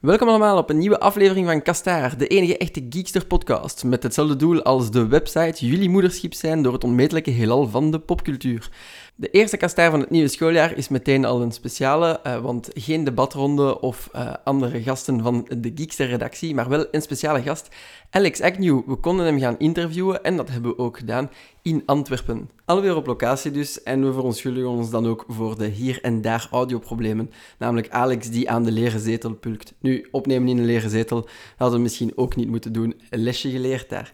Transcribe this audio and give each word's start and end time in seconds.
Welkom 0.00 0.28
allemaal 0.28 0.58
op 0.58 0.70
een 0.70 0.78
nieuwe 0.78 1.00
aflevering 1.00 1.46
van 1.46 1.62
Kastaar, 1.62 2.18
de 2.18 2.26
enige 2.26 2.56
echte 2.56 2.86
Geekster 2.88 3.26
podcast, 3.26 3.84
met 3.84 4.02
hetzelfde 4.02 4.36
doel 4.36 4.62
als 4.62 4.90
de 4.90 5.06
website 5.06 5.66
jullie 5.66 5.88
moederschip 5.88 6.34
zijn 6.34 6.62
door 6.62 6.72
het 6.72 6.84
onmetelijke 6.84 7.30
heelal 7.30 7.66
van 7.66 7.90
de 7.90 7.98
popcultuur. 7.98 8.70
De 9.20 9.30
eerste 9.30 9.56
kastaar 9.56 9.90
van 9.90 10.00
het 10.00 10.10
nieuwe 10.10 10.28
schooljaar 10.28 10.76
is 10.76 10.88
meteen 10.88 11.24
al 11.24 11.42
een 11.42 11.52
speciale, 11.52 12.20
uh, 12.26 12.40
want 12.40 12.68
geen 12.74 13.04
debatronde 13.04 13.80
of 13.80 14.10
uh, 14.14 14.34
andere 14.44 14.82
gasten 14.82 15.22
van 15.22 15.48
de 15.56 15.72
Geekster-redactie, 15.74 16.54
maar 16.54 16.68
wel 16.68 16.86
een 16.90 17.02
speciale 17.02 17.42
gast, 17.42 17.68
Alex 18.10 18.40
Agnew. 18.40 18.80
We 18.86 18.94
konden 18.94 19.26
hem 19.26 19.38
gaan 19.38 19.58
interviewen 19.58 20.24
en 20.24 20.36
dat 20.36 20.50
hebben 20.50 20.70
we 20.70 20.78
ook 20.78 20.98
gedaan 20.98 21.30
in 21.62 21.82
Antwerpen. 21.86 22.50
Alweer 22.64 22.96
op 22.96 23.06
locatie 23.06 23.50
dus, 23.50 23.82
en 23.82 24.06
we 24.06 24.12
verontschuldigen 24.12 24.68
ons 24.68 24.90
dan 24.90 25.06
ook 25.06 25.24
voor 25.28 25.58
de 25.58 25.66
hier 25.66 25.98
en 26.02 26.20
daar 26.20 26.48
audioproblemen, 26.50 27.30
namelijk 27.58 27.90
Alex 27.90 28.30
die 28.30 28.50
aan 28.50 28.64
de 28.64 28.72
leren 28.72 29.00
zetel 29.00 29.34
pulkt. 29.34 29.74
Nu, 29.80 30.08
opnemen 30.10 30.48
in 30.48 30.58
een 30.58 30.64
leren 30.64 30.90
zetel 30.90 31.28
hadden 31.56 31.76
we 31.76 31.82
misschien 31.82 32.12
ook 32.14 32.36
niet 32.36 32.48
moeten 32.48 32.72
doen, 32.72 33.00
lesje 33.10 33.50
geleerd 33.50 33.88
daar. 33.88 34.12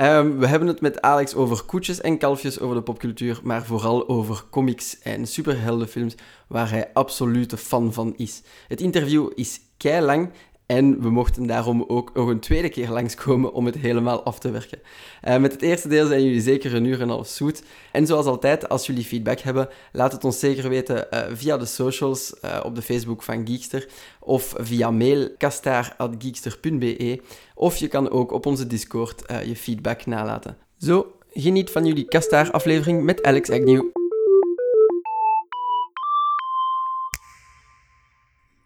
Um, 0.00 0.38
we 0.38 0.46
hebben 0.46 0.68
het 0.68 0.80
met 0.80 1.00
Alex 1.00 1.34
over 1.34 1.62
koetjes 1.62 2.00
en 2.00 2.18
kalfjes 2.18 2.60
over 2.60 2.76
de 2.76 2.82
popcultuur, 2.82 3.40
maar 3.42 3.64
vooral 3.64 4.08
over 4.08 4.44
comics 4.50 4.98
en 4.98 5.26
superheldenfilms, 5.26 6.14
waar 6.46 6.70
hij 6.70 6.90
absolute 6.92 7.56
fan 7.56 7.92
van 7.92 8.14
is. 8.16 8.42
Het 8.68 8.80
interview 8.80 9.30
is 9.34 9.60
kei 9.76 10.04
lang 10.04 10.30
en 10.66 11.00
we 11.00 11.10
mochten 11.10 11.46
daarom 11.46 11.84
ook 11.86 12.14
nog 12.14 12.28
een 12.28 12.40
tweede 12.40 12.68
keer 12.68 12.90
langskomen 12.90 13.52
om 13.52 13.66
het 13.66 13.74
helemaal 13.74 14.22
af 14.22 14.38
te 14.38 14.50
werken. 14.50 14.78
Uh, 15.24 15.36
met 15.36 15.52
het 15.52 15.62
eerste 15.62 15.88
deel 15.88 16.06
zijn 16.06 16.24
jullie 16.24 16.40
zeker 16.40 16.74
een 16.74 16.84
uur 16.84 16.94
en 16.94 17.00
een 17.00 17.08
half 17.08 17.28
zoet. 17.28 17.62
En 17.92 18.06
zoals 18.06 18.26
altijd, 18.26 18.68
als 18.68 18.86
jullie 18.86 19.04
feedback 19.04 19.38
hebben, 19.38 19.68
laat 19.92 20.12
het 20.12 20.24
ons 20.24 20.38
zeker 20.38 20.68
weten 20.68 21.06
uh, 21.10 21.20
via 21.32 21.56
de 21.56 21.64
socials 21.64 22.34
uh, 22.44 22.60
op 22.64 22.74
de 22.74 22.82
Facebook 22.82 23.22
van 23.22 23.46
Geekster 23.46 23.88
of 24.20 24.54
via 24.58 24.90
mail 24.90 25.30
kastaar.geekster.be 25.38 27.20
of 27.54 27.76
je 27.76 27.88
kan 27.88 28.10
ook 28.10 28.32
op 28.32 28.46
onze 28.46 28.66
Discord 28.66 29.22
je 29.44 29.56
feedback 29.56 30.06
nalaten. 30.06 30.56
Zo, 30.78 31.12
geniet 31.32 31.70
van 31.70 31.86
jullie 31.86 32.04
Kastaar-aflevering 32.04 33.02
met 33.02 33.22
Alex 33.22 33.50
Agnew. 33.50 34.05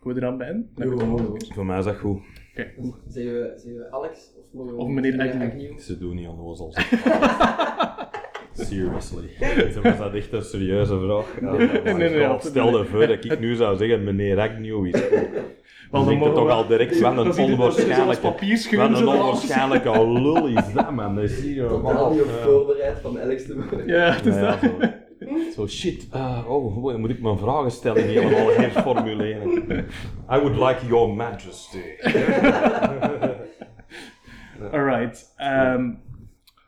Hoe 0.00 0.14
we 0.14 0.20
er 0.20 0.26
aan 0.26 0.38
bij? 0.38 0.64
Voor 1.54 1.66
mij 1.66 1.78
is 1.78 1.84
dat 1.84 1.96
goed. 1.96 2.18
Oké. 2.52 2.66
Zijn 3.08 3.26
we, 3.26 3.52
zijn 3.56 3.74
we 3.76 3.86
Alex 3.90 4.32
of, 4.38 4.44
mogen 4.52 4.74
we 4.76 4.80
Of 4.82 4.88
meneer 4.88 5.20
Agnew. 5.20 5.78
Ze 5.78 5.98
doen 5.98 6.14
niet 6.14 6.28
onnozel. 6.28 6.72
Seriously. 8.52 9.28
Ze 9.72 9.80
was 9.82 9.98
dat 9.98 10.14
echt 10.14 10.32
een 10.32 10.42
serieuze 10.42 10.98
vraag. 11.00 11.40
Ja, 11.40 11.52
Nee, 11.84 11.94
nee, 11.94 12.10
nee, 12.10 12.36
stel 12.38 12.78
je 12.78 12.84
voor 12.84 13.06
dat 13.06 13.24
ik 13.24 13.38
nu 13.40 13.54
zou 13.54 13.76
zeggen, 13.76 14.04
meneer 14.04 14.38
Agnew 14.40 14.86
is 14.86 14.92
Dan 15.90 16.06
denk 16.06 16.22
je 16.24 16.32
toch 16.32 16.46
we- 16.46 16.52
al 16.52 16.66
direct 16.66 16.96
van 16.96 17.18
een 17.18 17.38
onwaarschijnlijke... 17.38 18.32
Van 18.76 18.94
een 18.94 19.06
onwaarschijnlijke 19.08 20.08
lul 20.20 20.46
is 20.48 20.72
dat, 20.74 20.90
man. 20.90 21.14
Dat 21.14 21.24
is 21.24 21.40
hier 21.40 21.68
Totaal 21.68 22.10
niet 22.12 22.22
op 22.22 22.28
voorbereid 22.28 22.98
van 22.98 23.20
Alex 23.20 23.46
te 23.46 23.54
worden. 23.54 23.86
Ja, 23.86 24.12
het 24.12 24.26
is 24.26 24.34
Ja, 24.34 24.56
dat. 24.60 24.90
Zo 25.56 25.66
shit, 25.66 26.08
uh, 26.14 26.44
oh, 26.48 26.74
hoe 26.74 26.96
moet 26.98 27.10
ik 27.10 27.20
mijn 27.22 27.38
vragenstelling 27.38 28.06
helemaal 28.06 28.48
herformuleren? 28.54 29.50
I 30.34 30.38
would 30.38 30.56
like 30.56 30.86
your 30.86 31.14
majesty. 31.14 31.82
Alright. 34.72 35.32
ehm, 35.36 35.90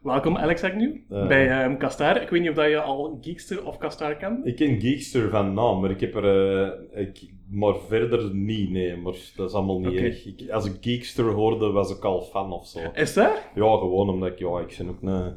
welkom 0.02 0.36
Alex 0.36 0.62
Agnew 0.64 0.94
Ja. 1.08 1.26
bij 1.26 1.50
ehm 1.50 1.76
Kastaar. 1.76 2.22
Ik 2.22 2.28
weet 2.28 2.40
niet 2.40 2.50
of 2.50 2.56
dat 2.56 2.68
je 2.68 2.80
al 2.80 3.18
Geekster 3.20 3.66
of 3.66 3.78
Kastaar 3.78 4.16
kent. 4.16 4.46
Ik 4.46 4.56
ken 4.56 4.80
Geekster 4.80 5.30
van 5.30 5.54
naam, 5.54 5.80
maar 5.80 5.90
ik 5.90 6.00
heb 6.00 6.14
er... 6.14 6.56
eh, 6.92 7.00
ik, 7.00 7.30
maar 7.50 7.74
verder 7.88 8.34
niet, 8.34 8.70
nee. 8.70 8.96
Maar 8.96 9.14
dat 9.36 9.48
is 9.48 9.54
allemaal 9.54 9.78
niet 9.80 10.00
erg. 10.00 10.26
Ik, 10.26 10.50
als 10.50 10.64
ik 10.66 10.76
Geekster 10.80 11.24
hoorde, 11.24 11.70
was 11.70 11.90
ik 11.96 12.04
al 12.04 12.20
fan 12.22 12.52
of 12.52 12.66
zo. 12.66 12.78
Is 12.94 13.12
dat? 13.14 13.30
Ja, 13.54 13.76
gewoon 13.76 14.08
omdat 14.08 14.28
ik... 14.28 14.38
Ja, 14.38 14.58
ik 14.60 14.74
ben 14.78 14.88
ook 14.88 15.02
een... 15.02 15.34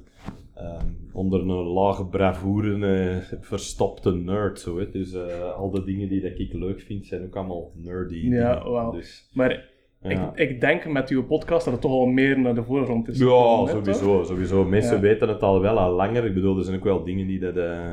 ehm, 0.56 0.86
onder 1.14 1.40
een 1.42 1.48
lage 1.52 2.06
bravoure 2.06 2.88
eh, 2.88 3.38
verstopte 3.42 4.12
nerd, 4.16 4.60
zo, 4.60 4.78
hè. 4.80 4.90
Dus 4.90 5.14
eh, 5.14 5.52
al 5.58 5.70
de 5.72 5.84
dingen 5.84 6.10
die 6.10 6.22
dat 6.22 6.40
ik 6.40 6.54
leuk 6.54 6.82
vind, 6.82 7.06
zijn 7.06 7.24
ook 7.24 7.36
allemaal 7.36 7.72
nerdy 7.76 8.16
Ja. 8.28 8.92
Dus, 8.92 9.30
Maar 9.34 9.66
ja. 10.02 10.34
ik, 10.36 10.50
ik 10.50 10.62
denk 10.62 10.86
met 10.88 11.10
uw 11.10 11.26
podcast 11.26 11.64
dat 11.66 11.74
het 11.74 11.82
toch 11.82 11.92
al 11.92 12.06
meer 12.06 12.40
naar 12.40 12.56
de 12.56 12.64
voorgrond 12.64 13.08
is. 13.08 13.18
Ja, 13.18 13.26
gekomen, 13.26 13.68
hè, 13.76 13.82
toch? 13.82 13.96
sowieso, 13.96 14.24
sowieso. 14.24 14.66
Mensen 14.66 14.96
Ja. 14.96 15.02
weten 15.02 15.28
het 15.28 15.42
al 15.42 15.62
wel 15.62 15.80
al 15.80 15.92
langer. 15.96 16.26
Ik 16.26 16.34
bedoel, 16.34 16.58
er 16.58 16.64
zijn 16.64 16.78
ook 16.78 16.84
wel 16.84 17.04
dingen 17.04 17.28
die, 17.28 17.40
dat, 17.40 17.56
eh, 17.58 17.92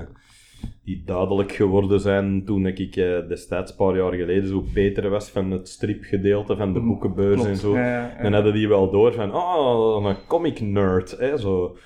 die 0.84 1.02
duidelijk 1.06 1.52
geworden 1.52 2.00
zijn 2.00 2.44
toen 2.44 2.66
ik 2.66 2.94
destijds, 3.28 3.70
een 3.70 3.76
paar 3.76 3.96
jaar 3.96 4.12
geleden, 4.12 4.48
zo 4.48 4.64
Peter 4.74 5.10
was 5.10 5.28
van 5.30 5.50
het 5.50 5.68
stripgedeelte 5.68 6.56
van 6.56 6.72
de 6.72 6.80
Mm, 6.80 6.86
boekenbeurs 6.86 7.34
klopt. 7.34 7.48
en 7.48 7.56
zo. 7.56 7.76
Ja. 7.76 8.18
Dan 8.22 8.32
hadden 8.32 8.52
die 8.52 8.68
wel 8.68 8.90
door 8.90 9.12
van, 9.12 9.34
oh, 9.34 10.04
een 10.08 10.16
comic 10.26 10.60
nerd, 10.60 11.18
hè, 11.18 11.36
zo. 11.38 11.76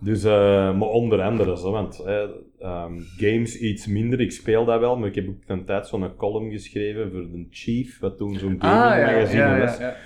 Dus, 0.00 0.24
eh, 0.24 0.32
maar 0.78 0.88
onder 0.88 1.22
andere, 1.22 1.56
zo, 1.56 1.70
want 1.70 1.98
eh, 1.98 2.22
ehm, 2.58 2.92
games 3.16 3.58
iets 3.58 3.86
minder, 3.86 4.20
ik 4.20 4.32
speel 4.32 4.64
dat 4.64 4.80
wel, 4.80 4.96
maar 4.96 5.08
ik 5.08 5.14
heb 5.14 5.28
ook 5.28 5.34
een 5.46 5.64
tijd 5.64 5.86
zo'n 5.86 6.16
column 6.16 6.50
geschreven 6.50 7.10
voor 7.10 7.20
de 7.20 7.46
Chief, 7.50 7.98
wat 7.98 8.16
toen 8.16 8.34
zo'n 8.34 8.56
Ah, 8.58 8.68
ja, 8.68 8.90
gaming 8.90 9.06
magazine 9.12 9.42
ja, 9.42 9.58
was. 9.58 9.78
ja. 9.78 9.96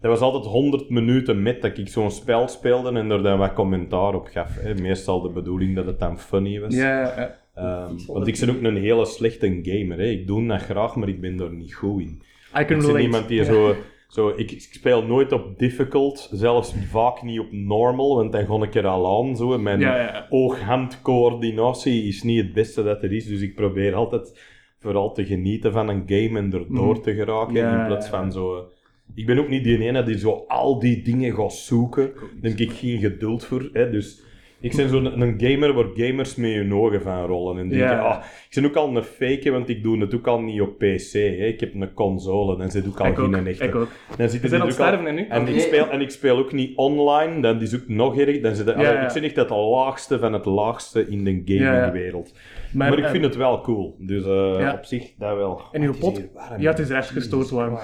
Dat 0.00 0.10
was 0.10 0.20
altijd 0.20 0.44
100 0.44 0.90
minuten 0.90 1.42
met 1.42 1.62
dat 1.62 1.78
ik 1.78 1.88
zo'n 1.88 2.10
spel 2.10 2.48
speelde 2.48 2.98
en 2.98 3.10
er 3.10 3.22
dan 3.22 3.38
wat 3.38 3.52
commentaar 3.52 4.14
op 4.14 4.26
gaf. 4.26 4.54
Hè. 4.60 4.74
Meestal 4.74 5.20
de 5.20 5.28
bedoeling 5.28 5.74
dat 5.76 5.86
het 5.86 5.98
dan 5.98 6.18
funny 6.18 6.60
was. 6.60 6.74
Ja. 6.74 7.36
Ehm, 7.54 7.94
want 8.06 8.26
ik 8.26 8.38
ben 8.40 8.50
ook 8.50 8.62
een 8.62 8.76
hele 8.76 9.04
slechte 9.06 9.60
gamer. 9.62 9.98
Hè. 9.98 10.04
Ik 10.04 10.26
doe 10.26 10.46
dat 10.46 10.62
graag, 10.62 10.96
maar 10.96 11.08
ik 11.08 11.20
ben 11.20 11.36
daar 11.36 11.52
niet 11.52 11.74
goed 11.74 12.00
in. 12.00 12.22
I 12.60 12.64
can 12.64 12.80
Ik 12.80 12.86
ben 12.86 13.00
iemand 13.00 13.28
die 13.28 13.44
zo... 13.44 13.74
zo 14.12 14.28
ik, 14.28 14.50
ik 14.50 14.60
speel 14.60 15.04
nooit 15.04 15.32
op 15.32 15.58
difficult, 15.58 16.28
zelfs 16.32 16.74
vaak 16.90 17.22
niet 17.22 17.38
op 17.38 17.52
normal, 17.52 18.16
want 18.16 18.32
dan 18.32 18.46
ga 18.46 18.64
ik 18.66 18.74
er 18.74 18.86
al 18.86 19.18
aan. 19.18 19.36
Zo. 19.36 19.58
Mijn 19.58 19.80
Ja, 19.80 19.96
ja. 19.96 20.26
oog-hand-coördinatie 20.30 22.04
is 22.04 22.22
niet 22.22 22.42
het 22.42 22.52
beste 22.52 22.82
dat 22.82 23.02
er 23.02 23.12
is, 23.12 23.26
dus 23.26 23.40
ik 23.40 23.54
probeer 23.54 23.94
altijd 23.94 24.40
vooral 24.78 25.12
te 25.12 25.24
genieten 25.24 25.72
van 25.72 25.88
een 25.88 26.02
game 26.06 26.38
en 26.38 26.52
erdoor 26.52 27.00
te 27.00 27.14
geraken. 27.14 27.54
Ja, 27.54 27.80
in 27.80 27.86
plaats 27.86 28.08
van 28.08 28.32
zo... 28.32 28.68
Ik 29.14 29.26
ben 29.26 29.38
ook 29.38 29.48
niet 29.48 29.64
die 29.64 29.78
ene 29.78 30.02
die 30.02 30.18
zo 30.18 30.44
al 30.48 30.78
die 30.78 31.02
dingen 31.02 31.34
gaat 31.34 31.52
zoeken. 31.52 32.12
Daar 32.14 32.50
heb 32.50 32.60
ik 32.60 32.72
geen 32.72 32.98
geduld 32.98 33.44
voor. 33.44 33.70
Hè. 33.72 33.90
Dus 33.90 34.22
ik 34.62 34.76
ben 34.76 34.88
zo'n 34.88 35.20
een 35.20 35.34
gamer 35.40 35.72
waar 35.72 35.86
gamers 35.94 36.34
met 36.36 36.52
hun 36.52 36.74
ogen 36.74 37.02
van 37.02 37.26
rollen. 37.26 37.58
En 37.58 37.68
denken, 37.68 37.86
Ja. 37.88 37.98
ah, 38.00 38.24
ik 38.48 38.54
ben 38.54 38.64
ook 38.64 38.76
al 38.76 38.96
een 38.96 39.02
fake, 39.02 39.50
want 39.50 39.68
ik 39.68 39.82
doe 39.82 40.00
het 40.00 40.14
ook 40.14 40.26
al 40.26 40.40
niet 40.40 40.60
op 40.60 40.78
PC. 40.78 41.12
Hè. 41.12 41.18
Ik 41.46 41.60
heb 41.60 41.74
een 41.74 41.92
console, 41.94 42.56
dan 42.56 42.70
zit 42.70 42.86
ook 42.88 43.00
al 43.00 43.06
Ik 43.06 43.18
ook, 43.18 43.34
geen 43.34 43.46
echte. 43.46 43.64
ik 43.64 43.74
ook. 43.74 43.88
Dan 44.16 44.28
zitten 44.28 44.40
We 44.40 44.48
zijn 44.48 44.60
aan 44.60 44.66
het 44.66 44.76
ook 44.76 44.82
al- 44.82 44.86
sterven 44.92 45.06
hè, 45.06 45.12
nu. 45.22 45.26
en, 45.28 45.48
ik 45.54 45.60
speel, 45.60 45.88
en 45.88 46.00
ik 46.00 46.10
speel 46.10 46.38
ook 46.38 46.52
niet 46.52 46.76
online, 46.76 47.40
dan 47.42 47.60
is 47.60 47.74
ook 47.74 47.88
nog 47.88 48.18
erg. 48.18 48.40
Dan 48.40 48.54
zit, 48.54 48.66
Ja, 48.66 48.72
allee, 48.72 48.86
ja. 48.92 49.06
Ik 49.06 49.12
ben 49.12 49.22
echt 49.22 49.36
het 49.36 49.50
laagste 49.50 50.18
van 50.18 50.32
het 50.32 50.44
laagste 50.44 51.06
in 51.08 51.24
de 51.24 51.42
gamingwereld. 51.44 52.32
Maar, 52.72 52.88
Maar, 52.88 52.98
ik 52.98 53.04
eh, 53.04 53.10
vind 53.10 53.24
het 53.24 53.36
wel 53.36 53.60
cool. 53.60 53.96
Dus 53.98 54.24
eh, 54.24 54.54
Ja. 54.58 54.72
op 54.74 54.84
zich, 54.84 55.12
dat 55.18 55.36
wel. 55.36 55.60
En 55.72 55.80
uw 55.82 55.86
Het 55.86 55.96
is 55.96 56.02
pot- 56.02 56.16
hier 56.16 56.28
warm. 56.34 56.60
Ja, 56.60 56.70
het 56.70 56.78
is 56.78 56.88
recht 56.88 57.08
gestoord 57.10 57.50
warm. 57.50 57.78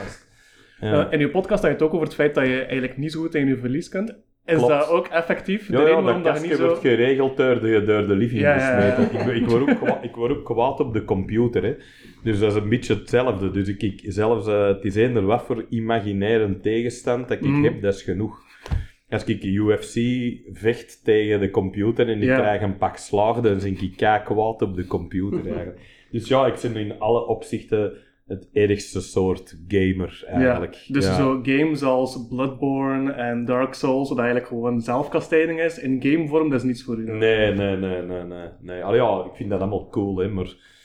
Ja. 0.80 1.06
Eh, 1.06 1.12
in 1.12 1.20
uw 1.20 1.30
podcast 1.30 1.62
had 1.62 1.70
je 1.70 1.76
het 1.76 1.82
ook 1.86 1.94
over 1.94 2.06
het 2.06 2.14
feit 2.14 2.34
dat 2.34 2.46
je 2.46 2.60
eigenlijk 2.60 2.96
niet 2.96 3.12
zo 3.12 3.20
goed 3.20 3.34
in 3.34 3.46
je 3.46 3.56
verlies 3.56 3.88
kunt. 3.88 4.14
Is 4.48 4.54
Klopt. 4.54 4.68
dat 4.72 4.88
ook 4.88 5.06
effectief? 5.06 5.66
De 5.66 5.72
Ja, 5.72 5.82
waarom 5.82 6.04
dat 6.22 6.32
kastje 6.32 6.54
zo... 6.56 6.64
wordt 6.66 6.80
geregeld 6.80 7.36
door 7.36 7.60
de, 7.60 7.82
door 7.84 8.06
de 8.06 8.14
living 8.14 8.40
Ja, 8.40 8.56
ja, 8.56 8.80
ja. 8.86 8.90
gesmeten. 8.90 9.30
Ik, 9.34 9.42
ik, 9.42 9.48
word 9.48 9.62
ook 9.70 9.76
kwa- 9.78 9.98
ik 10.02 10.14
word 10.14 10.30
ook 10.36 10.44
kwaad 10.44 10.80
op 10.80 10.92
de 10.92 11.04
computer. 11.04 11.62
Hè. 11.62 11.74
Dus 12.22 12.38
dat 12.38 12.50
is 12.56 12.62
een 12.62 12.68
beetje 12.68 12.94
hetzelfde. 12.94 13.50
Dus 13.50 13.68
ik, 13.68 13.82
ik 13.82 14.00
zelfs, 14.04 14.46
eh, 14.46 14.66
het 14.66 14.84
is 14.84 14.94
eender 14.94 15.22
wat 15.24 15.42
voor 15.42 15.66
imaginaire 15.68 16.60
tegenstand 16.60 17.28
dat 17.28 17.36
ik 17.38 17.44
Mm. 17.46 17.64
heb, 17.64 17.82
dat 17.82 17.94
is 17.94 18.02
genoeg. 18.02 18.38
Als 19.10 19.24
ik 19.24 19.42
UFC 19.44 19.94
vecht 20.52 21.04
tegen 21.04 21.40
de 21.40 21.50
computer 21.50 22.08
en 22.08 22.22
ik 22.22 22.28
krijg 22.28 22.62
een 22.62 22.76
pak 22.76 22.96
slaag, 22.96 23.40
dan 23.40 23.58
ben 23.58 23.66
ik 23.80 23.92
kei 23.96 24.22
kwaad 24.22 24.62
op 24.62 24.74
de 24.76 24.86
computer 24.86 25.46
eigenlijk. 25.46 25.80
Dus 26.10 26.28
ja, 26.28 26.46
ik 26.46 26.54
ben 26.62 26.76
in 26.76 26.98
alle 26.98 27.26
opzichten 27.26 27.92
het 28.28 28.48
ergste 28.52 29.00
soort 29.00 29.58
gamer 29.68 30.22
eigenlijk. 30.26 30.74
Ja, 30.74 30.92
dus 30.92 31.04
Ja. 31.06 31.14
zo 31.16 31.40
games 31.42 31.82
als 31.82 32.26
Bloodborne 32.28 33.12
en 33.12 33.44
Dark 33.44 33.74
Souls, 33.74 34.08
wat 34.08 34.18
eigenlijk 34.18 34.48
gewoon 34.48 34.80
zelfkastijding 34.80 35.60
is, 35.60 35.78
in 35.78 36.02
gamevorm, 36.02 36.50
dat 36.50 36.58
is 36.60 36.66
niets 36.66 36.82
voor 36.84 36.96
u. 36.98 37.04
Nee, 37.12 37.52
nee, 37.52 37.76
nee, 37.76 38.02
nee, 38.02 38.22
nee. 38.22 38.48
nee. 38.60 38.82
Allee, 38.84 39.00
ja, 39.00 39.24
ik 39.30 39.36
vind 39.36 39.50
dat 39.50 39.60
allemaal 39.60 39.88
cool, 39.88 40.16
hè, 40.18 40.28
maar... 40.28 40.76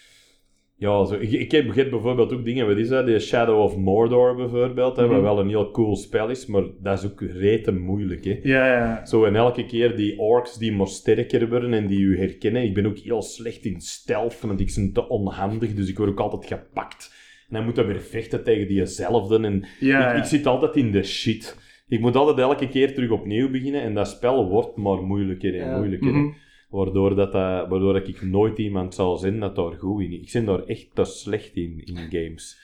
Ja, 0.75 1.05
zo, 1.05 1.15
ik, 1.15 1.31
ik 1.31 1.51
heb, 1.51 1.89
bijvoorbeeld 1.89 2.33
ook 2.33 2.43
dingen, 2.45 2.67
wat 2.67 2.77
is 2.77 2.87
dat? 2.87 3.05
Die 3.05 3.19
Shadow 3.19 3.59
of 3.59 3.77
Mordor 3.77 4.35
bijvoorbeeld, 4.35 4.95
hè, 4.95 5.03
Mhm. 5.03 5.13
wat 5.13 5.21
wel 5.21 5.39
een 5.39 5.47
heel 5.49 5.71
cool 5.71 5.95
spel 5.95 6.29
is, 6.29 6.45
maar 6.45 6.63
dat 6.79 6.97
is 7.03 7.11
ook 7.11 7.21
rete 7.21 7.71
moeilijk, 7.73 8.25
hè. 8.25 8.39
Ja, 8.43 8.67
ja. 8.67 9.05
Zo, 9.05 9.25
en 9.25 9.35
elke 9.35 9.65
keer 9.65 9.95
die 9.95 10.19
orks 10.19 10.57
die 10.57 10.71
maar 10.71 10.87
sterker 10.87 11.49
worden 11.49 11.73
en 11.73 11.87
die 11.87 11.99
u 11.99 12.17
herkennen. 12.17 12.63
Ik 12.63 12.73
ben 12.73 12.85
ook 12.85 12.97
heel 12.97 13.21
slecht 13.21 13.65
in 13.65 13.81
stealth, 13.81 14.41
want 14.41 14.59
ik 14.59 14.71
ben 14.75 14.93
te 14.93 15.07
onhandig, 15.09 15.73
dus 15.73 15.89
ik 15.89 15.97
word 15.97 16.09
ook 16.09 16.19
altijd 16.19 16.45
gepakt. 16.45 17.21
En 17.53 17.59
dan 17.59 17.67
moet 17.67 17.75
je 17.75 17.83
weer 17.85 18.01
vechten 18.01 18.43
tegen 18.43 18.67
diezelfde. 18.67 19.39
En 19.39 19.65
Ja, 19.79 20.11
ik, 20.11 20.17
ik 20.17 20.23
zit 20.23 20.45
altijd 20.45 20.75
in 20.75 20.91
de 20.91 21.03
shit. 21.03 21.57
Ik 21.87 21.99
moet 21.99 22.15
altijd 22.15 22.37
elke 22.37 22.67
keer 22.67 22.93
terug 22.93 23.09
opnieuw 23.09 23.49
beginnen 23.51 23.81
en 23.81 23.93
dat 23.93 24.07
spel 24.07 24.49
wordt 24.49 24.75
maar 24.75 25.01
moeilijker 25.03 25.59
en 25.59 25.77
moeilijker. 25.77 26.11
Mhm. 26.13 26.31
Waardoor, 26.69 27.15
dat, 27.15 27.31
dat- 27.31 27.67
waardoor 27.69 27.95
ik 27.97 28.21
nooit 28.21 28.57
iemand 28.57 28.93
zou 28.95 29.17
zijn 29.17 29.39
dat 29.39 29.55
daar 29.55 29.71
goed 29.73 30.01
in 30.01 30.11
is. 30.11 30.19
Ik 30.21 30.31
ben 30.33 30.45
daar 30.45 30.65
echt 30.65 30.87
te 30.95 31.03
slecht 31.03 31.55
in, 31.55 31.81
in 31.85 31.97
games. 32.09 32.61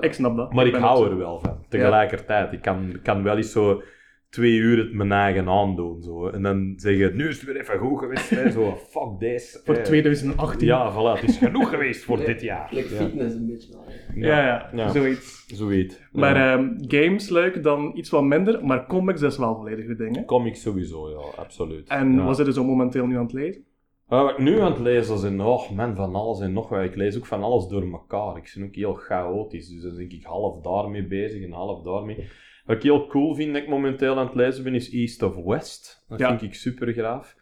Ik 0.00 0.12
snap 0.12 0.36
dat. 0.36 0.52
Maar 0.52 0.66
ik 0.66 0.74
hou 0.74 1.10
er 1.10 1.16
wel 1.18 1.40
van. 1.40 1.64
Tegelijkertijd, 1.68 2.52
ik 2.52 2.62
kan, 2.62 2.98
kan 3.02 3.22
wel 3.22 3.36
eens 3.36 3.52
zo 3.52 3.82
twee 4.30 4.52
uur 4.56 4.78
het 4.78 4.92
mijn 4.92 5.12
eigen 5.12 5.48
aandoen. 5.48 6.02
Zo. 6.02 6.28
En 6.28 6.42
dan 6.42 6.72
zeggen, 6.76 7.16
nu 7.16 7.28
is 7.28 7.36
het 7.40 7.44
weer 7.46 7.60
even 7.60 7.78
goed 7.78 7.98
geweest. 7.98 8.30
Hè. 8.30 8.50
Zo, 8.50 8.76
fuck 8.90 9.18
this. 9.18 9.60
Voor 9.64 9.74
Eh, 9.74 9.82
2018. 9.82 10.66
Ja, 10.66 10.92
voilà, 10.92 11.20
het 11.20 11.28
is 11.28 11.38
genoeg 11.38 11.68
geweest 11.68 12.04
voor 12.04 12.16
dit 12.24 12.40
jaar. 12.40 12.68
Like 12.72 12.94
Ja. 12.94 13.00
fitness 13.00 13.34
een 13.34 13.46
beetje. 13.46 13.72
ja. 14.14 14.26
Ja, 14.26 14.46
ja, 14.46 14.70
Ja. 14.74 14.88
zoiets. 14.88 15.44
Zoiets. 15.46 16.00
Maar 16.12 16.36
ehm, 16.36 16.68
games 16.78 17.28
leuk, 17.28 17.62
dan 17.62 17.90
iets 17.94 18.10
wat 18.10 18.24
minder. 18.24 18.64
Maar 18.64 18.86
comics 18.86 19.22
is 19.22 19.38
wel 19.38 19.54
volledig 19.56 19.86
goed 19.86 19.98
ding, 19.98 20.16
hè? 20.16 20.24
Comics 20.24 20.62
sowieso, 20.62 21.10
ja, 21.10 21.40
absoluut. 21.42 21.88
En 21.88 22.34
zit 22.34 22.46
er 22.46 22.52
zo 22.52 22.64
momenteel 22.64 23.06
nu 23.06 23.16
aan 23.16 23.22
het 23.22 23.32
lezen? 23.32 23.64
Uh, 24.10 24.22
wat 24.22 24.30
ik 24.30 24.38
nu 24.38 24.60
aan 24.60 24.70
het 24.70 24.80
lezen 24.80 25.14
is, 25.14 25.40
oh 25.40 25.70
man, 25.70 25.96
van 25.96 26.14
alles 26.14 26.40
en 26.40 26.52
nog 26.52 26.68
wat. 26.68 26.82
Ik 26.84 26.94
lees 26.96 27.16
ook 27.16 27.26
van 27.26 27.42
alles 27.42 27.66
door 27.66 27.82
elkaar. 27.92 28.36
Ik 28.36 28.52
ben 28.54 28.64
ook 28.64 28.74
heel 28.74 28.92
chaotisch, 28.94 29.68
dus 29.68 29.82
dan 29.82 29.94
denk 29.96 30.12
ik 30.12 30.24
half 30.24 30.60
daarmee 30.62 31.06
bezig 31.06 31.42
en 31.44 31.52
half 31.52 31.82
daarmee. 31.82 32.28
Wat 32.68 32.76
ik 32.76 32.82
heel 32.82 33.06
cool 33.06 33.34
vind 33.34 33.52
dat 33.52 33.62
ik 33.62 33.68
momenteel 33.68 34.18
aan 34.18 34.26
het 34.26 34.34
lezen 34.34 34.64
ben, 34.64 34.74
is 34.74 34.90
East 34.92 35.22
of 35.22 35.34
West. 35.44 36.04
Dat 36.08 36.18
Ja. 36.18 36.28
vind 36.28 36.42
ik 36.42 36.54
super 36.54 36.92
graaf. 36.92 37.36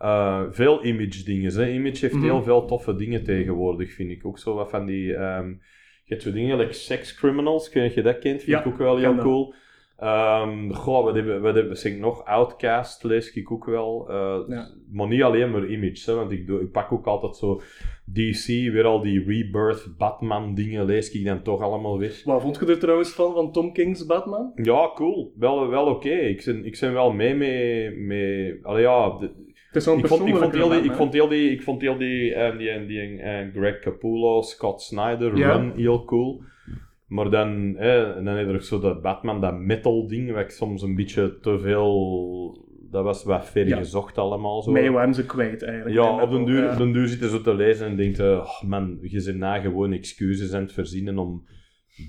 Uh, 0.00 0.42
veel 0.50 0.84
image 0.84 1.24
dingen. 1.24 1.52
Hè. 1.52 1.68
Image 1.70 1.98
heeft 2.00 2.14
Mhm. 2.14 2.22
heel 2.24 2.42
veel 2.42 2.64
toffe 2.66 2.94
dingen 2.96 3.24
tegenwoordig, 3.24 3.92
vind 3.92 4.10
ik. 4.10 4.26
Ook 4.26 4.38
zo 4.38 4.54
wat 4.54 4.70
van 4.70 4.86
die... 4.86 5.14
ehm, 5.14 5.48
je 6.04 6.14
hebt 6.14 6.22
zo 6.22 6.32
dingen 6.32 6.58
like 6.58 6.72
Sex 6.72 7.14
Criminals, 7.14 7.68
of 7.68 7.94
je 7.94 8.02
dat 8.02 8.18
kent, 8.18 8.42
vind 8.42 8.46
Ja, 8.46 8.60
ik 8.60 8.66
ook 8.66 8.78
wel 8.78 8.96
heel 8.96 9.16
cool. 9.16 9.54
Ehm 9.98 10.70
goh, 10.70 11.04
wat 11.04 11.14
hebben, 11.14 11.40
wat 11.42 11.54
hebben 11.54 11.84
ik 11.84 11.98
nog? 11.98 12.24
Outcast 12.24 13.04
lees 13.04 13.32
ik 13.32 13.50
ook 13.52 13.64
wel. 13.64 14.06
Eh, 14.08 14.38
Ja. 14.48 14.68
Maar 14.92 15.08
niet 15.08 15.22
alleen 15.22 15.50
maar 15.50 15.66
image, 15.66 16.10
hè, 16.10 16.16
want 16.16 16.30
ik, 16.32 16.46
doe, 16.46 16.60
ik 16.60 16.70
pak 16.72 16.92
ook 16.92 17.06
altijd 17.06 17.36
zo 17.36 17.60
DC, 18.12 18.46
weer 18.46 18.84
al 18.84 19.00
die 19.02 19.24
Rebirth, 19.24 19.94
Batman 19.98 20.54
dingen 20.54 20.84
lees 20.84 21.10
ik 21.10 21.24
dan 21.24 21.42
toch 21.42 21.60
allemaal 21.60 21.98
weer. 21.98 22.22
Wat 22.24 22.42
vond 22.42 22.58
je 22.60 22.66
er 22.66 22.78
trouwens 22.78 23.10
van, 23.10 23.32
van 23.32 23.52
Tom 23.52 23.72
King's 23.72 24.06
Batman? 24.06 24.52
Ja, 24.54 24.90
cool. 24.94 25.32
Wel, 25.36 25.68
wel 25.68 25.86
oké. 25.86 26.08
Ik, 26.10 26.42
ben, 26.44 26.64
ik 26.64 26.78
ben 26.80 26.92
wel 26.92 27.12
mee 27.12 27.34
met... 27.34 27.96
met 27.96 28.58
allee, 28.64 28.82
ja, 28.82 29.18
de- 29.18 29.46
Het 29.66 29.76
is 29.76 29.86
ik, 29.86 30.06
vond, 30.06 30.28
ik, 30.28 30.36
vond 30.36 30.54
heel 30.54 30.68
die, 30.68 30.80
ik 30.80 30.92
vond 30.92 31.12
heel 31.12 31.28
die, 31.28 31.50
ik 31.50 31.62
vond 31.62 31.80
heel 31.80 31.96
die, 31.98 32.34
die, 32.56 32.86
die 32.86 33.18
eh, 33.20 33.46
Greg 33.54 33.78
Capullo, 33.80 34.42
Scott 34.42 34.82
Snyder 34.82 35.36
run 35.52 35.72
heel 35.76 36.04
cool. 36.04 36.42
Maar 37.08 37.30
dan, 37.30 37.76
eh, 37.76 38.16
en 38.16 38.24
dan 38.24 38.34
heb 38.34 38.48
je 38.48 38.54
ook 38.54 38.62
zo 38.62 38.80
dat 38.80 39.02
Batman, 39.02 39.40
dat 39.40 39.58
metal 39.58 40.06
ding, 40.08 40.32
wat 40.32 40.40
ik 40.40 40.50
soms 40.50 40.82
een 40.82 40.94
beetje 40.94 41.38
te 41.40 41.58
veel... 41.58 42.66
Dat 42.90 43.04
was 43.04 43.24
wat 43.24 43.46
ver 43.46 43.68
Ja. 43.68 43.76
gezocht 43.76 44.18
allemaal 44.18 44.62
zo. 44.62 44.70
Mij 44.72 44.90
waren 44.90 45.14
ze 45.14 45.26
kwijt 45.26 45.62
eigenlijk. 45.62 45.96
Ja, 45.96 46.16
En 46.16 46.22
op 46.22 46.30
den 46.30 46.44
duur, 46.44 46.62
ja. 46.62 46.72
op 46.72 46.78
den 46.78 46.92
duur 46.92 47.06
zitten 47.06 47.30
zo 47.30 47.40
te 47.40 47.54
lezen 47.54 47.86
en 47.86 47.96
denkt, 47.96 48.18
eh, 48.18 48.26
oh 48.26 48.62
man, 48.62 48.98
je 49.02 49.20
zit 49.20 49.36
na 49.36 49.58
gewoon 49.60 49.92
excuses 49.92 50.52
aan 50.52 50.62
het 50.62 50.72
verzinnen 50.72 51.18
om 51.18 51.44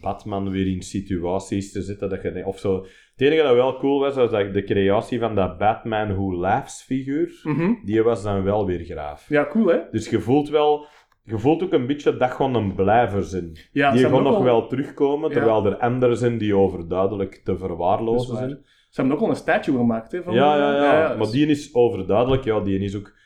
Batman 0.02 0.50
weer 0.50 0.68
in 0.68 0.82
situaties 0.82 1.72
te 1.72 1.82
zetten 1.82 2.10
dat 2.10 2.22
je 2.22 2.46
of 2.46 2.60
zo. 2.60 2.76
Het 3.12 3.22
enige 3.28 3.44
dat 3.44 3.54
wel 3.56 3.78
cool 3.78 4.00
was, 4.00 4.16
was 4.16 4.32
dat 4.32 4.54
de 4.54 4.64
creatie 4.64 5.20
van 5.20 5.36
dat 5.36 5.58
Batman 5.58 6.14
Who 6.14 6.40
Laughs 6.40 6.82
figuur, 6.84 7.40
Mhm. 7.44 7.74
die 7.86 8.02
was 8.04 8.24
dan 8.24 8.44
wel 8.44 8.66
weer 8.66 8.84
graaf. 8.86 9.30
Ja, 9.30 9.48
cool 9.52 9.68
hè? 9.68 9.78
Dus 9.92 10.10
je 10.10 10.20
voelt 10.20 10.50
wel, 10.50 10.86
je 11.30 11.38
voelt 11.38 11.64
ook 11.64 11.74
een 11.74 11.88
beetje 11.88 12.18
dat 12.18 12.32
gewoon 12.32 12.56
een 12.56 12.76
blijver 12.76 13.24
zijn. 13.24 13.58
Ja, 13.72 13.92
die 13.92 14.06
gewoon 14.06 14.24
nog 14.24 14.36
al- 14.36 14.44
wel 14.44 14.68
terugkomen, 14.68 15.30
Ja. 15.30 15.36
terwijl 15.36 15.66
er 15.66 15.78
anderen 15.78 16.18
zijn 16.18 16.38
die 16.38 16.56
overduidelijk 16.56 17.42
te 17.44 17.58
verwaarlozen 17.58 18.38
zijn. 18.38 18.50
Ze 18.90 19.00
hebben 19.02 19.18
ook 19.18 19.24
al 19.24 19.30
een 19.30 19.36
statue 19.36 19.78
gemaakt 19.78 20.12
hè? 20.12 20.24
Van, 20.24 20.34
Ja, 20.34 20.58
ja, 20.58 20.74
ja. 20.84 21.08
dus- 21.08 21.18
Maar 21.18 21.32
die 21.32 21.48
is 21.48 21.74
overduidelijk, 21.74 22.44
ja, 22.44 22.60
die 22.60 22.80
is 22.80 22.96
ook... 22.98 23.18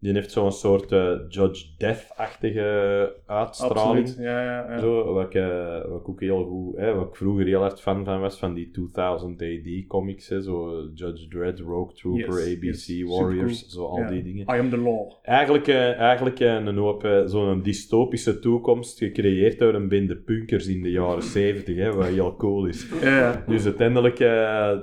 Die 0.00 0.12
heeft 0.12 0.30
zo'n 0.30 0.52
soort 0.52 0.92
eh, 0.92 1.14
Judge 1.28 1.64
Death-achtige 1.78 3.14
uitstraling. 3.26 4.06
Absoluut. 4.06 4.16
Ja, 4.18 4.42
ja, 4.42 4.70
ja. 4.70 4.78
Zo, 4.78 5.12
wat, 5.12 5.24
ik, 5.24 5.34
eh, 5.34 5.88
wat 5.88 6.00
ik 6.00 6.08
ook 6.08 6.20
heel 6.20 6.44
goed... 6.44 6.76
Hè, 6.76 6.94
wat 6.94 7.08
ik 7.08 7.16
vroeger 7.16 7.46
heel 7.46 7.60
hard 7.60 7.80
fan 7.80 8.04
van 8.04 8.20
was, 8.20 8.38
van 8.38 8.54
die 8.54 8.70
2000 8.70 9.42
AD 9.42 9.86
comics. 9.86 10.28
Hè, 10.28 10.42
zo 10.42 10.88
Judge 10.94 11.28
Dredd, 11.28 11.60
Rogue 11.60 11.94
Trooper, 11.94 12.48
Yes, 12.48 12.56
ABC, 12.56 12.86
yes. 12.86 13.18
Warriors, 13.18 13.66
zo 13.66 13.84
al 13.84 14.06
die 14.06 14.22
dingen. 14.22 14.46
I 14.54 14.58
am 14.58 14.70
the 14.70 14.76
law. 14.76 15.12
Eigenlijk, 15.22 15.68
eh, 15.68 15.98
eigenlijk 15.98 16.40
een 16.40 16.76
hoop 16.76 17.22
zo'n 17.26 17.62
dystopische 17.62 18.38
toekomst 18.38 18.98
gecreëerd 18.98 19.58
door 19.58 19.74
een 19.74 19.88
bende 19.88 20.16
punkers 20.16 20.66
in 20.66 20.82
de 20.82 20.90
jaren 20.90 21.22
70, 21.38 21.76
hè, 21.76 21.92
wat 21.92 22.06
heel 22.06 22.36
cool 22.36 22.66
is. 22.66 22.88
Dus 23.46 23.64
uiteindelijk, 23.64 24.16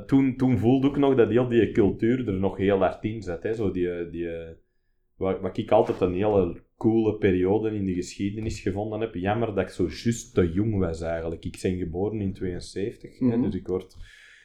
toen, 0.07 0.35
toen 0.35 0.57
voelde 0.57 0.87
ik 0.87 0.97
nog 0.97 1.15
dat 1.15 1.29
heel 1.29 1.47
die 1.47 1.71
cultuur 1.71 2.27
er 2.27 2.33
nog 2.33 2.57
heel 2.57 2.77
hard 2.77 3.03
in 3.03 3.21
zat. 3.21 3.43
Hè? 3.43 3.53
Zo 3.53 3.71
die, 3.71 4.09
die, 4.09 4.27
wat, 5.17 5.39
wat 5.41 5.57
ik 5.57 5.71
altijd 5.71 6.01
een 6.01 6.13
hele 6.13 6.63
coole 6.77 7.17
periode 7.17 7.75
in 7.75 7.85
de 7.85 7.93
geschiedenis 7.93 8.59
gevonden 8.59 8.99
heb. 8.99 9.13
Jammer 9.15 9.55
dat 9.55 9.63
ik 9.63 9.69
zo 9.69 9.83
juist 9.83 10.33
te 10.33 10.51
jong 10.53 10.77
was 10.79 11.01
eigenlijk. 11.01 11.45
Ik 11.45 11.59
ben 11.61 11.77
geboren 11.77 12.21
in 12.21 12.33
72, 12.33 13.19
hè, 13.19 13.25
Mhm. 13.25 13.41
dus 13.41 13.55
ik 13.55 13.67
word 13.67 13.95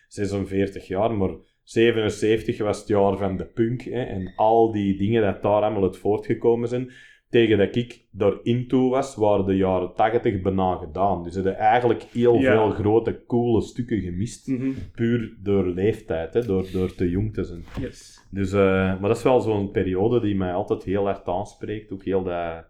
46 0.09 0.87
jaar, 0.87 1.13
maar 1.13 1.31
77 1.63 2.59
was 2.59 2.79
het 2.79 2.89
jaar 2.89 3.17
van 3.17 3.37
de 3.37 3.47
punk. 3.47 3.83
Hè, 3.83 4.03
en 4.03 4.33
al 4.37 4.73
die 4.73 4.97
dingen 4.99 5.23
dat 5.23 5.43
daar 5.43 5.63
allemaal 5.63 5.83
uit 5.83 5.97
voortgekomen 5.97 6.69
zijn. 6.69 6.91
Tegen 7.31 7.59
dat 7.59 7.77
ik 7.77 8.05
daarin 8.11 8.69
toe 8.69 8.91
was, 8.91 9.17
waren 9.17 9.47
de 9.47 9.57
jaren 9.57 9.95
80 9.95 10.43
bijna 10.43 10.75
gedaan. 10.75 11.23
Dus 11.23 11.33
ze 11.33 11.39
hadden 11.39 11.59
eigenlijk 11.59 12.03
heel 12.03 12.35
Ja. 12.39 12.53
veel 12.53 12.71
grote, 12.71 13.23
coole 13.27 13.63
stukken 13.63 14.01
gemist 14.01 14.47
Mhm. 14.49 14.71
puur 14.95 15.37
door 15.43 15.67
leeftijd, 15.67 16.35
hè, 16.35 16.45
door, 16.47 16.67
door 16.73 16.95
te 16.95 17.11
jong 17.11 17.35
te 17.35 17.45
zijn. 17.45 17.65
Yes. 17.81 18.27
Dus, 18.31 18.53
eh, 18.53 18.61
maar 19.01 19.09
dat 19.09 19.17
is 19.17 19.23
wel 19.23 19.41
zo'n 19.41 19.71
periode 19.71 20.21
die 20.21 20.35
mij 20.37 20.53
altijd 20.53 20.83
heel 20.83 21.05
hard 21.05 21.29
aanspreekt. 21.29 21.93
Ook 21.93 22.05
heel 22.05 22.23
dat, 22.23 22.65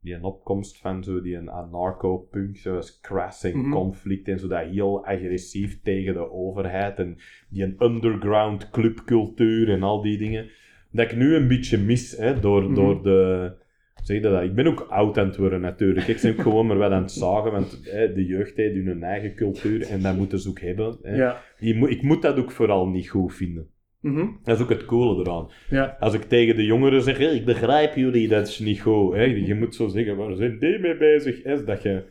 die 0.00 0.14
een 0.14 0.24
opkomst 0.24 0.78
van 0.78 1.04
zo 1.04 1.20
die 1.22 1.36
een 1.36 1.50
anarcho-punk, 1.50 2.56
zoals 2.56 3.00
crass 3.00 3.44
en 3.44 3.58
Mhm. 3.58 3.70
conflict 3.70 4.28
en 4.28 4.38
zo, 4.38 4.48
dat 4.48 4.64
heel 4.66 5.04
agressief 5.06 5.82
tegen 5.82 6.14
de 6.14 6.30
overheid 6.32 6.98
en 6.98 7.16
die 7.48 7.62
een 7.62 7.76
underground 7.78 8.70
clubcultuur 8.70 9.68
en 9.70 9.82
al 9.82 10.02
die 10.02 10.18
dingen. 10.18 10.48
Dat 10.90 11.10
ik 11.10 11.16
nu 11.16 11.34
een 11.34 11.48
beetje 11.48 11.78
mis, 11.78 12.16
hè, 12.16 12.40
door, 12.40 12.62
Mhm. 12.64 12.74
door 12.74 13.02
de... 13.02 13.52
Zeg 14.02 14.16
je 14.16 14.22
dat? 14.22 14.42
Ik 14.42 14.54
ben 14.54 14.66
ook 14.66 14.86
oud 14.88 15.18
aan 15.18 15.26
het 15.26 15.36
worden 15.36 15.60
natuurlijk. 15.60 16.06
Ik 16.08 16.20
ben 16.22 16.32
ook 16.32 16.40
gewoon 16.40 16.66
maar 16.66 16.76
wat 16.78 16.90
aan 16.90 17.02
het 17.02 17.12
zagen, 17.12 17.52
want 17.52 17.80
hè, 17.84 18.12
de 18.12 18.24
jeugd 18.26 18.56
heeft 18.56 18.74
hun 18.74 19.02
eigen 19.02 19.34
cultuur 19.34 19.82
en 19.90 20.02
dat 20.02 20.16
moeten 20.16 20.38
ze 20.38 20.48
ook 20.48 20.60
hebben. 20.60 20.98
Hè. 21.02 21.14
Ja. 21.16 21.42
Je 21.58 21.74
moet- 21.74 21.90
ik 21.90 22.02
moet 22.02 22.22
dat 22.22 22.36
ook 22.38 22.50
vooral 22.50 22.86
niet 22.88 23.08
goed 23.08 23.34
vinden. 23.34 23.66
Mhm. 24.00 24.26
Dat 24.44 24.56
is 24.56 24.62
ook 24.62 24.68
het 24.70 24.84
coole 24.84 25.20
eraan. 25.20 25.48
Ja. 25.70 25.96
Als 26.00 26.14
ik 26.14 26.22
tegen 26.22 26.56
de 26.56 26.64
jongeren 26.64 27.02
zeg, 27.02 27.18
"Hé, 27.18 27.28
ik 27.30 27.44
begrijp 27.44 27.94
jullie, 27.94 28.28
dat 28.28 28.48
is 28.48 28.58
niet 28.58 28.80
goed. 28.80 29.14
Hè? 29.14 29.22
Je 29.22 29.54
moet 29.54 29.74
zo 29.74 29.88
zeggen, 29.88 30.16
waar 30.16 30.34
zijn 30.34 30.58
die 30.58 30.78
mee 30.78 30.96
bezig? 30.96 31.42
Is 31.42 31.64
dat 31.64 31.82
je 31.82 32.04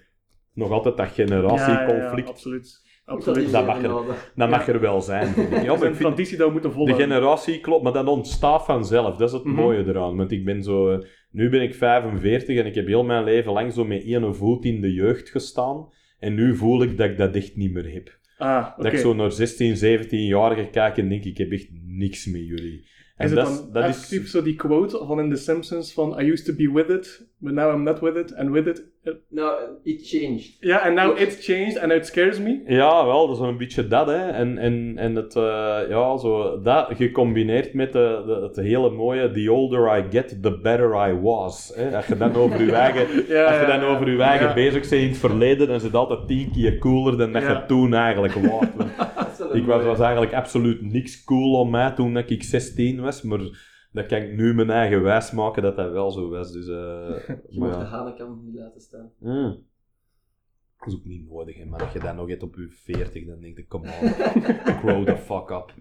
nog 0.54 0.72
altijd 0.72 0.98
dat 0.98 1.16
Ja, 1.16 1.24
ja, 1.24 1.28
generatieconflict, 1.30 2.28
ja, 2.28 2.34
absoluut. 2.34 2.90
Dat 3.06 3.16
Absoluut. 3.16 3.52
Dat 3.52 3.62
eh, 3.62 3.68
mag 3.68 3.84
er- 3.84 4.16
dat 4.36 4.50
mag 4.50 4.68
er 4.68 4.80
wel 4.80 5.02
zijn. 5.02 5.34
Ja, 5.64 5.76
maar 5.78 5.88
ik 5.88 5.94
traditie 5.94 6.38
dat 6.38 6.46
we 6.48 6.52
moeten 6.54 6.70
de 6.70 6.76
volgen. 6.76 6.96
generatie 6.96 7.60
klopt, 7.60 7.84
maar 7.84 7.94
dat 7.94 8.08
ontstaat 8.08 8.66
vanzelf. 8.66 9.18
Dat 9.18 9.28
is 9.28 9.34
het 9.34 9.44
Mhm. 9.44 9.56
mooie 9.56 9.84
eraan. 9.88 10.18
Want 10.18 10.32
ik 10.32 10.46
ben 10.46 10.64
zo... 10.64 11.02
Nu 11.32 11.50
ben 11.50 11.62
ik 11.62 11.76
45 11.76 12.58
en 12.58 12.66
ik 12.66 12.76
heb 12.76 12.88
heel 12.88 13.04
mijn 13.04 13.24
leven 13.24 13.52
lang 13.52 13.74
zo 13.74 13.86
met 13.86 14.04
één 14.04 14.36
voet 14.36 14.66
in 14.66 14.82
de 14.82 14.94
jeugd 14.94 15.30
gestaan. 15.30 15.90
En 16.20 16.34
nu 16.34 16.56
voel 16.56 16.84
ik 16.84 16.98
dat 16.98 17.10
ik 17.10 17.18
dat 17.18 17.36
echt 17.36 17.56
niet 17.56 17.72
meer 17.74 17.94
heb. 17.94 18.20
Ah. 18.38 18.78
Dat 18.78 18.94
ik 18.94 18.98
zo 19.00 19.14
naar 19.14 19.32
16, 19.32 19.76
17-jarigen 19.76 20.70
kijk 20.72 20.98
en 20.98 21.10
denk, 21.10 21.24
ik 21.24 21.38
heb 21.38 21.52
echt 21.52 21.68
niks 21.86 22.26
met 22.26 22.46
jullie. 22.48 22.88
En 23.16 23.26
Is 23.26 23.32
het 23.32 23.40
dat, 23.46 23.74
dan 23.74 23.84
is- 23.90 24.10
dat 24.10 24.20
is... 24.22 24.32
zo 24.32 24.42
die 24.42 24.56
quote 24.56 25.06
van 25.06 25.20
in 25.20 25.30
The 25.30 25.36
Simpsons 25.36 25.94
van 25.94 26.20
I 26.20 26.30
used 26.32 26.46
to 26.46 26.54
be 26.56 26.72
with 26.72 26.90
it, 26.90 27.31
but 27.42 27.54
now 27.54 27.74
I'm 27.74 27.84
not 27.84 28.00
with 28.02 28.16
it, 28.18 28.34
and 28.36 28.52
with 28.52 28.68
it... 28.68 28.84
Nou, 29.30 29.52
it 29.84 30.04
changed. 30.08 30.58
Ja, 30.60 30.78
and 30.86 30.96
now 30.96 31.18
it's 31.18 31.46
changed 31.46 31.78
and 31.78 31.92
it 31.92 32.06
scares 32.06 32.40
me. 32.40 32.62
Ja, 32.68 33.06
wel, 33.06 33.26
dat 33.28 33.36
is 33.36 33.42
wel 33.42 33.50
een 33.52 33.58
beetje 33.58 33.88
dat, 33.88 34.08
hè. 34.08 34.28
En, 34.30 34.58
en, 34.58 34.94
en 34.98 35.16
het, 35.16 35.36
eh, 35.36 35.80
ja, 35.90 36.18
zo, 36.18 36.62
dat 36.62 36.88
gecombineerd 36.98 37.74
met 37.74 37.94
de, 37.94 38.24
de, 38.26 38.34
het 38.48 38.56
hele 38.56 38.90
mooie 38.90 39.32
The 39.32 39.52
older 39.52 39.98
I 39.98 40.04
get, 40.10 40.38
the 40.42 40.60
better 40.60 41.10
I 41.10 41.14
was. 41.22 41.72
Hè. 41.76 41.96
Als 41.96 42.08
je 42.08 42.18
dan 42.18 42.36
over 42.36 42.66
je 42.66 42.72
eigen, 42.86 43.26
Ja, 43.28 43.44
als 43.46 43.60
je 43.60 43.66
dan 43.68 43.80
ja. 43.80 43.86
over 43.96 44.12
je 44.12 44.22
eigen 44.22 44.48
Ja. 44.48 44.54
bezig 44.54 44.90
bent 44.90 45.02
in 45.02 45.08
het 45.08 45.18
verleden, 45.18 45.68
dan 45.68 45.76
is 45.76 45.84
het 45.84 45.96
altijd 45.96 46.28
tien 46.28 46.52
keer 46.52 46.78
cooler 46.78 47.18
dan 47.18 47.32
dat 47.32 47.42
Ja. 47.42 47.50
je 47.52 47.66
toen 47.66 47.94
eigenlijk 47.94 48.34
was. 48.34 48.66
Ik 49.54 49.66
was, 49.66 49.84
was 49.84 50.00
eigenlijk 50.00 50.34
absoluut 50.34 50.82
niks 50.92 51.24
cool 51.24 51.60
om 51.60 51.70
mij 51.70 51.92
toen 51.92 52.14
dat 52.14 52.30
ik 52.30 52.44
16 52.44 53.02
was, 53.02 53.22
maar 53.22 53.40
dat 53.92 54.06
kan 54.06 54.22
ik 54.22 54.32
nu 54.32 54.54
mijn 54.54 54.70
eigen 54.70 55.02
wijs 55.02 55.32
maken 55.32 55.64
dat 55.64 55.76
dat 55.76 55.92
wel 55.92 56.12
zo 56.12 56.30
was. 56.30 56.52
Dus, 56.52 56.68
eh, 56.68 57.28
Je 57.50 57.60
maar 57.60 57.70
mag 57.70 57.80
de 57.80 57.86
hanenkam 57.86 58.42
niet 58.46 58.56
laten 58.56 58.82
staan. 58.82 59.12
Mm. 59.18 59.70
Dat 60.78 60.88
is 60.88 60.96
ook 60.96 61.06
niet 61.06 61.30
nodig, 61.30 61.58
hè. 61.58 61.66
maar 61.66 61.84
als 61.84 61.94
je 61.94 62.00
dat 62.00 62.16
nog 62.16 62.28
hebt 62.28 62.44
op 62.44 62.56
je 62.56 62.70
40, 62.70 63.26
dan 63.26 63.40
denk 63.40 63.58
ik, 63.58 63.68
come 63.68 63.88
on, 64.02 64.10
grow 64.82 65.06
the 65.06 65.18
fuck 65.18 65.50
up. 65.50 65.74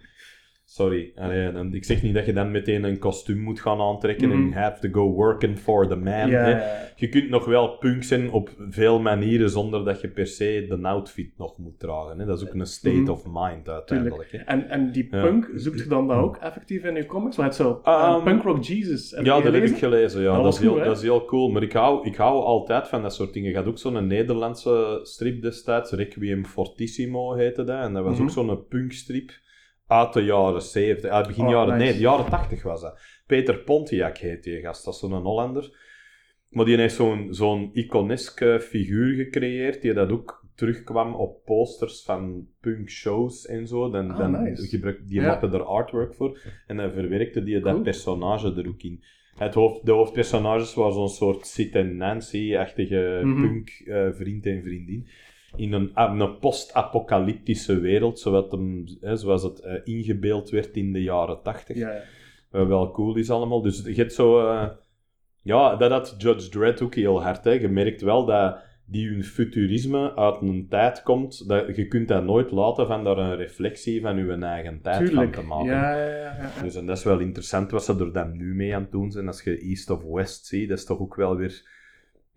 Sorry. 0.72 1.12
Allee, 1.16 1.48
en 1.48 1.74
ik 1.74 1.84
zeg 1.84 2.02
niet 2.02 2.14
dat 2.14 2.26
je 2.26 2.32
dan 2.32 2.50
meteen 2.50 2.84
een 2.84 2.98
kostuum 2.98 3.38
moet 3.38 3.60
gaan 3.60 3.80
aantrekken 3.80 4.28
Mhm. 4.28 4.36
en 4.46 4.52
have 4.52 4.80
to 4.88 5.00
go 5.00 5.10
working 5.12 5.58
for 5.58 5.88
the 5.88 5.96
man. 5.96 6.30
Hè. 6.30 6.50
Je 6.96 7.08
kunt 7.08 7.28
nog 7.28 7.44
wel 7.44 7.68
punk 7.78 8.02
zijn 8.02 8.30
op 8.30 8.50
veel 8.68 9.00
manieren 9.00 9.50
zonder 9.50 9.84
dat 9.84 10.00
je 10.00 10.08
per 10.08 10.26
se 10.26 10.64
de 10.68 10.78
outfit 10.82 11.32
nog 11.36 11.58
moet 11.58 11.78
dragen. 11.78 12.18
Hè. 12.18 12.26
Dat 12.26 12.40
is 12.42 12.48
ook 12.48 12.54
een 12.54 12.66
state 12.66 12.96
Mhm. 13.00 13.10
of 13.10 13.24
mind 13.32 13.68
uiteindelijk. 13.68 14.32
Hè. 14.32 14.38
En, 14.38 14.68
en 14.68 14.92
die 14.92 15.08
Ja. 15.10 15.20
punk, 15.22 15.50
zoekt 15.54 15.78
je 15.78 15.88
dan 15.88 16.08
dat 16.08 16.16
ook 16.18 16.36
effectief 16.36 16.84
in 16.84 16.94
je 16.94 17.06
comics? 17.06 17.36
Want 17.36 17.48
het 17.48 17.56
zo, 17.66 17.68
Um, 17.70 17.80
uh, 17.84 18.24
Punk 18.24 18.42
Rock 18.42 18.62
Jesus. 18.64 19.10
Heb 19.10 19.24
Ja, 19.24 19.40
dat 19.40 19.52
heb 19.52 19.64
ik 19.64 19.76
gelezen? 19.76 20.22
Ja. 20.22 20.42
Dat 20.42 20.52
is 20.54 20.60
heel, 20.60 20.72
goed, 20.74 20.84
dat 20.84 20.96
is 20.96 21.02
heel 21.02 21.24
cool. 21.24 21.50
Maar 21.50 21.62
ik 21.62 21.72
hou, 21.72 22.06
ik 22.06 22.16
hou 22.16 22.42
altijd 22.42 22.88
van 22.88 23.02
dat 23.02 23.14
soort 23.14 23.32
dingen. 23.32 23.50
Je 23.50 23.56
had 23.56 23.66
ook 23.66 23.78
zo'n 23.78 24.06
Nederlandse 24.06 25.00
strip 25.02 25.42
destijds. 25.42 25.90
Requiem 25.92 26.44
Fortissimo 26.46 27.34
heette 27.34 27.64
dat. 27.64 27.82
En 27.82 27.92
dat 27.92 28.04
was 28.04 28.14
Mhm. 28.14 28.22
ook 28.22 28.30
zo'n 28.30 28.66
punkstrip 28.68 29.30
uit 29.90 30.12
de 30.12 30.22
jaren 30.24 30.62
70. 30.62 31.10
Uit 31.10 31.26
begin 31.26 31.44
Oh, 31.44 31.50
jaren... 31.50 31.72
nice. 31.72 31.84
Nee, 31.84 31.92
de 31.92 32.00
jaren 32.00 32.30
80 32.30 32.62
was 32.62 32.80
dat. 32.80 33.00
Peter 33.26 33.58
Pontiac 33.58 34.18
heet 34.18 34.42
die 34.42 34.60
gast. 34.60 34.84
Dat 34.84 34.94
is 34.94 35.00
zo'n 35.00 35.12
Hollander. 35.12 35.88
Maar 36.48 36.64
die 36.64 36.76
heeft 36.76 36.94
zo'n 36.94 37.26
zo'n 37.34 37.70
iconeske 37.72 38.60
figuur 38.60 39.14
gecreëerd. 39.14 39.82
Die 39.82 39.92
dat 39.92 40.10
ook 40.10 40.46
terugkwam 40.54 41.14
op 41.14 41.44
posters 41.44 42.02
van 42.04 42.46
punkshows 42.60 43.46
en 43.46 43.66
zo. 43.66 43.90
Dan, 43.90 44.10
Ah, 44.10 44.18
dan 44.18 44.30
nice. 44.42 44.66
gebruik, 44.68 45.06
die 45.08 45.20
Ja. 45.20 45.26
maakte 45.26 45.46
er 45.46 45.62
artwork 45.62 46.14
voor. 46.14 46.38
En 46.66 46.76
dan 46.76 46.92
verwerkte 46.92 47.42
die 47.42 47.60
dat 47.60 47.82
personage 47.82 48.54
er 48.54 48.68
ook 48.68 48.82
in. 48.82 49.02
Het 49.36 49.54
hoofd, 49.54 49.86
de 49.86 49.92
hoofdpersonages 49.92 50.74
waren 50.74 50.92
zo'n 50.92 51.08
soort 51.08 51.46
Sid 51.46 51.74
en 51.74 51.96
Nancy-achtige 51.96 53.20
Mhm. 53.24 53.40
punk 53.40 53.68
eh, 53.86 54.08
vriend 54.12 54.46
en 54.46 54.62
vriendin. 54.62 55.08
In 55.56 55.72
een, 55.72 55.90
een 55.94 56.38
post-apocalyptische 56.38 57.80
wereld, 57.80 58.18
zoals, 58.18 58.50
hem, 58.50 58.84
hè, 59.00 59.16
zoals 59.16 59.42
het 59.42 59.60
eh, 59.60 59.74
ingebeeld 59.84 60.50
werd 60.50 60.76
in 60.76 60.92
de 60.92 61.02
jaren 61.02 61.42
tachtig. 61.42 61.76
Ja, 61.76 61.92
ja. 61.92 62.02
Wat 62.50 62.66
wel 62.66 62.90
cool 62.90 63.16
is 63.16 63.30
allemaal. 63.30 63.62
Dus 63.62 63.82
je 63.84 63.94
hebt 63.94 64.12
zo... 64.12 64.48
eh, 64.48 64.68
ja, 65.42 65.76
dat 65.76 65.90
had 65.90 66.14
Judge 66.18 66.48
Dredd 66.48 66.82
ook 66.82 66.94
heel 66.94 67.22
hard. 67.22 67.44
Hè. 67.44 67.50
Je 67.50 67.68
merkt 67.68 68.00
wel 68.00 68.24
dat 68.24 68.58
die 68.86 69.08
hun 69.08 69.24
futurisme 69.24 70.16
uit 70.16 70.40
een 70.40 70.66
tijd 70.68 71.02
komt. 71.02 71.48
Dat, 71.48 71.76
je 71.76 71.86
kunt 71.88 72.08
dat 72.08 72.24
nooit 72.24 72.50
laten 72.50 72.86
van 72.86 73.04
daar 73.04 73.18
een 73.18 73.36
reflectie 73.36 74.00
van 74.00 74.16
je 74.16 74.32
eigen 74.32 74.80
tijd 74.82 75.06
Tuurlijk. 75.06 75.34
van 75.34 75.42
te 75.42 75.48
maken. 75.48 75.66
Ja, 75.66 75.96
ja, 75.96 76.14
ja. 76.16 76.62
Dus 76.62 76.74
en 76.74 76.86
dat 76.86 76.96
is 76.96 77.04
wel 77.04 77.18
interessant 77.18 77.70
wat 77.70 77.84
ze 77.84 77.98
er 77.98 78.12
dan 78.12 78.36
nu 78.36 78.54
mee 78.54 78.74
aan 78.74 78.82
het 78.82 78.92
doen 78.92 79.10
zijn. 79.10 79.26
Als 79.26 79.42
je 79.42 79.58
East 79.58 79.90
of 79.90 80.02
West 80.02 80.46
ziet, 80.46 80.68
dat 80.68 80.78
is 80.78 80.84
toch 80.84 80.98
ook 80.98 81.14
wel 81.14 81.36
weer 81.36 81.78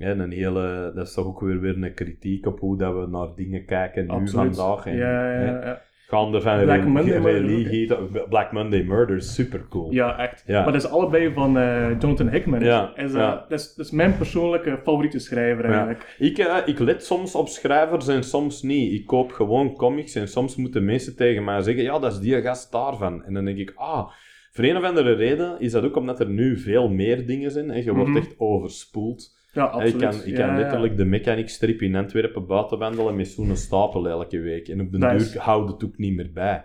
een 0.10 0.32
hele, 0.32 0.92
dat 0.96 1.08
is 1.08 1.14
toch 1.14 1.26
ook 1.26 1.40
weer, 1.42 1.60
weer 1.60 1.84
een 1.84 1.94
kritiek 1.94 2.46
op 2.46 2.60
hoe 2.60 2.78
dat 2.78 2.94
we 2.94 3.08
naar 3.08 3.28
dingen 3.36 3.66
kijken 3.66 4.04
nu 4.04 4.10
Absoluut. 4.10 4.56
vandaag. 4.56 4.86
En, 4.86 4.96
ja, 4.96 5.32
ja, 5.34 5.42
ja. 5.66 5.82
Gaande 6.08 6.42
van 6.42 6.62
Black 6.64 6.86
Monday 6.86 7.20
Murder 7.20 7.42
religie. 7.42 7.94
Black 8.30 8.52
Monday 8.52 8.84
Murder 8.84 9.16
is 9.16 9.34
super 9.34 9.66
cool. 9.70 9.92
Ja, 9.92 10.18
echt. 10.20 10.44
Maar 10.48 10.66
dat 10.66 10.76
is 10.76 10.88
allebei 10.90 11.34
van 11.34 11.58
eh, 11.58 11.90
Jonathan 12.00 12.30
Hickman. 12.30 12.64
Ja, 12.64 12.92
Is, 12.96 13.14
eh, 13.14 13.20
ja. 13.20 13.46
dat, 13.50 13.60
is, 13.60 13.74
dat 13.74 13.86
is 13.86 13.92
mijn 13.92 14.18
persoonlijke 14.18 14.80
favoriete 14.84 15.20
schrijver 15.20 15.66
eigenlijk. 15.66 16.16
Ik, 16.20 16.38
eh, 16.38 16.58
ik 16.66 16.80
let 16.80 17.04
soms 17.06 17.36
op 17.36 17.48
schrijvers 17.48 18.08
en 18.08 18.24
soms 18.24 18.62
niet. 18.62 18.94
Ik 18.94 19.06
koop 19.06 19.32
gewoon 19.32 19.74
comics 19.76 20.16
en 20.16 20.28
soms 20.28 20.56
moeten 20.56 20.86
mensen 20.86 21.16
tegen 21.16 21.44
mij 21.44 21.62
zeggen: 21.62 21.84
Ja, 21.84 22.00
dat 22.00 22.12
is 22.12 22.20
die 22.20 22.42
gast 22.42 22.72
daarvan. 22.72 23.24
En 23.24 23.34
dan 23.34 23.46
denk 23.46 23.58
ik: 23.58 23.72
Ah, 23.76 24.08
voor 24.52 24.64
een 24.64 24.78
of 24.78 24.84
andere 24.84 25.14
reden 25.14 25.60
is 25.60 25.72
dat 25.72 25.84
ook 25.84 25.96
omdat 25.96 26.20
er 26.20 26.30
nu 26.30 26.58
veel 26.58 26.90
meer 26.90 27.26
dingen 27.26 27.52
zijn 27.52 27.72
en 27.72 27.84
je 27.84 27.94
wordt 27.94 28.10
Mhm. 28.10 28.18
echt 28.18 28.36
overspoeld. 28.38 29.42
Ja, 29.54 29.82
ik 29.82 29.98
kan, 29.98 30.14
ik 30.14 30.26
Ja, 30.26 30.36
kan 30.36 30.48
ja. 30.48 30.56
letterlijk 30.58 30.98
de 30.98 31.06
mechanic 31.06 31.50
strip 31.50 31.82
in 31.82 31.96
Antwerpen 31.96 32.46
buiten 32.48 32.78
wandelen 32.80 33.16
met 33.16 33.28
zo'n 33.28 33.56
stapel 33.56 34.08
elke 34.08 34.40
week. 34.40 34.68
En 34.68 34.82
op 34.82 34.92
de 34.92 34.98
duur 34.98 35.36
houdt 35.38 35.72
het 35.72 35.84
ook 35.84 35.98
niet 35.98 36.16
meer 36.16 36.32
bij. 36.34 36.64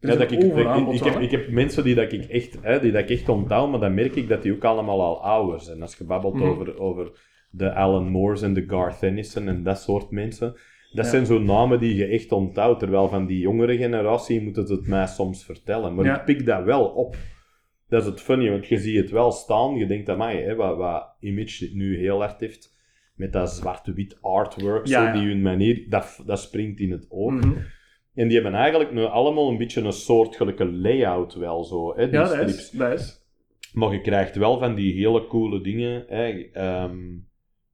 Ja, 0.00 0.14
dat 0.16 0.30
ik, 0.30 0.42
ik, 0.92 1.02
heb, 1.04 1.20
ik 1.20 1.30
heb 1.30 1.48
mensen 1.50 1.84
die, 1.84 1.94
dat 1.94 2.12
ik, 2.12 2.24
echt, 2.24 2.58
hè, 2.62 2.80
die 2.80 2.92
dat 2.92 3.02
ik 3.02 3.10
echt 3.10 3.28
onthoud, 3.28 3.70
maar 3.70 3.80
dan 3.80 3.94
merk 3.94 4.14
ik 4.14 4.28
dat 4.28 4.42
die 4.42 4.52
ook 4.52 4.64
allemaal 4.64 5.02
al 5.02 5.22
ouder 5.24 5.60
zijn. 5.60 5.82
Als 5.82 5.96
je 5.96 6.04
babbelt 6.04 6.34
Mhm. 6.34 6.44
over, 6.44 6.78
over 6.80 7.10
de 7.50 7.74
Alan 7.74 8.08
Moores 8.08 8.42
en 8.42 8.54
de 8.54 8.64
Garth 8.66 8.98
Tennyson 8.98 9.48
en 9.48 9.62
dat 9.62 9.78
soort 9.80 10.10
mensen. 10.10 10.52
Dat 10.92 11.04
Ja. 11.04 11.10
zijn 11.10 11.26
zo'n 11.26 11.44
namen 11.44 11.78
die 11.80 11.94
je 11.94 12.06
echt 12.06 12.32
onthoudt. 12.32 12.78
Terwijl 12.80 13.08
van 13.08 13.26
die 13.26 13.38
jongere 13.38 13.76
generatie 13.76 14.42
moet 14.42 14.56
het 14.56 14.68
het 14.68 14.86
mij 14.86 15.06
soms 15.06 15.44
vertellen. 15.44 15.94
Maar 15.94 16.04
Ja. 16.04 16.18
ik 16.18 16.24
pik 16.24 16.46
dat 16.46 16.64
wel 16.64 16.84
op. 16.84 17.16
Dat 17.88 18.02
is 18.02 18.08
het 18.08 18.20
funny, 18.20 18.50
want 18.50 18.66
je 18.66 18.78
ziet 18.78 18.96
het 18.96 19.10
wel 19.10 19.32
staan. 19.32 19.76
Je 19.76 19.86
denkt, 19.86 20.08
amai, 20.08 20.42
hè, 20.42 20.54
wat, 20.54 20.76
wat 20.76 21.16
Image 21.20 21.64
dit 21.64 21.74
nu 21.74 21.98
heel 21.98 22.18
hard 22.18 22.40
heeft, 22.40 22.76
met 23.14 23.32
dat 23.32 23.50
zwart-wit 23.50 24.18
artwork, 24.20 24.86
Ja, 24.86 25.14
zo, 25.14 25.18
die 25.20 25.28
hun 25.28 25.42
manier, 25.42 25.86
dat, 25.88 26.22
dat 26.26 26.40
springt 26.40 26.80
in 26.80 26.90
het 26.90 27.06
oog. 27.08 27.32
Mhm. 27.32 27.58
En 28.14 28.28
die 28.28 28.40
hebben 28.40 28.60
eigenlijk 28.60 28.92
nu 28.92 29.04
allemaal 29.04 29.50
een 29.50 29.58
beetje 29.58 29.80
een 29.80 29.92
soortgelijke 29.92 30.66
layout 30.66 31.34
wel 31.34 31.64
zo, 31.64 31.96
hè, 31.96 32.04
die 32.08 32.18
Ja, 32.18 32.36
dat 32.36 32.48
is, 32.48 32.70
dat 32.70 32.92
is. 32.92 33.22
Maar 33.72 33.92
je 33.92 34.00
krijgt 34.00 34.36
wel 34.36 34.58
van 34.58 34.74
die 34.74 34.94
hele 34.94 35.26
coole 35.26 35.60
dingen, 35.60 36.04
hè, 36.08 36.48
ehm, 36.52 36.98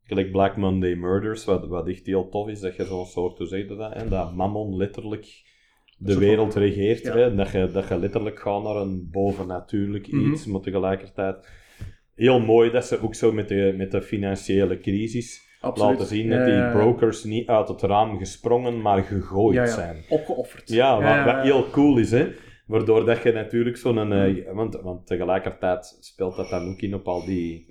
gelijk 0.02 0.31
Black 0.31 0.57
Monday 0.57 0.95
Murders, 0.95 1.45
wat, 1.45 1.67
wat 1.67 1.88
echt 1.88 2.07
heel 2.07 2.29
tof 2.29 2.49
is, 2.49 2.61
dat 2.61 2.76
je 2.76 2.85
zo'n 2.85 3.07
soort, 3.07 3.38
hoe 3.38 3.47
zeg 3.47 3.69
je 3.69 3.76
dat, 3.76 3.95
hè, 3.95 4.09
dat 4.09 4.35
Mammon 4.35 4.76
letterlijk 4.76 5.43
de 6.02 6.19
wereld 6.19 6.54
regeert, 6.54 7.02
ja. 7.02 7.16
hè, 7.16 7.35
dat, 7.35 7.50
je, 7.50 7.71
dat 7.73 7.88
je 7.88 7.99
letterlijk 7.99 8.40
gaat 8.40 8.62
naar 8.62 8.76
een 8.76 9.09
bovennatuurlijk 9.12 10.12
Mhm. 10.12 10.30
iets, 10.33 10.47
maar 10.47 10.61
tegelijkertijd 10.61 11.49
heel 12.14 12.40
mooi 12.40 12.71
dat 12.71 12.85
ze 12.87 13.02
ook 13.02 13.14
zo 13.14 13.33
met 13.33 13.49
de, 13.49 13.75
met 13.76 13.90
de 13.90 14.02
financiële 14.02 14.78
crisis 14.80 15.49
Absoluut. 15.61 15.90
laten 15.90 16.07
zien 16.07 16.28
dat 16.30 16.45
die 16.45 16.54
ja. 16.54 16.73
brokers 16.73 17.25
niet 17.25 17.49
uit 17.49 17.69
het 17.69 17.83
raam 17.83 18.19
gesprongen, 18.19 18.80
maar 18.80 19.02
gegooid 19.02 19.54
Ja, 19.54 19.62
ja. 19.64 19.69
zijn. 19.71 19.97
Opgeofferd. 20.09 20.69
Ja, 20.69 21.25
wat, 21.25 21.42
heel 21.42 21.71
cool 21.71 21.99
is, 21.99 22.11
hè. 22.11 22.28
Waardoor 22.66 23.04
dat 23.04 23.23
je 23.23 23.33
natuurlijk 23.33 23.76
zo'n... 23.76 24.12
eh, 24.12 24.52
want, 24.52 24.75
want 24.83 25.07
tegelijkertijd 25.07 25.97
speelt 26.00 26.37
dat 26.37 26.50
dan 26.50 26.69
ook 26.69 26.80
in 26.80 26.95
op 26.95 27.09
al 27.09 27.25
die 27.25 27.66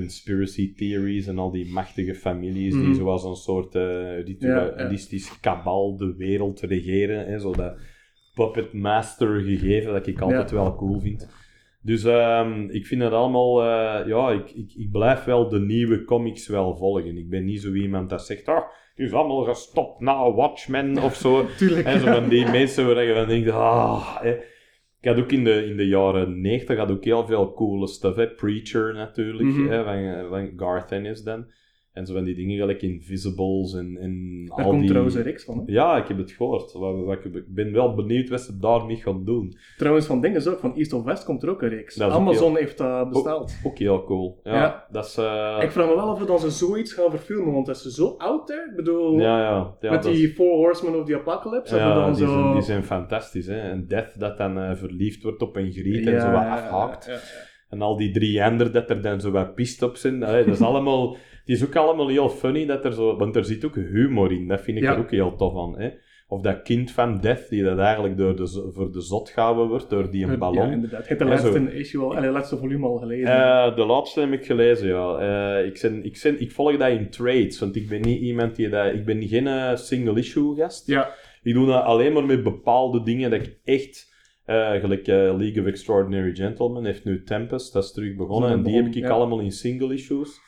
conspiracy 0.00 0.74
theories 0.74 1.26
en 1.26 1.38
al 1.38 1.50
die 1.50 1.72
machtige 1.72 2.14
families 2.14 2.72
die 2.74 2.82
Mhm. 2.82 2.94
zoals 2.94 3.24
een 3.24 3.34
soort 3.36 3.74
eh 3.74 4.22
ritualistisch 4.24 5.40
kabal 5.40 5.96
de 5.96 6.14
wereld 6.16 6.60
regeren. 6.60 7.26
Hè, 7.26 7.38
zo 7.38 7.52
dat 7.52 7.78
puppet 8.34 8.72
master 8.72 9.40
gegeven 9.40 9.92
dat 9.92 10.06
ik 10.06 10.20
altijd 10.20 10.50
wel 10.50 10.74
cool 10.76 11.00
vind. 11.00 11.28
Dus 11.82 12.04
ehm, 12.04 12.68
ik 12.70 12.86
vind 12.86 13.02
het 13.02 13.12
allemaal... 13.12 13.62
eh, 13.62 14.06
ja, 14.06 14.30
ik, 14.30 14.50
ik, 14.50 14.72
ik 14.76 14.90
blijf 14.90 15.24
wel 15.24 15.48
de 15.48 15.60
nieuwe 15.60 16.04
comics 16.04 16.48
wel 16.48 16.76
volgen. 16.76 17.16
Ik 17.18 17.28
ben 17.28 17.44
niet 17.44 17.60
zo 17.62 17.72
iemand 17.72 18.10
dat 18.10 18.26
zegt... 18.26 18.48
Ah, 18.48 18.62
het 18.94 19.06
is 19.06 19.12
allemaal 19.12 19.42
gestopt 19.44 20.00
na 20.00 20.32
Watchmen 20.32 20.98
of 21.02 21.14
zo. 21.14 21.46
En 21.84 22.00
zo 22.00 22.06
van 22.12 22.28
die 22.28 22.46
mensen 22.50 22.86
waar 22.86 23.04
je 23.04 23.14
van 23.14 23.28
denkt, 23.28 23.50
ah, 23.50 24.22
hè. 24.22 24.36
Ik 25.04 25.10
had 25.10 25.18
ook 25.18 25.32
in 25.32 25.44
de, 25.44 25.66
in 25.66 25.76
de 25.76 25.86
jaren 25.86 26.40
90 26.40 26.78
had 26.78 26.90
ook 26.90 27.04
heel 27.04 27.26
veel 27.26 27.52
coole 27.52 27.86
stuff, 27.86 28.16
hè. 28.16 28.28
Preacher 28.28 28.94
natuurlijk, 28.94 29.48
Mhm. 29.48 29.68
hè, 29.68 29.84
van, 29.84 30.28
van 30.28 30.52
Garth 30.56 30.92
Ennis 30.92 31.22
dan. 31.22 31.46
En 31.94 32.06
zo 32.06 32.14
van 32.14 32.24
die 32.24 32.34
dingen 32.34 32.56
gelijk 32.58 32.82
Invisibles 32.82 33.74
en, 33.74 33.96
en 34.00 34.44
Daar 34.46 34.56
al 34.56 34.64
komt 34.64 34.78
die... 34.80 34.88
trouwens 34.88 35.14
een 35.14 35.22
reeks 35.22 35.44
van. 35.44 35.56
Hè? 35.58 35.62
Ja, 35.72 35.96
ik 35.96 36.08
heb 36.08 36.18
het 36.18 36.30
gehoord. 36.30 36.74
Ik 37.34 37.54
ben 37.54 37.72
wel 37.72 37.94
benieuwd 37.94 38.28
wat 38.28 38.40
ze 38.40 38.58
daarmee 38.58 38.96
gaan 38.96 39.24
doen. 39.24 39.56
Trouwens, 39.76 40.06
van 40.06 40.20
dingen 40.20 40.48
ook. 40.52 40.58
Van 40.58 40.76
East 40.76 40.92
of 40.92 41.04
West 41.04 41.24
komt 41.24 41.42
er 41.42 41.48
ook 41.50 41.62
een 41.62 41.68
reeks. 41.68 42.00
Ook 42.02 42.10
Amazon 42.12 42.56
heeft 42.56 42.78
dat 42.78 43.10
besteld. 43.10 43.52
Ook 43.64 43.78
heel 43.78 44.04
cool. 44.04 44.40
Ja, 44.42 44.54
Ja. 44.54 44.86
dat 44.90 45.04
is... 45.04 45.16
eh, 45.16 45.58
Ik 45.60 45.70
vraag 45.70 45.88
me 45.88 45.94
wel 45.94 46.08
of 46.08 46.18
we 46.18 46.26
dan 46.26 46.38
ze 46.38 46.50
zoiets 46.50 46.92
gaan 46.92 47.10
verfilmen, 47.10 47.52
want 47.52 47.66
dat 47.66 47.76
is 47.76 47.82
zo 47.82 48.14
oud, 48.18 48.48
hè? 48.48 48.54
Ik 48.70 48.76
bedoel, 48.76 49.18
ja, 49.18 49.38
ja. 49.40 49.74
ja 49.80 49.90
met 49.90 50.02
dat 50.02 50.12
is- 50.12 50.18
die 50.18 50.28
Four 50.28 50.56
Horsemen 50.56 51.00
of 51.00 51.06
the 51.06 51.14
Apocalypse 51.16 51.76
Ja, 51.76 51.94
dan 51.94 52.14
die, 52.14 52.26
zo... 52.26 52.32
zijn, 52.32 52.52
die 52.52 52.62
zijn 52.62 52.82
fantastisch. 52.84 53.46
Hè? 53.46 53.58
En 53.60 53.86
Death 53.86 54.18
dat 54.20 54.38
dan 54.38 54.58
eh, 54.58 54.74
verliefd 54.76 55.22
wordt 55.22 55.42
op 55.42 55.56
een 55.56 55.72
griet 55.72 56.06
en 56.06 56.20
zo 56.20 56.30
wat 56.30 56.42
afhaakt. 56.46 57.10
En 57.68 57.82
al 57.82 57.96
die 57.96 58.10
drie 58.12 58.40
dat 58.72 58.90
er 58.90 59.02
dan 59.02 59.20
zo 59.20 59.30
wat 59.30 59.54
pist 59.54 59.82
op 59.82 59.96
zijn. 59.96 60.22
Allee, 60.22 60.44
dat 60.44 60.54
is 60.54 60.60
allemaal... 60.70 61.16
Het 61.44 61.56
is 61.56 61.64
ook 61.64 61.76
allemaal 61.76 62.08
heel 62.08 62.28
funny 62.28 62.66
dat 62.66 62.84
er 62.84 62.92
zo... 62.92 63.16
Want 63.16 63.36
er 63.36 63.44
zit 63.44 63.64
ook 63.64 63.74
humor 63.74 64.32
in. 64.32 64.48
Dat 64.48 64.60
vind 64.60 64.76
ik 64.76 64.82
Ja. 64.82 64.92
er 64.92 64.98
ook 64.98 65.10
heel 65.10 65.36
tof 65.36 65.56
aan. 65.56 65.78
Hè? 65.80 65.90
Of 66.28 66.40
dat 66.40 66.62
kind 66.62 66.90
van 66.90 67.20
Death, 67.20 67.48
die 67.48 67.62
dat 67.62 67.78
eigenlijk 67.78 68.16
door 68.16 68.36
de, 68.36 68.70
voor 68.74 68.92
de 68.92 69.00
zot 69.00 69.30
gehouden 69.30 69.68
wordt, 69.68 69.90
door 69.90 70.10
die 70.10 70.26
een 70.26 70.38
ballon. 70.38 70.66
Ja, 70.66 70.72
inderdaad. 70.72 71.08
Heb 71.08 71.18
de 71.18 71.24
laatste 71.24 71.74
issue 71.74 72.02
al, 72.02 72.20
de 72.20 72.26
laatste 72.26 72.56
volume 72.56 72.86
al 72.86 72.98
gelezen. 72.98 73.26
Eh, 73.26 73.76
de 73.76 73.84
laatste 73.84 74.20
heb 74.20 74.32
ik 74.32 74.46
gelezen, 74.46 74.88
ja. 74.88 75.18
Eh, 75.18 75.66
ik, 75.66 75.76
zijn, 75.76 76.04
ik, 76.04 76.16
zijn, 76.16 76.40
ik 76.40 76.52
volg 76.52 76.76
dat 76.76 76.90
in 76.90 77.10
trades, 77.10 77.58
want 77.58 77.76
ik 77.76 77.88
ben 77.88 78.00
niet 78.00 78.20
iemand 78.20 78.56
die 78.56 78.68
dat... 78.68 78.94
Ik 78.94 79.04
ben 79.04 79.28
geen 79.28 79.46
eh, 79.46 79.76
single-issue 79.76 80.56
gast. 80.56 80.86
ja, 80.86 81.14
Ik 81.42 81.54
doe 81.54 81.66
dat 81.66 81.82
alleen 81.82 82.12
maar 82.12 82.24
met 82.24 82.42
bepaalde 82.42 83.02
dingen 83.02 83.30
dat 83.30 83.40
ik 83.40 83.58
echt... 83.64 84.12
gelijk 84.46 85.06
League 85.06 85.60
of 85.60 85.66
Extraordinary 85.66 86.34
Gentlemen 86.34 86.84
heeft 86.84 87.04
nu 87.04 87.22
Tempest, 87.24 87.72
dat 87.72 87.84
is 87.84 87.92
terug 87.92 88.16
begonnen. 88.16 88.50
En 88.50 88.62
die 88.62 88.76
heb 88.76 88.86
ik 88.86 88.94
ja. 88.94 89.08
allemaal 89.08 89.40
in 89.40 89.52
single 89.52 89.92
issues. 89.94 90.40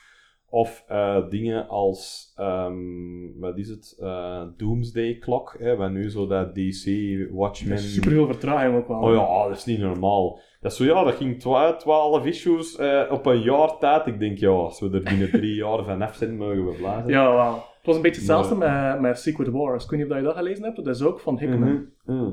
Of 0.56 0.84
eh, 0.88 1.28
dingen 1.28 1.68
als, 1.68 2.32
ehm, 2.36 3.38
wat 3.38 3.58
is 3.58 3.68
het, 3.68 3.96
Eh, 4.00 4.42
Doomsday 4.56 5.18
Clock, 5.18 5.56
hè, 5.58 5.76
wat 5.76 5.90
nu 5.90 6.10
zo 6.10 6.26
dat 6.26 6.54
DC 6.54 6.84
Watchmen... 7.30 7.78
super 7.78 8.10
veel 8.10 8.26
vertraging 8.26 8.76
ook 8.76 8.88
wel. 8.88 9.00
Oh 9.00 9.14
ja, 9.14 9.48
dat 9.48 9.56
is 9.56 9.64
niet 9.64 9.78
normaal. 9.78 10.40
Dat 10.60 10.70
is 10.70 10.76
zo, 10.76 10.84
ja, 10.84 11.04
dat 11.04 11.14
ging 11.14 11.40
12 11.40 12.24
issues 12.24 12.76
eh, 12.76 13.02
op 13.10 13.26
een 13.26 13.40
jaar 13.40 13.78
tijd. 13.78 14.06
Ik 14.06 14.18
denk, 14.18 14.38
ja, 14.38 14.48
als 14.48 14.80
we 14.80 14.90
er 14.90 15.02
binnen 15.02 15.30
drie 15.30 15.54
jaar 15.64 15.84
vanaf 15.84 16.14
zijn, 16.14 16.36
mogen 16.36 16.66
we 16.66 16.74
blazen. 16.74 17.10
Ja, 17.10 17.32
wauw. 17.32 17.54
Het 17.54 17.86
was 17.86 17.96
een 17.96 18.02
beetje 18.02 18.20
hetzelfde 18.20 18.54
met, 18.54 19.00
met 19.00 19.18
Secret 19.18 19.48
Wars. 19.48 19.84
Ik 19.84 19.90
weet 19.90 20.00
niet 20.00 20.10
of 20.10 20.16
je 20.16 20.22
dat 20.22 20.36
gelezen 20.36 20.64
hebt, 20.64 20.76
dat 20.76 20.94
is 20.94 21.02
ook 21.02 21.20
van 21.20 21.38
Hickman. 21.38 21.90
Mhm, 22.04 22.16
mhm. 22.16 22.30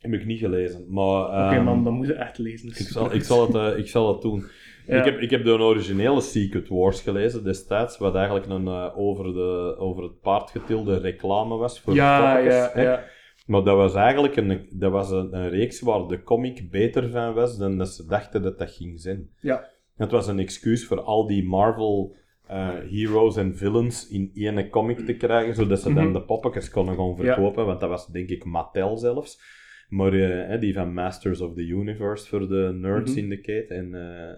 Heb 0.00 0.12
ik 0.12 0.26
niet 0.26 0.38
gelezen, 0.38 0.84
maar... 0.88 1.24
Oké 1.24 1.54
ehm, 1.54 1.64
man, 1.64 1.84
dan 1.84 1.92
moet 1.92 2.06
je 2.06 2.12
echt 2.12 2.38
lezen. 2.38 2.68
ik, 2.68 2.74
zal, 2.74 3.12
ik, 3.18 3.22
zal 3.22 3.46
het, 3.46 3.54
eh, 3.54 3.78
ik 3.78 3.88
zal 3.88 4.12
het 4.12 4.22
doen. 4.22 4.44
Ja. 4.86 4.98
Ik, 4.98 5.04
heb, 5.04 5.20
ik 5.20 5.30
heb 5.30 5.44
de 5.44 5.50
originele 5.50 6.20
Secret 6.20 6.68
Wars 6.68 7.00
gelezen 7.00 7.44
destijds, 7.44 7.98
wat 7.98 8.14
eigenlijk 8.14 8.46
een 8.46 8.66
eh, 8.68 8.98
over, 8.98 9.24
de, 9.24 9.74
over 9.78 10.02
het 10.02 10.20
paard 10.20 10.50
getilde 10.50 10.98
reclame 10.98 11.56
was 11.56 11.80
voor 11.80 11.94
Ja, 11.94 12.34
toppers, 12.34 12.54
ja, 12.54 12.80
ja. 12.80 13.04
Maar 13.46 13.62
dat 13.64 13.76
was 13.76 13.94
eigenlijk 13.94 14.36
een, 14.36 14.68
dat 14.70 14.92
was 14.92 15.10
een, 15.10 15.36
een 15.36 15.48
reeks 15.48 15.80
waar 15.80 16.06
de 16.06 16.22
comic 16.22 16.70
beter 16.70 17.10
van 17.10 17.34
was 17.34 17.58
dan 17.58 17.78
dat 17.78 17.88
ze 17.88 18.06
dachten 18.06 18.42
dat 18.42 18.58
dat 18.58 18.70
ging 18.70 19.00
zijn. 19.00 19.28
Ja. 19.40 19.68
Het 19.96 20.10
was 20.10 20.26
een 20.26 20.38
excuus 20.38 20.86
voor 20.86 21.00
al 21.00 21.26
die 21.26 21.44
Marvel 21.44 22.14
eh, 22.46 22.68
heroes 22.90 23.36
en 23.36 23.56
villains 23.56 24.08
in 24.08 24.30
één 24.34 24.70
comic 24.70 24.98
te 24.98 25.16
krijgen, 25.16 25.54
zodat 25.54 25.80
ze 25.80 25.92
dan 25.94 26.04
Mhm. 26.04 26.12
de 26.12 26.22
poppetjes 26.22 26.70
konden 26.70 26.94
gaan 26.96 27.16
verkopen, 27.16 27.66
want 27.66 27.80
dat 27.80 27.88
was 27.88 28.06
denk 28.06 28.28
ik 28.28 28.44
Mattel 28.44 28.96
zelfs. 28.96 29.58
Maar 29.90 30.12
eh, 30.12 30.60
die 30.60 30.74
van 30.74 30.92
Masters 30.92 31.40
of 31.40 31.54
the 31.54 31.66
Universe 31.66 32.28
voor 32.28 32.48
de 32.48 32.70
Nerd 32.74 33.04
Mhm. 33.04 33.12
Syndicate 33.12 33.74
en 33.74 33.94
eh, 33.94 34.36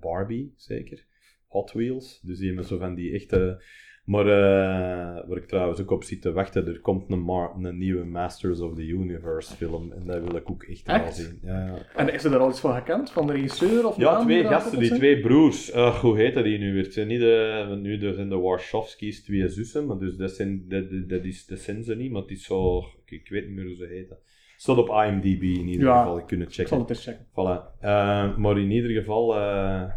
Barbie 0.00 0.52
zeker. 0.56 1.04
Hot 1.46 1.72
Wheels, 1.72 2.20
dus 2.20 2.38
die 2.38 2.46
hebben 2.46 2.64
zo 2.64 2.78
van 2.78 2.94
die 2.94 3.12
echte... 3.12 3.62
Maar 4.04 4.26
eh, 4.26 5.28
waar 5.28 5.36
ik 5.36 5.46
trouwens 5.46 5.80
ook 5.80 5.90
op 5.90 6.04
zit 6.04 6.22
te 6.22 6.32
wachten, 6.32 6.66
er 6.66 6.80
komt 6.80 7.10
een, 7.10 7.28
een 7.62 7.78
nieuwe 7.78 8.04
Masters 8.04 8.60
of 8.60 8.74
the 8.74 8.86
Universe 8.86 9.54
film 9.56 9.92
en 9.92 10.06
dat 10.06 10.22
wil 10.22 10.36
ik 10.36 10.50
ook 10.50 10.62
echt, 10.62 10.86
wel 10.86 11.12
zien. 11.12 11.38
Ja. 11.42 11.86
En 11.96 12.12
is 12.12 12.24
er 12.24 12.30
daar 12.30 12.40
al 12.40 12.48
iets 12.50 12.60
van 12.60 12.74
gekend? 12.74 13.10
Van 13.10 13.26
de 13.26 13.32
regisseur 13.32 13.86
of 13.86 13.96
Ja, 13.96 14.22
twee 14.22 14.44
gasten, 14.44 14.78
die 14.78 14.94
twee 14.94 15.20
broers. 15.20 15.74
Uh, 15.74 16.00
hoe 16.00 16.16
heette 16.16 16.42
die 16.42 16.58
nu 16.58 16.72
weer? 16.72 16.82
Het 16.82 16.92
zijn 16.92 17.08
niet 17.08 17.20
de, 17.20 17.78
nu 17.80 17.96
de, 17.96 18.14
zijn 18.14 18.28
de 18.28 18.38
Warshawski's 18.38 19.22
twee 19.22 19.48
zussen, 19.48 19.86
maar 19.86 19.98
dus 19.98 20.16
dat, 20.16 20.30
zijn, 20.30 20.64
dat, 20.68 20.90
dat, 20.90 21.08
dat 21.08 21.24
is, 21.24 21.46
dat 21.46 21.58
zijn 21.58 21.84
ze 21.84 21.96
niet, 21.96 22.10
maar 22.10 22.22
het 22.22 22.30
is 22.30 22.44
zo... 22.44 22.78
Ik, 23.04 23.10
ik 23.10 23.28
weet 23.28 23.46
niet 23.46 23.54
meer 23.56 23.66
hoe 23.66 23.76
ze 23.76 23.86
heten. 23.86 24.18
Staat 24.60 24.76
op 24.78 24.88
IMDb 24.88 25.42
in 25.42 25.68
ieder 25.68 25.86
Ja, 25.86 25.98
geval, 26.02 26.24
kunt 26.24 26.40
het 26.40 26.48
Ik 26.48 26.54
zal 26.54 26.64
checken. 26.64 26.78
het 26.78 26.90
eens 26.90 27.04
checken. 27.04 27.26
Voilà. 27.30 27.80
Eh, 27.80 28.36
maar 28.36 28.58
in 28.58 28.70
ieder 28.70 28.90
geval... 28.90 29.34
eh 29.34 29.90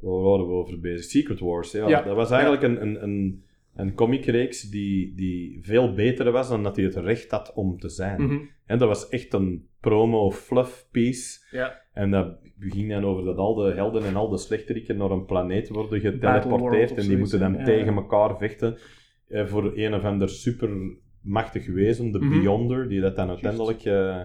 waar 0.00 0.22
waren 0.22 0.46
we 0.46 0.52
over 0.52 0.80
bezig? 0.80 1.04
Secret 1.04 1.40
Wars, 1.40 1.72
ja. 1.72 1.88
Ja. 1.88 2.02
Dat 2.02 2.16
was 2.16 2.30
eigenlijk 2.30 2.62
een, 2.62 2.82
een, 2.82 3.02
een, 3.02 3.44
een 3.74 3.94
comicreeks 3.94 4.62
die, 4.62 5.14
die 5.14 5.58
veel 5.62 5.92
beter 5.94 6.32
was 6.32 6.48
dan 6.48 6.62
dat 6.62 6.76
hij 6.76 6.84
het 6.84 6.94
recht 6.96 7.30
had 7.30 7.52
om 7.54 7.78
te 7.78 7.88
zijn. 7.88 8.22
Mhm. 8.22 8.38
En 8.66 8.78
dat 8.78 8.88
was 8.88 9.08
echt 9.08 9.32
een 9.32 9.68
promo-fluff 9.80 10.88
piece. 10.90 11.56
Ja. 11.56 11.80
En 11.92 12.10
dat 12.10 12.38
ging 12.58 12.90
dan 12.90 13.04
over 13.04 13.24
dat 13.24 13.36
al 13.36 13.54
de 13.54 13.72
helden 13.72 14.04
en 14.04 14.16
al 14.16 14.28
de 14.28 14.38
slechteriken 14.38 14.96
naar 14.96 15.10
een 15.10 15.24
planeet 15.24 15.68
worden 15.68 16.00
geteleporteerd. 16.00 16.94
En 16.94 17.08
die 17.08 17.18
moeten 17.18 17.38
dan 17.40 17.64
tegen 17.64 17.94
elkaar 17.94 18.36
vechten 18.38 18.78
eh, 19.28 19.46
voor 19.46 19.72
een 19.74 19.94
of 19.94 20.04
ander 20.04 20.28
supermachtig 21.28 21.66
wezen, 21.66 22.12
de 22.12 22.18
Mhm. 22.18 22.28
Beyonder, 22.38 22.88
die 22.88 23.00
dat 23.00 23.16
dan 23.16 23.28
uiteindelijk, 23.28 23.84
eh, 23.84 24.20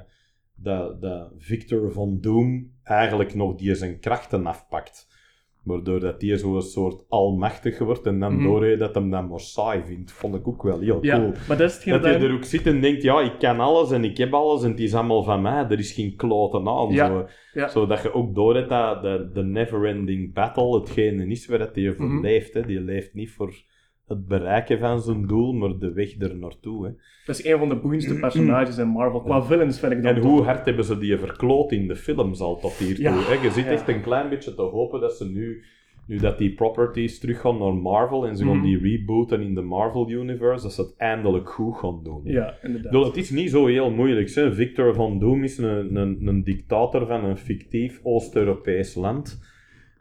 dat, 0.56 1.02
dat 1.02 1.32
Victor 1.38 1.92
van 1.92 2.18
Doom, 2.22 2.72
eigenlijk 2.84 3.36
nog 3.36 3.56
die 3.56 3.76
zijn 3.76 4.00
krachten 4.00 4.46
afpakt. 4.46 5.08
Waardoor 5.64 6.00
dat 6.00 6.20
die 6.20 6.38
zo'n 6.38 6.62
soort 6.62 7.04
almachtig 7.10 7.80
wordt 7.80 8.06
en 8.06 8.20
dan 8.20 8.34
Mhm. 8.36 8.44
door 8.44 8.66
je 8.66 8.78
dat 8.78 8.96
hem 8.96 9.10
dan 9.10 9.28
maar 9.28 9.40
saai 9.40 9.82
vindt. 9.86 10.12
Vond 10.12 10.36
ik 10.36 10.48
ook 10.48 10.64
wel 10.64 10.80
heel 10.80 11.00
Ja, 11.02 11.18
cool. 11.18 11.32
maar 11.48 11.58
dat 11.58 11.70
is 11.70 11.84
Dat 11.84 12.04
hij- 12.04 12.22
er 12.22 12.34
ook 12.34 12.44
zit 12.44 12.66
en 12.68 12.82
denkt, 12.82 13.02
ja, 13.02 13.22
ik 13.22 13.40
kan 13.40 13.60
alles 13.60 13.92
en 13.92 14.04
ik 14.04 14.18
heb 14.18 14.34
alles 14.34 14.64
en 14.64 14.70
het 14.72 14.80
is 14.80 14.94
allemaal 14.94 15.24
van 15.24 15.42
mij. 15.42 15.64
Er 15.70 15.80
is 15.80 15.92
geen 15.92 16.16
kloten 16.16 16.68
aan. 16.68 16.90
Ja, 16.94 17.08
Zo. 17.08 17.28
ja. 17.54 17.68
Zodat 17.68 18.02
je 18.02 18.14
ook 18.14 18.36
door 18.36 18.54
dat 18.68 19.02
de, 19.02 19.30
de 19.34 19.44
never-ending 19.44 20.34
battle 20.34 20.80
hetgene 20.80 21.26
is 21.28 21.46
waar 21.48 21.58
dat 21.60 21.76
je 21.76 21.94
voor 21.96 22.06
Mhm. 22.12 22.22
leeft. 22.22 22.54
Hè. 22.54 22.66
Die 22.66 22.82
leeft 22.82 23.14
niet 23.14 23.32
voor 23.32 23.54
het 24.10 24.28
bereiken 24.28 24.80
van 24.80 25.02
zijn 25.02 25.28
doel, 25.28 25.54
maar 25.54 25.78
de 25.80 25.94
weg 25.94 26.20
er 26.20 26.36
naartoe. 26.36 26.86
Hè. 26.86 26.92
Dat 27.26 27.40
is 27.40 27.46
een 27.46 27.58
van 27.60 27.70
de 27.70 27.76
boeiendste 27.76 28.16
personages 28.20 28.78
in 28.78 28.88
Marvel. 28.88 29.22
Qua 29.22 29.42
villains 29.44 29.80
vind 29.80 29.92
ik 29.92 30.04
dat 30.04 30.16
En 30.16 30.22
hoe 30.22 30.42
hard 30.44 30.66
hebben 30.66 30.84
ze 30.86 30.98
die 30.98 31.18
verkloot 31.18 31.72
in 31.72 31.88
de 31.88 31.96
films 31.96 32.40
al 32.40 32.60
tot 32.60 32.74
hiertoe? 32.74 33.04
Ja, 33.04 33.14
hè? 33.18 33.34
Je 33.44 33.52
zit 33.52 33.66
echt 33.66 33.88
een 33.88 34.02
klein 34.02 34.30
beetje 34.30 34.56
te 34.56 34.62
hopen 34.62 35.02
dat 35.02 35.14
ze 35.14 35.30
nu, 35.30 35.64
nu 36.06 36.18
dat 36.18 36.38
die 36.38 36.54
properties 36.54 37.20
teruggaan 37.20 37.58
naar 37.58 37.74
Marvel 37.74 38.28
en 38.28 38.38
ze 38.38 38.46
gaan 38.46 38.56
Mhm. 38.58 38.66
die 38.66 38.80
rebooten 38.80 39.42
in 39.42 39.56
de 39.56 39.62
Marvel 39.62 40.10
Universe, 40.10 40.64
dat 40.64 40.74
ze 40.74 40.82
het 40.82 40.94
eindelijk 40.98 41.50
goed 41.50 41.78
gaan 41.78 42.00
doen. 42.04 42.22
Ja, 42.24 42.54
inderdaad. 42.64 43.06
het 43.06 43.18
is 43.18 43.30
niet 43.30 43.50
zo 43.50 43.66
heel 43.66 43.92
moeilijk. 43.92 44.30
Hè? 44.34 44.54
Victor 44.54 44.94
van 44.94 45.20
Doom 45.20 45.44
is 45.44 45.58
een, 45.58 45.96
een, 45.96 46.28
een 46.28 46.44
dictator 46.44 47.08
van 47.08 47.24
een 47.24 47.38
fictief 47.38 48.00
Oost-Europees 48.04 48.96
land. 48.96 49.48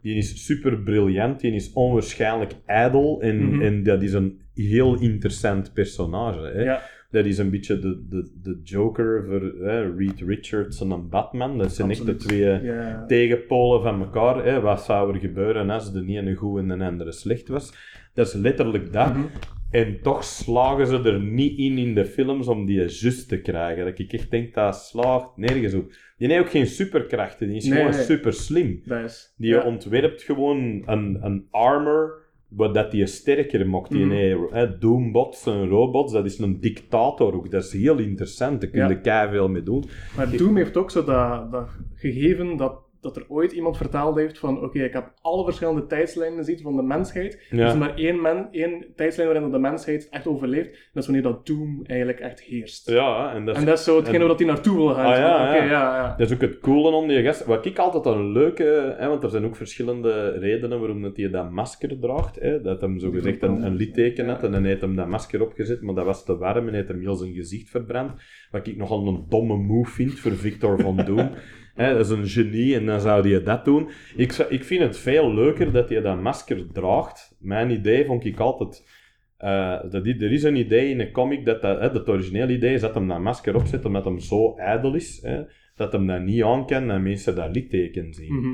Die 0.01 0.15
is 0.15 0.45
super 0.45 0.77
briljant, 0.77 1.39
die 1.39 1.53
is 1.53 1.73
onwaarschijnlijk 1.73 2.51
ijdel 2.65 3.21
en, 3.21 3.45
Mhm. 3.49 3.61
en 3.61 3.83
dat 3.83 4.01
is 4.03 4.13
een 4.13 4.39
heel 4.53 4.99
interessant 4.99 5.73
personage. 5.73 6.39
Hè? 6.53 6.63
Ja, 6.63 6.81
Dat 7.11 7.25
is 7.25 7.37
een 7.37 7.49
beetje 7.49 7.79
de, 7.79 8.05
de, 8.09 8.31
de 8.41 8.59
Joker 8.63 9.25
voor 9.27 9.41
hè, 9.67 9.95
Reed 9.95 10.21
Richards 10.21 10.81
en 10.81 10.91
een 10.91 11.09
Dat 11.57 11.71
zijn 11.75 11.89
echt 11.91 12.05
de 12.05 12.15
twee 12.15 12.61
Ja. 12.63 13.05
tegenpolen 13.07 13.81
van 13.81 13.99
elkaar. 13.99 14.45
Hè? 14.45 14.59
Wat 14.61 14.81
zou 14.83 15.13
er 15.13 15.19
gebeuren 15.19 15.69
als 15.69 15.91
de 15.93 16.05
ene 16.07 16.35
goed 16.35 16.59
en 16.59 16.67
de 16.79 16.85
andere 16.85 17.11
slecht 17.11 17.47
was? 17.47 17.73
Dat 18.13 18.27
is 18.27 18.33
letterlijk 18.33 18.93
dat. 18.93 19.13
Mhm. 19.13 19.25
En 19.71 19.99
toch 20.01 20.23
slagen 20.23 20.87
ze 20.87 21.01
er 21.01 21.19
niet 21.19 21.57
in 21.57 21.77
in 21.77 21.95
de 21.95 22.05
films 22.05 22.47
om 22.47 22.65
die 22.65 22.75
juist 22.77 23.27
te 23.29 23.41
krijgen. 23.41 23.85
Dat 23.85 23.99
ik 23.99 24.13
echt 24.13 24.31
denk, 24.31 24.53
dat 24.53 24.75
slaagt 24.75 25.37
nergens 25.37 25.73
op. 25.73 25.91
Die 26.17 26.27
heeft 26.27 26.39
ook 26.41 26.49
geen 26.49 26.67
superkrachten, 26.67 27.47
die 27.47 27.55
is 27.57 27.65
Nee, 27.65 27.77
gewoon 27.77 27.95
nee. 27.95 28.03
super 28.03 28.33
slim. 28.33 28.81
Is... 29.05 29.33
Die 29.37 29.49
ja. 29.49 29.63
ontwerpt 29.63 30.23
gewoon 30.23 30.83
een, 30.85 31.17
een 31.21 31.47
armor 31.51 32.27
wat 32.47 32.73
dat 32.73 32.91
die 32.91 33.05
sterker 33.05 33.69
maakt. 33.69 33.91
Die 33.91 34.05
hè, 34.51 34.77
Doombots 34.77 35.45
en 35.45 35.67
robots, 35.67 36.13
dat 36.13 36.25
is 36.25 36.39
een 36.39 36.59
dictator 36.59 37.33
ook. 37.33 37.51
Dat 37.51 37.63
is 37.63 37.73
heel 37.73 37.97
interessant, 37.97 38.61
daar 38.61 38.69
kun 38.69 38.87
je 38.87 38.93
Ja. 38.93 38.99
keiveel 38.99 39.49
mee 39.49 39.63
doen. 39.63 39.83
Maar 40.15 40.37
Doom 40.37 40.55
heeft 40.55 40.77
ook 40.77 40.91
zo 40.91 41.03
dat, 41.03 41.51
dat 41.51 41.69
gegeven 41.95 42.57
dat, 42.57 42.79
dat 43.01 43.15
er 43.15 43.25
ooit 43.27 43.51
iemand 43.51 43.77
verteld 43.77 44.15
heeft 44.15 44.39
van 44.39 44.63
oké, 44.63 44.83
ik 44.83 44.93
heb 44.93 45.11
alle 45.21 45.43
verschillende 45.43 45.85
tijdslijnen 45.85 46.43
ziet 46.43 46.61
van 46.61 46.75
de 46.75 46.81
mensheid. 46.81 47.45
Ja. 47.49 47.59
Er 47.59 47.67
is 47.67 47.75
maar 47.75 47.95
één, 47.95 48.21
men, 48.21 48.47
één 48.51 48.85
tijdslijn 48.95 49.29
waarin 49.29 49.51
de 49.51 49.59
mensheid 49.59 50.07
echt 50.09 50.27
overleeft. 50.27 50.67
En 50.69 50.75
dat 50.93 51.03
is 51.03 51.09
wanneer 51.09 51.31
dat 51.31 51.45
Doom 51.47 51.81
eigenlijk 51.85 52.19
echt 52.19 52.41
heerst. 52.41 52.89
Ja, 52.89 53.33
en 53.33 53.45
dat 53.45 53.55
is 53.55 53.61
En 53.61 53.67
dat 53.67 53.77
is 53.77 53.83
zo 53.83 53.95
hetgene 53.95 54.19
en- 54.19 54.27
waar 54.27 54.37
hij 54.37 54.45
naartoe 54.45 54.77
wil 54.77 54.93
gaan. 54.93 55.05
Ah, 55.05 55.17
ja, 55.17 55.37
van, 55.37 55.55
ja. 55.55 55.63
ja, 55.63 55.95
ja. 55.95 56.15
Dat 56.17 56.27
is 56.29 56.33
ook 56.35 56.41
het 56.41 56.59
coole 56.59 56.95
om 56.95 57.07
die 57.07 57.23
gast. 57.23 57.45
Wat 57.45 57.65
ik 57.65 57.77
altijd 57.77 58.05
een 58.05 58.31
leuke, 58.31 58.95
hè, 58.97 59.07
want 59.07 59.23
er 59.23 59.29
zijn 59.29 59.45
ook 59.45 59.55
verschillende 59.55 60.29
redenen 60.29 60.79
waarom 60.79 61.01
dat 61.01 61.17
hij 61.17 61.29
dat 61.29 61.51
masker 61.51 61.99
draagt. 61.99 62.39
Hè, 62.39 62.61
dat 62.61 62.81
hem 62.81 62.99
zo 62.99 63.11
gezegd 63.11 63.41
een, 63.41 63.63
een 63.65 63.75
litteken 63.75 64.27
had 64.29 64.43
en 64.43 64.51
dan 64.51 64.63
heeft 64.63 64.81
hem 64.81 64.95
dat 64.95 65.07
masker 65.07 65.41
opgezet, 65.41 65.81
maar 65.81 65.95
dat 65.95 66.05
was 66.05 66.25
te 66.25 66.37
warm 66.37 66.67
en 66.67 66.73
heeft 66.73 66.87
hem 66.87 67.01
heel 67.01 67.15
zijn 67.15 67.33
gezicht 67.33 67.69
verbrand. 67.69 68.11
Wat 68.51 68.67
ik 68.67 68.77
nogal 68.77 69.07
een 69.07 69.25
domme 69.29 69.57
move 69.57 69.91
vind 69.91 70.19
voor 70.19 70.31
Victor 70.31 70.79
van 70.79 70.95
Doom. 71.05 71.29
Hè, 71.79 71.93
dat 71.93 72.05
is 72.05 72.11
een 72.11 72.27
genie 72.27 72.75
en 72.75 72.85
dan 72.85 72.99
zou 73.01 73.29
hij 73.29 73.43
dat 73.43 73.65
doen. 73.65 73.89
Ik, 74.15 74.33
ik 74.33 74.63
vind 74.63 74.81
het 74.81 74.97
veel 74.97 75.33
leuker 75.33 75.71
dat 75.71 75.89
hij 75.89 76.01
dat 76.01 76.21
masker 76.21 76.71
draagt. 76.71 77.35
Mijn 77.39 77.69
idee 77.69 78.05
vond 78.05 78.25
ik 78.25 78.39
altijd. 78.39 78.97
eh, 79.37 79.79
dat 79.89 80.03
die- 80.03 80.23
er 80.23 80.31
is 80.31 80.43
een 80.43 80.55
idee 80.55 80.89
in 80.89 80.99
een 80.99 81.11
comic 81.11 81.45
dat, 81.45 81.61
dat 81.61 81.79
hè, 81.79 81.89
het 81.89 82.09
originele 82.09 82.53
idee 82.53 82.73
is 82.73 82.81
dat 82.81 82.93
hem 82.93 83.07
dat 83.07 83.19
masker 83.19 83.55
opzet 83.55 83.85
omdat 83.85 84.05
hem 84.05 84.19
zo 84.19 84.55
ijdel 84.57 84.95
is. 84.95 85.19
Hè, 85.21 85.41
dat 85.75 85.91
hem 85.91 86.07
dat 86.07 86.21
niet 86.21 86.43
aan 86.43 86.65
kan 86.65 86.89
en 86.91 87.03
mensen 87.03 87.35
dat 87.35 87.55
litteken 87.55 88.13
zien. 88.13 88.33
Mhm. 88.35 88.53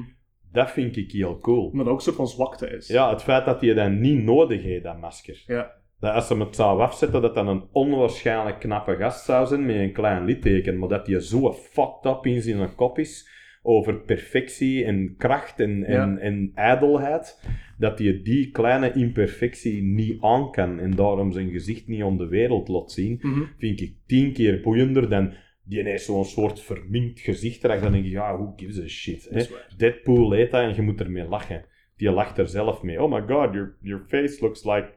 Dat 0.52 0.72
vind 0.72 0.98
ik 0.98 1.12
heel 1.12 1.38
cool. 1.40 1.70
Maar 1.74 1.84
dat 1.84 1.94
ook 1.94 2.00
een 2.00 2.04
soort 2.06 2.16
van 2.16 2.28
zwakte 2.28 2.68
is. 2.70 2.88
Ja, 2.88 3.10
het 3.12 3.24
feit 3.24 3.46
dat 3.46 3.62
hij 3.62 3.74
dat 3.74 3.92
niet 3.92 4.24
nodig 4.24 4.62
heeft, 4.64 4.84
dat 4.84 5.00
masker. 5.00 5.44
Ja. 5.48 5.72
Dat 6.00 6.14
als 6.14 6.28
ze 6.28 6.38
het 6.38 6.56
zou 6.56 6.82
afzetten, 6.82 7.22
dat 7.22 7.36
dan 7.36 7.48
een 7.48 7.64
onwaarschijnlijk 7.72 8.60
knappe 8.60 8.96
gast 8.96 9.26
zou 9.26 9.48
zijn 9.48 9.66
met 9.66 9.76
een 9.76 9.94
klein 9.94 10.26
litteken. 10.26 10.78
Maar 10.80 10.90
dat 10.90 11.08
hij 11.08 11.20
zo 11.20 11.54
fucked 11.54 12.06
up 12.06 12.26
in 12.26 12.42
zijn 12.42 12.76
kop 12.76 13.00
is 13.00 13.34
over 13.68 14.00
perfectie 14.02 14.84
en 14.86 15.16
kracht 15.18 15.60
en, 15.60 15.84
en, 15.84 15.94
Ja. 15.94 16.18
en 16.18 16.52
ijdelheid, 16.56 17.40
dat 17.78 18.00
hij 18.00 18.22
die 18.24 18.52
kleine 18.52 18.94
imperfectie 18.94 19.84
niet 19.84 20.22
aan 20.22 20.52
kan 20.52 20.80
en 20.80 20.92
daarom 20.96 21.32
zijn 21.32 21.50
gezicht 21.52 21.88
niet 21.88 22.02
aan 22.04 22.18
de 22.18 22.28
wereld 22.28 22.68
laat 22.68 22.92
zien, 22.92 23.20
Mhm. 23.22 23.42
vind 23.58 23.82
ik 23.82 23.94
tien 24.06 24.34
keer 24.34 24.62
boeiender 24.62 25.10
dan 25.10 25.34
die 25.68 25.84
heeft 25.84 26.04
zo'n 26.04 26.26
soort 26.26 26.60
verminkt 26.62 27.20
gezicht 27.20 27.64
erachter. 27.64 27.84
Dan 27.84 27.92
denk 27.94 28.04
je, 28.06 28.12
ja, 28.12 28.38
who 28.38 28.54
gives 28.56 28.80
a 28.82 28.88
shit. 28.88 29.28
Hè? 29.32 29.44
Deadpool 29.78 30.32
heet 30.32 30.52
dat 30.52 30.62
en 30.62 30.76
je 30.76 30.82
moet 30.82 31.00
ermee 31.00 31.28
lachen. 31.28 31.66
Die 31.98 32.12
lacht 32.12 32.38
er 32.38 32.48
zelf 32.48 32.82
mee. 32.82 33.04
Oh 33.04 33.12
my 33.12 33.20
god, 33.22 33.54
your, 33.54 33.78
your 33.82 34.04
face 34.08 34.42
looks 34.42 34.64
like, 34.64 34.90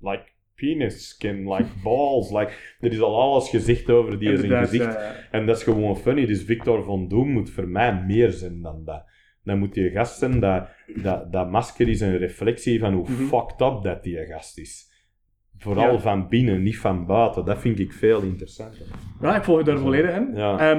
like 0.00 0.24
penis 0.56 1.08
skin, 1.08 1.52
like 1.52 1.68
balls. 1.84 2.30
Like, 2.30 2.52
er 2.80 2.92
is 2.92 3.00
al 3.00 3.20
alles 3.20 3.48
gezegd 3.48 3.90
over 3.90 4.18
die 4.18 4.36
zijn 4.36 4.50
gezicht. 4.66 4.84
ja, 4.84 5.00
ja. 5.02 5.14
En 5.30 5.46
dat 5.46 5.56
is 5.56 5.62
gewoon 5.62 5.96
funny. 5.96 6.26
Dus 6.26 6.42
Victor 6.42 6.84
van 6.84 7.08
Doom 7.08 7.28
moet 7.30 7.50
voor 7.50 7.68
mij 7.68 8.02
meer 8.06 8.30
zijn 8.30 8.62
dan 8.62 8.84
dat. 8.84 9.04
Dan 9.42 9.58
moet 9.58 9.74
die 9.74 9.90
gast 9.90 10.18
zijn, 10.18 10.40
dat, 10.40 10.68
dat, 11.02 11.32
dat 11.32 11.50
masker 11.50 11.88
is 11.88 12.00
een 12.00 12.16
reflectie 12.16 12.78
van 12.78 12.94
hoe 12.94 13.08
Mhm. 13.10 13.24
fucked 13.26 13.60
up 13.60 13.82
dat 13.82 14.02
die 14.02 14.26
gast 14.26 14.58
is. 14.58 14.94
Vooral 15.58 15.92
Ja. 15.92 15.98
van 15.98 16.28
binnen, 16.28 16.62
niet 16.62 16.78
van 16.78 17.06
buiten. 17.06 17.44
Dat 17.44 17.58
vind 17.58 17.78
ik 17.78 17.92
veel 17.92 18.22
interessanter. 18.22 18.86
Ja, 19.20 19.36
ik 19.36 19.44
volg 19.44 19.58
je 19.58 19.64
daar 19.64 19.78
volledig 19.78 20.16
in. 20.16 20.30
Ja. 20.34 20.72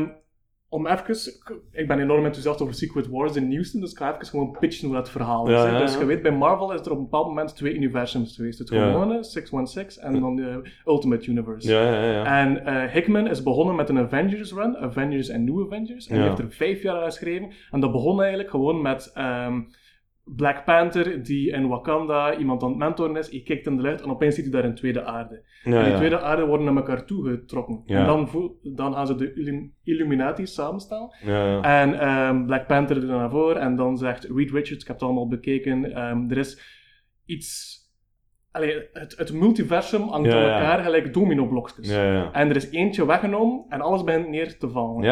Om 0.70 0.88
even, 0.88 1.34
ik 1.72 1.88
ben 1.88 2.00
enorm 2.00 2.26
enthousiast 2.26 2.62
over 2.62 2.74
Secret 2.74 3.08
Wars 3.08 3.36
in 3.36 3.52
Houston, 3.52 3.82
dus 3.82 3.92
ik 3.92 3.98
ga 3.98 4.14
even 4.14 4.28
gewoon 4.28 4.58
pitchen 4.60 4.88
hoe 4.88 4.96
dat 4.96 5.10
verhaal 5.10 5.48
is. 5.48 5.54
Ja, 5.54 5.66
hè. 5.66 5.72
ja, 5.72 5.80
Dus 5.80 5.98
je 5.98 6.06
weet, 6.06 6.22
bij 6.22 6.32
Marvel 6.32 6.74
is 6.74 6.82
er 6.82 6.92
op 6.92 6.98
een 6.98 7.04
bepaald 7.04 7.28
moment 7.28 7.56
twee 7.56 7.74
universums 7.74 8.36
geweest. 8.36 8.60
Het 8.60 8.70
gewone, 8.70 9.24
616, 9.24 10.04
en 10.04 10.20
dan 10.20 10.36
de 10.36 10.70
Ultimate 10.86 11.30
Universe. 11.30 11.70
Ja, 11.70 11.82
ja, 11.82 12.12
ja. 12.12 12.42
En 12.42 12.66
eh, 12.66 12.92
Hickman 12.92 13.28
is 13.28 13.44
begonnen 13.44 13.76
met 13.76 13.90
een 13.90 13.98
Avengers 13.98 14.54
run, 14.54 14.78
Avengers 14.78 15.30
en 15.30 15.44
New 15.44 15.66
Avengers. 15.66 16.08
En 16.08 16.16
die 16.16 16.28
heeft 16.28 16.40
er 16.40 16.52
vijf 16.52 16.82
jaar 16.82 16.96
aan 16.96 17.04
geschreven. 17.04 17.50
En 17.72 17.80
dat 17.80 17.92
begon 17.92 18.20
eigenlijk 18.20 18.50
gewoon 18.50 18.82
met 18.82 19.12
ehm, 19.14 19.60
Black 20.36 20.66
Panther, 20.66 21.24
die 21.24 21.52
in 21.52 21.68
Wakanda 21.68 22.38
iemand 22.38 22.64
aan 22.64 22.70
het 22.70 22.78
mentoren 22.78 23.16
is. 23.16 23.30
Hij 23.30 23.42
kijkt 23.42 23.66
in 23.66 23.76
de 23.76 23.82
lucht 23.82 24.02
en 24.02 24.10
opeens 24.10 24.36
ziet 24.36 24.44
hij 24.44 24.54
daar 24.54 24.64
een 24.70 24.76
tweede 24.76 25.04
aarde. 25.04 25.44
ja, 25.64 25.78
en 25.78 25.84
die 25.84 25.92
ja. 25.92 25.98
tweede 25.98 26.20
aarde 26.20 26.46
worden 26.46 26.66
naar 26.66 26.76
elkaar 26.76 27.06
toegetrokken. 27.06 27.82
Ja. 27.86 28.00
En 28.00 28.06
dan, 28.06 28.28
voel- 28.30 28.60
dan 28.64 28.94
gaan 28.94 29.08
ze 29.08 29.16
de 29.16 29.34
Illum- 29.34 29.74
Illuminati 29.84 30.46
samenstaan. 30.46 31.10
En 31.62 32.00
ehm, 32.00 32.46
Black 32.46 32.68
Panther 32.68 32.98
er 32.98 33.06
naar 33.06 33.30
voren. 33.30 33.62
En 33.62 33.76
dan 33.76 33.98
zegt 33.98 34.24
Reed 34.24 34.52
Richards, 34.52 34.82
ik 34.82 34.88
heb 34.88 34.96
het 34.96 35.04
allemaal 35.06 35.28
bekeken, 35.28 35.94
ehm, 35.94 36.30
er 36.30 36.38
is 36.38 36.76
iets... 37.26 37.76
Allee, 38.52 38.88
het, 38.94 39.18
het 39.18 39.34
multiversum 39.34 40.02
hangt 40.02 40.32
Ja, 40.32 40.36
aan 40.38 40.44
ja. 40.46 40.60
elkaar 40.60 40.84
gelijk 40.84 41.14
domino-blokjes. 41.14 41.90
Ja. 41.90 42.32
En 42.32 42.50
er 42.50 42.56
is 42.56 42.70
eentje 42.72 43.06
weggenomen 43.06 43.66
en 43.70 43.82
alles 43.82 44.04
begint 44.04 44.28
neer 44.30 44.58
te 44.58 44.70
vallen. 44.70 45.04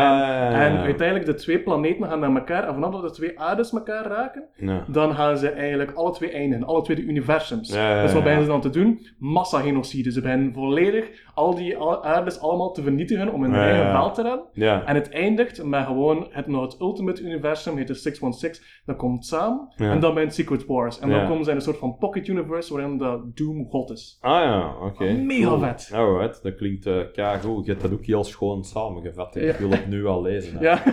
En 0.53 0.77
uiteindelijk 0.77 1.25
de 1.25 1.33
twee 1.33 1.59
planeten 1.59 2.07
gaan 2.07 2.19
naar 2.19 2.35
elkaar. 2.35 2.67
En 2.67 2.73
vanaf 2.73 2.91
dat 2.91 3.01
de 3.01 3.11
twee 3.11 3.39
aardes 3.39 3.71
elkaar 3.73 4.05
raken, 4.05 4.43
dan 4.87 5.15
gaan 5.15 5.37
ze 5.37 5.49
eigenlijk 5.49 5.91
alle 5.91 6.11
twee 6.11 6.31
eindigen. 6.31 6.65
Alle 6.65 6.81
twee 6.81 6.95
de 6.95 7.01
universums. 7.03 7.69
Dus 8.01 8.13
wat 8.13 8.21
beginnen 8.23 8.45
ze 8.45 8.51
dan 8.51 8.61
te 8.61 8.69
doen? 8.69 9.05
Massagenocide. 9.19 10.11
Ze 10.11 10.21
beginnen 10.21 10.53
volledig 10.53 11.09
al 11.33 11.55
die 11.55 11.79
aardes 12.01 12.39
allemaal 12.39 12.71
te 12.71 12.81
vernietigen 12.81 13.33
om 13.33 13.41
hun 13.43 13.55
eigen 13.55 13.91
veld 13.91 14.15
te 14.15 14.21
redden. 14.21 14.45
En 14.85 14.95
het 14.95 15.09
eindigt 15.09 15.63
met 15.63 15.85
gewoon 15.85 16.27
het, 16.29 16.47
nou, 16.47 16.63
het 16.63 16.79
ultimate 16.81 17.21
universum, 17.23 17.77
heet 17.77 17.87
de 17.87 17.93
616. 17.93 18.63
Dat 18.85 18.95
komt 18.95 19.25
samen. 19.25 19.67
En 19.75 19.99
dan 19.99 20.13
bij 20.13 20.29
Secret 20.29 20.65
Wars. 20.65 20.99
En 20.99 21.09
dan 21.09 21.27
komen 21.27 21.43
ze 21.43 21.49
in 21.49 21.55
een 21.55 21.61
soort 21.61 21.77
van 21.77 21.97
pocket 21.97 22.27
universe 22.27 22.73
waarin 22.73 22.97
dat 22.97 23.24
Doom 23.33 23.69
God 23.69 23.89
is. 23.89 24.17
Ah 24.21 24.41
ja, 24.43 24.77
oké. 24.81 25.13
Mega 25.13 25.47
Cool. 25.47 25.59
vet. 25.59 25.89
Alright, 25.93 26.43
dat 26.43 26.55
klinkt 26.55 26.85
uh, 26.85 27.41
goed. 27.41 27.65
Je 27.65 27.71
hebt 27.71 27.83
dat 27.83 27.93
ook 27.93 28.05
heel 28.05 28.23
schoon 28.23 28.63
samengevat. 28.63 29.35
Ik 29.35 29.55
wil 29.55 29.69
het 29.69 29.87
nu 29.87 30.05
al 30.05 30.21
lezen. 30.21 30.59
Ja. 30.59 30.83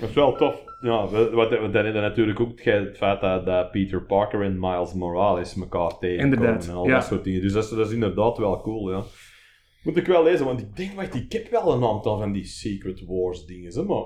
Dat 0.00 0.08
is 0.08 0.14
wel 0.14 0.36
tof. 0.36 0.64
Ja, 0.80 1.08
wat, 1.08 1.30
wat 1.32 1.72
dan 1.72 1.92
natuurlijk 1.92 2.40
ook 2.40 2.60
het 2.62 2.86
het 2.86 2.96
feit 2.96 3.20
dat, 3.20 3.46
dat 3.46 3.70
Peter 3.70 4.02
Parker 4.02 4.42
en 4.42 4.58
Miles 4.60 4.92
Morales 4.92 5.56
elkaar 5.56 5.98
tegenkomen 5.98 6.38
Inderdaad, 6.38 6.68
en 6.68 6.74
al 6.74 6.86
ja. 6.86 6.94
dat 6.94 7.04
soort 7.04 7.24
dingen. 7.24 7.40
Dus 7.40 7.52
dat 7.52 7.64
is, 7.64 7.70
dat 7.70 7.86
is 7.86 7.92
inderdaad 7.92 8.38
wel 8.38 8.60
cool, 8.60 8.90
ja. 8.90 9.02
Moet 9.82 9.96
ik 9.96 10.06
wel 10.06 10.22
lezen, 10.22 10.46
want 10.46 10.60
ik 10.60 10.76
denk, 10.76 10.92
wacht, 10.92 11.14
ik 11.14 11.32
heb 11.32 11.50
wel 11.50 11.72
een 11.72 11.84
aantal 11.84 12.18
van 12.18 12.32
die 12.32 12.44
Secret 12.44 13.04
Wars 13.06 13.44
dingen, 13.44 13.74
hè, 13.74 13.82
maar... 13.82 14.04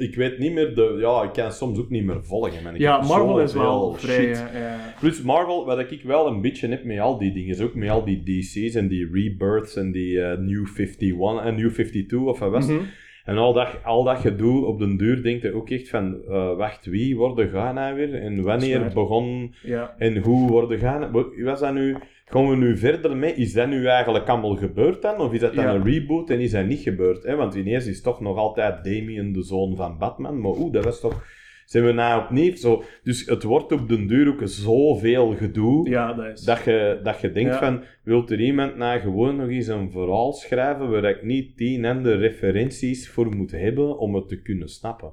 Ik 0.00 0.14
weet 0.14 0.38
niet 0.38 0.52
meer 0.52 0.74
de... 0.74 0.96
Ja, 0.98 1.22
ik 1.22 1.32
kan 1.32 1.52
soms 1.52 1.78
ook 1.78 1.90
niet 1.90 2.04
meer 2.04 2.24
volgen, 2.24 2.62
man. 2.62 2.74
Ik 2.74 2.80
ja, 2.80 3.00
Marvel 3.00 3.40
is 3.40 3.52
wel 3.52 3.92
vrij... 3.92 4.34
shit. 4.34 4.44
eh, 4.52 4.60
ja. 4.60 4.94
Plus 5.00 5.22
Marvel, 5.22 5.64
wat 5.64 5.90
ik 5.90 6.02
wel 6.02 6.26
een 6.26 6.40
beetje 6.40 6.68
heb 6.68 6.84
met 6.84 6.98
al 6.98 7.18
die 7.18 7.32
dingen, 7.32 7.54
is 7.54 7.60
ook 7.60 7.74
met 7.74 7.90
al 7.90 8.04
die 8.04 8.22
DC's 8.22 8.74
en 8.74 8.88
die 8.88 9.08
Rebirths 9.12 9.76
en 9.76 9.92
die 9.92 10.22
eh, 10.22 10.38
New 10.38 10.66
51 10.66 11.44
en 11.44 11.54
New 11.54 11.72
52 11.72 12.18
of 12.18 12.38
wat 12.38 12.50
was 12.50 12.66
het. 12.66 12.76
Mhm. 12.76 12.84
En 13.24 13.36
al 13.36 13.52
dat, 13.52 13.68
al 13.84 14.04
dat 14.04 14.18
gedoe 14.18 14.64
op 14.66 14.78
den 14.78 14.96
duur 14.96 15.22
denkt 15.22 15.42
je 15.42 15.54
ook 15.54 15.70
echt 15.70 15.88
van, 15.88 16.22
eh, 16.28 16.56
wacht, 16.56 16.86
wie 16.86 17.16
worden 17.16 17.48
gaan 17.48 17.74
nou 17.74 17.94
weer? 17.94 18.14
En 18.14 18.42
wanneer 18.42 18.90
begon 18.94 19.54
ja. 19.62 19.94
en 19.98 20.16
hoe 20.18 20.50
worden 20.50 20.78
gaan? 20.78 21.12
Wa- 21.12 21.42
Was 21.44 21.60
dat 21.60 21.74
nu, 21.74 21.96
gaan 22.24 22.48
we 22.48 22.56
nu 22.56 22.76
verder 22.76 23.16
mee? 23.16 23.32
Is 23.34 23.52
dat 23.52 23.68
nu 23.68 23.86
eigenlijk 23.86 24.28
allemaal 24.28 24.56
gebeurd 24.56 25.02
dan? 25.02 25.18
Of 25.20 25.32
is 25.32 25.40
dat 25.40 25.54
dan 25.54 25.64
Ja. 25.64 25.74
een 25.74 25.84
reboot 25.84 26.30
en 26.30 26.40
is 26.40 26.50
dat 26.50 26.66
niet 26.66 26.80
gebeurd? 26.80 27.22
Hè? 27.22 27.36
Want 27.36 27.54
ineens 27.54 27.86
is 27.86 28.02
toch 28.02 28.20
nog 28.20 28.36
altijd 28.36 28.84
Damien 28.84 29.32
de 29.32 29.42
zoon 29.42 29.76
van 29.76 29.98
Batman. 29.98 30.40
Maar 30.40 30.50
oeh, 30.52 30.72
dat 30.72 30.84
was 30.84 31.00
toch... 31.00 31.24
Zijn 31.70 31.84
we 31.84 31.92
nou 31.92 32.22
opnieuw 32.22 32.56
zo... 32.56 32.82
Dus 33.02 33.26
het 33.26 33.42
wordt 33.42 33.72
op 33.72 33.88
den 33.88 34.06
duur 34.06 34.28
ook 34.28 34.40
zoveel 34.44 35.36
gedoe... 35.36 35.88
Ja, 35.88 36.12
dat 36.12 36.26
is... 36.26 36.40
Dat 36.44 36.64
je, 36.64 37.00
dat 37.02 37.20
je 37.20 37.32
denkt 37.32 37.52
Ja. 37.52 37.58
van, 37.58 37.84
wilt 38.04 38.30
er 38.30 38.40
iemand 38.40 38.76
nou 38.76 39.00
gewoon 39.00 39.36
nog 39.36 39.48
eens 39.48 39.66
een 39.66 39.90
verhaal 39.90 40.32
schrijven 40.32 40.90
waar 40.90 41.04
ik 41.04 41.22
niet 41.22 41.56
tien 41.56 41.84
andere 41.84 42.16
referenties 42.16 43.08
voor 43.10 43.36
moet 43.36 43.50
hebben 43.50 43.98
om 43.98 44.14
het 44.14 44.28
te 44.28 44.42
kunnen 44.42 44.68
snappen? 44.68 45.12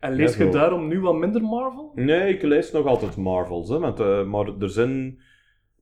En 0.00 0.12
lees 0.12 0.36
Ja, 0.36 0.44
je 0.44 0.50
daarom 0.50 0.88
nu 0.88 1.00
wat 1.00 1.16
minder 1.16 1.42
Marvel? 1.42 1.92
Nee, 1.94 2.34
ik 2.34 2.42
lees 2.42 2.72
nog 2.72 2.86
altijd 2.86 3.16
Marvels, 3.16 3.68
hè, 3.68 3.78
want, 3.78 4.00
eh, 4.00 4.24
maar 4.24 4.46
er 4.58 4.70
zijn, 4.70 5.20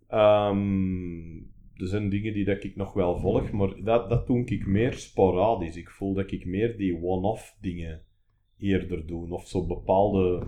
ehm, 0.08 1.36
er 1.74 1.86
zijn 1.86 2.08
dingen 2.08 2.32
die 2.32 2.44
dat 2.44 2.64
ik 2.64 2.76
nog 2.76 2.92
wel 2.92 3.18
volg, 3.18 3.50
maar 3.50 3.74
dat, 3.82 4.08
dat 4.08 4.26
doe 4.26 4.44
ik 4.44 4.66
meer 4.66 4.92
sporadisch. 4.92 5.76
Ik 5.76 5.90
voel 5.90 6.14
dat 6.14 6.32
ik 6.32 6.46
meer 6.46 6.76
die 6.76 7.02
one-off 7.02 7.56
dingen 7.60 8.04
eerder 8.58 9.06
doe, 9.06 9.32
of 9.32 9.46
zo 9.48 9.66
bepaalde 9.66 10.42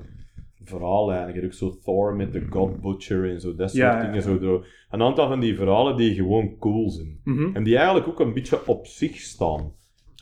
verhaallijnen. 0.64 1.44
Ook 1.44 1.52
zo 1.52 1.78
Thor 1.84 2.16
met 2.16 2.32
de 2.32 2.46
God 2.50 2.80
Butcher 2.80 3.30
en 3.30 3.40
zo, 3.40 3.54
dat 3.54 3.70
soort 3.70 3.82
Ja, 3.82 4.00
dingen. 4.00 4.14
ja. 4.14 4.20
Zo, 4.40 4.62
een 4.90 5.02
aantal 5.02 5.28
van 5.28 5.40
die 5.40 5.54
verhalen 5.56 5.96
die 5.96 6.14
gewoon 6.14 6.56
cool 6.58 6.90
zijn. 6.90 7.20
Mhm. 7.24 7.56
En 7.56 7.62
die 7.62 7.76
eigenlijk 7.76 8.08
ook 8.08 8.20
een 8.20 8.34
beetje 8.34 8.66
op 8.66 8.86
zich 8.86 9.16
staan. 9.16 9.72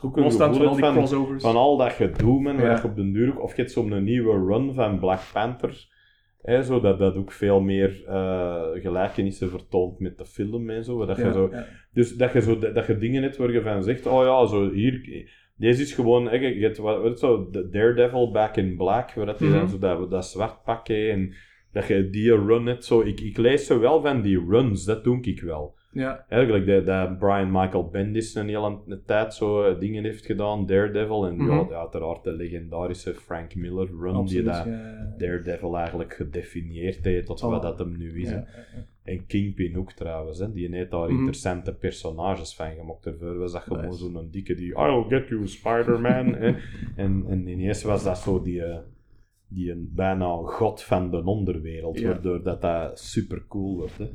Ook 0.03 0.17
een 0.17 0.33
van 0.33 0.67
al 0.67 0.75
die 0.77 0.91
crossovers. 0.93 1.43
van 1.43 1.57
al 1.57 1.77
dat 1.77 1.93
gedoe, 1.93 2.41
man, 2.43 2.57
Ja. 2.57 2.69
dat 2.75 2.85
op 2.85 2.97
de 2.97 3.11
duur 3.13 3.39
of 3.41 3.51
je 3.57 3.61
hebt 3.63 3.73
zo'n 3.73 4.05
nieuwe 4.05 4.47
run 4.47 4.75
van 4.75 4.99
Black 4.99 5.21
Panther, 5.33 5.89
hè, 6.43 6.63
zo, 6.63 6.81
dat 6.81 6.99
dat 6.99 7.17
ook 7.17 7.33
veel 7.33 7.61
meer 7.61 8.05
eh, 8.07 8.63
gelijkenissen 8.75 9.51
vertoont 9.51 9.99
met 9.99 10.19
de 10.19 10.25
film 10.27 10.71
en 10.71 10.85
zo. 10.85 11.07
Dat 11.07 11.17
je 11.17 11.33
zo 11.33 11.51
dus 11.93 12.17
dat 12.17 12.33
je, 12.33 12.41
zo, 12.41 12.59
dat 12.59 12.87
je 12.87 12.99
dingen 12.99 13.23
hebt 13.23 13.37
waar 13.37 13.53
je 13.53 13.63
van 13.63 13.83
zegt, 13.83 14.07
oh 14.07 14.25
ja, 14.25 14.47
zo 14.47 14.71
hier, 14.71 15.25
deze 15.57 15.83
is 15.83 15.93
gewoon, 15.95 16.29
hè, 16.29 16.37
je 16.37 16.63
hebt 16.63 16.77
wat, 16.79 17.03
wat 17.03 17.19
zo, 17.19 17.51
de 17.51 17.69
Daredevil 17.69 18.31
Back 18.31 18.57
in 18.57 18.77
Black, 18.77 19.13
waar 19.15 19.27
dat, 19.27 19.39
die 19.39 19.51
dan 19.51 19.59
Mhm. 19.63 19.69
zo 19.71 19.79
dat, 19.79 20.11
dat 20.11 20.27
zwart 20.27 20.63
pak 20.65 20.89
heeft 20.89 21.13
en 21.13 21.35
dat 21.73 21.87
je 21.87 22.11
die 22.11 22.31
run 22.47 22.67
hebt, 22.67 22.85
zo, 22.85 23.01
ik, 23.01 23.21
ik 23.21 23.37
lees 23.37 23.67
zo 23.67 23.81
wel 23.81 24.01
van 24.01 24.21
die 24.23 24.45
runs, 24.49 24.85
dat 24.85 25.05
doe 25.05 25.19
ik 25.21 25.41
wel. 25.41 25.75
Ja. 25.93 26.25
Eigenlijk 26.29 26.67
dat, 26.67 26.87
dat 26.87 27.19
Brian 27.19 27.51
Michael 27.51 27.89
Bendis 27.89 28.35
een 28.35 28.49
hele 28.49 29.03
tijd 29.07 29.35
zo 29.35 29.63
eh, 29.63 29.79
dingen 29.81 30.05
heeft 30.05 30.27
gedaan, 30.27 30.67
Daredevil, 30.67 31.27
en 31.27 31.37
ja, 31.37 31.43
Mhm. 31.43 31.73
uiteraard 31.73 32.25
de 32.25 32.33
legendarische 32.33 33.15
Frank 33.15 33.55
Miller 33.55 33.89
run, 34.01 34.25
die 34.25 34.43
dat 34.43 34.65
ja. 34.65 35.15
Daredevil 35.19 35.77
eigenlijk 35.77 36.15
gedefinieerd 36.15 37.05
heeft 37.05 37.27
tot 37.27 37.43
Oh. 37.43 37.51
wat 37.51 37.63
dat 37.63 37.79
hem 37.79 37.97
nu 37.97 38.21
is. 38.21 38.31
En 39.07 39.27
Kingpin 39.27 39.77
ook 39.79 39.93
trouwens, 39.93 40.39
hè. 40.39 40.53
die 40.53 40.69
heeft 40.75 40.91
daar 40.91 41.01
Mhm. 41.09 41.11
interessante 41.19 41.75
personages 41.75 42.55
van 42.55 42.71
gemaakt. 42.75 43.07
Ervoor 43.07 43.39
was 43.39 43.53
dat 43.53 43.63
gewoon 43.63 43.85
Nice. 43.85 43.99
zo'n 43.99 44.29
dikke 44.31 44.55
die, 44.55 44.75
I'll 44.75 45.05
get 45.09 45.29
you 45.29 45.47
Spider-Man. 45.49 46.35
en, 46.37 47.25
en 47.29 47.47
ineens 47.49 47.83
was 47.83 48.05
dat 48.05 48.19
zo 48.19 48.43
die, 48.43 48.63
eh, 48.63 48.79
die 49.49 49.71
een 49.71 49.91
bijna 49.95 50.37
god 50.37 50.83
van 50.83 51.11
de 51.11 51.25
onderwereld, 51.25 51.99
Ja. 51.99 52.09
waardoor 52.09 52.43
dat, 52.43 52.61
dat 52.61 52.99
super 53.01 53.45
cool 53.49 53.77
wordt. 53.77 53.99
Hè. 53.99 54.07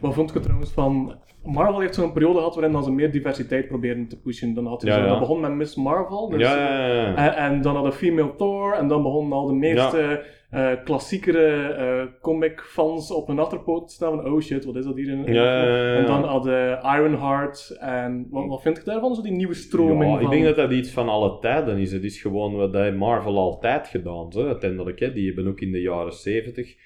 Wat 0.00 0.14
vond 0.14 0.32
je 0.32 0.40
trouwens 0.40 0.70
van... 0.70 1.18
Marvel 1.44 1.80
heeft 1.80 1.94
zo'n 1.94 2.12
periode 2.12 2.38
gehad 2.38 2.54
waarin 2.54 2.82
ze 2.82 2.92
meer 2.92 3.10
diversiteit 3.12 3.68
probeerden 3.68 4.08
te 4.08 4.20
pushen. 4.20 4.54
Dan 4.54 4.66
had 4.66 4.80
je 4.82 4.86
Ja, 4.86 4.94
zo, 4.94 5.00
ja. 5.00 5.06
dat 5.08 5.18
begon 5.18 5.40
met 5.40 5.52
Miss 5.54 5.76
Marvel. 5.76 6.28
dus- 6.28 6.40
ja, 6.40 6.86
ja. 6.86 7.14
En, 7.16 7.34
en 7.36 7.62
dan 7.62 7.74
hadden 7.74 7.92
Female 7.92 8.34
Thor, 8.36 8.72
en 8.74 8.88
dan 8.88 9.02
begonnen 9.02 9.38
al 9.38 9.46
de 9.46 9.52
meeste 9.52 10.24
eh, 10.50 10.70
klassiekere 10.84 11.46
eh, 11.72 12.02
comic-fans 12.20 13.10
op 13.12 13.26
hun 13.26 13.38
achterpoot 13.38 13.88
te 13.88 13.94
staan 13.94 14.10
van 14.22 14.32
oh 14.32 14.40
shit, 14.40 14.64
wat 14.64 14.76
is 14.76 14.84
dat 14.84 14.96
hier? 14.96 15.08
in- 15.08 15.26
in- 15.26 15.32
Ja, 15.34 15.44
ja, 15.44 15.64
ja, 15.64 15.76
ja. 15.92 15.96
En 15.96 16.06
dan 16.06 16.24
hadden 16.24 16.78
Ironheart, 16.82 17.76
en 17.80 18.26
wat, 18.30 18.46
wat 18.46 18.62
vind 18.62 18.76
je 18.76 18.82
daarvan? 18.84 19.14
Zo 19.14 19.22
die 19.22 19.32
nieuwe 19.32 19.54
stroming 19.54 20.12
van... 20.12 20.20
ik 20.20 20.30
denk 20.30 20.44
dat 20.44 20.56
dat 20.56 20.70
iets 20.70 20.90
van 20.90 21.08
alle 21.08 21.38
tijden 21.38 21.78
is. 21.78 21.92
Het 21.92 22.04
is 22.04 22.20
gewoon 22.20 22.54
wat 22.54 22.94
Marvel 22.94 23.38
altijd 23.38 23.88
gedaan 23.88 24.24
heeft, 24.30 24.46
uiteindelijk. 24.46 25.00
Hè. 25.00 25.12
Die 25.12 25.26
hebben 25.26 25.48
ook 25.48 25.60
in 25.60 25.72
de 25.72 25.80
jaren 25.80 26.12
70 26.12 26.76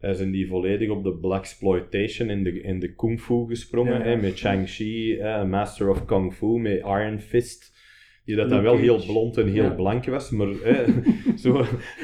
eh, 0.00 0.12
zijn 0.12 0.30
die 0.30 0.46
volledig 0.48 0.88
op 0.90 1.04
de 1.04 1.12
blaxploitation 1.14 2.30
in 2.30 2.42
de, 2.44 2.60
in 2.60 2.78
de 2.80 2.94
kung 2.94 3.20
fu 3.20 3.46
gesprongen. 3.48 3.98
Ja. 3.98 4.02
Hè, 4.04 4.16
met 4.16 4.38
Shang-Chi, 4.38 5.18
eh, 5.18 5.44
Master 5.44 5.88
of 5.88 6.04
Kung 6.04 6.34
Fu, 6.34 6.46
met 6.58 6.78
Iron 6.78 7.18
Fist. 7.20 7.78
Die 8.24 8.36
dat 8.38 8.50
dan 8.50 8.62
wel 8.62 8.76
heel 8.76 9.04
blond 9.06 9.36
en 9.36 9.48
heel 9.48 9.62
Ja. 9.62 9.70
blank 9.70 10.04
was, 10.04 10.30
maar, 10.30 10.46
hè, 10.62 10.84
zo, 11.42 11.52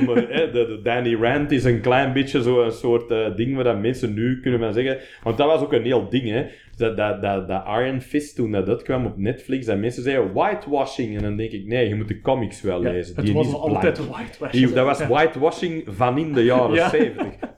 maar 0.07 0.29
hè, 0.29 0.51
de, 0.51 0.67
de 0.67 0.81
Danny 0.83 1.15
Rand 1.15 1.51
is 1.51 1.65
een 1.65 1.81
klein 1.81 2.13
beetje 2.13 2.43
zo'n 2.43 2.71
soort 2.71 3.11
eh, 3.11 3.37
ding 3.37 3.55
waar 3.55 3.65
dat 3.65 3.81
mensen 3.81 4.15
nu 4.15 4.41
kunnen 4.41 4.61
van 4.61 4.73
zeggen. 4.73 4.99
Want 5.23 5.37
dat 5.37 5.47
was 5.47 5.61
ook 5.63 5.73
een 5.73 5.83
heel 5.85 6.09
ding, 6.09 6.29
hè. 6.29 6.47
Dat, 6.77 6.97
dat, 6.97 7.23
dat, 7.23 7.49
dat 7.49 7.65
Iron 7.67 8.01
Fist, 8.01 8.37
toen 8.37 8.51
dat, 8.53 8.67
dat 8.67 8.83
kwam 8.83 9.07
op 9.07 9.17
Netflix, 9.17 9.67
dat 9.67 9.79
mensen 9.79 10.03
zeiden 10.03 10.33
whitewashing. 10.33 11.17
En 11.17 11.23
dan 11.23 11.37
denk 11.37 11.51
ik, 11.51 11.67
nee, 11.67 11.89
je 11.89 11.95
moet 11.95 12.09
de 12.09 12.21
comics 12.21 12.63
wel 12.63 12.83
Ja, 12.83 12.91
lezen. 12.91 13.17
het 13.17 13.25
Die 13.25 13.35
was 13.35 13.51
wel 13.51 13.61
blank. 13.61 13.75
altijd 13.75 14.09
whitewash. 14.09 14.53
Die- 14.53 14.73
dat 14.73 14.85
was 14.87 15.07
whitewashing 15.07 15.83
van 15.87 16.19
in 16.19 16.33
de 16.33 16.45
jaren 16.55 16.75
Ja. 16.75 16.91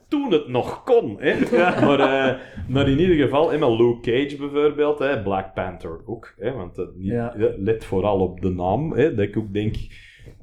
70. 0.09 0.19
Toen 0.19 0.31
het 0.31 0.47
nog 0.47 0.83
kon. 0.83 1.15
Hè? 1.19 1.57
Ja. 1.57 1.85
Maar, 1.85 1.99
eh, 1.99 2.39
maar 2.67 2.89
in 2.89 2.99
ieder 2.99 3.15
geval, 3.15 3.49
met 3.57 3.69
Luke 3.79 3.99
Cage 4.01 4.35
bijvoorbeeld, 4.37 4.99
hè, 4.99 5.21
Black 5.23 5.53
Panther 5.53 5.99
ook. 6.05 6.33
Hè, 6.37 6.51
want 6.51 6.77
eh, 6.77 6.85
niet, 6.95 7.11
Ja. 7.11 7.33
hè, 7.37 7.47
let 7.57 7.85
vooral 7.85 8.19
op 8.19 8.41
de 8.41 8.49
naam. 8.49 8.91
Hè, 8.93 9.15
dat 9.15 9.25
ik 9.25 9.37
ook 9.37 9.53
denk. 9.53 9.75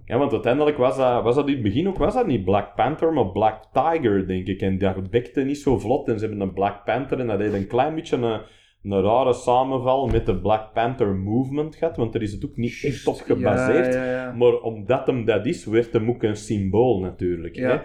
Ja, 0.05 0.19
want 0.19 0.33
uiteindelijk 0.33 0.77
was 0.77 0.97
dat, 0.97 1.23
was 1.23 1.35
dat 1.35 1.47
in 1.49 1.55
het 1.55 1.63
begin 1.63 1.89
ook 1.89 1.99
was 1.99 2.15
dat 2.15 2.27
niet 2.27 2.45
Black 2.45 2.75
Panther, 2.75 3.13
maar 3.13 3.27
Black 3.31 3.63
Tiger, 3.73 4.27
denk 4.27 4.47
ik. 4.47 4.61
En 4.61 4.79
dat 4.79 5.11
bekte 5.11 5.41
niet 5.43 5.59
zo 5.59 5.79
vlot. 5.79 6.09
En 6.09 6.19
ze 6.19 6.27
hebben 6.27 6.47
een 6.47 6.53
Black 6.55 6.85
Panther 6.85 7.21
en 7.21 7.27
dat 7.27 7.39
deed 7.39 7.53
een 7.53 7.67
klein 7.67 7.95
beetje 7.95 8.17
een, 8.17 8.41
een 8.83 9.03
rare 9.03 9.33
samenval 9.33 10.07
met 10.07 10.27
de 10.27 10.41
Black 10.41 10.73
Panther 10.73 11.15
movement 11.15 11.77
gehad, 11.77 11.97
want 11.97 12.15
er 12.15 12.23
is 12.23 12.33
het 12.33 12.45
ook 12.45 12.57
niet 12.57 12.81
echt 12.85 13.07
op 13.07 13.21
gebaseerd. 13.21 13.95
Ja. 13.95 14.35
Maar 14.39 14.61
omdat 14.61 15.07
hem 15.07 15.25
dat 15.25 15.47
is, 15.47 15.65
werd 15.65 15.93
hem 15.93 16.09
ook 16.11 16.23
een 16.23 16.37
symbool 16.37 17.01
natuurlijk. 17.01 17.57
Hè? 17.57 17.77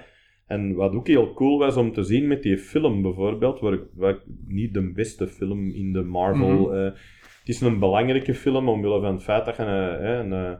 En 0.51 0.73
wat 0.75 0.93
ook 0.95 1.07
heel 1.07 1.33
cool 1.33 1.57
was 1.59 1.77
om 1.77 1.93
te 1.93 2.03
zien 2.03 2.27
met 2.27 2.43
die 2.43 2.57
film 2.57 3.01
bijvoorbeeld, 3.01 3.59
waar 3.59 3.73
ik, 3.73 3.83
waar 3.93 4.17
niet 4.47 4.73
de 4.73 4.91
beste 4.91 5.27
film 5.27 5.69
in 5.71 5.93
de 5.93 6.01
Marvel... 6.03 6.65
Mhm. 6.67 6.75
eh, 6.75 6.83
het 7.39 7.49
is 7.49 7.61
een 7.61 7.79
belangrijke 7.79 8.33
film 8.33 8.69
omwille 8.69 9.01
van 9.01 9.13
het 9.13 9.23
feit 9.23 9.45
dat 9.45 9.55
je 9.57 9.63
een, 9.63 10.31
een, 10.31 10.57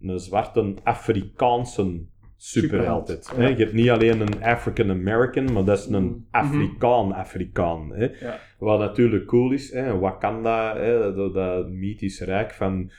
een 0.00 0.18
zwarte 0.18 0.74
Afrikaanse 0.82 2.04
superheld 2.36 3.08
hebt. 3.08 3.32
ja. 3.36 3.46
Je 3.48 3.54
hebt 3.56 3.72
niet 3.72 3.90
alleen 3.90 4.20
een 4.20 4.42
African 4.42 4.90
American, 4.90 5.52
maar 5.52 5.64
dat 5.64 5.78
is 5.78 5.86
een 5.86 6.02
Mhm. 6.04 6.18
Afrikaan-Afrikaan. 6.30 7.92
Ja. 8.20 8.38
Wat 8.58 8.78
natuurlijk 8.78 9.26
cool 9.26 9.52
is, 9.52 9.72
hè, 9.72 9.98
Wakanda, 9.98 10.76
hè, 10.76 11.14
dat, 11.14 11.34
dat 11.34 11.68
mythisch 11.68 12.20
rijk 12.20 12.50
van, 12.52 12.90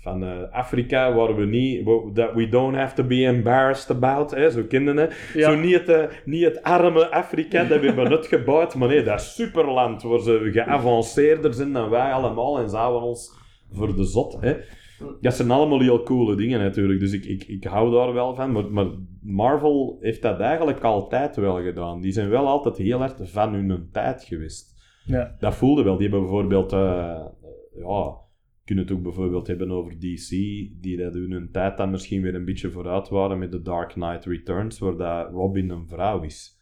van 0.00 0.24
eh, 0.24 0.52
Afrika, 0.52 1.14
waar 1.14 1.36
we 1.36 1.44
niet, 1.44 1.86
that 2.14 2.34
we 2.34 2.48
don't 2.48 2.76
have 2.76 2.94
to 2.94 3.04
be 3.04 3.24
embarrassed 3.24 3.96
about, 3.96 4.30
hè, 4.30 4.50
zo. 4.50 4.64
Ja. 4.68 5.08
Zo 5.34 5.56
niet 5.56 5.74
het, 5.74 5.88
eh, 5.88 6.04
niet 6.24 6.44
het 6.44 6.62
arme 6.62 7.10
Afrika 7.10 7.64
dat 7.64 7.80
we 7.80 7.86
hebben 7.86 8.08
uitgebouwd, 8.16 8.74
maar 8.74 8.88
nee, 8.88 9.02
dat 9.02 9.22
superland 9.22 10.02
waar 10.02 10.20
ze 10.20 10.48
geavanceerder 10.52 11.54
zijn 11.54 11.72
dan 11.72 11.90
wij 11.90 12.12
allemaal 12.12 12.58
en 12.58 12.70
zouden 12.70 13.02
ons 13.02 13.32
voor 13.72 13.96
de 13.96 14.04
zot. 14.04 14.36
Hè. 14.40 14.56
Dat 15.20 15.34
zijn 15.34 15.50
allemaal 15.50 15.80
heel 15.80 16.02
coole 16.02 16.36
dingen 16.36 16.60
natuurlijk, 16.60 17.00
dus 17.00 17.12
ik, 17.12 17.24
ik, 17.24 17.44
ik 17.44 17.64
hou 17.64 17.90
daar 17.90 18.12
wel 18.12 18.34
van. 18.34 18.52
Maar, 18.52 18.70
maar 18.70 18.86
Marvel 19.22 19.98
heeft 20.00 20.22
dat 20.22 20.40
eigenlijk 20.40 20.84
altijd 20.84 21.36
wel 21.36 21.62
gedaan. 21.62 22.00
Die 22.00 22.12
zijn 22.12 22.28
wel 22.28 22.46
altijd 22.46 22.76
heel 22.76 22.98
hard 22.98 23.30
van 23.30 23.54
hun 23.54 23.88
tijd 23.92 24.24
geweest. 24.24 24.74
Ja. 25.04 25.36
Dat 25.38 25.54
voelde 25.54 25.82
wel. 25.82 25.96
Die 25.96 26.08
hebben 26.08 26.20
bijvoorbeeld, 26.20 26.72
eh, 26.72 27.24
ja, 27.76 28.16
kunnen 28.70 28.88
het 28.88 28.96
ook 28.96 29.02
bijvoorbeeld 29.02 29.46
hebben 29.46 29.70
over 29.70 29.92
DC, 29.92 30.28
die 30.80 30.96
dat 30.96 31.14
in 31.14 31.32
hun 31.32 31.50
tijd 31.50 31.76
dan 31.76 31.90
misschien 31.90 32.22
weer 32.22 32.34
een 32.34 32.44
beetje 32.44 32.70
vooruit 32.70 33.08
waren 33.08 33.38
met 33.38 33.50
The 33.50 33.62
Dark 33.62 33.88
Knight 33.88 34.24
Returns, 34.24 34.78
waar 34.78 34.96
dat 34.96 35.30
Robin 35.30 35.70
een 35.70 35.86
vrouw 35.86 36.22
is. 36.22 36.60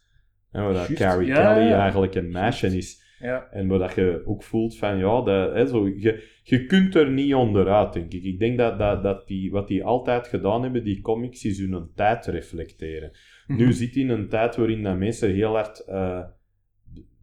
En 0.51 0.63
waar 0.63 0.73
dat. 0.73 0.93
Carrie 0.93 1.27
Ja, 1.27 1.35
Kelly 1.35 1.67
ja. 1.67 1.79
eigenlijk 1.81 2.15
een 2.15 2.31
meisje 2.31 2.77
is. 2.77 3.03
Ja. 3.19 3.47
En 3.51 3.67
waar 3.67 3.79
dat 3.79 3.95
je 3.95 4.21
ook 4.25 4.43
voelt 4.43 4.77
van, 4.77 4.97
ja, 4.97 5.21
dat, 5.21 5.53
hè, 5.53 5.67
zo, 5.67 5.87
je, 5.87 6.23
je 6.43 6.65
kunt 6.65 6.95
er 6.95 7.11
niet 7.11 7.33
onderuit, 7.33 7.93
denk 7.93 8.13
ik. 8.13 8.23
Ik 8.23 8.39
denk 8.39 8.57
dat, 8.57 8.79
dat, 8.79 9.03
dat 9.03 9.27
die, 9.27 9.51
wat 9.51 9.67
die 9.67 9.83
altijd 9.83 10.27
gedaan 10.27 10.63
hebben, 10.63 10.83
die 10.83 11.01
comics, 11.01 11.45
is 11.45 11.59
hun 11.59 11.91
tijd 11.95 12.25
reflecteren. 12.25 13.11
Mhm. 13.47 13.59
Nu 13.59 13.73
zit 13.73 13.95
in 13.95 14.09
een 14.09 14.29
tijd 14.29 14.55
waarin 14.55 14.83
dat 14.83 14.97
mensen 14.97 15.33
heel 15.33 15.53
hard 15.53 15.79
eh, 15.79 16.23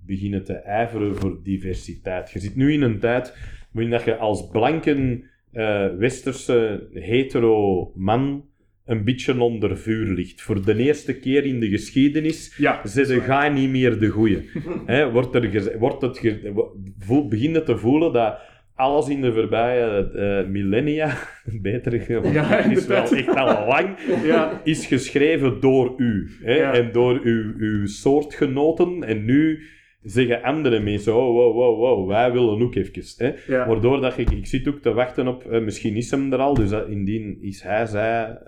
beginnen 0.07 0.45
te 0.45 0.55
ijveren 0.55 1.17
voor 1.17 1.43
diversiteit. 1.43 2.31
Je 2.31 2.39
zit 2.39 2.57
nu 2.57 2.73
in 2.73 2.83
een 2.83 2.99
tijd 2.99 3.56
waarin 3.77 3.91
dat 3.93 4.05
je 4.05 4.17
als 4.17 4.49
blanke 4.53 5.21
eh, 5.53 5.87
westerse 5.99 6.89
hetero 6.93 7.93
man 7.95 8.45
een 8.85 9.05
beetje 9.05 9.41
onder 9.41 9.77
vuur 9.79 10.15
ligt. 10.15 10.43
Voor 10.43 10.65
de 10.65 10.77
eerste 10.77 11.19
keer 11.19 11.45
in 11.45 11.61
de 11.61 11.69
geschiedenis 11.69 12.55
Ja, 12.57 12.81
Zitten 12.85 13.21
ga 13.21 13.49
niet 13.49 13.71
meer 13.71 13.99
de 13.99 14.07
goeie. 14.09 14.51
Wordt 15.13 15.35
er 15.35 15.79
wordt 15.79 16.03
het 16.03 16.19
ge- 16.19 16.51
wo- 16.55 16.73
voel, 16.99 17.29
begin 17.29 17.53
je 17.53 17.63
te 17.63 17.77
voelen 17.79 18.13
dat 18.13 18.39
alles 18.75 19.09
in 19.09 19.21
de 19.21 19.33
voorbije 19.33 20.11
eh, 20.15 20.51
millennia, 20.51 21.17
beter 21.63 21.93
Ja, 22.33 22.59
is 22.65 22.87
wel 22.87 23.03
echt 23.03 23.29
al 23.37 23.67
lang, 23.67 23.89
Ja. 24.25 24.61
is 24.65 24.87
geschreven 24.87 25.61
door 25.61 25.95
u. 25.97 26.31
En 26.45 26.93
door 26.93 27.21
uw, 27.23 27.53
uw 27.59 27.87
soortgenoten. 27.87 29.03
En 29.03 29.25
nu 29.25 29.63
zeggen 30.07 30.43
andere 30.43 30.81
mensen, 30.81 31.17
oh, 31.17 31.33
wow, 31.33 31.55
wow, 31.55 31.79
wow, 31.79 32.09
wij 32.09 32.33
willen 32.33 32.63
ook 32.63 32.75
even. 32.75 33.27
Hè. 33.27 33.55
Ja. 33.55 33.67
Waardoor 33.67 34.01
dat 34.01 34.19
ik, 34.19 34.31
ik 34.31 34.47
zit 34.47 34.69
ook 34.69 34.79
te 34.79 34.93
wachten 34.93 35.29
op, 35.29 35.45
eh, 35.45 35.61
misschien 35.61 35.97
is 35.97 36.11
hem 36.11 36.33
er 36.33 36.39
al, 36.39 36.55
dus 36.55 36.71
dat, 36.71 36.89
indien 36.89 37.39
is 37.41 37.63
hij, 37.63 37.87
zij, 37.87 38.39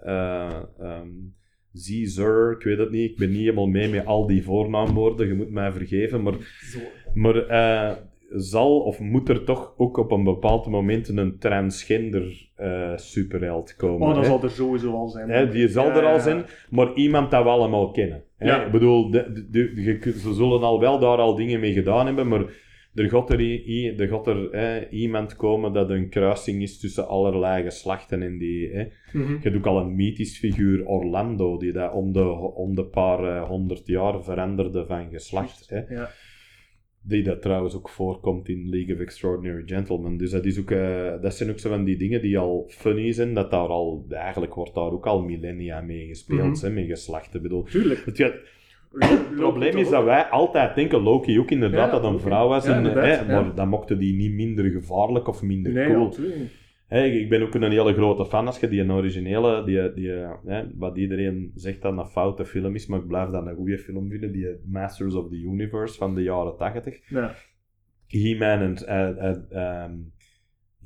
zie, 1.72 2.06
sir, 2.06 2.56
ik 2.58 2.62
weet 2.62 2.78
het 2.78 2.90
niet, 2.90 3.10
ik 3.10 3.16
ben 3.16 3.30
niet 3.30 3.38
helemaal 3.38 3.66
mee 3.66 3.88
met 3.88 4.06
al 4.06 4.26
die 4.26 4.44
voornaamwoorden, 4.44 5.26
je 5.26 5.34
moet 5.34 5.50
mij 5.50 5.72
vergeven, 5.72 6.22
maar, 6.22 6.34
Zo. 6.72 6.78
maar 7.14 7.46
eh, 7.46 7.96
zal 8.30 8.80
of 8.80 9.00
moet 9.00 9.28
er 9.28 9.44
toch 9.44 9.74
ook 9.76 9.96
op 9.96 10.10
een 10.10 10.24
bepaald 10.24 10.66
moment 10.66 11.08
een 11.08 11.38
transgender 11.38 12.50
eh, 12.54 12.96
superheld 12.96 13.76
komen? 13.76 14.08
Oh, 14.08 14.14
dat 14.14 14.22
hè? 14.22 14.30
zal 14.30 14.42
er 14.42 14.50
sowieso 14.50 14.92
al 14.92 15.08
zijn. 15.08 15.30
Hè, 15.30 15.48
die 15.48 15.68
zal 15.68 15.86
Ja, 15.86 15.96
er 15.96 16.04
al 16.04 16.14
ja. 16.14 16.18
zijn, 16.18 16.44
maar 16.70 16.94
iemand 16.94 17.30
dat 17.30 17.42
we 17.42 17.48
allemaal 17.48 17.90
kennen. 17.90 18.22
Ja. 18.38 18.64
Ik 18.64 18.72
bedoel, 18.72 19.10
de, 19.10 20.14
ze 20.18 20.34
zullen 20.34 20.62
al 20.62 20.80
wel 20.80 20.98
daar 20.98 21.18
al 21.18 21.34
dingen 21.34 21.60
mee 21.60 21.72
gedaan 21.72 22.06
hebben, 22.06 22.28
maar 22.28 22.44
er 22.94 23.08
gaat 23.08 23.30
er, 23.30 23.40
er, 24.00 24.08
gaat 24.08 24.26
er 24.26 24.48
hè, 24.50 24.88
iemand 24.88 25.36
komen 25.36 25.72
dat 25.72 25.90
een 25.90 26.08
kruising 26.08 26.62
is 26.62 26.78
tussen 26.78 27.08
allerlei 27.08 27.62
geslachten. 27.62 28.22
En 28.22 28.38
die, 28.38 28.70
hè. 28.72 28.86
Mhm. 29.12 29.32
Je 29.32 29.38
hebt 29.40 29.56
ook 29.56 29.66
al 29.66 29.80
een 29.80 29.96
mythisch 29.96 30.38
figuur, 30.38 30.86
Orlando, 30.86 31.58
die 31.58 31.72
dat 31.72 31.92
om 31.92 32.12
de, 32.12 32.24
om 32.54 32.74
de 32.74 32.84
paar 32.84 33.24
eh, 33.24 33.48
honderd 33.48 33.86
jaar 33.86 34.22
veranderde 34.24 34.86
van 34.86 35.10
geslacht. 35.10 35.68
Hè. 35.68 35.94
Ja. 35.94 36.10
Die 37.02 37.22
dat 37.22 37.42
trouwens 37.42 37.74
ook 37.76 37.88
voorkomt 37.88 38.48
in 38.48 38.68
League 38.68 38.94
of 38.94 39.00
Extraordinary 39.00 39.62
Gentlemen. 39.66 40.16
Dus 40.16 40.30
dat, 40.30 40.44
is 40.44 40.58
ook, 40.60 40.70
eh, 40.70 41.12
dat 41.22 41.34
zijn 41.34 41.50
ook 41.50 41.58
zo 41.58 41.68
van 41.68 41.84
die 41.84 41.96
dingen 41.96 42.22
die 42.22 42.38
al 42.38 42.64
funny 42.68 43.12
zijn. 43.12 43.34
Dat 43.34 43.50
daar 43.50 43.68
al, 43.68 44.06
eigenlijk 44.10 44.54
wordt 44.54 44.74
daar 44.74 44.92
ook 44.92 45.06
al 45.06 45.22
millennia 45.22 45.80
mee 45.80 46.06
gespeeld, 46.06 46.56
Mhm. 46.56 46.64
hè, 46.64 46.70
met 46.70 46.86
geslachten. 46.86 47.42
Bedoel, 47.42 47.62
Tuurlijk. 47.62 48.02
het, 48.04 48.34
probleem 49.36 49.76
is 49.76 49.88
dat 49.88 50.04
wij 50.04 50.22
altijd 50.24 50.74
denken, 50.74 51.00
Loki 51.02 51.38
ook 51.38 51.50
inderdaad, 51.50 51.92
Ja, 51.92 52.00
dat 52.00 52.12
een 52.12 52.20
vrouw 52.20 52.48
was. 52.48 52.66
Ja, 52.66 52.74
en, 52.76 52.84
hè. 52.84 53.26
Maar 53.26 53.54
dan 53.54 53.68
mochten 53.68 53.98
die 53.98 54.14
niet 54.14 54.32
minder 54.32 54.64
gevaarlijk 54.70 55.28
of 55.28 55.42
minder 55.42 55.72
Nee, 55.72 55.86
cool. 55.94 56.14
Hè, 56.88 57.04
ik 57.04 57.28
ben 57.28 57.42
ook 57.42 57.54
een 57.54 57.70
hele 57.70 57.94
grote 57.94 58.26
fan 58.26 58.46
als 58.46 58.60
je 58.60 58.68
die 58.68 58.80
een 58.80 58.92
originele, 58.92 59.64
die, 59.64 59.92
die, 59.92 60.10
hè, 60.46 60.64
wat 60.76 60.96
iedereen 60.96 61.52
zegt 61.54 61.82
dat 61.82 61.98
een 61.98 62.06
foute 62.06 62.44
film 62.44 62.74
is, 62.74 62.86
maar 62.86 62.98
ik 62.98 63.06
blijf 63.06 63.30
dat 63.30 63.46
een 63.46 63.54
goede 63.54 63.78
film 63.78 64.10
vinden, 64.10 64.32
die 64.32 64.56
Masters 64.64 65.14
of 65.14 65.28
the 65.28 65.36
Universe 65.36 65.98
van 65.98 66.14
de 66.14 66.22
jaren 66.22 66.56
80. 66.56 67.08
Ja. 67.08 67.34
He-Man 68.06 68.60
en 68.60 68.76
eh, 68.86 69.30
eh, 69.30 69.36
ehm, 69.50 69.92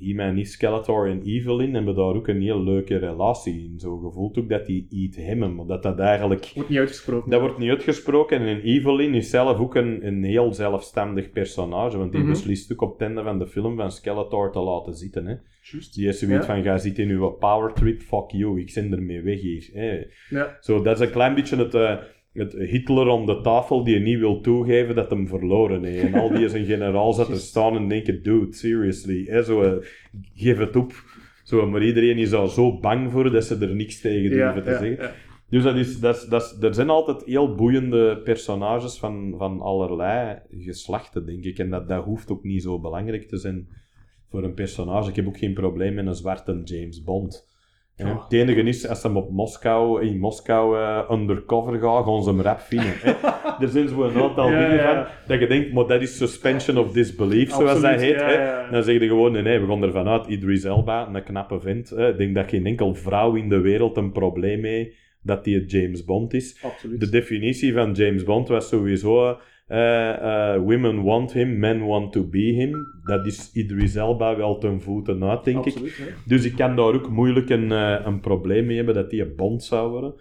He-Man 0.07 0.39
is 0.39 0.53
Skeletor 0.53 1.09
en 1.11 1.23
Evelyn 1.23 1.75
hebben 1.75 1.95
daar 1.95 2.05
ook 2.15 2.29
een 2.29 2.41
heel 2.43 2.63
leuke 2.63 2.97
relatie 2.97 3.65
in. 3.73 3.79
Zo 3.79 3.97
gevoeld 3.99 4.39
ook 4.39 4.49
dat 4.49 4.67
die 4.67 4.87
iets 4.91 5.17
hebben, 5.17 5.55
maar 5.55 5.67
dat 5.67 5.83
dat 5.83 5.99
eigenlijk... 5.99 6.51
Wordt 6.55 6.69
niet 6.71 6.79
uitgesproken. 6.79 7.31
Dat 7.31 7.41
wordt 7.41 7.59
niet 7.59 7.71
uitgesproken 7.71 8.41
en 8.41 8.61
Evelyn 8.61 9.15
is 9.15 9.31
zelf 9.31 9.59
ook 9.59 9.75
een, 9.75 10.07
een 10.07 10.25
heel 10.25 10.53
zelfstandig 10.53 11.31
personage, 11.31 11.99
want 11.99 12.13
die 12.13 12.21
Mhm. 12.21 12.31
beslist 12.31 12.73
ook 12.73 12.81
op 12.83 12.93
het 12.93 13.01
einde 13.01 13.23
van 13.23 13.39
de 13.39 13.47
film 13.47 13.77
van 13.77 13.91
Skeletor 13.93 14.53
te 14.53 14.61
laten 14.61 14.95
zitten. 14.95 15.27
Hè. 15.27 15.35
Juist. 15.63 15.95
Die 15.95 16.09
is 16.09 16.19
zoiets 16.19 16.47
Ja. 16.47 16.55
van, 16.55 16.63
ga 16.63 16.79
zit 16.79 16.99
in 16.99 17.09
uw 17.09 17.31
power 17.31 17.73
trip, 17.73 18.01
fuck 18.01 18.31
you, 18.31 18.61
ik 18.61 18.71
zend 18.71 18.93
ermee 18.93 19.23
weg 19.23 19.41
hier. 19.41 19.71
Hè. 19.73 20.05
Ja. 20.39 20.57
Zo, 20.61 20.83
dat 20.83 21.01
is 21.01 21.07
een 21.07 21.13
klein 21.13 21.35
beetje 21.35 21.57
het, 21.57 21.75
eh, 21.75 21.97
het 22.33 22.53
Hitler 22.53 23.07
om 23.07 23.27
de 23.27 23.41
tafel 23.41 23.85
die 23.85 24.01
niet 24.01 24.19
wil 24.19 24.41
toegeven 24.41 24.95
dat 24.95 25.11
hem 25.11 25.29
verloren 25.29 25.85
heeft. 25.85 26.05
En 26.05 26.15
al 26.15 26.33
die 26.33 26.49
zijn 26.49 26.65
generaal 26.65 27.13
zat 27.13 27.27
te 27.27 27.37
staan 27.39 27.77
en 27.77 27.89
denken, 27.89 28.23
dude, 28.23 28.53
seriously. 28.53 29.25
Hè, 29.27 29.43
zo, 29.43 29.63
eh, 29.63 29.87
geef 30.35 30.59
het 30.59 30.77
op. 30.77 30.93
Zo, 31.43 31.67
maar 31.67 31.85
iedereen 31.85 32.19
is 32.19 32.31
daar 32.31 32.49
zo 32.49 32.79
bang 32.79 33.11
voor 33.11 33.31
dat 33.31 33.45
ze 33.45 33.57
er 33.59 33.75
niks 33.75 34.01
tegen 34.01 34.31
durven 34.31 34.55
Ja, 34.57 34.63
te 34.63 34.71
ja, 34.71 34.79
zeggen. 34.79 35.05
ja. 35.05 35.13
Dus 35.49 35.63
dat 35.63 35.77
is, 35.77 36.01
dat 36.01 36.17
is, 36.17 36.25
dat 36.25 36.43
is, 36.43 36.63
er 36.63 36.75
zijn 36.75 36.91
altijd 36.91 37.25
heel 37.25 37.55
boeiende 37.55 38.21
personages 38.25 38.99
van, 38.99 39.35
van 39.39 39.61
allerlei 39.61 40.39
geslachten, 40.51 41.27
denk 41.27 41.45
ik. 41.45 41.59
En 41.59 41.71
dat, 41.71 41.89
dat 41.89 42.05
hoeft 42.05 42.31
ook 42.31 42.45
niet 42.45 42.63
zo 42.63 42.81
belangrijk 42.81 43.29
te 43.29 43.37
zijn 43.37 43.69
voor 44.29 44.45
een 44.45 44.55
personage. 44.55 45.11
Ik 45.11 45.17
heb 45.17 45.27
ook 45.27 45.39
geen 45.39 45.55
probleem 45.55 45.95
met 45.95 46.07
een 46.07 46.15
zwarte 46.15 46.61
James 46.65 47.03
Bond. 47.03 47.47
Oh. 48.07 48.23
Het 48.23 48.33
enige 48.33 48.63
is, 48.63 48.89
als 48.89 49.01
ze 49.01 49.07
hem 49.07 49.17
op 49.17 49.31
Moskou, 49.31 50.07
in 50.07 50.19
Moskou 50.19 50.79
eh, 50.79 51.11
undercover 51.11 51.79
gaan, 51.81 52.05
gaan 52.05 52.23
ze 52.23 52.29
hem 52.31 52.41
rap 52.41 52.61
vinden. 52.61 52.95
er 53.61 53.69
zijn 53.69 53.89
zo'n 53.89 54.15
aantal 54.23 54.51
Ja, 54.51 54.59
dingen 54.61 54.77
ja. 54.77 54.95
van, 54.95 55.13
dat 55.27 55.41
je 55.41 55.47
denkt, 55.47 55.73
maar 55.73 55.87
dat 55.87 56.03
is 56.03 56.17
suspension 56.17 56.79
of 56.79 56.93
disbelief, 56.93 57.51
zoals 57.51 57.81
dat 57.81 58.01
heet. 58.01 58.15
ja, 58.15 58.27
hè. 58.27 58.33
ja, 58.33 58.63
ja. 58.63 58.71
Dan 58.71 58.83
zeg 58.83 59.01
je 59.01 59.07
gewoon, 59.07 59.33
nee, 59.33 59.43
nee, 59.43 59.61
we 59.61 59.67
gaan 59.67 59.83
ervan 59.83 60.09
uit, 60.09 60.27
Idris 60.27 60.65
Elba, 60.65 61.09
een 61.13 61.25
knappe 61.25 61.61
vent. 61.61 61.91
hè. 61.91 62.09
Ik 62.09 62.19
denk 62.19 62.35
dat 62.35 62.49
geen 62.49 62.67
enkel 62.67 62.95
vrouw 62.95 63.35
in 63.35 63.49
de 63.49 63.61
wereld 63.61 63.97
een 63.97 64.13
probleem 64.13 64.65
heeft 64.65 64.97
dat 65.23 65.45
die 65.45 65.65
James 65.67 66.05
Bond 66.05 66.35
is. 66.35 66.59
Absoluut. 66.63 67.01
De 67.01 67.09
definitie 67.11 67.73
van 67.73 67.93
James 67.93 68.25
Bond 68.25 68.49
was 68.49 68.69
sowieso... 68.69 69.39
eh, 69.73 70.55
eh, 70.55 70.63
women 70.63 71.03
want 71.03 71.33
him, 71.33 71.59
men 71.59 71.87
want 71.87 72.13
to 72.13 72.29
be 72.29 72.39
him. 72.39 72.87
Dat 73.05 73.27
is 73.27 73.51
Idris 73.53 73.95
Elba 73.95 74.37
wel 74.37 74.59
ten 74.59 74.81
voeten 74.81 75.25
uit, 75.25 75.45
denk 75.45 75.65
ik. 75.65 75.75
Hè. 75.75 76.05
Dus 76.27 76.45
ik 76.45 76.57
kan 76.57 76.77
daar 76.77 76.95
ook 76.95 77.09
moeilijk 77.11 77.51
een, 77.51 77.73
eh, 77.73 78.01
een 78.05 78.21
probleem 78.21 78.67
mee 78.67 78.77
hebben 78.77 78.95
dat 78.95 79.11
die 79.11 79.23
een 79.23 79.37
Bond 79.37 79.65
zou 79.65 79.91
worden. 79.91 80.15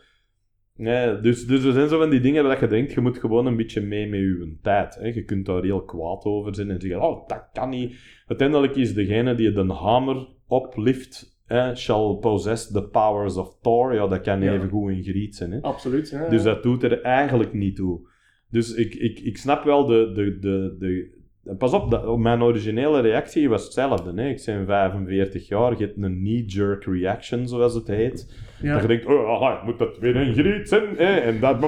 Dus, 1.21 1.45
dus 1.45 1.63
er 1.63 1.71
zijn 1.71 1.87
zo 1.89 1.99
van 1.99 2.09
die 2.09 2.19
dingen 2.19 2.43
waar 2.43 2.59
je 2.59 2.67
denkt, 2.67 2.93
je 2.93 3.01
moet 3.01 3.17
gewoon 3.17 3.45
een 3.45 3.55
beetje 3.55 3.81
mee 3.81 4.07
met 4.09 4.19
je 4.19 4.57
tijd. 4.61 4.95
Hè. 4.95 5.07
Je 5.07 5.23
kunt 5.23 5.45
daar 5.45 5.63
heel 5.63 5.83
kwaad 5.83 6.23
over 6.23 6.55
zijn 6.55 6.69
en 6.69 6.81
zeggen, 6.81 7.01
oh, 7.01 7.27
dat 7.27 7.49
kan 7.53 7.69
niet. 7.69 7.95
Uiteindelijk 8.27 8.75
is 8.75 8.93
degene 8.93 9.35
die 9.35 9.51
de 9.51 9.73
hamer 9.73 10.27
oplift, 10.47 11.41
hè, 11.45 11.75
shall 11.75 12.17
possess 12.19 12.71
the 12.71 12.83
powers 12.83 13.37
of 13.37 13.57
Thor. 13.61 13.93
Ja, 13.93 14.07
dat 14.07 14.21
kan 14.21 14.41
Ja. 14.41 14.53
even 14.53 14.69
goed 14.69 14.91
in 14.91 15.03
Griet 15.03 15.35
zijn. 15.35 15.51
Hè. 15.51 15.61
Absoluut. 15.61 16.09
Ja. 16.09 16.29
Dus 16.29 16.43
dat 16.43 16.63
doet 16.63 16.83
er 16.83 17.01
eigenlijk 17.01 17.53
niet 17.53 17.75
toe. 17.75 18.09
Dus 18.51 18.73
ik, 18.73 18.95
ik, 18.95 19.19
ik 19.19 19.37
snap 19.37 19.63
wel 19.63 19.85
de, 19.85 20.11
de, 20.13 20.39
de, 20.39 20.75
de, 20.79 21.09
Pas 21.57 21.73
op, 21.73 21.91
dat, 21.91 22.17
mijn 22.17 22.43
originele 22.43 23.01
reactie 23.01 23.49
was 23.49 23.63
hetzelfde. 23.63 24.21
Hè. 24.21 24.29
Ik 24.29 24.43
ben 24.45 24.65
45 24.65 25.47
jaar, 25.47 25.71
je 25.77 25.85
hebt 25.85 25.97
een 25.97 26.17
knee-jerk 26.17 26.85
reaction, 26.85 27.47
zoals 27.47 27.73
het 27.73 27.87
heet. 27.87 28.33
Ja. 28.61 28.73
Dat 28.73 28.81
je 28.81 28.87
denkt, 28.87 29.05
oh, 29.05 29.41
ah, 29.41 29.65
moet 29.65 29.79
dat 29.79 29.97
weer 29.97 30.15
een 30.15 30.33
griet 30.33 30.69
zijn? 30.69 30.83
Hè? 30.97 31.19
En 31.19 31.39
dat... 31.39 31.61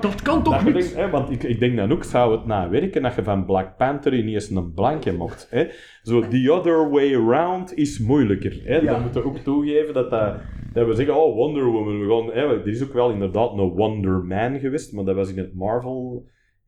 Dat 0.00 0.22
kan 0.22 0.42
toch 0.42 0.54
Dat 0.54 0.64
niet? 0.64 0.74
denkt, 0.74 0.94
hè, 0.94 1.10
want 1.10 1.30
ik, 1.30 1.42
ik 1.42 1.60
denk 1.60 1.76
dan 1.76 1.92
ook, 1.92 2.04
zou 2.04 2.32
het 2.32 2.46
nou 2.46 2.70
werken 2.70 3.02
dat 3.02 3.14
je 3.14 3.22
van 3.22 3.44
Black 3.44 3.76
Panther 3.76 4.14
ineens 4.14 4.50
een 4.50 4.74
blanke 4.74 5.12
mocht. 5.12 5.46
Hè? 5.50 5.66
Zo, 6.02 6.20
the 6.28 6.52
other 6.52 6.90
way 6.90 7.14
around 7.14 7.76
is 7.76 7.98
moeilijker. 7.98 8.60
Hè? 8.64 8.76
Ja. 8.76 8.92
Dan 8.92 9.02
moeten 9.02 9.22
we 9.22 9.28
ook 9.28 9.38
toegeven 9.38 9.94
dat, 9.94 10.10
dat, 10.10 10.36
dat 10.72 10.86
we 10.86 10.94
zeggen, 10.94 11.16
oh, 11.16 11.34
Wonder 11.34 11.64
Woman. 11.64 12.00
We 12.00 12.08
gaan, 12.08 12.26
hè, 12.26 12.60
er 12.60 12.68
is 12.68 12.82
ook 12.82 12.92
wel 12.92 13.10
inderdaad 13.10 13.52
een 13.52 13.68
Wonder 13.68 14.24
Man 14.24 14.58
geweest, 14.58 14.92
maar 14.92 15.04
dat 15.04 15.14
was 15.16 15.30
in 15.30 15.38
het 15.38 15.54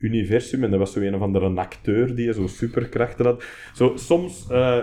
Marvel-universum 0.02 0.64
en 0.64 0.70
dat 0.70 0.78
was 0.78 0.92
zo 0.92 1.00
een 1.00 1.14
of 1.14 1.20
andere 1.20 1.54
acteur 1.54 2.14
die 2.14 2.32
zo 2.32 2.46
superkrachten 2.46 3.24
had. 3.24 3.44
Zo, 3.74 3.92
soms... 3.96 4.46
eh, 4.50 4.78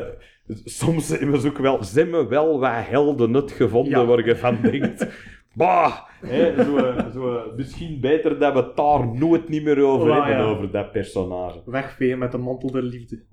Soms 0.65 1.09
hebben 1.09 1.39
ze 1.41 1.47
ook 1.47 1.57
wel, 1.57 1.83
zijn 1.83 2.11
we 2.11 2.27
wel 2.27 2.59
wat 2.59 2.71
helden 2.75 3.33
het 3.33 3.51
gevonden 3.51 3.99
Ja. 3.99 4.05
waar 4.05 4.25
je 4.25 4.35
van 4.35 4.61
denkt. 4.61 5.07
Bah, 5.53 5.97
hè, 6.21 6.63
zo, 6.63 6.93
zo, 7.13 7.53
misschien 7.55 7.99
beter 7.99 8.39
dat 8.39 8.53
we 8.53 8.59
het 8.59 8.75
daar 8.75 9.07
nooit 9.07 9.49
niet 9.49 9.63
meer 9.63 9.83
over 9.83 10.13
hebben, 10.13 10.31
ja. 10.31 10.43
over 10.43 10.71
dat 10.71 10.91
personage. 10.91 11.61
Wegveen 11.65 12.17
met 12.17 12.31
de 12.31 12.37
mantel 12.37 12.71
der 12.71 12.83
liefde. 12.83 13.23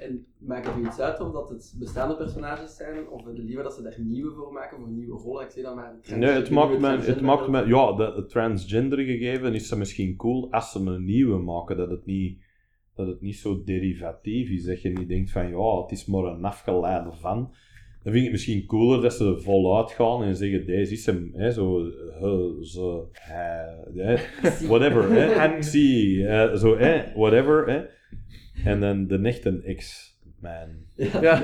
En 0.00 0.26
maakt 0.38 0.66
het 0.66 0.76
u 0.76 0.86
iets 0.86 1.00
uit 1.00 1.20
of 1.20 1.32
dat 1.32 1.48
het 1.48 1.74
bestaande 1.78 2.16
personages 2.16 2.76
zijn, 2.76 3.08
of 3.08 3.22
liever 3.26 3.62
dat 3.62 3.74
ze 3.74 3.82
daar 3.82 3.96
nieuwe 3.98 4.34
voor 4.34 4.52
maken, 4.52 4.78
voor 4.78 4.88
nieuwe 4.88 5.18
rollen? 5.18 5.44
Ik 5.44 5.50
zie 5.50 5.62
dan 5.62 5.76
maar... 5.76 5.94
Nee, 6.16 6.30
het 6.30 6.50
maakt 6.50 6.78
me, 6.78 6.88
het 6.88 7.02
transgender 7.02 7.24
maakt 7.24 7.48
me, 7.48 7.66
ja, 7.66 7.92
de, 7.92 8.12
het 8.16 8.28
transgender 8.28 8.98
gegeven 8.98 9.54
is 9.54 9.68
dat 9.68 9.78
misschien 9.78 10.16
cool 10.16 10.50
als 10.50 10.72
ze 10.72 10.78
een 10.78 11.04
nieuwe 11.04 11.38
maken, 11.38 11.76
dat 11.76 11.90
het 11.90 12.06
niet, 12.06 12.42
dat 12.94 13.06
het 13.06 13.20
niet 13.20 13.36
zo 13.36 13.64
derivatief 13.64 14.50
is, 14.50 14.64
dat 14.64 14.82
je 14.82 14.88
niet 14.88 15.08
denkt 15.08 15.30
van, 15.30 15.48
ja, 15.48 15.80
het 15.80 15.90
is 15.90 16.06
maar 16.06 16.24
een 16.24 16.44
afgeleide 16.44 17.12
van. 17.12 17.54
Dan 18.06 18.14
vind 18.14 18.26
ik 18.26 18.32
het 18.32 18.40
misschien 18.40 18.66
cooler 18.66 19.02
dat 19.02 19.14
ze 19.14 19.40
voluit 19.40 19.90
gaan 19.90 20.22
en 20.22 20.36
zeggen, 20.36 20.66
deze 20.66 20.92
is 20.92 21.06
hem, 21.06 21.30
hè, 21.34 21.50
zo, 21.50 21.82
he, 22.20 22.64
ze, 22.64 23.04
hij, 23.12 23.84
hè, 23.94 24.16
whatever, 24.68 25.10
hè, 25.10 25.32
eh, 25.34 26.54
zo, 26.54 26.78
hè, 26.78 27.02
whatever, 27.14 27.66
hè. 27.68 27.82
En 28.70 28.80
dan 28.80 29.06
de 29.06 29.18
echte 29.18 29.74
X-Man. 29.76 30.68
Ja. 31.20 31.42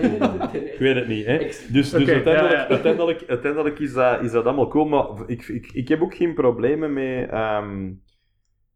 Ik 0.53 0.79
weet 0.79 0.95
het 0.95 1.09
niet, 1.09 1.27
hè. 1.27 1.39
Dus, 1.39 1.67
dus 1.73 1.95
uiteindelijk, 1.95 2.53
ja, 2.53 2.63
ja. 2.63 2.69
uiteindelijk, 2.69 3.25
uiteindelijk 3.27 3.79
is, 3.79 3.93
dat, 3.93 4.23
is 4.23 4.33
dat 4.33 4.45
allemaal 4.45 4.69
cool, 4.69 4.85
maar 4.85 5.07
ik, 5.27 5.49
ik, 5.49 5.71
ik 5.73 5.89
heb 5.89 6.03
ook 6.03 6.15
geen 6.15 6.35
problemen 6.35 6.93
mee, 6.93 7.27
ehm, 7.27 7.93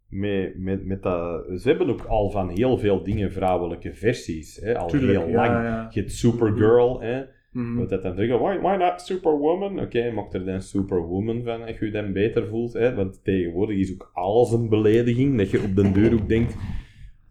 met, 0.09 0.59
met, 0.59 0.85
met 0.85 1.03
dat... 1.03 1.45
Ze 1.61 1.69
hebben 1.69 1.89
ook 1.91 2.05
al 2.05 2.31
van 2.31 2.49
heel 2.49 2.79
veel 2.79 3.03
dingen 3.03 3.33
vrouwelijke 3.33 3.95
versies, 3.95 4.57
hè, 4.57 4.79
al 4.79 4.89
Tuurlijk, 4.89 5.19
heel 5.19 5.29
ja, 5.29 5.35
lang. 5.35 5.65
ja. 5.65 5.89
Je 5.91 6.01
hebt 6.01 6.13
Supergirl, 6.13 7.01
hè. 7.01 7.35
Mhm. 7.57 7.77
Wat 7.77 7.89
dat 7.89 8.03
dan 8.03 8.15
zeggen, 8.15 8.39
why, 8.41 8.59
why 8.59 8.77
not 8.79 9.01
Superwoman? 9.01 9.81
Oké, 9.81 10.11
maak 10.11 10.33
er 10.33 10.45
dan 10.45 10.61
Superwoman 10.63 11.43
van, 11.43 11.63
als 11.67 11.79
je 11.79 11.85
je 11.85 11.91
dan 11.91 12.13
beter 12.13 12.47
voelt. 12.47 12.73
Hè? 12.73 12.95
Want 12.95 13.25
tegenwoordig 13.25 13.77
is 13.77 13.93
ook 13.93 14.11
alles 14.13 14.53
een 14.53 14.69
belediging, 14.69 15.39
dat 15.39 15.51
je 15.51 15.63
op 15.63 15.77
den 15.77 15.93
deur 15.93 16.13
ook 16.13 16.29
denkt... 16.29 16.57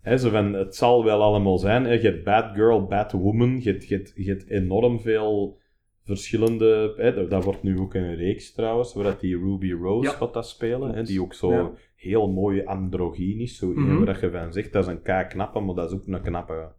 Hè, 0.02 0.18
zo 0.18 0.30
van, 0.30 0.54
het 0.54 0.76
zal 0.76 1.04
wel 1.04 1.22
allemaal 1.22 1.58
zijn. 1.58 1.84
Hè? 1.86 1.92
Je 1.94 2.00
hebt 2.08 2.24
Bad 2.24 2.56
Girl, 2.56 2.86
Bad 2.86 3.12
Woman, 3.12 3.60
je 3.62 3.70
hebt, 3.72 3.88
je 3.88 3.96
hebt, 3.96 4.12
je 4.16 4.30
hebt 4.30 4.50
enorm 4.50 5.00
veel 5.00 5.58
verschillende... 6.04 6.94
Hè? 6.98 7.14
Dat, 7.14 7.30
dat 7.30 7.44
wordt 7.44 7.64
nu 7.64 7.80
ook 7.80 7.94
een 7.94 8.16
reeks 8.16 8.54
trouwens, 8.54 8.94
waar 8.94 9.04
dat 9.04 9.20
die 9.20 9.38
Ruby 9.38 9.72
Rose 9.72 10.10
Ja. 10.10 10.16
gaat 10.16 10.34
dat 10.34 10.48
spelen. 10.48 10.94
Hè? 10.94 11.04
Die 11.04 11.22
ook 11.22 11.34
zo 11.34 11.52
Ja. 11.52 11.72
heel 11.96 12.32
mooi 12.32 12.64
androgyn 12.64 13.40
is. 13.40 13.58
Zo 13.58 13.68
Mhm. 13.68 13.90
een 13.90 14.06
waar 14.06 14.18
je 14.22 14.32
van 14.32 14.54
zegt, 14.54 14.74
dat 14.74 14.84
is 14.84 14.90
een 14.92 15.02
kei 15.02 15.28
knappe, 15.28 15.60
maar 15.60 15.76
dat 15.76 15.92
is 15.92 15.98
ook 15.98 16.08
een 16.08 16.22
knappe 16.22 16.72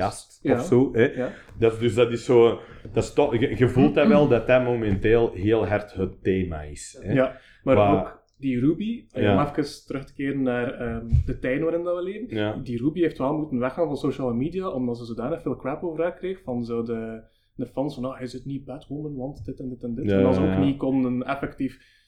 gast 0.00 0.38
Ja. 0.42 0.54
of 0.58 0.64
zo. 0.64 0.92
Hè? 0.92 1.04
Ja. 1.04 1.32
Dat, 1.58 1.80
dus 1.80 1.94
dat 1.94 2.12
is 2.12 2.24
zo... 2.24 2.60
Dat 2.92 3.04
is 3.04 3.12
toch, 3.12 3.38
je, 3.38 3.56
je 3.58 3.68
voelt 3.68 3.94
dat 3.94 4.06
wel, 4.08 4.28
dat 4.28 4.46
dat 4.46 4.64
momenteel 4.64 5.32
heel 5.32 5.66
hard 5.66 5.92
het 5.92 6.22
thema 6.22 6.62
is. 6.62 6.98
Hè? 7.02 7.12
Ja, 7.12 7.36
maar 7.62 7.92
ook 8.00 8.20
die 8.38 8.60
Ruby, 8.60 9.04
Ja. 9.08 9.32
om 9.46 9.54
even 9.56 9.86
terug 9.86 10.04
te 10.04 10.14
keren 10.14 10.42
naar 10.42 10.72
ehm, 10.74 11.06
de 11.26 11.38
tijd 11.38 11.60
waarin 11.60 11.82
dat 11.82 11.96
we 11.96 12.02
leven, 12.02 12.36
Ja. 12.36 12.56
die 12.62 12.78
Ruby 12.82 13.00
heeft 13.00 13.18
wel 13.18 13.36
moeten 13.36 13.58
weggaan 13.58 13.86
van 13.86 13.96
social 13.96 14.34
media, 14.34 14.68
omdat 14.68 14.98
ze 14.98 15.04
zodanig 15.04 15.42
veel 15.42 15.56
crap 15.56 15.82
over 15.82 16.02
haar 16.02 16.14
kreeg 16.14 16.42
van 16.42 16.64
zo 16.64 16.82
de, 16.82 17.22
de 17.54 17.66
fans 17.66 17.94
van, 17.94 18.02
nou, 18.02 18.16
hij 18.16 18.26
zit 18.26 18.44
niet 18.44 18.64
Batwoman, 18.64 19.16
want 19.16 19.44
dit 19.44 19.60
en 19.60 19.68
dit 19.68 19.82
en 19.82 19.94
dit. 19.94 20.04
Ja, 20.04 20.18
en 20.18 20.24
als 20.24 20.36
ze 20.36 20.42
ook 20.42 20.58
niet 20.58 20.76
konden 20.78 21.22
effectief... 21.22 22.00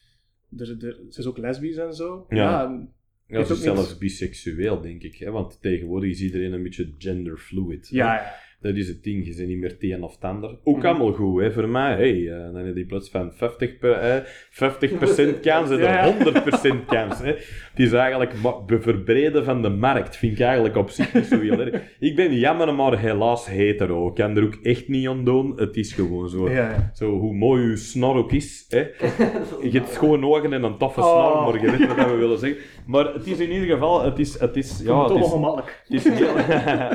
Er, 0.57 0.69
er, 0.85 0.99
ze 1.09 1.19
is 1.19 1.25
ook 1.27 1.37
lesbisch 1.37 1.77
en 1.77 1.93
zo. 1.93 2.25
Ja. 2.29 2.87
Ja, 3.27 3.43
ze 3.43 3.53
is 3.53 3.61
zelfs 3.61 3.81
niks- 3.81 3.97
biseksueel, 3.97 4.81
denk 4.81 5.03
ik. 5.03 5.15
Hè? 5.15 5.31
Want 5.31 5.61
tegenwoordig 5.61 6.09
is 6.11 6.21
iedereen 6.21 6.51
een 6.53 6.63
beetje 6.63 6.93
genderfluid. 6.97 7.87
ja, 7.91 8.13
ja. 8.15 8.35
Dat 8.61 8.75
is 8.75 8.87
het 8.87 9.03
ding, 9.03 9.25
je 9.27 9.35
bent 9.35 9.47
niet 9.47 9.57
meer 9.57 9.69
het 9.69 9.83
een 9.83 10.03
of 10.03 10.13
het 10.15 10.23
ander. 10.23 10.57
Ook 10.63 10.77
Mhm. 10.77 10.85
allemaal 10.85 11.11
goed, 11.13 11.41
hè. 11.41 11.51
Voor 11.51 11.67
mij, 11.69 11.93
hey, 11.95 12.27
eh, 12.31 12.53
dan 12.53 12.65
heb 12.65 12.75
je 12.77 12.85
plots 12.85 13.09
van 13.09 13.31
50%, 13.33 13.79
per, 13.79 13.91
eh, 13.91 14.21
50 14.51 15.39
kans 15.39 15.69
en 15.69 15.77
Ja, 15.77 16.05
ja. 16.05 16.13
100% 16.17 16.85
kans. 16.85 17.19
Hè. 17.19 17.27
Het 17.27 17.79
is 17.79 17.91
eigenlijk 17.91 18.31
verbreden 18.67 19.45
van 19.45 19.61
de 19.61 19.69
markt, 19.69 20.17
vind 20.17 20.31
ik 20.33 20.39
eigenlijk 20.39 20.75
op 20.75 20.89
zich 20.89 21.13
niet 21.13 21.25
zo 21.25 21.39
heel 21.39 21.59
erg. 21.59 21.81
Ik 21.99 22.15
ben 22.15 22.33
jammer, 22.35 22.75
maar 22.75 22.99
helaas 22.99 23.47
hetero. 23.49 24.07
Ik 24.07 24.13
kan 24.15 24.37
er 24.37 24.43
ook 24.43 24.57
echt 24.61 24.87
niet 24.87 25.07
aan 25.07 25.23
doen. 25.25 25.53
Het 25.55 25.75
is 25.77 25.93
gewoon 25.93 26.29
zo. 26.29 26.49
ja. 26.49 26.91
Zo, 26.93 27.11
hoe 27.19 27.33
mooi 27.33 27.63
uw 27.63 27.75
snor 27.75 28.15
ook 28.15 28.31
is. 28.31 28.65
Hè. 28.69 28.79
Je 29.71 29.79
hebt 29.79 29.97
gewoon 29.97 30.25
ogen 30.25 30.53
en 30.53 30.63
een 30.63 30.77
toffe 30.77 30.99
Oh. 30.99 31.05
snor, 31.31 31.43
maar 31.53 31.61
je 31.61 31.77
weet 31.77 31.95
wat 31.95 32.09
we 32.11 32.15
willen 32.15 32.37
zeggen. 32.39 32.59
Maar 32.87 33.13
het 33.13 33.27
is 33.27 33.39
in 33.39 33.51
ieder 33.51 33.67
geval, 33.69 34.03
het 34.03 34.19
is, 34.19 34.39
het 34.39 34.55
is, 34.55 34.81
ja, 34.83 34.99
het 34.99 35.07
toch 35.07 35.45
is, 35.87 36.03
het 36.03 36.05
is 36.05 36.19
heel... 36.19 36.35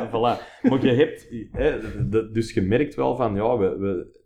voilà. 0.08 0.48
Maar 0.62 0.84
je 0.86 0.92
hebt... 0.94 1.28
Hè, 1.52 1.78
dus 2.32 2.52
je 2.54 2.62
merkt 2.62 2.94
wel 2.94 3.16
van, 3.16 3.34
ja, 3.34 3.56
we... 3.58 3.76
we 3.78 4.18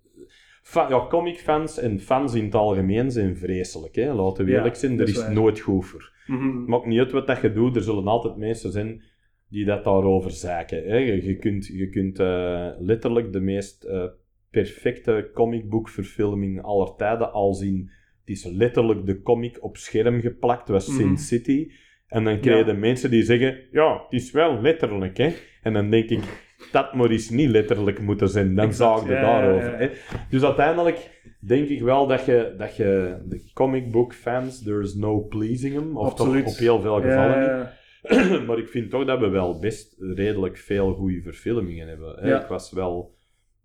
ja, 0.72 1.06
comicfans 1.08 1.78
en 1.78 2.00
fans 2.00 2.34
in 2.34 2.44
het 2.44 2.54
algemeen 2.54 3.10
zijn 3.10 3.36
vreselijk. 3.36 3.94
Hè. 3.94 4.12
Laten 4.14 4.44
we 4.44 4.50
Ja, 4.50 4.56
eerlijk 4.56 4.74
zijn, 4.74 5.00
er 5.00 5.08
is 5.08 5.16
waar. 5.16 5.32
nooit 5.32 5.60
goed 5.60 5.86
voor. 5.86 6.12
Mhm. 6.26 6.64
Maakt 6.64 6.86
niet 6.86 6.98
uit 6.98 7.12
wat 7.12 7.26
dat 7.26 7.40
je 7.40 7.52
doet, 7.52 7.76
er 7.76 7.82
zullen 7.82 8.06
altijd 8.06 8.36
mensen 8.36 8.72
zijn 8.72 9.02
die 9.48 9.64
dat 9.64 9.84
daarover 9.84 10.30
zaken. 10.30 10.84
Hè. 10.84 10.96
Je, 10.96 11.24
je 11.24 11.36
kunt, 11.36 11.66
je 11.66 11.88
kunt 11.88 12.18
eh, 12.18 12.68
letterlijk 12.78 13.32
de 13.32 13.40
meest 13.40 13.84
eh, 13.84 14.04
perfecte 14.50 15.30
comicboekverfilming 15.34 16.62
aller 16.62 16.94
tijden 16.96 17.32
al 17.32 17.54
zien. 17.54 17.90
Het 18.24 18.36
is 18.36 18.44
letterlijk 18.44 19.06
de 19.06 19.22
comic 19.22 19.62
op 19.64 19.76
scherm 19.76 20.20
geplakt, 20.20 20.68
was 20.68 20.88
Mhm. 20.88 20.96
Sin 20.96 21.16
City. 21.18 21.70
En 22.06 22.24
dan 22.24 22.40
krijg 22.40 22.66
je 22.66 22.72
Ja. 22.72 22.78
mensen 22.78 23.10
die 23.10 23.22
zeggen, 23.22 23.58
ja, 23.70 24.02
het 24.02 24.12
is 24.12 24.30
wel 24.30 24.60
letterlijk, 24.60 25.16
hè. 25.16 25.32
En 25.62 25.72
dan 25.72 25.90
denk 25.90 26.08
ik, 26.10 26.43
dat 26.72 26.94
maar 26.94 27.10
eens 27.10 27.30
niet 27.30 27.48
letterlijk 27.48 28.00
moeten 28.00 28.28
zijn, 28.28 28.54
dan 28.54 28.64
Exact, 28.66 28.98
zou 28.98 29.10
ik 29.10 29.16
er 29.16 29.22
ja, 29.24 29.40
daarover. 29.40 29.82
ja. 29.82 29.90
Dus 30.30 30.42
uiteindelijk 30.42 31.10
denk 31.40 31.68
ik 31.68 31.80
wel 31.82 32.06
dat 32.06 32.24
je, 32.24 32.54
dat 32.58 32.76
je 32.76 33.16
de 33.28 33.50
comic 33.54 33.90
book 33.90 34.14
fans, 34.14 34.62
there's 34.62 34.94
no 34.94 35.20
pleasing 35.20 35.74
them. 35.74 35.96
Of 35.96 36.14
toch 36.14 36.28
op 36.44 36.56
heel 36.56 36.80
veel 36.80 37.00
gevallen 37.00 37.58
niet. 37.58 37.72
Maar 38.46 38.58
ik 38.58 38.68
vind 38.68 38.90
toch 38.90 39.04
dat 39.04 39.18
we 39.18 39.28
wel 39.28 39.58
best 39.58 39.96
redelijk 39.98 40.56
veel 40.56 40.94
goede 40.94 41.22
verfilmingen 41.22 41.88
hebben. 41.88 42.16
Hè? 42.20 42.40
Ik 42.40 42.46
was 42.46 42.72
wel 42.72 43.14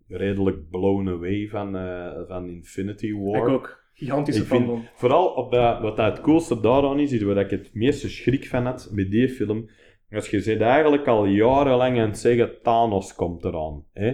redelijk 0.08 0.70
blown 0.70 1.08
away 1.10 1.48
van, 1.48 1.76
eh, 1.78 2.08
van 2.28 2.50
Infinity 2.50 3.14
War. 3.14 3.48
Ik 3.48 3.54
ook. 3.54 3.78
Gigantische 3.94 4.42
Ik 4.42 4.48
fan 4.48 4.58
vind- 4.58 4.70
van. 4.70 4.86
Vooral 4.96 5.28
op 5.28 5.52
dat, 5.52 5.82
wat 5.82 5.98
dat 5.98 6.12
het 6.12 6.22
coolste 6.22 6.60
daaraan 6.60 7.00
is, 7.00 7.12
is 7.12 7.22
waar 7.22 7.38
ik 7.38 7.50
het 7.50 7.70
meeste 7.74 8.10
schrik 8.10 8.48
van 8.48 8.66
had 8.66 8.90
met 8.92 9.12
die 9.12 9.30
film. 9.30 9.70
Als 10.12 10.30
je 10.30 10.40
zit 10.42 10.62
eigenlijk 10.62 11.08
al 11.08 11.26
jarenlang 11.26 12.00
aan 12.00 12.08
het 12.10 12.20
zeggen, 12.20 12.62
Thanos 12.62 13.16
komt 13.16 13.44
eraan. 13.44 13.86
Hè? 13.94 14.14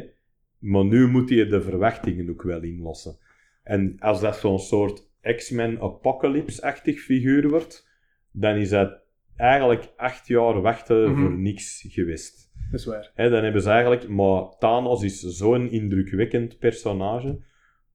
Maar 0.60 0.86
nu 0.86 1.08
moet 1.08 1.30
je 1.30 1.48
de 1.48 1.62
verwachtingen 1.62 2.30
ook 2.30 2.42
wel 2.42 2.62
inlossen. 2.62 3.18
En 3.64 3.96
als 4.00 4.22
dat 4.22 4.36
zo'n 4.36 4.60
soort 4.60 5.10
X-Men 5.36 5.80
Apocalypse-achtig 5.82 7.00
figuur 7.00 7.50
wordt, 7.50 7.88
dan 8.32 8.56
is 8.56 8.70
dat 8.70 8.98
eigenlijk 9.36 9.94
acht 9.98 10.28
jaar 10.28 10.62
wachten 10.62 11.12
Mhm. 11.12 11.22
voor 11.22 11.38
niks 11.38 11.86
geweest. 11.90 12.52
Dat 12.72 12.80
is 12.80 12.86
waar. 12.86 13.12
Hè, 13.14 13.30
dan 13.30 13.44
hebben 13.44 13.62
ze 13.62 13.70
eigenlijk... 13.70 14.08
Maar 14.08 14.44
Thanos 14.60 15.04
is 15.04 15.20
zo'n 15.20 15.72
indrukwekkend 15.72 16.58
personage, 16.60 17.40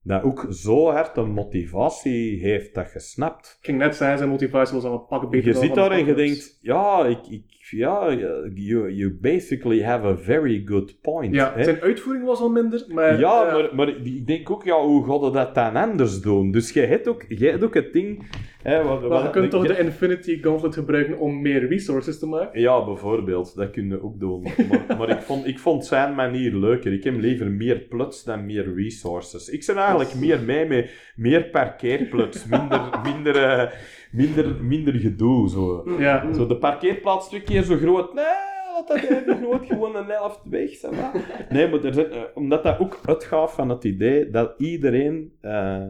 dat 0.03 0.23
ook 0.23 0.47
zo 0.49 0.89
hard 0.89 1.17
een 1.17 1.31
motivatie 1.31 2.39
heeft 2.39 2.73
dat 2.75 2.91
je 2.93 2.99
snapt. 2.99 3.55
Ik 3.59 3.65
ging 3.65 3.77
net 3.77 3.95
zeggen, 3.95 4.17
zijn 4.17 4.29
motivatie 4.29 4.75
was 4.75 4.83
al 4.83 4.93
een 4.93 5.05
pak 5.05 5.29
beter 5.29 5.47
Je 5.47 5.57
zit 5.59 5.75
daar 5.75 5.91
en 5.91 6.05
je 6.05 6.13
denkt, 6.13 6.57
ja, 6.61 7.05
ik, 7.05 7.27
ik, 7.27 7.43
ja 7.71 8.13
you, 8.53 8.91
you 8.93 9.17
basically 9.21 9.83
have 9.83 10.05
a 10.07 10.15
very 10.17 10.61
good 10.65 11.01
point. 11.01 11.35
Ja, 11.35 11.53
hè. 11.55 11.63
zijn 11.63 11.81
uitvoering 11.81 12.25
was 12.25 12.39
al 12.39 12.49
minder, 12.49 12.85
maar... 12.87 13.19
ja, 13.19 13.45
eh, 13.47 13.53
maar, 13.53 13.69
maar 13.75 13.87
ik 13.89 14.27
denk 14.27 14.51
ook, 14.51 14.63
ja, 14.63 14.81
hoe 14.81 15.05
gaat 15.21 15.33
dat 15.33 15.55
dan 15.55 15.75
anders 15.75 16.21
doen? 16.21 16.51
Dus 16.51 16.71
je 16.71 16.81
hebt 16.81 17.07
ook, 17.07 17.25
je 17.27 17.47
hebt 17.49 17.63
ook 17.63 17.73
het 17.73 17.93
ding... 17.93 18.25
Hè, 18.63 18.83
wat, 18.83 18.99
maar 18.99 19.09
wat- 19.09 19.23
je 19.23 19.29
kunt 19.29 19.51
toch 19.51 19.61
je- 19.67 19.73
de 19.73 19.79
Infinity 19.79 20.41
Gauntlet 20.41 20.73
gebruiken 20.73 21.19
om 21.19 21.41
meer 21.41 21.67
resources 21.67 22.19
te 22.19 22.25
maken? 22.27 22.61
Ja, 22.61 22.85
bijvoorbeeld. 22.85 23.55
Dat 23.55 23.71
kun 23.71 23.87
je 23.87 24.03
ook 24.03 24.19
doen. 24.19 24.41
Maar, 24.87 24.97
maar 24.97 25.09
ik, 25.09 25.19
vond, 25.21 25.47
ik 25.47 25.59
vond 25.59 25.85
zijn 25.85 26.15
manier 26.15 26.55
leuker. 26.55 26.93
Ik 26.93 27.03
heb 27.03 27.19
liever 27.19 27.51
meer 27.51 27.79
plots 27.79 28.23
dan 28.23 28.45
meer 28.45 28.73
resources. 28.75 29.49
Ik 29.49 29.63
ben 29.67 29.75
eigenlijk 29.77 30.15
meer 30.15 30.39
mee 30.41 30.65
met 30.65 30.91
meer 31.15 31.43
parkeerplots. 31.45 32.45
Minder, 32.45 32.81
minder, 33.13 33.35
eh, 33.43 33.71
minder, 34.11 34.63
minder 34.63 34.93
gedoe. 34.93 35.49
Zo. 35.49 35.83
Ja. 35.99 36.33
zo 36.33 36.47
de 36.47 36.57
parkeerplaats 36.57 37.27
twee 37.27 37.41
keer 37.41 37.63
zo 37.63 37.75
groot. 37.75 38.13
Nee, 38.13 38.25
dat 38.73 38.87
dat 38.87 39.09
even 39.09 39.41
nooit 39.41 39.65
gewoon 39.65 39.95
een 39.95 40.09
helft 40.09 40.41
weg, 40.49 40.69
zeg 40.69 40.91
maar. 40.91 41.45
Nee, 41.49 41.67
maar 41.69 41.83
er 41.83 41.93
zijn, 41.93 42.11
eh, 42.11 42.21
omdat 42.33 42.63
dat 42.63 42.79
ook 42.79 42.99
uitgaat 43.05 43.51
van 43.51 43.69
het 43.69 43.83
idee 43.83 44.29
dat 44.29 44.53
iedereen 44.57 45.33
eh, 45.41 45.87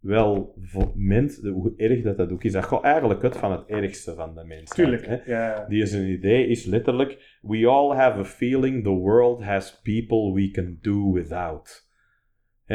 wel 0.00 0.54
meent, 0.94 1.40
hoe 1.42 1.72
erg 1.76 2.02
dat 2.02 2.16
dat 2.16 2.32
ook 2.32 2.44
is. 2.44 2.52
Dat 2.52 2.64
gaat 2.64 2.82
eigenlijk 2.82 3.22
uit 3.22 3.36
van 3.36 3.52
het 3.52 3.66
ergste 3.66 4.14
van 4.14 4.34
de 4.34 4.44
mensen. 4.44 4.74
Tuurlijk. 4.76 5.06
Hè. 5.06 5.18
Ja. 5.24 5.66
Die 5.68 5.86
zijn 5.86 6.08
idee 6.08 6.46
is 6.46 6.64
letterlijk: 6.64 7.38
We 7.42 7.66
all 7.66 7.96
have 7.96 8.18
a 8.18 8.24
feeling 8.24 8.82
the 8.82 8.90
world 8.90 9.42
has 9.42 9.80
people 9.82 10.32
we 10.32 10.50
can 10.50 10.78
do 10.80 11.12
without. 11.12 11.88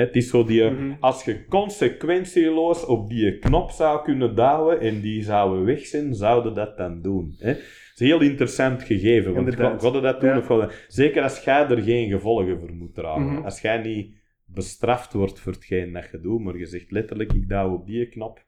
Het 0.02 0.16
is 0.16 0.30
zo 0.30 0.44
die, 0.44 0.64
Mhm. 0.64 0.94
als 1.00 1.24
je 1.26 1.46
consequentieloos 1.48 2.86
op 2.86 3.10
die 3.10 3.40
knop 3.40 3.72
zou 3.72 4.04
kunnen 4.04 4.36
douwen 4.36 4.80
en 4.80 5.02
die 5.02 5.24
zouden 5.24 5.66
weg 5.66 5.86
zijn, 5.86 6.14
zouden 6.16 6.54
dat 6.54 6.78
dan 6.78 7.02
doen. 7.02 7.36
Hè? 7.40 7.48
Het 7.48 7.58
is 7.94 8.00
een 8.00 8.06
heel 8.08 8.22
interessant 8.22 8.84
gegeven, 8.84 9.34
want 9.34 9.48
Inderdaad. 9.48 9.82
je 9.94 10.02
dat 10.02 10.22
doen 10.22 10.30
Ja. 10.30 10.58
of 10.58 10.86
Zeker 10.88 11.24
als 11.24 11.44
jij 11.44 11.68
er 11.68 11.82
geen 11.82 12.10
gevolgen 12.10 12.60
voor 12.60 12.74
moet 12.74 12.94
dragen. 12.94 13.34
Mhm. 13.34 13.44
Als 13.44 13.62
jij 13.62 13.78
niet 13.82 14.16
bestraft 14.46 15.14
wordt 15.14 15.40
voor 15.40 15.54
hetgeen 15.54 15.94
dat 15.94 16.08
je 16.12 16.20
doet, 16.20 16.42
maar 16.44 16.58
je 16.58 16.66
zegt 16.66 16.92
letterlijk, 16.92 17.34
ik 17.34 17.50
douw 17.50 17.74
op 17.74 17.86
die 17.88 18.10
knop 18.10 18.44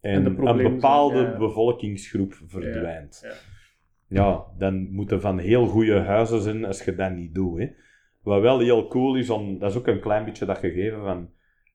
en, 0.00 0.24
een 0.24 0.56
bepaalde 0.56 1.18
ja. 1.20 1.36
bevolkingsgroep 1.38 2.34
verdwijnt. 2.46 3.20
Ja. 3.22 3.32
Ja, 4.08 4.44
dan 4.58 4.90
moeten 4.90 5.20
van 5.20 5.38
heel 5.38 5.66
goede 5.66 5.98
huizen 5.98 6.40
zijn 6.40 6.64
als 6.64 6.84
je 6.84 6.94
dat 6.94 7.14
niet 7.14 7.34
doet. 7.34 7.58
Hè. 7.58 7.66
Wat 8.28 8.40
wel 8.40 8.58
heel 8.60 8.86
cool 8.88 9.16
is, 9.16 9.30
om, 9.30 9.58
dat 9.58 9.70
is 9.70 9.76
ook 9.76 9.86
een 9.86 10.00
klein 10.00 10.24
beetje 10.24 10.44
dat 10.44 10.58
gegeven 10.58 11.02
van, 11.02 11.30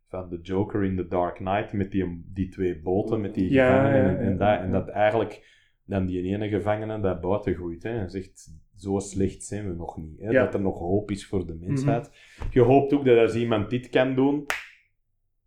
van 0.07 0.29
de 0.29 0.39
Joker 0.41 0.83
in 0.83 0.95
The 0.95 1.07
Dark 1.07 1.35
Knight, 1.35 1.73
met 1.73 1.91
die, 1.91 2.23
die 2.33 2.49
twee 2.49 2.81
boten, 2.81 3.21
met 3.21 3.33
die 3.33 3.51
Ja, 3.51 3.75
gevangenen. 3.75 4.11
ja, 4.13 4.17
en, 4.19 4.37
dat, 4.37 4.59
en 4.59 4.71
dat 4.71 4.87
eigenlijk 4.89 5.61
dan 5.85 6.05
die 6.05 6.21
ene 6.21 6.49
gevangene 6.49 6.99
dat 6.99 7.21
buiten 7.21 7.55
gooit. 7.55 7.83
Hè, 7.83 7.89
en 7.99 8.09
zegt, 8.09 8.53
zo 8.75 8.99
slecht 8.99 9.43
zijn 9.43 9.67
we 9.67 9.73
nog 9.75 9.97
niet. 9.97 10.19
Hè, 10.19 10.29
Ja. 10.29 10.43
Dat 10.43 10.53
er 10.53 10.61
nog 10.61 10.77
hoop 10.77 11.11
is 11.11 11.25
voor 11.27 11.45
de 11.47 11.55
mensheid. 11.55 12.11
Je 12.51 12.61
hoopt 12.61 12.93
ook 12.93 13.05
dat 13.05 13.17
als 13.17 13.35
iemand 13.35 13.69
dit 13.69 13.89
kan 13.89 14.15
doen, 14.15 14.45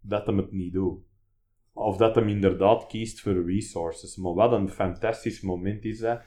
dat 0.00 0.26
hem 0.26 0.36
het 0.36 0.52
niet 0.52 0.72
doet. 0.72 0.98
Of 1.72 1.96
dat 1.96 2.14
hem 2.14 2.28
inderdaad 2.28 2.86
kiest 2.86 3.20
voor 3.20 3.46
resources. 3.46 4.16
Maar 4.16 4.34
wat 4.34 4.52
een 4.52 4.68
fantastisch 4.68 5.40
moment 5.40 5.84
is 5.84 5.98
dat. 5.98 6.22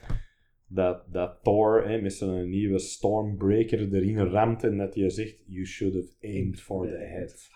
Dat, 0.72 1.04
dat 1.12 1.38
Thor 1.42 1.88
hè, 1.88 2.00
met 2.00 2.12
zijn 2.12 2.48
nieuwe 2.48 2.78
Stormbreaker 2.78 3.94
erin 3.94 4.18
ramt 4.18 4.64
en 4.64 4.76
dat 4.76 4.94
hij 4.94 5.10
zegt: 5.10 5.44
You 5.46 5.66
should 5.66 5.94
have 5.94 6.08
aimed 6.22 6.60
for 6.60 6.86
the 6.86 6.96
head. 6.96 7.48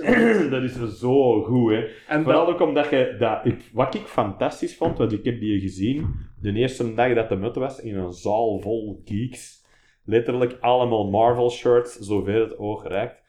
dat 0.50 0.62
is 0.62 0.98
zo 0.98 1.42
goed, 1.42 1.70
hè. 1.70 1.86
En 2.08 2.22
Vooral 2.22 2.46
dat, 2.46 2.54
ook 2.54 2.68
omdat 2.68 2.90
je 2.90 3.16
dat, 3.18 3.46
ik, 3.46 3.70
wat 3.72 3.94
ik 3.94 4.00
fantastisch 4.06 4.76
vond, 4.76 4.98
want 4.98 5.12
ik 5.12 5.24
heb 5.24 5.40
die 5.40 5.60
gezien 5.60 6.14
de 6.40 6.52
eerste 6.52 6.94
dag 6.94 7.14
dat 7.14 7.28
de 7.28 7.36
mut 7.36 7.56
was 7.56 7.80
in 7.80 7.96
een 7.96 8.12
zaal 8.12 8.60
vol 8.60 9.00
geeks. 9.04 9.64
Letterlijk 10.04 10.56
allemaal 10.60 11.10
Marvel 11.10 11.50
shirts, 11.50 11.96
zover 11.98 12.40
het 12.40 12.58
oog 12.58 12.88
reikt. 12.88 13.22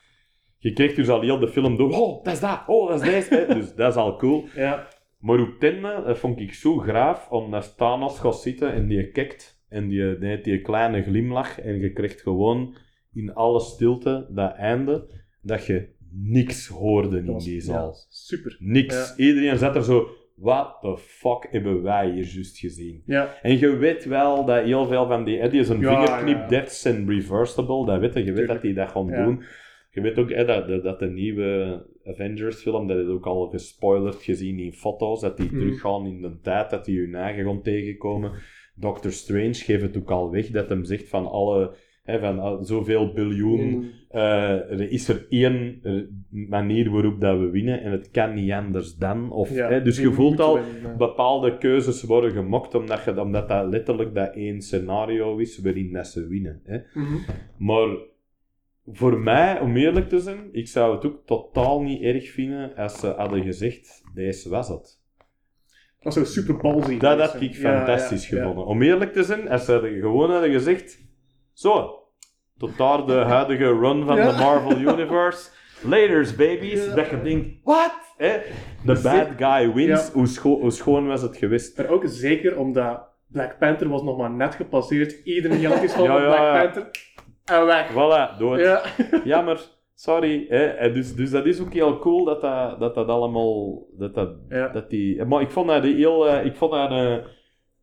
Je 0.58 0.74
kreeg 0.74 0.94
dus 0.94 1.10
al 1.10 1.22
heel 1.22 1.40
de 1.40 1.48
film 1.48 1.78
door. 1.78 1.92
Oh, 1.92 2.24
dat 2.24 2.34
is 2.34 2.40
dat. 2.40 2.64
Oh, 2.68 2.90
dat 2.90 3.04
is 3.04 3.10
deze. 3.10 3.46
Dus 3.54 3.76
dat 3.76 3.92
is 3.92 3.98
al 3.98 4.18
cool. 4.18 4.46
ja, 4.56 4.88
Maar 5.22 5.40
op 5.40 5.54
het 5.54 5.64
einde, 5.64 6.04
dat 6.06 6.18
vond 6.18 6.40
ik 6.40 6.54
zo 6.54 6.78
graaf, 6.78 7.30
omdat 7.30 7.78
Thanos 7.78 8.20
gaat 8.20 8.42
zitten 8.42 8.74
en 8.74 8.88
die 8.88 9.12
kijkt 9.12 9.64
en 9.70 9.88
die, 9.88 10.18
die 10.18 10.30
heeft 10.30 10.44
die 10.44 10.62
kleine 10.62 11.02
glimlach 11.04 11.60
en 11.60 11.80
je 11.80 11.92
krijgt 11.94 12.22
gewoon 12.22 12.76
in 13.14 13.34
alle 13.34 13.60
stilte 13.60 14.28
dat 14.30 14.56
einde, 14.56 15.08
dat 15.42 15.66
je 15.66 15.88
niks 16.12 16.68
hoorde 16.68 17.18
in 17.18 17.26
was 17.26 17.44
die 17.44 17.56
ja, 17.56 17.62
zaal. 17.62 17.96
super. 18.10 18.58
Niks. 18.60 19.16
Iedereen 19.18 19.58
zat 19.58 19.76
er 19.76 19.84
zo, 19.84 20.08
what 20.36 20.78
the 20.82 20.98
fuck 20.98 21.48
hebben 21.52 21.82
wij 21.82 22.10
hier 22.12 22.26
juist 22.26 22.58
gezien? 22.58 23.04
Ja, 23.06 23.40
En 23.42 23.60
je 23.60 23.76
weet 23.78 24.06
wel 24.06 24.46
dat 24.46 24.64
heel 24.64 24.86
veel 24.86 25.08
van 25.08 25.24
die, 25.24 25.50
die 25.50 25.60
is 25.60 25.70
een 25.70 25.84
vingerknip, 25.84 26.38
ja. 26.38 26.48
deaths 26.48 26.86
en 26.86 27.10
reversible, 27.10 27.86
dat 27.86 28.00
weet 28.00 28.14
je, 28.14 28.24
je 28.24 28.34
weet 28.34 28.48
dat 28.48 28.62
die 28.62 28.74
dat 28.74 28.92
gaan 28.92 29.08
doen. 29.08 29.44
Je 29.90 30.02
weet 30.02 30.18
ook 30.18 30.30
hè, 30.30 30.46
dat, 30.46 30.84
dat 30.84 31.00
de 31.00 31.10
nieuwe 31.10 31.86
Avengers 32.06 32.62
film, 32.62 32.88
dat 32.88 32.98
is 32.98 33.08
ook 33.08 33.26
al 33.26 33.48
gespoilerd 33.48 34.16
gezien 34.24 34.60
in 34.60 34.74
foto's, 34.74 35.22
dat 35.22 35.38
die 35.38 35.46
Mhm. 35.52 35.60
teruggaan 35.60 36.06
in 36.06 36.22
de 36.22 36.40
tijd, 36.42 36.70
dat 36.70 36.86
die 36.86 37.00
hun 37.00 37.16
eigen 37.16 37.46
gaan 37.46 37.62
tegenkomen. 37.62 38.32
Doctor 38.76 39.12
Strange 39.12 39.54
geeft 39.54 39.82
het 39.82 39.98
ook 39.98 40.12
al 40.12 40.32
weg, 40.32 40.48
dat 40.48 40.70
hem 40.70 40.84
zegt 40.84 41.10
van 41.10 41.28
alle, 41.28 41.76
hè, 42.04 42.20
van 42.20 42.66
zoveel 42.66 43.14
biljoen, 43.14 43.70
Mm. 43.70 43.90
eh, 44.10 44.72
er 44.72 44.92
is 44.92 45.08
er 45.10 45.26
één 45.30 45.82
manier 46.30 46.90
waarop 46.92 47.22
dat 47.22 47.40
we 47.40 47.50
winnen 47.50 47.82
en 47.82 47.92
het 47.92 48.12
kan 48.12 48.34
niet 48.34 48.52
anders 48.52 48.96
dan. 48.96 49.32
Of, 49.32 49.56
Ja, 49.56 49.70
hè, 49.70 49.82
dus 49.82 49.98
je 50.00 50.12
voelt 50.12 50.40
al, 50.40 50.60
winnen, 50.74 50.98
bepaalde 50.98 51.58
keuzes 51.58 52.04
worden 52.04 52.32
gemokt 52.32 52.76
omdat, 52.76 53.04
je, 53.04 53.22
omdat 53.22 53.50
dat 53.50 53.70
letterlijk 53.70 54.16
dat 54.16 54.36
één 54.36 54.62
scenario 54.62 55.38
is 55.38 55.60
waarin 55.62 55.94
dat 55.94 56.08
ze 56.08 56.28
winnen. 56.28 56.62
Hè. 56.64 56.78
Mhm. 56.94 57.16
Maar 57.58 57.88
voor 58.94 59.20
mij, 59.20 59.60
om 59.60 59.76
eerlijk 59.78 60.10
te 60.10 60.20
zijn, 60.20 60.50
ik 60.52 60.68
zou 60.68 60.96
het 60.96 61.06
ook 61.06 61.26
totaal 61.26 61.82
niet 61.82 62.02
erg 62.02 62.32
vinden 62.32 62.76
als 62.76 63.00
ze 63.00 63.08
hadden 63.08 63.44
gezegd, 63.44 64.02
deze 64.14 64.50
was 64.50 64.68
het. 64.68 65.00
Dat 66.00 66.14
was 66.14 66.14
zo 66.14 66.24
super 66.42 66.58
ballsy. 66.58 66.98
Dat 66.98 67.20
had 67.20 67.42
ik 67.42 67.54
Ja, 67.54 67.60
fantastisch 67.78 68.30
ja, 68.30 68.36
ja. 68.38 68.42
gevonden. 68.42 68.66
Om 68.66 68.82
eerlijk 68.82 69.14
te 69.14 69.24
zijn, 69.24 69.50
als 69.50 69.66
ze 69.66 69.72
hadden 69.72 70.00
gewoon 70.00 70.32
hadden 70.32 70.52
gezegd, 70.52 71.00
zo, 71.54 72.00
tot 72.58 72.78
daar 72.78 73.06
de 73.06 73.14
huidige 73.36 73.66
run 73.80 74.06
van 74.06 74.16
de 74.16 74.36
Marvel 74.40 74.78
Universe. 74.78 75.50
Laters, 75.84 76.36
babies. 76.36 76.94
Dat 76.94 77.10
je 77.10 77.22
denkt, 77.22 77.50
what? 77.64 77.94
Hè? 78.18 78.38
The 78.86 79.00
bad 79.04 79.28
guy 79.38 79.74
wins. 79.74 80.10
Hoe, 80.10 80.28
scho- 80.28 80.60
hoe 80.60 80.72
schoon 80.72 81.08
was 81.08 81.22
het 81.22 81.38
geweest? 81.38 81.78
Maar 81.78 81.88
ook 81.90 82.04
zeker 82.06 82.58
omdat 82.58 83.02
Black 83.28 83.58
Panther 83.60 83.90
was 83.90 84.04
nog 84.04 84.18
maar 84.18 84.32
net 84.32 84.56
gepasseerd. 84.56 85.12
Iedereen 85.24 85.66
had 85.66 85.84
iets 85.84 85.94
van 85.94 86.04
Ja, 86.04 86.18
ja, 86.22 86.26
Black. 86.28 86.62
Panther. 86.74 86.90
En 87.46 87.66
weg. 87.66 87.92
Voilà, 87.92 88.38
dood. 88.40 88.60
Ja. 88.60 88.82
Jammer, 89.24 89.60
sorry. 89.96 90.46
Hè? 90.50 90.66
En 90.66 90.94
Dus, 90.94 91.16
dus 91.16 91.32
dat 91.32 91.46
is 91.46 91.62
ook 91.62 91.74
heel 91.74 92.00
cool 92.00 92.24
dat 92.26 92.42
dat, 92.42 92.80
dat, 92.80 92.96
dat 92.96 93.08
allemaal. 93.08 93.86
Dat, 93.98 94.14
dat, 94.16 94.30
Ja. 94.50 94.68
dat 94.68 94.90
die, 94.90 95.26
maar 95.26 95.42
ik 95.42 95.52
vond 95.52 95.68
dat 95.68 95.84
heel. 95.84 96.28
eh, 96.28 96.46
ik 96.46 96.56
vond 96.56 96.72
dat, 96.72 96.92
een, 96.92 97.22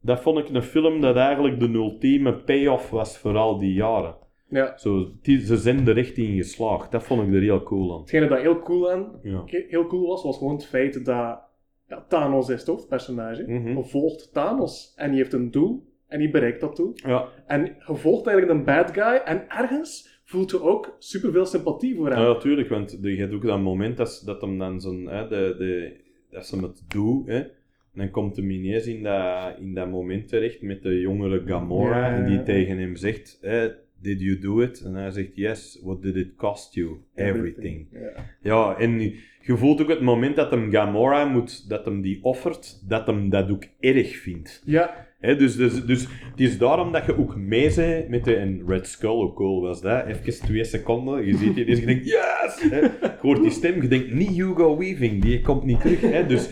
dat 0.01 0.21
vond 0.21 0.39
ik 0.39 0.49
een 0.49 0.63
film 0.63 1.01
dat 1.01 1.17
eigenlijk 1.17 1.61
de 1.61 1.69
ultieme 1.69 2.35
payoff 2.35 2.91
was 2.91 3.19
voor 3.19 3.37
al 3.37 3.59
die 3.59 3.73
jaren. 3.73 4.15
ja. 4.49 4.77
Zo, 4.77 5.11
die, 5.23 5.41
ze 5.41 5.57
zijn 5.57 5.89
er 5.89 5.99
echt 5.99 6.17
in 6.17 6.37
geslaagd. 6.37 6.91
Dat 6.93 7.03
vond 7.03 7.23
ik 7.29 7.35
er 7.35 7.41
heel 7.41 7.63
cool 7.63 7.93
aan. 7.95 8.01
Hetgene 8.01 8.29
dat 8.29 8.41
heel 8.41 8.59
cool, 8.59 8.91
aan, 8.91 9.21
Ja. 9.23 9.43
heel 9.45 9.87
cool 9.87 10.07
was, 10.09 10.23
was 10.23 10.39
gewoon 10.39 10.55
het 10.55 10.67
feit 10.67 11.05
dat 11.05 11.47
ja, 11.89 12.05
Thanos 12.09 12.49
is 12.49 12.65
toch, 12.65 12.77
het 12.79 12.89
personage. 12.89 13.45
Mhm. 13.47 13.83
Volgt 13.83 14.33
Thanos 14.33 14.93
en 14.97 15.11
die 15.11 15.19
heeft 15.19 15.33
een 15.33 15.51
doel 15.51 15.88
en 16.09 16.19
die 16.19 16.31
bereikt 16.31 16.61
dat 16.61 16.77
doel. 16.77 16.93
Ja, 16.95 17.29
En 17.47 17.65
je 17.65 17.95
volgt 17.97 18.27
eigenlijk 18.27 18.59
een 18.59 18.65
bad 18.65 18.91
guy 18.93 19.21
en 19.25 19.45
ergens 19.49 20.21
voelt 20.25 20.51
je 20.51 20.63
ook 20.63 20.97
superveel 20.99 21.47
sympathie 21.47 21.95
voor 21.97 22.11
hem. 22.11 22.19
ja, 22.21 22.27
natuurlijk. 22.27 22.69
Want 22.69 23.03
de- 23.03 23.11
je 23.15 23.21
hebt 23.21 23.35
ook 23.35 23.43
dat 23.47 23.61
moment 23.61 23.97
dat, 23.97 24.23
dat 24.25 24.41
hem 24.41 24.59
dan 24.59 24.81
zo'n. 24.81 25.05
De, 25.05 25.55
de, 25.59 25.93
dat 26.31 26.47
ze 26.47 26.57
het 26.61 26.83
doen. 26.89 27.23
Hè, 27.27 27.39
en 27.39 28.05
dan 28.05 28.11
komt 28.11 28.37
hem 28.37 28.51
ineens 28.51 28.87
in 28.87 29.03
dat, 29.03 29.55
in 29.59 29.75
dat 29.75 29.91
moment 29.91 30.29
terecht 30.29 30.63
met 30.63 30.83
de 30.83 31.01
jongere 31.01 31.43
Gamora. 31.47 32.09
Ja. 32.09 32.15
En 32.17 32.27
die 32.27 32.43
tegen 32.43 32.79
hem 32.79 32.97
zegt: 32.97 33.39
hè, 33.41 33.69
Did 34.01 34.21
you 34.21 34.39
do 34.39 34.61
it? 34.61 34.83
En 34.85 34.95
hij 34.95 35.11
zegt: 35.11 35.37
Yes. 35.37 35.81
What 35.83 36.03
did 36.03 36.17
it 36.17 36.35
cost 36.37 36.75
you? 36.75 36.97
Everything. 37.15 37.87
Ja. 37.93 38.25
Ja, 38.43 38.77
en 38.79 39.01
je 39.41 39.57
voelt 39.57 39.81
ook 39.83 39.89
het 39.89 40.01
moment 40.01 40.37
dat 40.37 40.51
hem 40.51 40.71
Gamora 40.71 41.25
moet, 41.25 41.69
dat 41.69 41.85
hem 41.85 42.01
die 42.01 42.19
offert, 42.23 42.89
dat 42.89 43.07
hem 43.07 43.31
dat 43.31 43.51
ook 43.51 43.65
erg 43.81 44.17
vindt. 44.17 44.63
ja, 44.67 45.07
Dus, 45.21 45.57
dus, 45.57 45.85
dus 45.85 46.01
het 46.31 46.41
is 46.41 46.59
daarom 46.59 46.93
dat 46.93 47.07
je 47.07 47.19
ook 47.19 47.37
mee 47.37 47.75
bent 47.75 48.09
met 48.09 48.25
de... 48.25 48.35
En 48.37 48.63
Red 48.67 48.87
Skull, 48.87 49.11
hoe 49.11 49.33
cool 49.33 49.61
was 49.61 49.81
dat? 49.81 50.07
Even 50.07 50.41
twee 50.47 50.65
seconden, 50.65 51.27
je 51.27 51.37
ziet 51.37 51.55
die 51.55 51.65
dus 51.65 51.79
je 51.79 51.87
denkt, 51.87 52.05
yes! 52.05 52.63
Je 52.71 52.91
hoort 53.21 53.43
die 53.43 53.51
stem, 53.51 53.83
je 53.83 53.89
denkt, 53.89 54.13
niet 54.13 54.29
Hugo 54.29 54.79
Weaving, 54.79 55.23
die 55.23 55.41
komt 55.41 55.65
niet 55.65 55.81
terug. 55.81 56.27
Dus, 56.27 56.51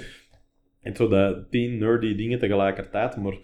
en 0.82 0.96
zo 0.96 1.08
dat 1.08 1.50
tien 1.50 1.78
nerdy 1.78 2.14
dingen 2.16 2.38
tegelijkertijd, 2.38 3.16
maar... 3.16 3.34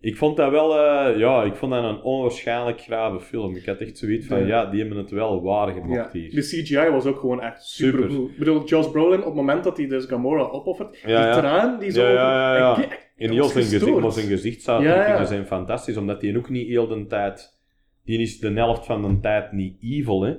Ik 0.00 0.16
vond 0.16 0.36
dat 0.36 0.50
wel, 0.50 0.78
eh, 0.78 1.18
ja, 1.18 1.42
ik 1.42 1.54
vond 1.54 1.72
dat 1.72 1.84
een 1.84 2.02
onwaarschijnlijk 2.02 2.80
grave 2.80 3.20
film. 3.20 3.56
Ik 3.56 3.66
had 3.66 3.78
echt 3.80 3.98
zoiets 3.98 4.26
van, 4.26 4.38
Ja. 4.38 4.46
ja, 4.46 4.66
die 4.70 4.80
hebben 4.80 4.98
het 4.98 5.10
wel 5.10 5.42
waar 5.42 5.68
ja. 5.68 5.80
gemaakt 5.80 6.12
hier. 6.12 6.30
De 6.30 6.40
CGI 6.40 6.90
was 6.90 7.06
ook 7.06 7.18
gewoon 7.18 7.40
echt 7.42 7.64
super. 7.64 8.10
Ik 8.10 8.38
bedoel, 8.38 8.64
Josh 8.64 8.90
Brolin, 8.90 9.18
op 9.18 9.24
het 9.24 9.34
moment 9.34 9.64
dat 9.64 9.76
hij 9.76 9.86
dus 9.86 10.04
Gamora 10.04 10.42
opoffert, 10.42 10.98
Ja, 11.06 11.32
die 11.32 11.40
traan 11.40 11.78
die 11.78 11.90
zo... 11.90 12.02
Over- 12.02 13.10
Dat 13.26 13.36
heel 13.36 13.48
zijn 13.48 13.64
gezicht, 13.64 14.00
maar 14.00 14.12
zijn 14.12 14.26
gezichtsuitdrukkingen 14.26 15.10
Ja, 15.10 15.18
ja. 15.18 15.24
zijn 15.24 15.46
fantastisch, 15.46 15.96
omdat 15.96 16.20
die 16.20 16.38
ook 16.38 16.50
niet 16.50 16.68
heel 16.68 16.86
de 16.86 17.06
tijd... 17.06 17.60
Die 18.04 18.18
is 18.18 18.38
de 18.38 18.50
helft 18.50 18.86
van 18.86 19.02
de 19.02 19.20
tijd 19.20 19.52
niet 19.52 19.76
evil, 19.80 20.22
hè. 20.22 20.34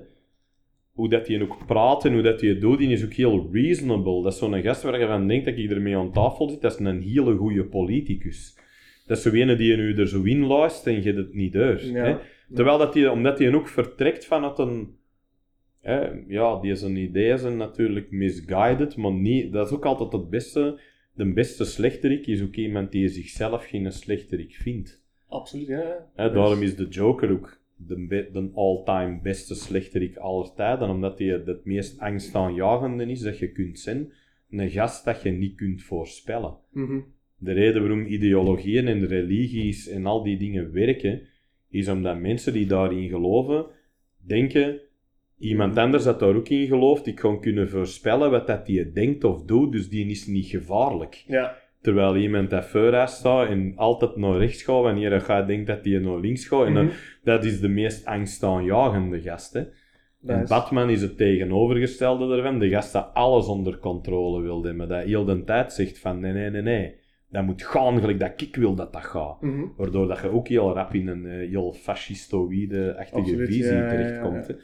Hoe 0.91 1.09
dat 1.09 1.27
hij 1.27 1.41
ook 1.41 1.65
praat 1.65 2.05
en 2.05 2.13
hoe 2.13 2.21
dat 2.21 2.41
hij 2.41 2.49
het 2.49 2.61
doet, 2.61 2.77
die 2.77 2.89
is 2.89 3.05
ook 3.05 3.13
heel 3.13 3.49
reasonable. 3.51 4.23
Dat 4.23 4.33
is 4.33 4.39
zo'n 4.39 4.61
gast 4.61 4.81
waar 4.81 4.99
je 4.99 5.07
van 5.07 5.27
denkt 5.27 5.45
dat 5.45 5.57
ik 5.57 5.71
ermee 5.71 5.97
aan 5.97 6.11
tafel 6.11 6.49
zit, 6.49 6.61
dat 6.61 6.73
is 6.73 6.85
een 6.85 7.01
hele 7.01 7.35
goede 7.35 7.63
politicus. 7.63 8.57
Dat 9.07 9.17
is 9.17 9.23
zo 9.23 9.31
ene 9.31 9.55
die 9.55 9.71
je 9.71 9.77
nu 9.77 9.95
er 9.95 10.07
zo 10.07 10.23
in 10.23 10.45
luistert 10.45 10.95
en 10.95 11.03
je 11.03 11.13
het 11.13 11.33
niet 11.33 11.51
durft. 11.51 11.89
Ja. 11.89 12.03
Hè. 12.03 12.15
Terwijl 12.53 12.77
dat 12.77 12.93
hij, 12.93 13.07
omdat 13.07 13.39
hij 13.39 13.53
ook 13.53 13.67
vertrekt 13.67 14.25
vanuit 14.25 14.57
een... 14.57 14.95
Hè, 15.81 16.07
ja, 16.27 16.59
die 16.59 16.75
zijn 16.75 16.95
ideeën 16.95 17.37
zijn 17.37 17.57
natuurlijk 17.57 18.11
misguided, 18.11 18.95
maar 18.95 19.13
niet, 19.13 19.53
dat 19.53 19.67
is 19.67 19.73
ook 19.73 19.85
altijd 19.85 20.11
het 20.11 20.29
beste. 20.29 20.79
De 21.15 21.33
beste 21.33 21.65
slechterik 21.65 22.27
is 22.27 22.41
ook 22.41 22.55
iemand 22.55 22.91
die 22.91 23.07
zichzelf 23.07 23.65
geen 23.65 23.91
slechterik 23.91 24.53
vindt. 24.53 25.01
Absoluut, 25.27 25.67
ja. 25.67 26.09
Hè, 26.15 26.31
daarom 26.31 26.61
is 26.61 26.75
de 26.75 26.87
Joker 26.87 27.31
ook 27.31 27.61
de, 27.75 28.05
be- 28.07 28.29
de 28.33 28.49
all-time 28.53 29.19
beste 29.21 29.55
slechterik 29.55 30.15
aller 30.17 30.53
tijden, 30.55 30.89
omdat 30.89 31.19
hij 31.19 31.27
het 31.27 31.65
meest 31.65 31.99
angstaanjagende 31.99 33.05
is 33.05 33.19
dat 33.19 33.37
je 33.37 33.51
kunt 33.51 33.79
zijn. 33.79 34.11
Een 34.49 34.69
gast 34.69 35.05
dat 35.05 35.21
je 35.21 35.29
niet 35.31 35.55
kunt 35.55 35.83
voorspellen. 35.83 36.57
Mhm. 36.71 36.99
De 37.37 37.51
reden 37.51 37.81
waarom 37.81 38.05
ideologieën 38.05 38.87
en 38.87 39.07
religies 39.07 39.87
en 39.87 40.05
al 40.05 40.23
die 40.23 40.37
dingen 40.37 40.71
werken, 40.71 41.21
is 41.69 41.87
omdat 41.87 42.19
mensen 42.19 42.53
die 42.53 42.65
daarin 42.65 43.09
geloven, 43.09 43.65
denken, 44.17 44.79
iemand 45.43 45.77
anders 45.77 46.03
dat 46.03 46.19
daar 46.19 46.35
ook 46.35 46.49
in 46.49 46.67
gelooft, 46.67 47.07
ik 47.07 47.15
kan 47.15 47.41
kunnen 47.41 47.69
voorspellen 47.69 48.31
wat 48.31 48.47
dat 48.47 48.65
die 48.65 48.91
denkt 48.91 49.23
of 49.23 49.43
doet, 49.43 49.71
dus 49.71 49.89
die 49.89 50.05
is 50.09 50.27
niet 50.27 50.45
gevaarlijk. 50.45 51.23
Ja, 51.27 51.61
Terwijl 51.81 52.15
iemand 52.17 52.49
dat 52.49 52.65
vooruit 52.65 53.09
staat 53.09 53.47
en 53.49 53.73
altijd 53.75 54.15
naar 54.15 54.37
rechts 54.37 54.63
gaat, 54.63 54.81
wanneer 54.81 55.09
hij 55.09 55.19
gaat 55.19 55.47
denkt 55.47 55.67
dat 55.67 55.85
hij 55.85 55.99
naar 55.99 56.19
links 56.19 56.47
gaat, 56.47 56.65
en 56.65 56.73
dan, 56.73 56.85
Mhm. 56.85 56.93
dat 57.23 57.45
is 57.45 57.59
de 57.59 57.67
meest 57.67 58.05
angstaanjagende 58.05 59.21
gast. 59.21 59.53
Hè? 59.53 59.61
En 60.25 60.41
is- 60.41 60.49
Batman 60.49 60.89
is 60.89 61.01
het 61.01 61.17
tegenovergestelde 61.17 62.35
ervan. 62.35 62.59
De 62.59 62.69
gast 62.69 62.93
dat 62.93 63.09
alles 63.13 63.47
onder 63.47 63.77
controle 63.77 64.41
wil 64.41 64.63
hebben. 64.63 64.87
Dat 64.87 65.03
heel 65.03 65.25
de 65.25 65.43
tijd 65.43 65.73
zegt 65.73 65.99
van 65.99 66.19
nee, 66.19 66.33
nee, 66.33 66.49
nee, 66.49 66.61
nee. 66.61 66.95
Dat 67.29 67.43
moet 67.43 67.63
gaan 67.63 67.99
gelijk 67.99 68.19
dat 68.19 68.41
ik 68.41 68.55
wil 68.55 68.75
dat 68.75 68.93
dat 68.93 69.03
gaat. 69.05 69.41
Mhm. 69.41 69.63
Waardoor 69.77 70.07
dat 70.07 70.19
je 70.21 70.29
ook 70.29 70.47
heel 70.47 70.73
rap 70.73 70.93
in 70.93 71.07
een 71.07 71.25
eh, 71.25 71.49
heel 71.49 71.73
fascistoïde-achtige 71.73 73.45
visie 73.45 73.63
ja, 73.63 73.71
ja, 73.73 73.83
ja, 73.83 73.89
terechtkomt. 73.89 74.45
ja. 74.47 74.55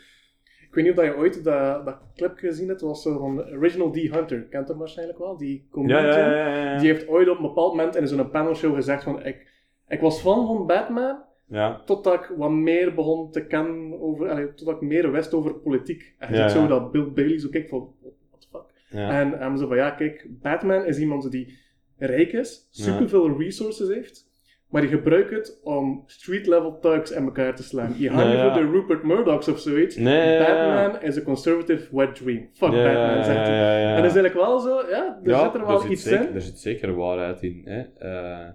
Ik 0.69 0.75
weet 0.75 0.83
niet 0.83 0.97
of 0.97 1.03
je 1.03 1.15
ooit 1.17 1.43
dat, 1.43 1.85
dat 1.85 1.97
clip 2.15 2.37
gezien 2.37 2.67
hebt, 2.67 2.81
was 2.81 3.01
zo 3.01 3.17
van 3.17 3.49
Original 3.51 3.91
D. 3.91 3.95
Hunter, 3.95 4.41
kent 4.41 4.67
hem 4.67 4.77
waarschijnlijk 4.77 5.17
wel, 5.19 5.37
die 5.37 5.67
comedian. 5.71 6.03
ja, 6.05 6.17
ja, 6.17 6.47
ja, 6.47 6.71
ja. 6.71 6.77
Die 6.77 6.87
heeft 6.87 7.07
ooit 7.07 7.29
op 7.29 7.35
een 7.37 7.41
bepaald 7.41 7.75
moment 7.75 7.95
in 7.95 8.07
zo'n 8.07 8.29
panelshow 8.29 8.75
gezegd 8.75 9.03
van 9.03 9.25
ik, 9.25 9.47
ik 9.87 9.99
was 9.99 10.21
fan 10.21 10.47
van 10.47 10.65
Batman, 10.67 11.23
Ja, 11.47 11.81
totdat 11.85 12.13
ik 12.13 12.33
wat 12.37 12.51
meer 12.51 12.93
begon 12.93 13.31
te 13.31 13.45
kennen 13.45 14.01
over, 14.01 14.29
allee, 14.29 14.53
totdat 14.53 14.75
ik 14.75 14.81
meer 14.81 15.11
wist 15.11 15.33
over 15.33 15.53
politiek. 15.53 16.15
En 16.17 16.49
zo 16.49 16.67
dat 16.67 16.91
Bill 16.91 17.11
Bailey 17.11 17.39
zo 17.39 17.49
kijkt 17.49 17.69
van, 17.69 17.93
what 18.01 18.41
the 18.41 18.47
fuck. 18.51 18.97
En 18.99 19.31
hij 19.31 19.57
zo 19.57 19.67
van, 19.67 19.77
ja 19.77 19.91
kijk, 19.91 20.27
Batman 20.29 20.85
is 20.85 20.99
iemand 20.99 21.31
die 21.31 21.57
rijk 21.97 22.31
is, 22.31 22.67
superveel 22.69 23.37
resources 23.37 23.87
heeft, 23.87 24.28
maar 24.69 24.81
die 24.81 24.89
gebruikt 24.89 25.29
het 25.29 25.59
om 25.63 26.03
street-level 26.05 26.79
thugs 26.79 27.11
in 27.11 27.23
elkaar 27.23 27.55
te 27.55 27.63
slaan. 27.63 27.93
Je 27.97 28.11
Ja, 28.11 28.31
ja. 28.31 28.53
voor 28.53 28.61
de 28.61 28.69
Rupert 28.69 29.03
Murdochs 29.03 29.47
of 29.47 29.59
zoiets. 29.59 29.95
Nee, 29.95 30.33
ja, 30.33 30.49
ja. 30.49 30.71
Batman 30.71 31.01
is 31.01 31.17
a 31.17 31.21
conservative 31.21 31.95
wet 31.95 32.15
dream. 32.15 32.49
Fuck 32.53 32.71
Ja, 32.71 32.83
Batman, 32.83 33.23
zegt 33.23 33.47
hij. 33.47 33.83
En 33.83 34.01
dat 34.01 34.11
is 34.11 34.17
eigenlijk 34.17 34.33
wel 34.33 34.59
zo, 34.59 34.89
ja, 34.89 35.19
er 35.23 35.39
zit 35.39 35.53
er 35.53 35.65
wel 35.67 35.79
zit 35.79 35.91
iets 35.91 36.03
zeker, 36.03 36.27
in. 36.27 36.35
Er 36.35 36.41
zit 36.41 36.59
zeker 36.59 36.95
waarheid 36.95 37.41
in. 37.41 37.61
Hè. 37.65 37.81
Eh, 37.97 38.49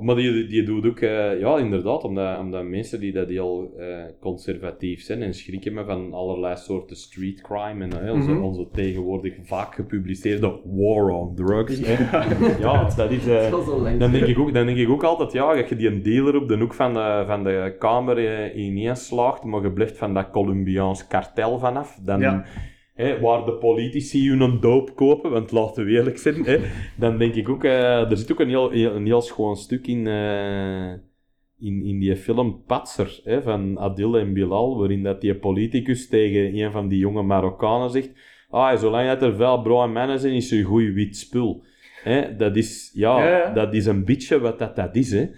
maar 0.00 0.14
die, 0.14 0.46
die 0.46 0.62
doet 0.62 0.86
ook, 0.86 0.98
eh, 1.00 1.40
ja, 1.40 1.58
inderdaad, 1.58 2.04
omdat, 2.04 2.38
omdat 2.38 2.64
mensen 2.64 3.00
die 3.00 3.12
dat 3.12 3.28
heel 3.28 3.74
eh, 3.78 3.86
conservatief 4.20 5.02
zijn 5.02 5.22
en 5.22 5.34
schrikken 5.34 5.74
me 5.74 5.84
van 5.84 6.12
allerlei 6.12 6.56
soorten 6.56 6.96
street 6.96 7.40
crime 7.40 7.84
en 7.84 8.06
eh, 8.06 8.12
onze, 8.12 8.30
Mhm. 8.30 8.42
onze 8.42 8.68
tegenwoordig 8.72 9.34
vaak 9.42 9.74
gepubliceerde 9.74 10.60
war 10.64 11.08
on 11.08 11.34
drugs. 11.34 11.78
Ja. 11.78 12.24
Ja, 12.60 12.94
dat 12.96 13.10
is. 13.10 13.24
Dat 13.24 13.66
dan 13.98 14.10
denk, 14.10 14.26
ik 14.26 14.38
ook, 14.38 14.54
dan 14.54 14.66
denk 14.66 14.78
ik 14.78 14.88
ook 14.88 15.04
altijd, 15.04 15.32
ja, 15.32 15.54
dat 15.54 15.68
je 15.68 15.76
die 15.76 15.88
een 15.88 16.02
dealer 16.02 16.36
op 16.36 16.48
de 16.48 16.58
hoek 16.58 16.74
van 16.74 16.94
de, 16.94 17.24
van 17.26 17.44
de 17.44 17.74
kamer 17.78 18.54
ineens 18.54 19.06
slaagt, 19.06 19.44
maar 19.44 19.62
je 19.62 19.72
blijft 19.72 19.98
van 19.98 20.14
dat 20.14 20.30
Colombiaans 20.30 21.06
kartel 21.06 21.58
vanaf, 21.58 21.98
dan, 22.02 22.20
Ja. 22.20 22.44
Waar 22.94 23.44
de 23.44 23.52
politici 23.52 24.30
hun 24.30 24.60
doop 24.60 24.96
kopen, 24.96 25.30
want 25.30 25.52
laten 25.52 25.84
we 25.84 25.90
eerlijk 25.90 26.18
zijn, 26.18 26.44
hè, 26.44 26.58
dan 26.96 27.18
denk 27.18 27.34
ik 27.34 27.48
ook, 27.48 27.64
eh, 27.64 28.10
er 28.10 28.16
zit 28.16 28.32
ook 28.32 28.40
een 28.40 28.48
heel, 28.48 28.72
een 28.72 29.06
heel 29.06 29.20
schoon 29.20 29.56
stuk 29.56 29.86
in, 29.86 30.06
eh, 30.06 30.92
in, 31.58 31.82
in 31.84 31.98
die 31.98 32.16
film 32.16 32.62
Patser, 32.66 33.20
hè, 33.24 33.42
van 33.42 33.78
Adil 33.78 34.18
en 34.18 34.32
Bilal, 34.32 34.78
waarin 34.78 35.02
dat 35.02 35.20
die 35.20 35.34
politicus 35.34 36.08
tegen 36.08 36.58
een 36.58 36.72
van 36.72 36.88
die 36.88 36.98
jonge 36.98 37.22
Marokkanen 37.22 37.90
zegt, 37.90 38.10
ah, 38.50 38.78
zolang 38.78 39.08
dat 39.08 39.22
er 39.22 39.36
veel 39.36 39.62
bruine 39.62 39.92
mannen 39.92 40.18
zijn, 40.18 40.34
is 40.34 40.52
er 40.52 40.58
een 40.58 40.64
goed 40.64 40.92
wit 40.92 41.16
spul. 41.16 41.64
Hè, 42.02 42.36
dat 42.36 42.56
is, 42.56 42.90
ja, 42.94 43.18
Ja, 43.18 43.38
ja. 43.38 43.52
dat 43.52 43.74
is 43.74 43.86
een 43.86 44.04
beetje 44.04 44.38
wat 44.40 44.58
dat, 44.58 44.76
dat 44.76 44.96
is, 44.96 45.12
hè. 45.12 45.28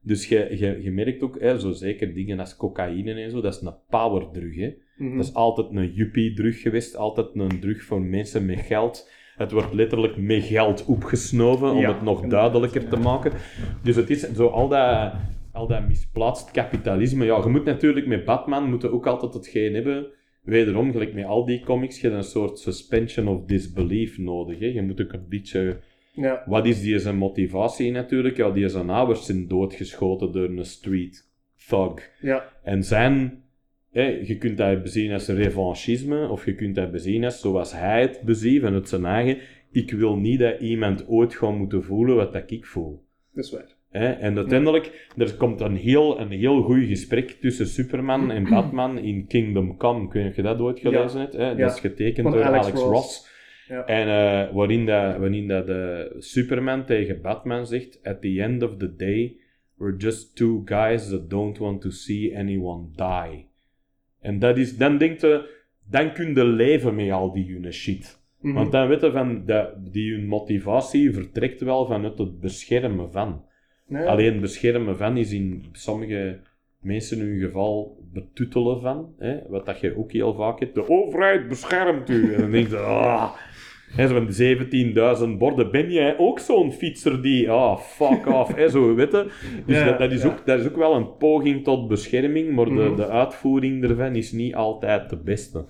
Dus 0.00 0.28
je, 0.28 0.56
je, 0.58 0.82
je 0.82 0.90
merkt 0.90 1.22
ook, 1.22 1.40
hè, 1.40 1.58
zo 1.58 1.72
zeker 1.72 2.14
dingen 2.14 2.40
als 2.40 2.56
cocaïne 2.56 3.12
en 3.12 3.30
zo, 3.30 3.40
dat 3.40 3.54
is 3.54 3.60
een 3.60 3.74
powerdrug, 3.88 4.56
hè. 4.56 4.74
Mhm. 4.96 5.16
Dat 5.16 5.24
is 5.24 5.34
altijd 5.34 5.66
een 5.70 5.92
juppie-drug 5.92 6.60
geweest, 6.60 6.96
altijd 6.96 7.26
een 7.34 7.60
drug 7.60 7.82
voor 7.82 8.02
mensen 8.02 8.46
met 8.46 8.60
geld. 8.60 9.10
Het 9.36 9.52
wordt 9.52 9.72
letterlijk 9.72 10.16
met 10.16 10.42
geld 10.42 10.84
opgesnoven, 10.84 11.70
om 11.70 11.78
Ja, 11.78 11.92
het 11.92 12.02
nog 12.02 12.26
duidelijker 12.26 12.88
te 12.88 12.96
maken. 12.96 13.32
Dus 13.82 13.96
het 13.96 14.10
is 14.10 14.20
zo 14.32 14.46
al 14.46 14.68
dat, 14.68 15.12
al 15.52 15.66
dat 15.66 15.88
misplaatst 15.88 16.50
kapitalisme. 16.50 17.24
Ja, 17.24 17.40
je 17.42 17.48
moet 17.48 17.64
natuurlijk 17.64 18.06
met 18.06 18.24
Batman 18.24 18.68
moeten 18.68 18.92
ook 18.92 19.06
altijd 19.06 19.34
hetgeen 19.34 19.74
hebben. 19.74 20.06
Wederom, 20.42 20.92
gelijk 20.92 21.14
met 21.14 21.24
al 21.24 21.44
die 21.44 21.64
comics, 21.64 22.00
je 22.00 22.08
hebt 22.08 22.18
een 22.18 22.30
soort 22.30 22.58
suspension 22.58 23.28
of 23.28 23.44
disbelief 23.44 24.18
nodig. 24.18 24.58
Hè. 24.58 24.66
Je 24.66 24.82
moet 24.82 25.00
ook 25.00 25.12
een 25.12 25.28
beetje... 25.28 25.80
Ja. 26.12 26.42
Wat 26.46 26.66
is 26.66 26.80
die 26.80 26.98
zijn 26.98 27.16
motivatie 27.16 27.90
natuurlijk? 27.90 28.36
Ja, 28.36 28.50
die 28.50 28.68
zijn 28.68 28.90
ouders 28.90 29.26
zijn 29.26 29.48
doodgeschoten 29.48 30.32
door 30.32 30.48
een 30.48 30.64
street 30.64 31.30
thug. 31.68 32.10
Ja. 32.20 32.52
En 32.62 32.82
zijn, 32.82 33.43
je 34.02 34.36
kunt 34.38 34.56
dat 34.56 34.82
bezien 34.82 35.12
als 35.12 35.28
revanchisme, 35.28 36.28
of 36.28 36.44
je 36.44 36.54
kunt 36.54 36.74
dat 36.74 36.90
bezien 36.90 37.24
als 37.24 37.40
zoals 37.40 37.72
hij 37.72 38.00
het 38.00 38.20
beziet, 38.24 38.62
vanuit 38.62 38.88
zijn 38.88 39.04
eigen. 39.04 39.38
Ik 39.70 39.90
wil 39.90 40.16
niet 40.16 40.38
dat 40.38 40.60
iemand 40.60 41.08
ooit 41.08 41.34
gaat 41.34 41.56
moeten 41.56 41.84
voelen 41.84 42.16
wat 42.16 42.32
dat 42.32 42.50
ik 42.50 42.66
voel. 42.66 43.04
Dat 43.32 43.44
is 43.44 43.50
waar. 43.50 43.72
En 44.00 44.36
uiteindelijk, 44.36 45.08
er 45.16 45.34
komt 45.34 45.60
een 45.60 45.76
heel, 45.76 46.20
een 46.20 46.30
heel 46.30 46.62
goed 46.62 46.84
gesprek 46.84 47.30
tussen 47.30 47.66
Superman 47.66 48.30
en 48.30 48.48
Batman 48.54 48.98
in 48.98 49.26
Kingdom 49.26 49.76
Come. 49.76 50.04
Ik 50.04 50.12
weet 50.12 50.22
niet 50.22 50.30
of 50.30 50.36
je 50.36 50.42
dat 50.42 50.60
ooit 50.60 50.80
gelezen 50.80 51.20
hebt. 51.20 51.32
Hè? 51.32 51.48
Ja. 51.48 51.54
Dat 51.54 51.72
is 51.72 51.80
getekend 51.80 52.28
Van 52.28 52.36
door 52.36 52.44
Alex 52.44 52.66
Alex, 52.66 52.80
Ross. 52.80 53.32
En 53.68 54.08
eh, 54.08 54.54
waarin, 54.54 54.86
dat, 54.86 55.16
waarin 55.16 55.48
dat 55.48 55.66
de 55.66 56.14
Superman 56.18 56.84
tegen 56.84 57.20
Batman 57.20 57.66
zegt: 57.66 58.00
At 58.02 58.20
the 58.20 58.42
end 58.42 58.62
of 58.62 58.76
the 58.76 58.96
day, 58.96 59.36
we're 59.78 59.96
just 59.96 60.36
two 60.36 60.62
guys 60.64 61.08
that 61.08 61.30
don't 61.30 61.58
want 61.58 61.80
to 61.80 61.90
see 61.90 62.38
anyone 62.38 62.86
die. 62.96 63.46
En 64.24 64.38
dat 64.38 64.58
is, 64.58 64.76
dan 64.76 64.98
denkt 64.98 65.20
je, 65.20 65.48
dan 65.90 66.12
kun 66.12 66.34
je 66.34 66.44
leven 66.44 66.94
met 66.94 67.10
al 67.10 67.32
die 67.32 67.52
hun 67.52 67.72
shit. 67.72 68.22
Mhm. 68.40 68.54
Want 68.54 68.72
dan 68.72 68.88
weten 68.88 69.12
van, 69.12 69.44
dat, 69.46 69.92
die 69.92 70.12
hun 70.12 70.26
motivatie 70.26 71.12
vertrekt 71.12 71.60
wel 71.60 71.86
vanuit 71.86 72.18
het 72.18 72.40
beschermen 72.40 73.12
van. 73.12 73.44
Alleen 73.92 74.40
beschermen 74.40 74.96
van 74.96 75.16
is 75.16 75.32
in 75.32 75.64
sommige 75.72 76.40
mensen 76.80 77.18
hun 77.18 77.38
geval 77.38 77.98
betuttelen 78.12 78.80
van. 78.80 79.14
Hè? 79.18 79.38
Wat 79.48 79.66
dat 79.66 79.80
je 79.80 79.98
ook 79.98 80.12
heel 80.12 80.34
vaak 80.34 80.60
hebt. 80.60 80.74
De 80.74 80.88
overheid 80.88 81.48
beschermt 81.48 82.08
u. 82.08 82.34
En 82.34 82.40
dan 82.40 82.50
denk 82.50 82.68
je, 82.68 82.76
ah. 83.06 83.32
Hè, 83.96 84.06
zo 84.08 84.14
van 84.14 85.28
17.000 85.34 85.38
borden. 85.38 85.70
Ben 85.70 85.90
jij 85.92 86.18
ook 86.18 86.38
zo'n 86.38 86.72
fietser 86.72 87.22
die, 87.22 87.50
ah, 87.50 87.78
fuck 87.78 88.26
off, 88.26 88.54
hè, 88.54 88.68
zo, 88.68 88.94
weet 88.94 89.10
je? 89.12 89.26
Dus 89.66 89.76
Ja, 89.78 89.84
dat, 89.84 89.98
dat, 89.98 90.12
is 90.12 90.22
ja. 90.22 90.28
ook, 90.28 90.46
dat 90.46 90.60
is 90.60 90.66
ook 90.68 90.76
wel 90.76 90.94
een 90.94 91.16
poging 91.16 91.64
tot 91.64 91.88
bescherming, 91.88 92.54
maar 92.54 92.64
de, 92.64 92.70
Mhm. 92.70 92.96
de 92.96 93.06
uitvoering 93.08 93.82
ervan 93.84 94.14
is 94.16 94.32
niet 94.32 94.54
altijd 94.54 95.10
de 95.10 95.16
beste. 95.16 95.64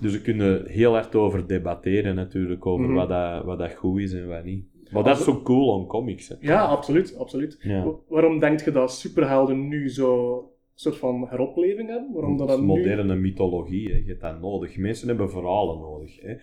Dus 0.00 0.12
we 0.12 0.20
kunnen 0.20 0.66
heel 0.66 0.92
hard 0.92 1.14
over 1.14 1.46
debatteren 1.46 2.14
natuurlijk, 2.14 2.66
over 2.66 2.84
Mhm. 2.86 2.94
wat, 2.94 3.08
dat, 3.08 3.44
wat 3.44 3.58
dat 3.58 3.72
goed 3.74 4.00
is 4.00 4.12
en 4.12 4.28
wat 4.28 4.44
niet. 4.44 4.64
Maar 4.90 5.02
dat 5.02 5.18
is 5.18 5.24
zo 5.24 5.40
cool 5.42 5.78
aan 5.80 5.86
comics, 5.86 6.28
hè. 6.28 6.34
Ja, 6.40 6.62
absoluut. 6.64 7.16
absoluut. 7.18 7.58
Ja. 7.60 7.84
Waarom 8.08 8.38
denk 8.38 8.60
je 8.60 8.70
dat 8.70 8.92
superhelden 8.92 9.68
nu 9.68 9.88
zo 9.88 10.44
soort 10.74 10.96
van 10.96 11.26
heropleving 11.28 11.88
hebben? 11.88 12.10
Waarom 12.12 12.36
dat 12.36 12.48
Dat 12.48 12.56
is 12.56 12.62
nu... 12.62 12.68
moderne 12.68 13.14
mythologie, 13.14 13.88
hè. 13.88 13.96
je 13.96 14.04
hebt 14.06 14.20
dat 14.20 14.40
nodig. 14.40 14.76
Mensen 14.76 15.08
hebben 15.08 15.30
verhalen 15.30 15.78
nodig. 15.78 16.20
Hè. 16.20 16.34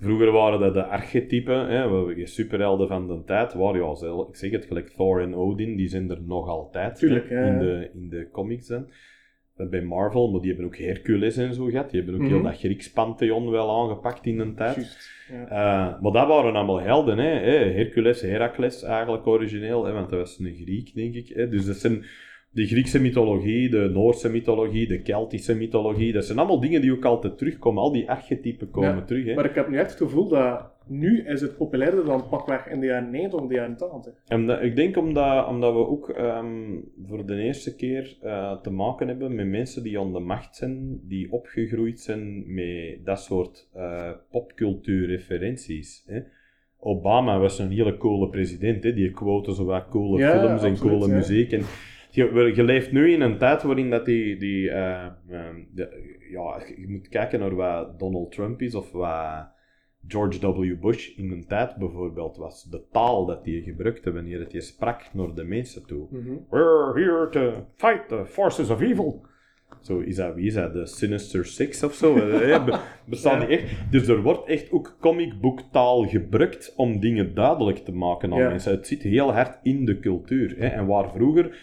Vroeger 0.00 0.30
waren 0.30 0.60
dat 0.60 0.74
de 0.74 0.84
archetypen, 0.84 1.68
hè, 1.68 1.88
we- 2.04 2.26
superhelden 2.26 2.88
van 2.88 3.06
de 3.08 3.22
tijd, 3.24 3.54
waar 3.54 3.76
ja, 3.76 3.92
ik 4.28 4.36
zeg 4.36 4.50
het 4.50 4.64
gelijk, 4.64 4.88
Thor 4.88 5.20
en 5.20 5.34
Odin, 5.34 5.76
die 5.76 5.88
zijn 5.88 6.10
er 6.10 6.22
nog 6.26 6.48
altijd 6.48 6.96
Tuurlijk, 6.96 7.28
hè, 7.28 7.40
ja, 7.40 7.46
in, 7.52 7.58
de, 7.58 7.90
in 7.94 8.08
de 8.08 8.28
comics. 8.32 8.68
Hè. 8.68 8.78
Dat 9.56 9.70
Bij 9.70 9.82
Marvel, 9.82 10.30
maar 10.30 10.40
die 10.40 10.48
hebben 10.50 10.66
ook 10.66 10.76
Hercules 10.76 11.36
en 11.36 11.54
zo 11.54 11.64
gehad. 11.64 11.90
Die 11.90 12.00
hebben 12.02 12.20
ook 12.20 12.26
Mhm. 12.26 12.34
heel 12.34 12.42
dat 12.42 12.58
Grieks 12.58 12.92
pantheon 12.92 13.50
wel 13.50 13.80
aangepakt 13.82 14.26
in 14.26 14.38
een 14.38 14.54
tijd. 14.54 14.98
Ja. 15.30 15.44
Eh, 15.44 16.02
maar 16.02 16.12
dat 16.12 16.26
waren 16.28 16.54
allemaal 16.54 16.80
helden, 16.80 17.18
hè. 17.18 17.28
hè. 17.38 17.70
Hercules, 17.72 18.20
Heracles 18.20 18.82
eigenlijk 18.82 19.26
origineel, 19.26 19.84
hè, 19.84 19.92
want 19.92 20.10
dat 20.10 20.18
was 20.18 20.38
een 20.38 20.54
Griek, 20.54 20.94
denk 20.94 21.14
ik. 21.14 21.28
Hè. 21.28 21.48
Dus 21.48 21.66
dat 21.66 21.76
zijn 21.76 22.04
de 22.52 22.66
Griekse 22.66 23.00
mythologie, 23.00 23.68
de 23.68 23.90
Noorse 23.92 24.28
mythologie, 24.30 24.86
de 24.88 25.02
Keltische 25.02 25.54
mythologie. 25.56 26.12
Dat 26.12 26.24
zijn 26.24 26.38
allemaal 26.38 26.60
dingen 26.60 26.80
die 26.80 26.92
ook 26.92 27.04
altijd 27.04 27.38
terugkomen. 27.38 27.82
Al 27.82 27.92
die 27.92 28.10
archetypen 28.10 28.70
komen 28.70 28.94
Ja, 28.96 29.02
terug. 29.04 29.24
Hè. 29.26 29.34
Maar 29.34 29.44
ik 29.44 29.54
heb 29.54 29.68
nu 29.68 29.76
echt 29.78 29.90
het 29.90 29.98
gevoel 29.98 30.28
dat 30.28 30.78
nu 30.86 31.24
is 31.26 31.40
het 31.40 31.56
populairder 31.56 32.04
dan 32.04 32.28
pakweg 32.28 32.66
in 32.68 32.80
de 32.80 32.86
jaren 32.86 33.10
90 33.10 33.40
of 33.40 33.46
de 33.48 33.54
jaren 33.54 33.76
80. 33.76 34.12
En 34.26 34.46
dat- 34.46 34.62
ik 34.62 34.76
denk 34.76 34.96
omdat, 34.96 35.46
omdat 35.48 35.72
we 35.72 35.86
ook 35.86 36.08
ehm, 36.08 36.76
voor 37.06 37.26
de 37.26 37.36
eerste 37.42 37.76
keer 37.76 38.16
eh, 38.22 38.60
te 38.60 38.70
maken 38.70 39.08
hebben 39.08 39.34
met 39.34 39.46
mensen 39.46 39.82
die 39.82 39.98
aan 40.00 40.12
de 40.12 40.18
macht 40.20 40.56
zijn, 40.56 41.00
die 41.08 41.32
opgegroeid 41.32 42.00
zijn 42.00 42.54
met 42.54 43.04
dat 43.04 43.20
soort 43.20 43.68
eh, 43.74 44.10
popcultuurreferenties. 44.30 46.04
Hè. 46.06 46.20
Obama 46.82 47.38
was 47.38 47.58
een 47.58 47.70
hele 47.70 47.96
coole 47.96 48.28
president, 48.28 48.84
hè? 48.84 48.92
die 48.94 49.10
quote 49.10 49.54
zo 49.54 49.64
wat 49.64 49.88
coole 49.88 50.18
Ja, 50.18 50.30
films 50.30 50.62
en 50.62 50.70
absoluut, 50.70 50.80
coole 50.98 51.08
ja. 51.08 51.14
muziek. 51.16 51.52
En 51.52 51.62
je, 52.10 52.52
je 52.54 52.62
leeft 52.64 52.92
nu 52.92 53.12
in 53.12 53.20
een 53.20 53.38
tijd 53.38 53.62
waarin 53.62 53.90
dat 53.90 54.04
die, 54.04 54.36
die 54.36 54.70
eh, 54.70 55.04
ehm, 55.28 55.56
de- 55.74 56.18
ja, 56.30 56.62
je 56.76 56.88
moet 56.88 57.08
kijken 57.08 57.40
naar 57.40 57.54
wat 57.54 57.98
Donald 57.98 58.32
Trump 58.32 58.62
is 58.62 58.74
of 58.74 58.92
wat 58.92 59.48
George 60.06 60.52
W. 60.52 60.80
Bush 60.80 61.16
in 61.16 61.30
een 61.30 61.46
tijd 61.46 61.76
bijvoorbeeld 61.76 62.36
was. 62.36 62.64
De 62.64 62.82
taal 62.92 63.26
dat 63.26 63.44
hij 63.44 63.60
gebruikte 63.64 64.12
wanneer 64.12 64.38
het 64.40 64.52
je 64.52 64.60
sprak 64.60 65.02
naar 65.12 65.34
de 65.34 65.44
mensen 65.44 65.86
toe. 65.86 66.06
Mhm. 66.10 66.30
We're 66.50 66.92
here 66.94 67.28
to 67.30 67.66
fight 67.74 68.08
the 68.08 68.26
forces 68.26 68.70
of 68.70 68.80
evil. 68.80 69.22
Zo, 69.80 69.98
is 69.98 70.16
dat, 70.16 70.34
wie 70.34 70.46
is 70.46 70.54
dat? 70.54 70.72
De 70.72 70.86
Sinister 70.86 71.46
Six 71.46 71.82
of 71.82 71.94
zo? 71.94 72.16
Eh, 72.16 72.54
eh, 72.54 72.64
be- 72.64 72.78
Bestaat 73.10 73.40
Ja. 73.42 73.48
niet 73.48 73.58
echt. 73.58 73.90
Dus 73.90 74.08
er 74.08 74.22
wordt 74.22 74.48
echt 74.48 74.70
ook 74.72 74.96
comicboektaal 75.00 76.04
gebruikt 76.08 76.72
om 76.76 77.00
dingen 77.00 77.34
duidelijk 77.34 77.78
te 77.78 77.92
maken 77.92 78.32
aan 78.32 78.38
Ja. 78.38 78.48
mensen. 78.48 78.72
Het 78.72 78.86
zit 78.86 79.02
heel 79.02 79.32
hard 79.32 79.58
in 79.62 79.84
de 79.84 79.98
cultuur. 80.00 80.54
Hè? 80.58 80.66
En 80.66 80.86
waar 80.86 81.10
vroeger, 81.10 81.58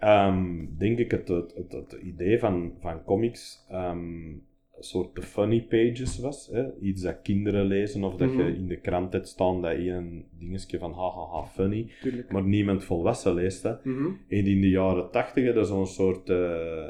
ehm, 0.00 0.66
denk 0.78 0.98
ik, 0.98 1.10
het, 1.10 1.28
het, 1.28 1.54
het, 1.54 1.72
het 1.72 1.92
idee 2.02 2.38
van, 2.38 2.72
van 2.80 3.04
comics 3.04 3.66
ehm, 3.68 4.28
een 4.76 4.86
soort 4.86 5.14
de 5.14 5.22
funny 5.22 5.62
pages 5.68 6.18
was. 6.18 6.48
Hè? 6.52 6.78
Iets 6.80 7.02
dat 7.02 7.22
kinderen 7.22 7.64
lezen 7.66 8.04
of 8.04 8.14
dat 8.16 8.28
Mhm. 8.28 8.38
je 8.42 8.54
in 8.56 8.66
de 8.66 8.80
krant 8.80 9.12
hebt 9.12 9.28
staan 9.28 9.62
dat 9.62 9.76
je 9.76 9.90
een 9.90 10.24
dingetje 10.38 10.78
van 10.78 10.92
hahaha 10.92 11.44
funny, 11.46 11.90
Tuurlijk. 12.00 12.32
maar 12.32 12.42
niemand 12.44 12.84
volwassen 12.84 13.34
leest 13.34 13.62
dat. 13.62 13.84
Mhm. 13.84 14.06
En 14.28 14.46
in 14.46 14.60
de 14.60 14.68
jaren 14.68 15.10
80, 15.10 15.44
dat 15.54 15.56
is 15.64 15.68
zo'n 15.68 15.86
soort. 15.86 16.28
eh, 16.30 16.36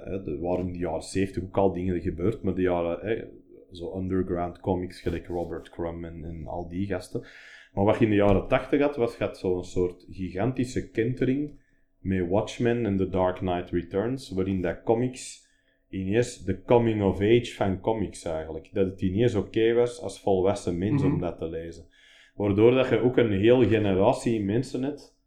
hè, 0.05 0.25
er 0.31 0.41
waren 0.41 0.67
in 0.67 0.73
de 0.73 0.79
jaren 0.79 1.03
70 1.03 1.43
ook 1.43 1.57
al 1.57 1.73
dingen 1.73 2.01
gebeurd, 2.01 2.43
maar 2.43 2.55
de 2.55 2.63
jaren. 2.63 2.99
hè, 3.09 3.25
zo 3.73 3.97
underground 3.99 4.61
comics, 4.61 5.01
gelijk 5.01 5.27
Robert 5.27 5.71
Crumb 5.71 6.05
en, 6.05 6.25
en 6.25 6.47
al 6.47 6.69
die 6.69 6.87
gasten. 6.87 7.23
Maar 7.75 7.85
wat 7.85 7.99
je 7.99 8.05
in 8.05 8.11
de 8.11 8.17
jaren 8.17 8.49
80 8.49 8.81
had, 8.81 8.97
was 8.97 9.17
zo'n 9.33 9.65
soort 9.65 10.07
gigantische 10.11 10.91
kentering 10.91 11.59
met 12.01 12.29
Watchmen 12.29 12.87
en 12.87 12.97
The 12.97 13.09
Dark 13.09 13.37
Knight 13.37 13.71
Returns, 13.71 14.31
waarin 14.31 14.61
dat 14.61 14.83
comics 14.85 15.49
ineens 15.89 16.45
de 16.45 16.63
coming 16.63 17.03
of 17.03 17.21
age 17.21 17.53
van 17.55 17.81
comics 17.81 18.25
eigenlijk. 18.25 18.69
Dat 18.73 18.87
het 18.87 19.01
ineens 19.03 19.35
oké 19.35 19.73
was 19.73 20.01
als 20.01 20.21
volwassen 20.21 20.79
mens 20.79 21.03
Mhm. 21.03 21.13
om 21.13 21.21
dat 21.21 21.39
te 21.39 21.49
lezen. 21.49 21.85
Waardoor 22.35 22.71
dat 22.71 22.89
je 22.89 22.99
ook 22.99 23.17
een 23.17 23.33
hele 23.33 23.69
generatie 23.69 24.45
mensen 24.45 24.83
hebt 24.83 25.19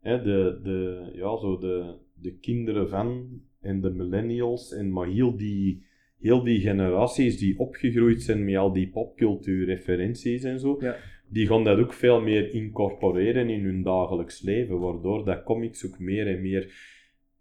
hè, 0.00 0.22
de, 0.22 0.60
de, 0.62 1.10
ja, 1.14 1.36
zo 1.36 1.58
de, 1.58 1.94
de 2.14 2.34
kinderen 2.38 2.88
van 2.88 3.28
en 3.60 3.80
de 3.80 3.90
millennials 3.90 4.72
en 4.72 4.92
maar 4.92 5.06
heel 5.08 5.36
die, 5.36 5.84
heel 6.20 6.42
die 6.42 6.60
generaties 6.60 7.38
die 7.38 7.58
opgegroeid 7.58 8.22
zijn 8.22 8.44
met 8.44 8.56
al 8.56 8.72
die 8.72 8.88
popcultuurreferenties 8.88 10.42
en 10.44 10.60
zo, 10.60 10.76
Ja. 10.80 10.96
Die 11.32 11.46
gaan 11.46 11.64
dat 11.64 11.78
ook 11.78 11.92
veel 11.92 12.20
meer 12.20 12.54
incorporeren 12.54 13.48
in 13.50 13.64
hun 13.64 13.82
dagelijks 13.82 14.42
leven, 14.42 14.78
waardoor 14.80 15.24
dat 15.24 15.42
comics 15.42 15.86
ook 15.86 15.98
meer 15.98 16.26
en 16.26 16.40
meer 16.42 16.72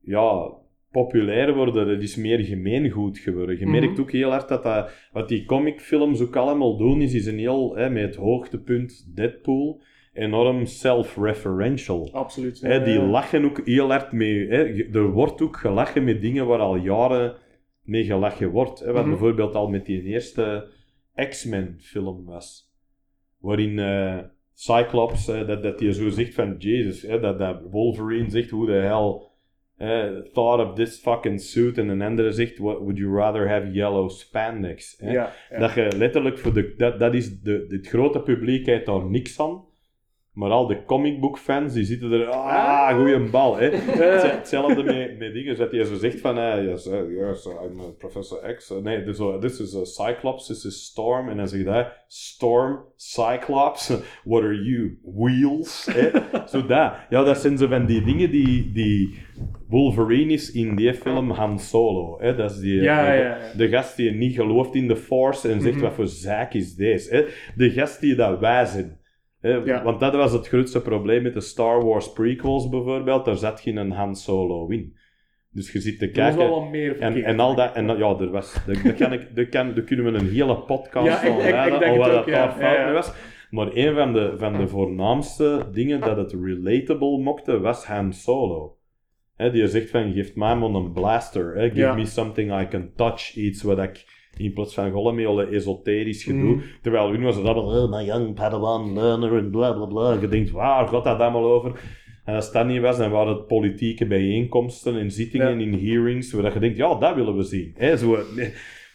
ja, 0.01 0.51
populair 0.91 1.53
worden. 1.55 1.87
Het 1.87 2.01
is 2.03 2.15
meer 2.15 2.39
gemeengoed 2.39 3.17
geworden. 3.17 3.59
Je 3.59 3.65
Mhm. 3.65 3.79
merkt 3.79 3.99
ook 3.99 4.11
heel 4.11 4.29
hard 4.29 4.47
dat, 4.49 4.63
dat 4.63 4.91
wat 5.11 5.29
die 5.29 5.45
comicfilms 5.45 6.21
ook 6.21 6.35
allemaal 6.35 6.77
doen, 6.77 7.01
is, 7.01 7.13
is 7.13 7.25
een 7.25 7.39
heel, 7.39 7.75
hè, 7.75 7.89
met 7.89 8.03
het 8.03 8.15
hoogtepunt 8.15 9.15
Deadpool, 9.15 9.81
enorm 10.13 10.65
self-referential. 10.65 12.09
Absoluut. 12.13 12.61
Hè, 12.61 12.83
die 12.83 12.93
Ja. 12.93 13.05
lachen 13.05 13.45
ook 13.45 13.61
heel 13.65 13.89
hard 13.89 14.11
mee. 14.11 14.47
Hè. 14.47 14.63
Er 14.93 15.11
wordt 15.11 15.41
ook 15.41 15.57
gelachen 15.57 16.03
met 16.03 16.21
dingen 16.21 16.45
waar 16.47 16.59
al 16.59 16.75
jaren 16.75 17.35
mee 17.83 18.03
gelachen 18.03 18.49
wordt. 18.49 18.79
Hè. 18.79 18.91
Wat 18.91 19.01
Mhm. 19.01 19.09
bijvoorbeeld 19.09 19.55
al 19.55 19.69
met 19.69 19.85
die 19.85 20.03
eerste 20.03 20.67
X-Men 21.29 21.75
film 21.79 22.25
was. 22.25 22.69
Waarin 23.41 23.79
eh, 23.79 24.17
Cyclops, 24.53 25.27
hè, 25.27 25.45
dat, 25.45 25.63
dat 25.63 25.79
hij 25.79 25.91
zo 25.91 26.09
zegt 26.09 26.33
van 26.33 26.55
Jesus, 26.57 27.01
hè, 27.01 27.19
dat, 27.19 27.39
dat 27.39 27.61
Wolverine 27.69 28.29
zegt 28.29 28.49
hoe 28.49 28.65
de 28.65 28.71
hell 28.71 29.29
eh, 29.81 30.21
thought 30.33 30.69
of 30.69 30.73
this 30.75 30.99
fucking 30.99 31.41
suit. 31.41 31.77
En 31.77 31.89
een 31.89 32.01
andere 32.01 32.31
zegt, 32.31 32.57
what, 32.57 32.77
would 32.77 32.97
you 32.97 33.15
rather 33.15 33.49
have 33.49 33.71
yellow 33.71 34.09
spandex? 34.09 34.97
Ja, 34.99 35.11
ja. 35.49 35.59
Dat 35.59 35.73
je 35.73 35.97
letterlijk 35.97 36.37
voor 36.37 36.53
de. 36.53 36.73
Dat, 36.77 36.99
dat 36.99 37.13
is 37.13 37.41
de, 37.41 37.65
het 37.69 37.87
grote 37.87 38.21
publiek 38.21 38.65
heeft 38.65 38.85
daar 38.85 39.05
niks 39.05 39.39
aan. 39.39 39.63
Maar 40.31 40.49
al 40.49 40.67
de 40.67 40.85
comicbookfans 40.85 41.73
die 41.73 41.83
zitten 41.83 42.11
er. 42.11 42.27
Ah, 42.27 42.95
goeie 42.97 43.29
bal. 43.29 43.57
Hè. 43.57 43.69
Het- 43.71 44.31
Hetzelfde 44.31 44.83
met, 44.83 45.17
met 45.19 45.33
dingen 45.33 45.57
dat 45.57 45.71
je 45.71 45.85
zo 45.85 45.95
zegt 45.95 46.19
van. 46.19 46.37
eh 46.37 46.63
yes, 46.63 46.87
eh, 46.87 46.99
yes, 47.09 47.45
I'm 47.45 47.79
uh, 47.79 47.83
Professor 47.97 48.53
X. 48.55 48.71
Eh, 48.71 48.77
nee, 48.77 49.03
uh, 49.05 49.37
this 49.39 49.59
is 49.59 49.75
a 49.75 49.83
Cyclops, 49.85 50.47
this 50.47 50.65
is 50.65 50.83
Storm. 50.85 51.29
En 51.29 51.37
dan 51.37 51.47
zeg 51.47 51.59
je 51.59 51.65
dat. 51.65 51.87
Storm, 52.07 52.79
Cyclops, 52.95 53.87
what 54.23 54.43
are 54.43 54.63
you? 54.63 54.97
Wheels. 55.15 55.87
Hè. 55.91 56.09
zo 56.51 56.65
dat. 56.65 56.93
Ja, 57.09 57.23
dat 57.23 57.37
zijn 57.37 57.57
zo 57.57 57.67
van 57.67 57.85
die 57.85 58.03
dingen 58.03 58.31
die. 58.31 58.71
die 58.71 59.19
Wolverine 59.67 60.33
is 60.33 60.51
in 60.51 60.75
die 60.75 60.93
film 60.93 61.29
Han 61.31 61.59
Solo. 61.59 62.17
Hè. 62.19 62.35
Dat 62.35 62.51
is 62.51 62.57
die, 62.59 62.81
Ja, 62.81 63.01
de, 63.11 63.17
ja, 63.17 63.23
ja. 63.23 63.53
de 63.57 63.69
gast 63.69 63.95
die 63.95 64.11
niet 64.11 64.35
gelooft 64.35 64.75
in 64.75 64.87
de 64.87 64.95
Force 64.95 65.49
en 65.51 65.61
zegt: 65.61 65.75
Mhm. 65.75 65.83
wat 65.83 65.93
voor 65.93 66.07
zaak 66.07 66.53
is 66.53 66.75
deze? 66.75 67.15
Hè? 67.15 67.25
De 67.55 67.69
gast 67.69 68.01
die 68.01 68.15
dat 68.15 68.39
wij 68.39 68.65
zijn. 68.65 68.99
Ja. 69.41 69.83
Want 69.83 69.99
dat 69.99 70.15
was 70.15 70.31
het 70.31 70.47
grootste 70.47 70.81
probleem 70.81 71.23
met 71.23 71.33
de 71.33 71.41
Star 71.41 71.85
Wars 71.85 72.13
prequels 72.13 72.69
bijvoorbeeld. 72.69 73.25
Daar 73.25 73.37
zat 73.37 73.59
geen 73.59 73.91
Han 73.91 74.15
Solo 74.15 74.67
in. 74.67 74.95
Dus 75.53 75.71
je 75.71 75.79
zit 75.79 75.99
te 75.99 76.05
Er 76.05 76.11
was 76.11 76.23
kijken. 76.23 76.37
wel 76.49 76.59
wat 76.61 76.69
meer 76.69 76.99
En, 76.99 77.23
en 77.23 77.39
al 77.39 77.55
dat, 77.55 77.75
en 77.75 77.87
ja, 77.97 78.15
er 78.19 78.29
was, 78.31 78.57
daar, 78.65 78.93
kan 78.93 79.13
ik, 79.13 79.35
daar, 79.35 79.45
kan, 79.45 79.73
daar 79.73 79.83
kunnen 79.83 80.11
we 80.13 80.19
een 80.19 80.29
hele 80.29 80.57
podcast 80.57 81.07
Ja, 81.07 81.17
van 81.17 81.37
denk 81.79 82.03
het 82.03 82.11
dat 82.11 82.25
daar 82.25 82.51
fout 82.51 82.83
mee 82.85 82.93
was. 82.93 83.13
Maar 83.49 83.67
een 83.73 83.95
van 83.95 84.13
de, 84.13 84.33
van 84.37 84.53
de 84.57 84.67
voornaamste 84.67 85.67
dingen 85.71 85.99
dat 85.99 86.17
het 86.17 86.35
relatable 86.43 87.17
mokte, 87.17 87.59
was 87.59 87.85
Han 87.85 88.13
Solo. 88.13 88.75
Hè, 89.35 89.51
die 89.51 89.67
zegt 89.67 89.89
van, 89.89 90.13
geef 90.13 90.35
mij 90.35 90.55
maar 90.55 90.69
een 90.69 90.91
blaster. 90.91 91.53
Give 91.61 91.75
Ja. 91.79 91.93
me 91.95 92.05
something 92.05 92.61
I 92.61 92.67
can 92.67 92.91
touch. 92.95 93.35
Iets 93.35 93.63
wat 93.63 93.79
ik, 93.79 94.05
in 94.37 94.53
plaats 94.53 94.73
van 94.73 94.91
gollemele 94.91 95.45
esoterisch 95.45 96.23
gedoe. 96.23 96.53
Mm. 96.53 96.61
Terwijl 96.81 97.11
hun 97.11 97.21
was 97.23 97.35
het 97.35 97.45
allemaal, 97.45 97.83
oh, 97.83 97.91
my 97.91 98.05
young 98.05 98.33
Padawan 98.35 98.93
learner 98.93 99.37
en 99.37 99.49
bla 99.51 99.71
bla 99.73 99.85
bla. 99.85 100.17
Je 100.21 100.27
denkt, 100.27 100.51
waar 100.51 100.87
gaat 100.87 101.03
dat 101.03 101.19
allemaal 101.19 101.51
over? 101.51 101.79
En 102.25 102.35
als 102.35 102.51
dat 102.51 102.67
niet 102.67 102.81
was, 102.81 102.97
dan 102.97 103.11
waren 103.11 103.33
het 103.35 103.47
politieke 103.47 104.05
bijeenkomsten 104.05 104.97
en 104.99 105.11
zittingen 105.11 105.59
Ja. 105.59 105.65
in 105.65 105.73
hearings, 105.87 106.31
waar 106.33 106.53
je 106.53 106.59
denkt, 106.59 106.77
ja, 106.77 106.95
dat 106.95 107.15
willen 107.15 107.35
we 107.35 107.43
zien. 107.43 107.73
Hè, 107.77 107.97
zo. 107.97 108.17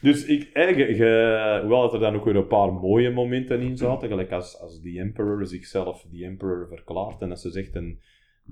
Dus 0.01 0.25
ik, 0.25 0.51
ge- 0.53 1.59
hoewel 1.61 1.81
dat 1.81 1.93
er 1.93 2.01
dan 2.01 2.15
ook 2.15 2.25
weer 2.25 2.37
een 2.37 2.47
paar 2.47 2.73
mooie 2.73 3.11
momenten 3.11 3.61
in 3.61 3.77
zaten, 3.77 4.09
gelijk 4.09 4.33
als, 4.33 4.61
als 4.61 4.81
The 4.83 4.99
Emperor 4.99 5.47
zichzelf 5.47 6.07
The 6.13 6.25
Emperor 6.25 6.67
verklaart 6.69 7.21
en 7.23 7.31
als 7.31 7.41
ze 7.41 7.51
zegt, 7.51 7.73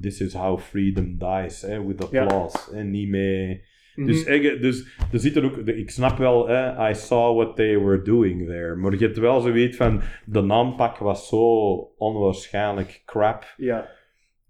this 0.00 0.20
is 0.20 0.34
how 0.34 0.58
freedom 0.58 1.18
dies, 1.18 1.62
hè, 1.62 1.86
with 1.86 2.08
Ja. 2.10 2.22
applause. 2.24 2.76
En 2.76 2.90
niet 2.90 3.08
mee... 3.08 3.62
Mhm. 3.94 4.06
Dus, 4.06 4.24
eh, 4.24 4.60
dus 4.60 4.86
er 5.12 5.18
zit 5.18 5.36
er 5.36 5.44
ook, 5.44 5.56
ik 5.56 5.90
snap 5.90 6.18
wel, 6.18 6.48
hè, 6.48 6.90
I 6.90 6.94
saw 6.94 7.36
what 7.36 7.56
they 7.56 7.78
were 7.78 8.02
doing 8.02 8.46
there. 8.46 8.74
Maar 8.74 8.92
je 8.92 9.04
hebt 9.04 9.18
wel 9.18 9.40
zoiets 9.40 9.76
van, 9.76 10.00
de 10.26 10.40
naampak 10.40 10.96
was 10.96 11.28
zo 11.28 11.74
onwaarschijnlijk 11.96 13.02
crap. 13.04 13.54
Ja. 13.56 13.88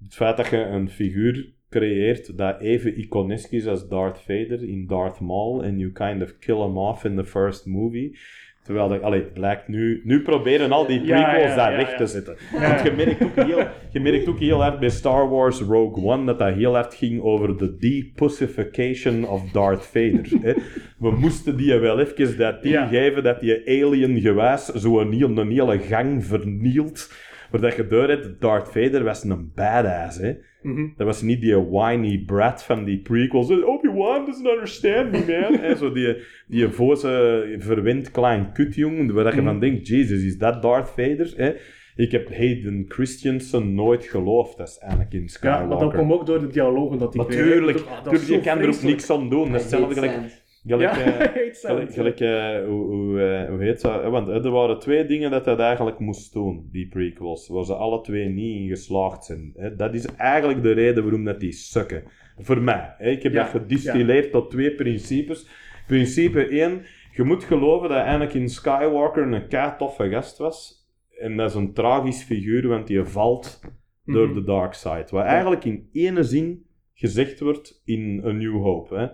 Het 0.03 0.15
feit 0.15 0.37
dat 0.37 0.47
je 0.47 0.57
een 0.57 0.91
figuur 0.91 1.53
creëert 1.71 2.39
dat 2.39 2.61
even 2.61 2.99
iconisch 2.99 3.49
is 3.49 3.67
als 3.67 3.89
Darth 3.89 4.19
Vader 4.19 4.69
in 4.69 4.87
Darth 4.87 5.21
Maul 5.21 5.65
en 5.65 5.79
you 5.79 5.93
kind 5.93 6.23
of 6.23 6.39
kill 6.39 6.61
him 6.61 6.79
off 6.79 7.05
in 7.05 7.17
the 7.17 7.25
first 7.25 7.67
movie. 7.67 8.19
Terwijl 8.65 8.89
dat, 8.89 9.03
allee, 9.03 9.21
het 9.21 9.33
blijkt 9.33 9.69
nu, 9.69 10.01
nu 10.05 10.23
proberen 10.23 10.73
al 10.73 10.87
die 10.87 11.01
prequels 11.01 11.49
ja, 11.49 11.55
daar 11.57 11.77
weg 11.77 11.91
ja. 11.91 11.97
te 11.97 12.07
zetten. 12.07 12.37
Want 12.53 12.83
je 12.83 12.93
merkt, 12.97 13.23
ook 13.23 13.47
heel, 13.47 13.67
je 13.91 14.01
merkt 14.01 14.29
ook 14.29 14.39
heel 14.39 14.63
hard 14.63 14.79
bij 14.81 14.89
Star 14.89 15.29
Wars 15.29 15.61
Rogue 15.61 16.05
One 16.05 16.25
dat 16.25 16.39
dat 16.39 16.55
heel 16.55 16.75
hard 16.75 16.95
ging 16.95 17.23
over 17.23 17.59
de 17.59 17.77
depussification 17.77 19.29
of 19.29 19.51
Darth 19.51 19.87
Vader. 19.87 20.27
hè. 20.41 20.53
We 20.99 21.11
moesten 21.11 21.57
die 21.57 21.75
wel 21.79 22.01
even 22.01 22.37
dat 22.37 22.63
ding 22.63 22.75
Ja. 22.75 22.87
geven 22.87 23.23
dat 23.23 23.41
die 23.41 23.85
alien 23.85 24.21
gewijs 24.21 24.65
zo'n 24.65 25.13
heel, 25.13 25.39
een 25.39 25.51
hele 25.51 25.79
gang 25.79 26.25
vernielt. 26.25 27.13
Maar 27.51 27.61
dat 27.61 27.75
hebt, 27.77 28.41
Darth 28.41 28.69
Vader 28.69 29.05
was 29.05 29.25
een 29.25 29.53
badass, 29.55 30.19
hè. 30.19 30.33
Mhm. 30.63 30.87
Dat 30.97 31.07
was 31.07 31.23
niet 31.23 31.41
die 31.41 31.57
whiny 31.57 32.23
brat 32.27 32.65
van 32.65 32.85
die 32.85 32.99
prequels. 32.99 33.49
Obi-Wan 33.95 34.27
doesn't 34.27 34.47
understand 34.47 35.13
me, 35.13 35.25
man. 35.27 35.61
En 35.69 35.77
zo 35.77 35.93
die, 35.93 36.17
die 36.47 36.69
voze, 36.69 37.57
verwend 37.59 38.11
klein 38.11 38.53
kutjong, 38.53 39.13
waar 39.13 39.25
dat 39.25 39.35
je 39.35 39.43
van 39.43 39.61
denkt, 39.61 39.89
Jesus, 39.89 40.23
is 40.23 40.39
dat 40.39 40.63
Darth 40.63 40.89
Vader? 40.89 41.33
Hè? 41.37 41.53
Ik 41.97 42.13
heb 42.13 42.29
Hayden 42.29 42.85
Christensen 42.89 43.75
nooit 43.75 44.05
geloofd 44.05 44.61
als 44.61 44.81
Anakin 44.81 45.29
Skywalker. 45.29 45.63
Ja, 45.63 45.69
maar 45.69 45.79
dat 45.79 45.93
kwam 45.93 46.13
ook 46.13 46.27
door 46.27 46.41
de 46.41 46.47
dialogen 46.47 46.99
dat 46.99 47.15
hij 47.15 47.25
Natuurlijk. 47.25 47.79
Ah, 47.81 48.05
dat 48.05 48.27
je 48.27 48.41
kan 48.41 48.59
er 48.59 48.69
ook 48.69 48.83
niks 48.83 49.11
aan 49.11 49.29
doen. 49.31 49.53
Dat 49.53 49.55
is 49.55 49.63
hetzelfde 49.63 49.95
gelijk... 49.95 50.13
gelijk 50.13 50.43
Ja, 50.67 50.79
eh, 50.99 51.53
Gelijk, 51.53 51.81
het. 51.81 51.95
gelijk 51.95 52.21
eh, 52.21 52.67
hoe, 52.67 52.87
hoe, 52.87 53.21
eh, 53.21 53.49
hoe 53.49 53.63
heet 53.63 53.81
dat? 53.81 54.05
Want 54.05 54.29
er 54.29 54.51
waren 54.51 54.79
twee 54.79 55.07
dingen 55.07 55.31
dat 55.31 55.45
dat 55.45 55.59
eigenlijk 55.59 55.99
moest 55.99 56.33
doen, 56.33 56.69
die 56.73 56.89
prequels, 56.89 57.49
waar 57.49 57.65
ze 57.65 57.75
alle 57.75 58.01
twee 58.01 58.29
niet 58.29 58.61
in 58.61 58.69
geslaagd 58.69 59.25
zijn. 59.25 59.53
Hè. 59.57 59.77
Dat 59.77 59.95
is 59.95 60.07
eigenlijk 60.17 60.63
de 60.63 60.73
reden 60.73 61.03
waarom 61.03 61.25
dat 61.25 61.41
die 61.41 61.53
sukken. 61.53 62.03
Voor 62.39 62.61
mij. 62.63 62.95
Hè. 62.99 63.11
Ik 63.11 63.23
heb 63.23 63.33
Ja, 63.33 63.43
dat 63.43 63.51
gedistilleerd 63.51 64.31
tot 64.33 64.51
twee 64.51 64.75
principes. 64.75 65.49
Principe 65.87 66.47
1, 66.49 66.85
je 67.13 67.23
moet 67.23 67.45
geloven 67.45 67.89
dat 67.89 68.05
Anakin 68.05 68.49
Skywalker 68.49 69.33
een 69.33 69.49
kei 69.49 69.73
toffe 69.79 70.09
gast 70.09 70.39
was. 70.39 70.87
En 71.19 71.37
dat 71.37 71.49
is 71.49 71.55
een 71.57 71.73
tragisch 71.73 72.23
figuur, 72.23 72.69
want 72.69 72.87
die 72.87 73.05
valt 73.05 73.61
door 74.05 74.27
Mhm. 74.27 74.35
de 74.35 74.45
dark 74.45 74.75
side. 74.75 75.07
Wat 75.11 75.25
eigenlijk 75.25 75.65
in 75.65 75.89
ene 75.93 76.23
zin 76.23 76.67
gezegd 76.95 77.41
wordt 77.41 77.81
in 77.85 78.23
A 78.25 78.31
New 78.31 78.63
Hope. 78.63 78.95
Hè? 78.97 79.07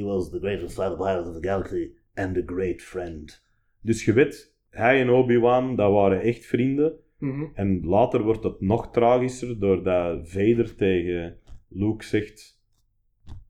He 0.00 0.04
was 0.06 0.30
the 0.30 0.38
greatest 0.38 0.74
fighter 0.74 0.96
pilot 0.96 1.26
of 1.28 1.40
the 1.40 1.48
galaxy 1.48 1.90
and 2.14 2.36
a 2.36 2.42
great 2.46 2.82
friend. 2.82 3.46
Dus 3.82 4.04
je 4.04 4.12
weet, 4.12 4.56
hij 4.70 5.00
en 5.00 5.10
Obi-Wan, 5.10 5.76
dat 5.76 5.92
waren 5.92 6.20
echt 6.20 6.46
vrienden. 6.46 6.92
Mhm. 7.18 7.44
En 7.54 7.80
later 7.84 8.22
wordt 8.22 8.44
het 8.44 8.60
nog 8.60 8.90
tragischer 8.90 9.58
doordat 9.60 10.28
Vader 10.28 10.74
tegen 10.76 11.38
Luke 11.68 12.04
zegt: 12.04 12.57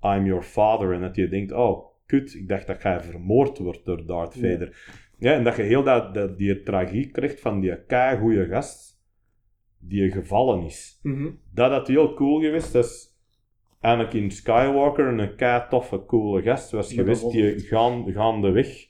I'm 0.03 0.26
your 0.26 0.42
father. 0.42 0.92
En 0.92 1.01
dat 1.01 1.16
je 1.16 1.28
denkt: 1.28 1.53
oh, 1.53 1.86
kut, 2.07 2.34
ik 2.34 2.49
dacht 2.49 2.66
dat 2.66 2.82
jij 2.82 3.01
vermoord 3.01 3.59
wordt 3.59 3.84
door 3.84 4.07
Darth. 4.07 4.34
Vader. 4.34 4.90
Ja, 5.18 5.32
en 5.32 5.44
dat 5.44 5.57
je 5.57 5.62
heel 5.62 5.82
dat, 5.82 6.14
dat, 6.14 6.38
die 6.38 6.62
tragiek 6.62 7.12
krijgt 7.12 7.40
van 7.40 7.61
die 7.61 7.76
goede 8.20 8.46
gast 8.46 9.01
die 9.80 10.11
gevallen 10.11 10.64
is. 10.64 10.99
Mhm. 11.03 11.28
Dat 11.55 11.70
had 11.70 11.88
heel 11.88 12.14
cool 12.14 12.40
geweest. 12.40 12.72
Dat 12.72 12.84
is 12.84 13.16
Anakin 13.80 14.30
Skywalker, 14.30 15.07
een 15.07 15.36
kei 15.36 15.62
toffe, 15.68 16.05
coole 16.05 16.42
gast 16.42 16.70
was 16.70 16.92
geweest 16.92 17.30
die 17.30 17.59
gaan, 17.59 18.12
gaandeweg 18.12 18.86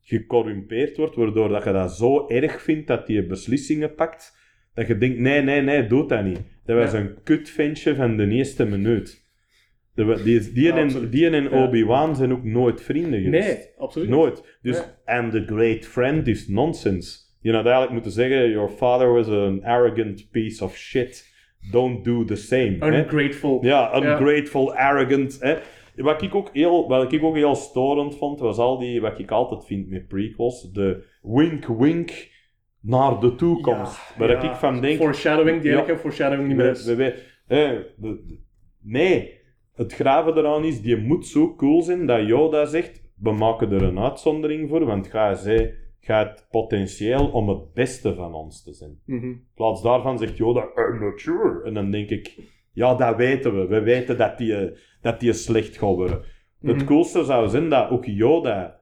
gecorrumpeerd 0.00 0.96
wordt, 0.96 1.16
waardoor 1.16 1.48
dat 1.48 1.64
je 1.64 1.72
dat 1.72 1.92
zo 1.96 2.28
erg 2.28 2.62
vindt 2.62 2.86
dat 2.86 3.08
hij 3.08 3.26
beslissingen 3.26 3.94
pakt, 3.94 4.36
dat 4.74 4.86
je 4.86 4.98
denkt, 4.98 5.18
nee, 5.18 5.42
nee, 5.42 5.60
nee, 5.60 5.86
doe 5.86 6.08
dat 6.08 6.24
niet. 6.24 6.40
Dat 6.64 6.76
was 6.76 6.92
Ja. 6.92 6.98
een 6.98 7.22
kutventje 7.22 7.94
van 7.94 8.16
de 8.16 8.28
eerste 8.28 8.64
minuut. 8.64 9.21
De- 9.94 10.20
Die, 10.24 10.52
die, 10.52 10.64
Ja, 10.64 10.76
en, 10.76 11.10
die. 11.10 11.50
Obi-Wan 11.50 12.16
zijn 12.16 12.32
ook 12.32 12.44
nooit 12.44 12.80
vrienden 12.82 13.22
geweest. 13.22 13.48
Nee, 13.48 13.64
absoluut. 13.78 14.08
Nooit. 14.08 14.58
Dus, 14.62 14.82
and 15.04 15.32
the 15.32 15.42
great 15.46 15.86
friend 15.86 16.26
is 16.26 16.48
nonsense. 16.48 17.18
Je 17.40 17.52
had 17.52 17.62
eigenlijk 17.62 17.92
moeten 17.92 18.12
zeggen, 18.12 18.50
your 18.50 18.68
father 18.68 19.12
was 19.12 19.28
an 19.28 19.64
arrogant 19.64 20.28
piece 20.30 20.64
of 20.64 20.76
shit. 20.76 21.30
Don't 21.70 22.04
do 22.04 22.24
the 22.24 22.36
same. 22.36 22.76
Ungrateful. 22.80 23.58
Ja, 23.64 23.90
Ja. 23.96 24.10
ungrateful, 24.12 24.74
arrogant. 24.74 25.36
Hè. 25.40 25.56
Wat, 25.96 26.22
ik 26.22 26.34
ook 26.34 26.50
heel, 26.52 26.88
wat 26.88 27.12
ik 27.12 27.22
ook 27.22 27.34
heel 27.36 27.54
storend 27.54 28.16
vond, 28.16 28.40
was 28.40 28.58
al 28.58 28.78
die, 28.78 29.00
wat 29.00 29.18
ik 29.18 29.30
altijd 29.30 29.64
vind 29.66 29.88
met 29.88 30.08
prequels, 30.08 30.72
de 30.72 31.04
wink-wink 31.22 32.28
naar 32.80 33.20
de 33.20 33.34
toekomst. 33.34 34.14
waar 34.18 34.30
Ja, 34.30 34.42
ik 34.50 34.54
van 34.56 34.80
denk, 34.80 34.96
Foreshadowing, 34.98 35.56
die 35.60 35.70
Ja. 35.70 35.76
eigenlijk 35.76 36.00
foreshadowing 36.00 36.48
niet 36.48 36.56
meer 36.56 36.70
is. 36.70 36.84
nee, 38.82 39.40
het 39.74 39.92
graven 39.92 40.36
eraan 40.36 40.64
is, 40.64 40.80
die 40.82 40.96
moet 40.96 41.26
zo 41.26 41.54
cool 41.54 41.82
zijn 41.82 42.06
dat 42.06 42.26
Yoda 42.26 42.64
zegt, 42.64 43.02
we 43.16 43.32
maken 43.32 43.72
er 43.72 43.82
een 43.82 43.98
uitzondering 43.98 44.68
voor, 44.68 44.84
want 44.84 45.06
ga 45.06 45.34
zij 45.34 45.74
gaat 46.00 46.46
potentieel 46.50 47.26
om 47.28 47.48
het 47.48 47.72
beste 47.72 48.14
van 48.14 48.34
ons 48.34 48.62
te 48.62 48.72
zijn. 48.72 48.98
Mhm. 49.06 49.24
In 49.24 49.46
plaats 49.54 49.82
daarvan 49.82 50.18
zegt 50.18 50.36
Yoda, 50.36 50.60
I'm 50.60 51.00
not 51.00 51.20
sure. 51.20 51.62
En 51.64 51.74
dan 51.74 51.90
denk 51.90 52.08
ik, 52.10 52.38
ja, 52.72 52.94
dat 52.94 53.16
weten 53.16 53.58
we. 53.60 53.66
We 53.66 53.80
weten 53.80 54.16
dat 54.18 54.38
die, 54.38 54.56
eh, 54.56 54.78
dat 55.00 55.20
die 55.20 55.32
slecht 55.32 55.78
gaat 55.78 55.94
worden. 55.94 56.22
Het 56.60 56.76
Mhm. 56.76 56.84
coolste 56.86 57.24
zou 57.24 57.48
zijn 57.48 57.68
dat 57.68 57.90
ook 57.90 58.04
Yoda 58.04 58.80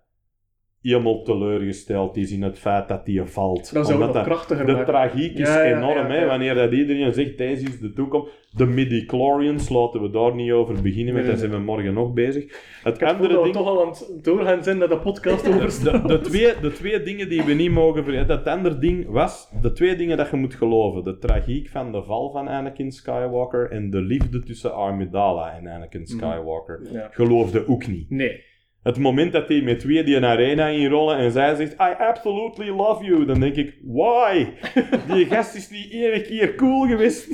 helemaal 0.83 1.23
teleurgesteld 1.23 2.17
is 2.17 2.33
in 2.33 2.43
het 2.43 2.59
feit 2.59 2.89
dat 2.89 3.05
die 3.07 3.23
valt. 3.25 3.71
Het 3.71 3.93
Omdat 3.93 4.13
dat- 4.13 4.25
krachtiger 4.25 4.67
de 4.67 4.73
maken. 4.73 4.87
tragiek 4.87 5.39
is 5.39 5.49
Ja, 5.49 5.63
ja, 5.63 5.77
enorm, 5.77 6.13
ja, 6.13 6.19
hè, 6.19 6.27
wanneer 6.27 6.55
dat 6.55 6.73
iedereen 6.73 7.13
zegt, 7.13 7.39
deze 7.39 7.63
is 7.67 7.79
de 7.81 7.93
toekomst. 7.93 8.39
De 8.57 8.67
midi-chlorians, 8.67 9.69
laten 9.69 10.03
we 10.03 10.11
daar 10.11 10.35
niet 10.35 10.51
over 10.53 10.83
beginnen, 10.83 11.15
want 11.15 11.17
Nee, 11.27 11.35
daar 11.35 11.37
zijn 11.37 11.51
we 11.51 11.59
morgen 11.59 11.95
nog 11.95 12.13
bezig. 12.13 12.45
Het 12.83 12.95
Ik 12.95 13.01
het 13.01 13.09
andere 13.11 13.29
dat 13.33 13.39
we 13.39 13.43
ding... 13.45 13.55
toch 13.57 13.67
al 13.67 13.83
aan 13.83 13.89
het 13.89 14.25
doorgaan 14.25 14.63
zijn 14.63 14.79
naar 14.79 14.89
de 14.89 14.99
podcast 14.99 15.47
over 15.49 16.07
De, 16.09 16.21
twee, 16.21 16.53
de 16.63 16.73
twee 16.73 17.03
dingen 17.03 17.29
die 17.29 17.43
we 17.43 17.53
niet 17.53 17.71
mogen 17.71 18.05
vergeten. 18.05 18.27
Dat 18.29 18.47
andere 18.47 18.79
ding 18.79 19.07
was, 19.09 19.49
de 19.63 19.73
twee 19.73 19.97
dingen 19.97 20.17
dat 20.17 20.31
je 20.31 20.37
moet 20.37 20.55
geloven. 20.55 21.05
De 21.05 21.19
tragiek 21.19 21.69
van 21.69 21.93
de 21.93 22.03
val 22.03 22.31
van 22.31 22.49
Anakin 22.49 22.93
Skywalker 22.93 23.71
en 23.71 23.91
de 23.91 24.01
liefde 24.01 24.43
tussen 24.43 24.75
Amidala 24.75 25.57
en 25.59 25.67
Anakin 25.67 26.07
Skywalker. 26.07 26.81
Ja. 26.93 27.09
Geloofde 27.11 27.69
ook 27.69 27.87
niet. 27.87 28.11
Nee. 28.11 28.49
Het 28.83 28.99
moment 28.99 29.33
dat 29.33 29.49
die 29.49 29.63
met 29.63 29.81
twee 29.81 30.05
die 30.05 30.17
een 30.17 30.25
arena 30.25 30.67
inrollen 30.67 31.17
en 31.17 31.33
zij 31.33 31.55
zegt, 31.55 31.73
I 31.73 31.95
absolutely 31.99 32.69
love 32.69 33.05
you, 33.05 33.25
dan 33.25 33.41
denk 33.41 33.57
ik, 33.57 33.75
why? 33.83 34.47
Die 35.15 35.27
gast 35.27 35.55
is 35.55 35.71
niet 35.71 35.93
één 35.93 36.23
keer 36.23 36.55
cool 36.55 36.87
geweest. 36.87 37.29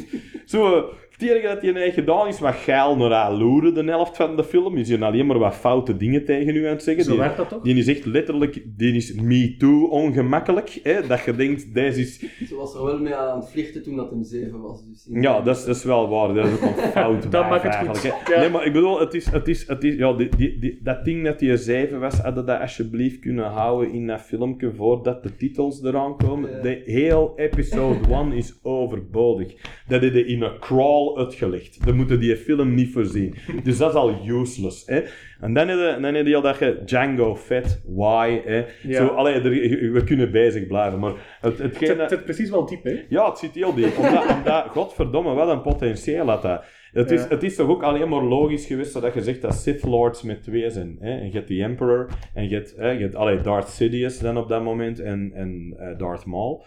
Zo, 0.44 0.92
het 1.18 1.28
enige 1.30 1.46
dat 1.46 1.62
hij 1.62 1.82
heeft 1.82 1.94
gedaan 1.94 2.28
is 2.28 2.38
wat 2.40 2.54
geil 2.54 2.96
naar 2.96 3.10
haar 3.10 3.32
loeren, 3.32 3.74
de 3.74 3.84
helft 3.84 4.16
van 4.16 4.36
de 4.36 4.44
film. 4.44 4.76
Is 4.76 4.88
hij 4.88 5.00
alleen 5.00 5.26
maar 5.26 5.38
wat 5.38 5.54
foute 5.54 5.96
dingen 5.96 6.24
tegen 6.24 6.56
u 6.56 6.64
aan 6.64 6.72
het 6.72 6.82
zeggen. 6.82 7.04
Zo 7.04 7.10
Die- 7.10 7.18
werkt 7.20 7.36
dat 7.36 7.48
toch? 7.48 7.62
die 7.62 7.74
is 7.76 7.86
echt 7.88 8.06
letterlijk, 8.06 8.62
die 8.76 8.94
is 8.94 9.14
me 9.14 9.54
too 9.58 9.86
ongemakkelijk. 9.88 10.80
Hè? 10.82 11.06
Dat 11.06 11.24
je 11.24 11.36
denkt, 11.36 11.74
deze 11.74 12.00
is... 12.00 12.18
Ze 12.48 12.54
was 12.54 12.74
er 12.74 12.84
wel 12.84 12.98
mee 12.98 13.14
aan 13.14 13.38
het 13.40 13.50
vliegen 13.50 13.82
toen 13.82 13.96
dat 13.96 14.10
hem 14.10 14.24
zeven 14.24 14.60
was. 14.60 14.84
Dus 14.86 15.06
in- 15.06 15.22
Ja, 15.22 15.40
dat 15.40 15.56
is, 15.56 15.64
dat 15.64 15.76
is 15.76 15.84
wel 15.84 16.08
waar. 16.08 16.34
Dat 16.34 16.46
is 16.46 16.52
ook 16.52 16.60
een 16.62 16.90
fout 17.00 17.32
Dat 17.32 17.48
maakt 17.48 17.62
het 17.62 17.72
eigenlijk, 17.72 18.14
goed. 18.14 18.34
Ja. 18.34 18.40
Nee, 18.40 18.48
maar 18.50 18.66
ik 18.66 18.72
bedoel, 18.72 19.00
het 19.00 19.14
is... 19.14 19.30
Het 19.30 19.48
is, 19.48 19.66
het 19.66 19.84
is 19.84 19.94
ja, 19.96 20.12
die, 20.12 20.28
die, 20.36 20.58
die- 20.58 20.80
dat 20.82 21.04
ding 21.04 21.24
dat 21.24 21.38
die 21.38 21.56
zeven 21.56 22.00
was, 22.00 22.18
hadden 22.18 22.46
dat 22.46 22.60
alsjeblieft 22.60 23.18
kunnen 23.18 23.44
houden 23.44 23.92
in 23.92 24.06
dat 24.06 24.20
filmpje 24.20 24.72
voordat 24.74 25.22
de 25.22 25.36
titels 25.36 25.82
eraan 25.82 26.16
komen. 26.16 26.50
Ja. 26.50 26.60
De 26.60 26.82
heel 26.84 27.32
episode 27.36 27.98
1 28.14 28.32
is 28.32 28.58
overbodig. 28.62 29.54
Dat 29.88 30.02
je 30.02 30.26
in 30.26 30.42
een 30.42 30.58
crawl 30.58 31.18
uitgelegd. 31.18 31.84
Daar 31.84 31.94
moeten 31.94 32.20
die 32.20 32.36
film 32.36 32.74
niet 32.74 32.92
voorzien. 32.92 33.34
Dus 33.62 33.78
dat 33.78 33.90
is 33.90 33.96
al 33.96 34.14
useless. 34.28 34.86
Hè? 34.86 35.00
En 35.40 35.54
dan 35.54 35.68
heb 35.68 35.78
je, 35.78 35.98
dan 36.00 36.14
heb 36.14 36.26
je 36.26 36.36
al 36.36 36.42
dat 36.42 36.58
je 36.58 36.82
Django 36.84 37.36
Fett, 37.36 37.82
why, 37.86 38.40
hè? 38.44 38.64
Ja. 38.82 38.96
Zo, 38.96 39.06
allee, 39.06 39.34
er- 39.34 39.92
we 39.92 40.04
kunnen 40.04 40.30
bezig 40.30 40.66
blijven, 40.66 40.98
maar 40.98 41.12
het, 41.40 41.58
hetgeen 41.58 41.88
Het 41.88 41.98
dat- 41.98 42.08
zit 42.10 42.24
precies 42.24 42.50
wel 42.50 42.66
diep, 42.66 42.84
hè? 42.84 43.04
ja, 43.08 43.28
het 43.28 43.38
zit 43.38 43.54
heel 43.54 43.74
diep. 43.74 43.96
Omdat, 43.98 44.36
omdat 44.36 44.66
godverdomme, 44.68 45.34
wat 45.34 45.48
een 45.48 45.60
potentieel 45.62 46.26
had 46.28 46.42
dat. 46.42 46.64
Het 46.92 47.10
is, 47.10 47.22
Ja. 47.22 47.28
het 47.28 47.42
is 47.42 47.54
toch 47.56 47.68
ook 47.68 47.82
alleen 47.82 48.08
maar 48.08 48.22
logisch 48.22 48.66
geweest 48.66 49.00
dat 49.00 49.14
je 49.14 49.22
zegt 49.22 49.42
dat 49.42 49.54
Sith 49.54 49.82
Lords 49.84 50.22
met 50.22 50.42
twee 50.42 50.70
zijn. 50.70 50.96
Hè? 51.00 51.10
En 51.18 51.26
je 51.26 51.32
hebt 51.32 51.48
de 51.48 51.62
Emperor, 51.62 52.08
en 52.34 52.48
je 52.48 52.54
hebt, 52.54 52.74
hè, 52.76 52.90
je 52.90 53.00
hebt 53.00 53.14
allee, 53.14 53.40
Darth 53.40 53.68
Sidious 53.68 54.18
dan 54.18 54.36
op 54.36 54.48
dat 54.48 54.62
moment, 54.62 55.00
en, 55.00 55.30
en 55.34 55.74
eh, 55.78 55.98
Darth 55.98 56.24
Maul. 56.24 56.64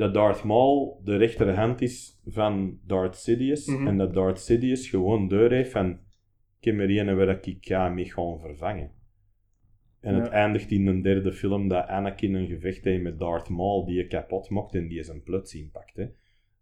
Dat 0.00 0.14
Darth 0.14 0.44
Maul 0.44 1.00
de 1.04 1.16
rechterhand 1.16 1.80
is 1.80 2.20
van 2.26 2.78
Darth 2.86 3.16
Sidious, 3.16 3.66
Mhm. 3.66 3.86
en 3.86 3.96
dat 3.96 4.14
Darth 4.14 4.40
Sidious 4.40 4.88
gewoon 4.88 5.28
deur 5.28 5.50
heeft 5.50 5.70
van 5.70 5.90
ik 6.60 6.64
heb 6.64 6.78
er 6.78 6.98
een 6.98 7.16
waar 7.16 7.46
ik 7.46 7.56
ga 7.60 7.88
mee 7.88 8.04
gaan 8.04 8.38
vervangen. 8.40 8.90
En 10.00 10.14
het 10.14 10.28
eindigt 10.28 10.70
in 10.70 10.86
een 10.86 11.02
derde 11.02 11.32
film 11.32 11.68
dat 11.68 11.86
Anakin 11.86 12.34
een 12.34 12.46
gevecht 12.46 12.84
heeft 12.84 13.02
met 13.02 13.18
Darth 13.18 13.48
Maul 13.48 13.84
die 13.84 13.96
je 13.96 14.06
kapot 14.06 14.50
mocht 14.50 14.74
en 14.74 14.88
die 14.88 15.02
zijn 15.02 15.22
plots 15.22 15.54
inpakt. 15.54 15.96
Hè. 15.96 16.06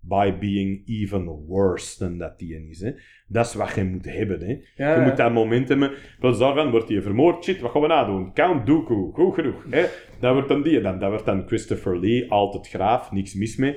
By 0.00 0.38
being 0.40 0.82
even 0.86 1.24
worse 1.24 1.98
dan 1.98 2.18
dat 2.18 2.38
die 2.38 2.68
is. 2.68 2.80
Hè. 2.80 2.90
Dat 3.26 3.46
is 3.46 3.54
wat 3.54 3.74
je 3.74 3.84
moet 3.84 4.04
hebben. 4.04 4.40
Hè. 4.40 4.60
Ja, 4.76 4.94
je 4.94 5.00
ja. 5.00 5.06
moet 5.06 5.16
dat 5.16 5.32
moment 5.32 5.68
hebben. 5.68 5.90
Plots 6.18 6.38
daarvan 6.38 6.70
wordt 6.70 6.88
hij 6.88 7.02
vermoord. 7.02 7.44
Shit, 7.44 7.60
wat 7.60 7.70
gaan 7.70 7.80
we 7.80 7.86
nadoen? 7.86 8.32
Count 8.32 8.66
Dooku. 8.66 9.10
Goed 9.12 9.34
genoeg. 9.34 9.64
Hè. 9.70 9.84
Dat 10.20 10.32
wordt 10.32 10.48
dan 10.48 10.62
die. 10.62 10.80
Dan, 10.80 10.98
dat 10.98 11.08
wordt 11.08 11.24
dan 11.24 11.46
Christopher 11.46 12.00
Lee, 12.00 12.30
altijd 12.30 12.68
graaf. 12.68 13.12
Niks 13.12 13.34
mis 13.34 13.56
mee. 13.56 13.76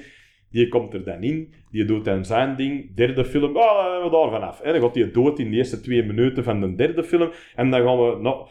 Die 0.52 0.68
komt 0.68 0.94
er 0.94 1.04
dan 1.04 1.24
in, 1.24 1.54
die 1.72 1.86
doet 1.86 2.06
dan 2.06 2.26
zijn 2.26 2.56
ding. 2.56 2.96
Derde 2.96 3.26
film, 3.26 3.54
dan 3.54 3.64
zijn 3.64 4.04
we 4.04 4.10
daar 4.10 4.30
vanaf. 4.30 4.62
En 4.62 4.72
dan 4.72 4.82
gaat 4.82 4.96
hij 4.96 5.12
dood 5.12 5.40
in 5.40 5.52
de 5.52 5.58
eerste 5.58 5.82
twee 5.82 6.04
minuten 6.04 6.44
van 6.44 6.62
de 6.62 6.76
derde 6.76 7.04
film. 7.04 7.32
En 7.56 7.70
dan 7.70 7.82
gaan 7.84 7.98
we 7.98 8.18
nog, 8.22 8.50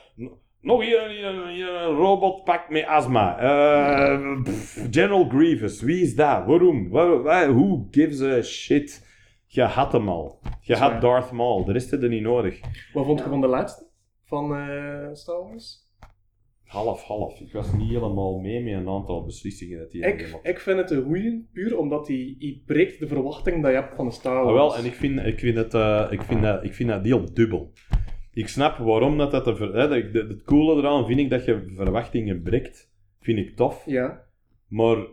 nog 0.60 0.82
hier, 0.82 1.08
hier, 1.08 1.48
hier 1.48 1.74
een 1.74 1.96
robotpak 1.96 2.70
met 2.70 2.86
astma. 2.86 3.38
Eh, 3.38 4.42
pff, 4.42 4.86
General 4.90 5.28
Grievous, 5.28 5.82
wie 5.82 6.02
is 6.02 6.14
dat? 6.14 6.46
Waarom? 6.46 6.88
Waar, 6.88 7.22
waar- 7.22 7.52
who 7.54 7.86
gives 7.90 8.22
a 8.22 8.42
shit? 8.42 9.08
Je 9.46 9.62
had 9.62 9.92
hem 9.92 10.08
al. 10.08 10.40
Je 10.60 10.76
had. 10.76 11.00
Darth 11.00 11.30
Maul, 11.32 11.64
de 11.64 11.72
rest 11.72 11.92
is 11.92 12.02
er 12.02 12.08
niet 12.08 12.22
nodig. 12.22 12.60
Wat 12.92 13.04
vond 13.04 13.18
je 13.18 13.24
van 13.24 13.40
de 13.40 13.46
laatste? 13.46 13.86
Van 14.24 14.54
eh, 14.56 15.08
Star 15.12 15.40
Wars? 15.48 15.88
Half-half. 16.64 17.40
Ik 17.40 17.52
was 17.52 17.72
niet 17.72 17.88
helemaal 17.88 18.38
mee 18.38 18.62
met 18.62 18.72
een 18.72 18.88
aantal 18.88 19.24
beslissingen 19.24 19.78
dat 19.78 19.92
hij 19.92 20.12
Ik, 20.12 20.38
ik 20.42 20.60
vind 20.60 20.78
het 20.78 20.90
een 20.90 21.02
goeie, 21.02 21.48
puur 21.52 21.78
omdat 21.78 22.06
hij 22.08 22.36
hij 22.38 22.62
breekt 22.66 22.98
de 23.00 23.06
verwachting 23.06 23.62
dat 23.62 23.70
je 23.70 23.76
hebt 23.76 23.94
van 23.96 24.06
de 24.06 24.12
Star 24.12 24.34
Wars. 24.34 24.48
Ah, 24.48 24.54
wel, 24.54 24.76
en 24.76 24.84
ik 24.84 24.94
vind, 24.94 25.24
ik, 25.26 25.38
vind 25.38 25.56
het, 25.56 25.74
eh, 25.74 26.06
ik, 26.10 26.22
vind 26.22 26.42
dat, 26.42 26.64
ik 26.64 26.74
vind 26.74 26.88
dat 26.88 27.04
heel 27.04 27.34
dubbel. 27.34 27.72
Ik 28.32 28.48
snap 28.48 28.76
waarom 28.76 29.18
dat 29.18 29.30
dat... 29.30 29.58
hè, 29.58 29.88
het 30.12 30.42
coole 30.42 30.80
eraan 30.80 31.06
vind 31.06 31.20
ik 31.20 31.30
dat 31.30 31.44
je 31.44 31.72
verwachtingen 31.76 32.42
breekt. 32.42 32.90
Vind 33.20 33.38
ik 33.38 33.56
tof. 33.56 33.82
Ja. 33.86 34.24
Maar 34.68 35.06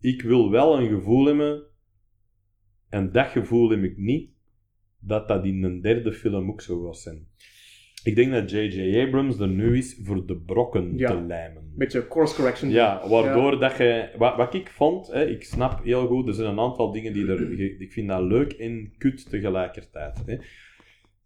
ik 0.00 0.22
wil 0.22 0.50
wel 0.50 0.78
een 0.80 0.88
gevoel 0.88 1.26
hebben, 1.26 1.62
en 2.88 3.12
dat 3.12 3.26
gevoel 3.26 3.70
heb 3.70 3.82
ik 3.82 3.96
niet, 3.96 4.30
dat 5.00 5.28
dat 5.28 5.44
in 5.44 5.62
een 5.62 5.80
derde 5.80 6.12
film 6.12 6.50
ook 6.50 6.60
zo 6.60 6.82
was 6.82 7.02
zijn. 7.02 7.26
Ik 8.04 8.14
denk 8.16 8.32
dat 8.32 8.50
J.J. 8.50 9.00
Abrams 9.06 9.38
er 9.38 9.48
nu 9.48 9.76
is 9.76 10.00
voor 10.02 10.26
de 10.26 10.36
brokken 10.36 10.98
Ja. 10.98 11.08
te 11.10 11.20
lijmen. 11.20 11.62
Een 11.62 11.72
beetje 11.76 12.08
course 12.08 12.34
correction. 12.34 12.70
Ja, 12.70 13.08
waardoor 13.08 13.60
dat 13.60 13.76
je... 13.76 14.10
Wat, 14.16 14.36
wat 14.36 14.54
ik 14.54 14.68
vond, 14.70 15.06
hè, 15.06 15.26
ik 15.26 15.42
snap 15.44 15.84
heel 15.84 16.06
goed, 16.06 16.28
er 16.28 16.34
zijn 16.34 16.48
een 16.48 16.58
aantal 16.60 16.92
dingen 16.92 17.12
die 17.12 17.26
er... 17.28 17.60
Ik 17.80 17.92
vind 17.92 18.08
dat 18.08 18.22
leuk 18.22 18.52
en 18.52 18.92
kut 18.98 19.30
tegelijkertijd. 19.30 20.22
Hè. 20.26 20.36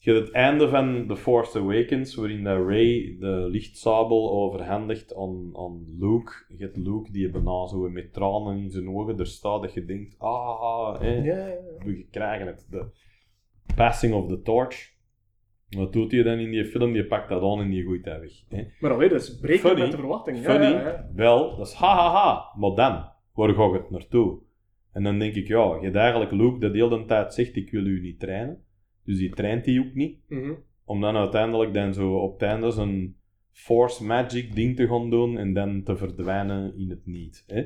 Je 0.05 0.13
hebt 0.13 0.27
het 0.27 0.35
einde 0.35 0.69
van 0.69 1.07
The 1.07 1.17
Force 1.17 1.59
Awakens, 1.59 2.15
waarin 2.15 2.47
Rey 2.67 3.17
de 3.19 3.49
lichtsabel 3.51 4.31
overhandigt 4.33 5.15
aan, 5.15 5.51
aan 5.57 5.85
Luke. 5.99 6.33
Je 6.49 6.65
hebt 6.65 6.77
Luke 6.77 7.13
die 7.13 7.31
bijna 7.31 7.67
zo 7.67 7.89
met 7.89 8.13
tranen 8.13 8.59
in 8.59 8.71
zijn 8.71 8.89
ogen 8.89 9.19
er 9.19 9.27
staat, 9.27 9.63
dat 9.63 9.75
je 9.75 9.85
denkt, 9.85 10.19
ah, 10.19 11.01
we 11.01 12.07
krijgen 12.11 12.47
het. 12.47 12.67
De 12.71 12.87
passing 13.77 14.15
of 14.15 14.29
the 14.29 14.43
torch. 14.43 14.91
Wat 15.69 15.93
doet 15.93 16.13
hij 16.13 16.23
dan 16.23 16.39
in 16.39 16.51
die 16.51 16.65
film? 16.65 16.93
Die 16.93 17.07
pakt 17.07 17.29
dat 17.29 17.43
aan 17.43 17.61
en 17.61 17.71
die 17.71 17.83
gooit 17.83 18.05
dat 18.05 18.21
weg. 18.21 18.33
Hè? 18.49 18.65
Maar 18.81 19.03
je, 19.03 19.09
dat 19.09 19.21
is 19.21 19.39
breken 19.39 19.79
met 19.79 19.91
de 19.91 19.97
verwachting. 19.97 20.39
Funny, 20.39 20.67
ja, 20.67 20.81
ja. 20.81 21.11
wel, 21.15 21.57
dat 21.57 21.67
is 21.67 21.73
ha 21.73 21.95
ha 21.95 22.11
ha. 22.11 22.59
Maar 22.59 22.75
dan, 22.75 23.05
waar 23.33 23.55
ga 23.55 23.65
ik 23.65 23.73
het 23.73 23.91
naartoe? 23.91 24.39
En 24.93 25.03
dan 25.03 25.19
denk 25.19 25.35
ik, 25.35 25.47
ja, 25.47 25.77
je 25.77 25.85
hebt 25.85 25.97
eigenlijk 25.97 26.33
Luke 26.33 26.59
dat 26.59 26.73
de 26.73 26.79
hele 26.79 27.05
tijd 27.05 27.35
zegt, 27.35 27.57
ik 27.57 27.71
wil 27.71 27.87
u 27.87 28.01
niet 28.01 28.21
trainen. 28.21 28.65
Dus 29.05 29.19
die 29.19 29.31
traint 29.31 29.67
hij 29.67 29.79
ook 29.79 29.95
niet. 29.95 30.19
Mhm. 30.29 30.53
Om 30.85 31.01
dan 31.01 31.17
uiteindelijk 31.17 31.75
dan 31.75 31.95
zo 31.95 32.17
op 32.17 32.33
het 32.33 32.43
einde 32.43 32.71
zo'n 32.71 33.17
force 33.53 34.05
magic 34.05 34.55
ding 34.55 34.77
te 34.77 34.87
gaan 34.87 35.11
doen 35.11 35.39
en 35.39 35.53
dan 35.53 35.83
te 35.83 35.97
verdwijnen 35.97 36.77
in 36.77 36.91
het 36.91 37.07
niet. 37.07 37.45
Hè? 37.47 37.63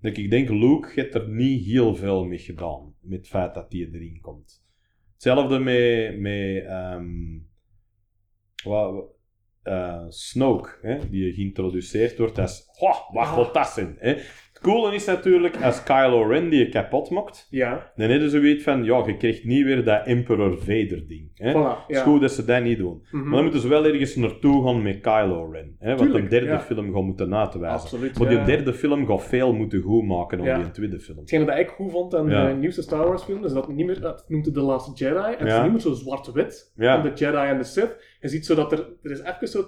Dat 0.00 0.16
ik 0.16 0.30
denk, 0.30 0.48
Luke 0.48 0.92
heeft 0.94 1.14
er 1.14 1.28
niet 1.28 1.64
heel 1.64 1.94
veel 1.94 2.24
mee 2.24 2.38
gedaan. 2.38 2.94
Met 3.00 3.18
het 3.18 3.28
feit 3.28 3.54
dat 3.54 3.72
hij 3.72 3.88
erin 3.92 4.20
komt. 4.20 4.66
Hetzelfde 5.12 5.58
met, 5.58 6.18
met 6.18 6.64
ehm, 6.64 7.38
wat, 8.64 9.16
eh, 9.62 10.04
Snoke, 10.08 10.78
hè, 10.82 11.08
die 11.08 11.32
geïntroduceerd 11.32 12.18
wordt 12.18 12.38
als... 12.38 12.64
Goh, 12.66 13.12
wat 13.12 13.26
gaat 13.26 13.54
dat 13.54 13.68
zijn? 13.68 13.96
Hè? 13.98 14.16
Het 14.58 14.66
coole 14.66 14.94
is 14.94 15.04
natuurlijk, 15.04 15.62
als 15.62 15.82
Kylo 15.82 16.22
Ren 16.22 16.48
die 16.48 16.58
je 16.58 16.68
kapot 16.68 17.10
maakt, 17.10 17.46
Ja, 17.50 17.92
dan 17.96 18.08
hebben 18.10 18.30
ze 18.30 18.38
zoiets 18.38 18.62
van, 18.64 18.84
ja, 18.84 19.02
je 19.06 19.16
krijgt 19.16 19.44
niet 19.44 19.64
weer 19.64 19.84
dat 19.84 20.06
Emperor 20.06 20.58
Vader 20.58 21.04
ding. 21.08 21.30
Hè? 21.34 21.52
voilà. 21.52 21.86
Het 21.86 21.96
is 21.96 22.00
goed 22.02 22.20
dat 22.20 22.30
ze 22.32 22.44
dat 22.44 22.62
niet 22.62 22.78
doen. 22.78 23.02
Mhm. 23.10 23.22
Maar 23.22 23.32
dan 23.32 23.42
moeten 23.42 23.60
ze 23.60 23.68
wel 23.68 23.84
ergens 23.84 24.16
naartoe 24.16 24.64
gaan 24.64 24.82
met 24.82 25.00
Kylo 25.00 25.50
Ren. 25.52 25.76
Hè? 25.78 25.90
Wat 25.90 25.98
Tuurlijk, 25.98 26.24
een 26.24 26.30
derde 26.30 26.46
ja. 26.46 26.60
film 26.60 26.92
gaat 26.92 27.02
moeten. 27.02 27.32
Absoluut. 27.32 28.18
Maar 28.18 28.32
ja. 28.32 28.44
die 28.44 28.56
derde 28.56 28.72
film 28.74 29.06
gaat 29.06 29.22
veel 29.24 29.52
moeten 29.52 29.82
goed 29.82 30.04
maken 30.04 30.42
Ja. 30.42 30.56
die 30.58 30.70
tweede 30.70 31.00
film. 31.00 31.18
Hetgene 31.18 31.44
dat 31.44 31.58
ik 31.58 31.68
goed 31.68 31.90
vond 31.90 32.14
aan 32.14 32.28
de 32.28 32.56
nieuwste 32.58 32.82
Star 32.82 33.06
Wars 33.06 33.22
film, 33.22 33.44
is 33.44 33.52
dat 33.52 33.68
niet 33.68 33.86
meer, 33.86 34.00
dat 34.00 34.24
noemt 34.28 34.44
het 34.44 34.54
The 34.54 34.60
Last 34.60 34.98
Jedi, 34.98 35.16
en 35.16 35.46
het 35.46 35.52
is 35.56 35.62
niet 35.62 35.70
meer 35.70 35.80
zo 35.80 35.92
zwart-wit, 35.92 36.72
Ja. 36.76 37.00
van 37.02 37.10
de 37.10 37.16
Jedi 37.16 37.36
en 37.36 37.58
de 37.58 37.64
Sith. 37.64 38.16
Je 38.20 38.28
ziet 38.28 38.46
zo 38.46 38.54
dat 38.54 38.72
er, 38.72 38.86
er 39.02 39.10
is 39.10 39.20
even 39.20 39.48
zo 39.48 39.64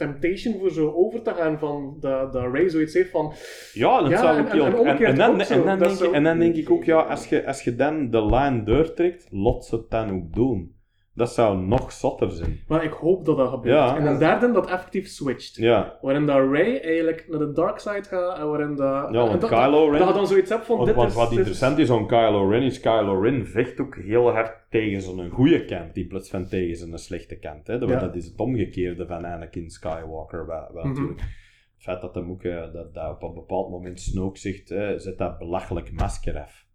temptation 0.00 0.58
voor 0.58 0.70
zo 0.70 0.92
over 0.92 1.22
te 1.22 1.30
gaan 1.34 1.58
van 1.58 1.96
dat, 2.00 2.32
dat 2.32 2.52
Rey 2.52 2.68
zoiets 2.68 2.94
heeft 2.94 3.10
van, 3.10 3.32
Ja, 3.72 4.00
dat 4.00 4.10
Ja, 4.10 4.16
zou 4.18 4.36
en- 4.38 4.44
ik 4.46 4.52
en- 4.52 4.58
dan, 4.58 5.34
ook 5.34 5.42
zo. 5.42 5.54
en, 5.54 5.64
dan 5.66 5.78
denk 5.78 5.90
ik, 5.90 5.96
zo- 5.96 6.12
en 6.12 6.24
dan 6.24 6.38
denk 6.38 6.56
ik 6.56 6.70
ook, 6.70 6.84
ja, 6.84 7.00
als 7.00 7.26
je, 7.26 7.46
als 7.46 7.62
je 7.62 7.74
dan 7.76 8.10
de 8.10 8.24
lijn 8.26 8.64
doortrekt, 8.64 9.26
lot 9.30 9.64
ze 9.64 9.76
het 9.76 9.90
dan 9.90 10.10
ook 10.10 10.34
doen. 10.34 10.74
Dat 11.20 11.32
zou 11.32 11.58
nog 11.58 11.92
zotter 11.92 12.30
zijn. 12.30 12.60
maar 12.68 12.84
ik 12.84 12.92
hoop 12.92 13.24
dat 13.24 13.36
dat 13.36 13.48
gebeurt. 13.48 13.74
Ja. 13.74 13.96
En 13.96 14.06
een 14.06 14.18
derde 14.18 14.52
dat 14.52 14.70
effectief 14.70 15.06
switcht. 15.08 15.56
Ja, 15.56 15.98
Waarin 16.00 16.26
dat 16.26 16.50
Rey 16.50 16.80
eigenlijk 16.80 17.26
naar 17.28 17.38
de 17.38 17.52
dark 17.52 17.78
side 17.78 18.02
gaat 18.02 18.38
en 18.38 18.48
waarin 18.48 18.76
dat... 18.76 19.12
ja 19.12 19.26
want 19.26 19.40
dat, 19.40 19.50
Kylo 19.50 19.90
dat, 19.90 19.98
Ren... 19.98 20.08
je 20.08 20.12
dan 20.14 20.26
zoiets 20.26 20.50
hebt 20.50 20.64
van, 20.66 20.76
Want, 20.76 20.86
dit 20.88 20.96
want 20.96 21.08
is... 21.10 21.14
wat 21.16 21.32
interessant 21.32 21.78
is 21.78 21.90
aan 21.90 22.06
Kylo 22.06 22.48
Ren, 22.48 22.62
is 22.62 22.80
Kylo 22.80 23.20
Ren 23.20 23.46
vecht 23.46 23.80
ook 23.80 23.96
heel 23.96 24.30
hard 24.30 24.52
tegen 24.70 25.02
zo'n 25.02 25.28
goede 25.30 25.64
kant, 25.64 25.96
in 25.96 26.08
plaats 26.08 26.30
van 26.30 26.48
tegen 26.48 26.76
zijn 26.76 26.98
slechte 26.98 27.38
kant. 27.38 27.66
Hè. 27.66 27.78
Dat, 27.78 27.88
Ja. 27.88 27.98
dat 27.98 28.14
is 28.14 28.24
het 28.24 28.38
omgekeerde 28.38 29.06
van 29.06 29.24
Anakin 29.26 29.70
Skywalker. 29.70 30.46
Wel, 30.46 30.68
wel 30.72 30.84
Mhm. 30.84 30.88
natuurlijk. 30.92 31.20
Het 31.20 31.88
feit 31.88 32.00
dat, 32.00 32.14
hem 32.14 32.30
ook, 32.30 32.42
eh, 32.42 32.72
dat, 32.72 32.94
dat 32.94 33.10
op 33.10 33.22
een 33.22 33.34
bepaald 33.34 33.70
moment 33.70 34.00
Snoke 34.00 34.38
zegt, 34.38 34.68
hè, 34.68 34.98
zet 34.98 35.18
dat 35.18 35.38
belachelijk 35.38 35.92
masker 35.92 36.38
af. 36.40 36.68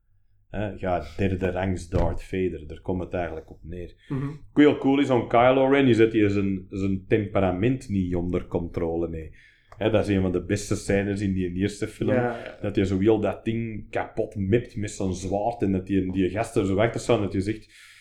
Hè, 0.50 0.78
ga 0.78 1.06
derde 1.18 1.52
rangs 1.52 1.90
Darth 1.90 2.24
Vader, 2.24 2.68
daar 2.68 2.82
komt 2.82 3.04
het 3.04 3.14
eigenlijk 3.14 3.50
op 3.50 3.60
neer. 3.62 3.96
Ook 4.10 4.58
heel 4.58 4.78
cool 4.78 5.00
is 5.00 5.10
aan 5.10 5.28
Kylo 5.28 5.68
Ren, 5.68 5.88
is 5.88 5.98
dat 5.98 6.14
hij 6.14 6.30
zijn, 6.30 6.66
zijn 6.70 7.06
temperament 7.08 7.90
niet 7.90 8.16
onder 8.16 8.48
controle. 8.48 9.32
Hè, 9.78 9.90
dat 9.90 10.08
is 10.08 10.16
een 10.16 10.22
van 10.22 10.32
de 10.32 10.46
beste 10.46 10.76
scènes 10.76 11.22
in 11.22 11.34
die 11.34 11.54
eerste 11.54 11.88
film. 11.88 12.14
Ja, 12.14 12.38
ja. 12.38 12.58
Dat 12.62 12.76
je 12.76 12.86
zo 12.86 13.00
heel 13.00 13.20
dat 13.20 13.46
ding 13.46 13.90
kapot 13.90 14.36
mipt 14.36 14.76
met 14.76 14.92
zijn 14.92 15.14
zwaard 15.14 15.62
en 15.62 15.72
dat 15.72 15.86
die, 15.86 16.12
die 16.12 16.30
gasten 16.30 16.66
zo 16.66 16.78
achter 16.78 17.00
staan 17.00 17.22
dat 17.22 17.34
je 17.34 17.42
zegt 17.42 17.94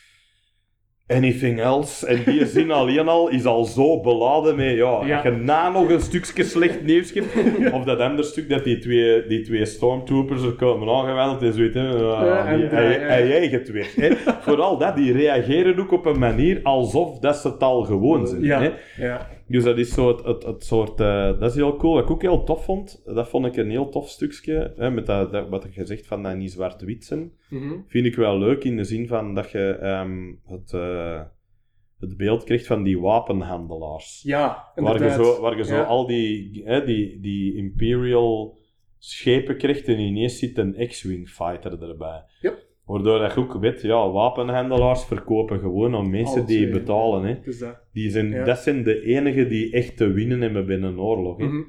anything 1.06 1.60
else? 1.60 2.06
En 2.06 2.22
die 2.24 2.46
zin 2.46 2.70
alleen 2.70 3.08
al 3.08 3.28
is 3.28 3.44
al 3.44 3.64
zo 3.64 4.00
beladen 4.00 4.56
met, 4.56 4.76
ja, 4.76 5.00
Ja. 5.06 5.20
je 5.24 5.30
na 5.30 5.70
nog 5.70 5.88
een 5.90 6.00
stukje 6.00 6.44
slecht 6.44 6.82
nieuws 6.82 7.12
hebt, 7.12 7.72
of 7.72 7.84
dat 7.84 7.98
andere 7.98 8.22
stuk 8.28 8.48
dat 8.48 8.64
die 8.64 8.78
twee, 8.78 9.26
die 9.26 9.40
twee 9.42 9.64
stormtroopers 9.64 10.42
er 10.42 10.52
komen 10.52 10.88
Ja, 12.26 12.46
en 12.46 12.58
die- 12.58 12.68
die- 12.68 12.76
hij, 12.78 12.98
eigen 13.32 13.58
het 13.58 13.70
weer. 13.70 13.88
Hè. 13.96 14.10
Vooral 14.40 14.78
dat, 14.78 14.96
die 14.96 15.12
reageren 15.12 15.78
ook 15.80 15.92
op 15.92 16.06
een 16.06 16.18
manier 16.18 16.60
alsof 16.62 17.18
dat 17.18 17.36
ze 17.36 17.48
het 17.48 17.62
al 17.62 17.82
gewoon 17.82 18.26
zijn. 18.26 18.42
Ja, 18.42 18.60
Hè. 18.62 18.70
ja. 19.04 19.28
Dus 19.46 19.64
dat 19.64 19.78
is 19.78 19.92
zo 19.94 20.08
het, 20.08 20.24
het, 20.24 20.42
het 20.44 20.64
soort... 20.64 21.00
eh, 21.00 21.38
dat 21.38 21.50
is 21.50 21.54
heel 21.54 21.76
cool. 21.76 21.94
Wat 21.94 22.02
ik 22.04 22.10
ook 22.10 22.22
heel 22.22 22.44
tof 22.44 22.64
vond, 22.64 23.02
dat 23.04 23.28
vond 23.28 23.46
ik 23.46 23.56
een 23.56 23.70
heel 23.70 23.88
tof 23.88 24.08
stukje, 24.08 24.72
hè, 24.76 24.90
met 24.90 25.06
dat, 25.06 25.32
dat, 25.32 25.48
wat 25.48 25.66
je 25.74 25.86
zegt 25.86 26.06
van 26.06 26.22
dat 26.22 26.36
niet 26.36 26.52
zwart-wit 26.52 27.04
zijn, 27.04 27.32
Mhm. 27.50 27.74
vind 27.86 28.06
ik 28.06 28.14
wel 28.16 28.38
leuk 28.38 28.64
in 28.64 28.76
de 28.76 28.84
zin 28.84 29.06
van 29.06 29.34
dat 29.34 29.50
je 29.50 29.70
ehm, 29.80 30.32
het, 30.46 30.72
eh, 30.72 31.22
het 31.98 32.16
beeld 32.16 32.44
krijgt 32.44 32.66
van 32.66 32.82
die 32.82 33.00
wapenhandelaars. 33.00 34.22
Ja, 34.22 34.72
waar 34.74 35.02
je 35.02 35.10
zo, 35.10 35.40
waar 35.40 35.56
je 35.56 35.64
zo 35.64 35.74
Ja. 35.74 35.82
al 35.82 36.06
die, 36.06 36.62
hè, 36.64 36.84
die, 36.84 37.20
die 37.20 37.56
Imperial 37.56 38.58
schepen 38.98 39.56
krijgt 39.56 39.88
en 39.88 39.98
ineens 39.98 40.38
zit 40.38 40.58
een 40.58 40.86
X-Wing 40.88 41.28
fighter 41.28 41.82
erbij. 41.88 42.22
Yep. 42.40 42.66
Waardoor 42.86 43.18
dat 43.18 43.34
je 43.34 43.40
ook 43.40 43.54
weet, 43.60 43.82
ja, 43.82 44.10
wapenhandelaars 44.10 45.04
verkopen 45.04 45.58
gewoon 45.60 45.94
aan 45.94 46.10
mensen 46.10 46.34
Alles, 46.42 46.46
die 46.46 46.68
betalen. 46.70 47.22
Hè. 47.24 47.40
Dus 47.44 47.58
dat. 47.58 47.80
Die 47.92 48.10
zijn, 48.10 48.30
Ja. 48.30 48.44
Dat 48.44 48.58
zijn 48.58 48.82
de 48.82 49.00
enigen 49.02 49.48
die 49.48 49.72
echt 49.72 49.96
te 49.96 50.10
winnen 50.12 50.40
hebben 50.40 50.66
binnen 50.66 50.90
een 50.90 50.98
oorlog. 51.00 51.38
Hè. 51.38 51.44
Mhm. 51.44 51.62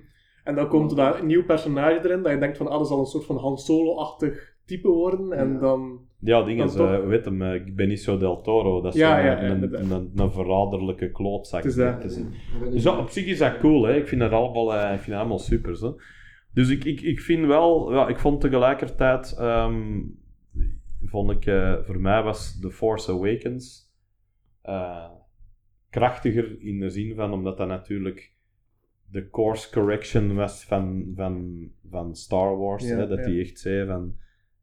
En 0.44 0.56
dan 0.56 0.68
komt 0.68 0.92
er 0.92 0.98
daar 0.98 1.20
een 1.20 1.26
nieuw 1.28 1.46
personage 1.46 2.00
erin, 2.04 2.22
dat 2.24 2.32
je 2.32 2.38
denkt 2.38 2.58
van, 2.58 2.68
ah, 2.68 2.78
dat 2.78 2.88
zal 2.88 3.00
een 3.00 3.06
soort 3.06 3.26
van 3.26 3.38
Han 3.38 3.58
Solo-achtig 3.58 4.54
type 4.66 4.88
worden, 4.88 5.32
en 5.32 5.54
Ja. 5.54 5.60
dan... 5.60 6.00
Ja, 6.20 6.44
dingen, 6.44 6.68
toch- 6.68 6.92
uh, 6.92 7.08
weet 7.08 7.26
hem, 7.26 7.42
uh, 7.42 7.62
Benicio 7.76 8.18
del 8.18 8.42
Toro, 8.42 8.82
dat 8.82 8.94
is 8.94 9.00
Ja, 9.00 9.16
zo'n- 9.16 9.26
ja, 9.26 9.32
ja, 9.42 9.50
een, 9.50 9.92
een, 9.92 10.12
een, 10.16 10.32
verraderlijke 10.32 11.12
klootzak. 11.12 11.64
Het 11.64 11.72
is 11.72 11.78
dat. 11.78 12.02
te 12.02 12.10
zien. 12.10 12.34
Dus 12.72 12.84
ja, 12.84 12.98
op 13.00 13.10
zich 13.10 13.26
is 13.26 13.38
dat 13.38 13.58
cool, 13.58 13.84
hè. 13.86 13.96
ik 13.96 14.08
vind 14.08 14.22
dat 14.22 14.32
allemaal, 14.32 14.74
eh, 14.76 14.84
ik 14.94 15.00
vind 15.00 15.10
dat 15.12 15.20
allemaal 15.20 15.40
super. 15.40 15.76
Zo. 15.78 15.96
Dus 16.54 16.70
ik, 16.70 16.84
ik, 16.86 17.02
ik 17.02 17.20
vind 17.20 17.46
wel, 17.46 17.94
ja, 17.94 18.08
ik 18.08 18.20
vond 18.20 18.42
tegelijkertijd, 18.42 19.36
ehm, 19.40 20.02
vond 21.08 21.32
ik, 21.32 21.46
eh, 21.46 21.84
voor 21.84 22.00
mij 22.00 22.24
was 22.24 22.60
The 22.60 22.72
Force 22.72 23.12
Awakens 23.12 23.94
eh, 24.62 25.12
krachtiger 25.90 26.62
in 26.62 26.80
de 26.80 26.90
zin 26.90 27.16
van, 27.16 27.34
omdat 27.34 27.58
dat 27.58 27.68
natuurlijk 27.68 28.34
de 29.12 29.30
course 29.30 29.72
correction 29.72 30.36
was 30.36 30.64
van, 30.64 31.12
van, 31.16 31.68
van 31.90 32.16
Star 32.16 32.58
Wars. 32.58 32.88
Ja, 32.88 32.98
hè, 32.98 33.08
dat 33.08 33.20
ja. 33.20 33.26
die 33.26 33.42
echt 33.42 33.60
zei 33.60 33.88
van, 33.88 34.16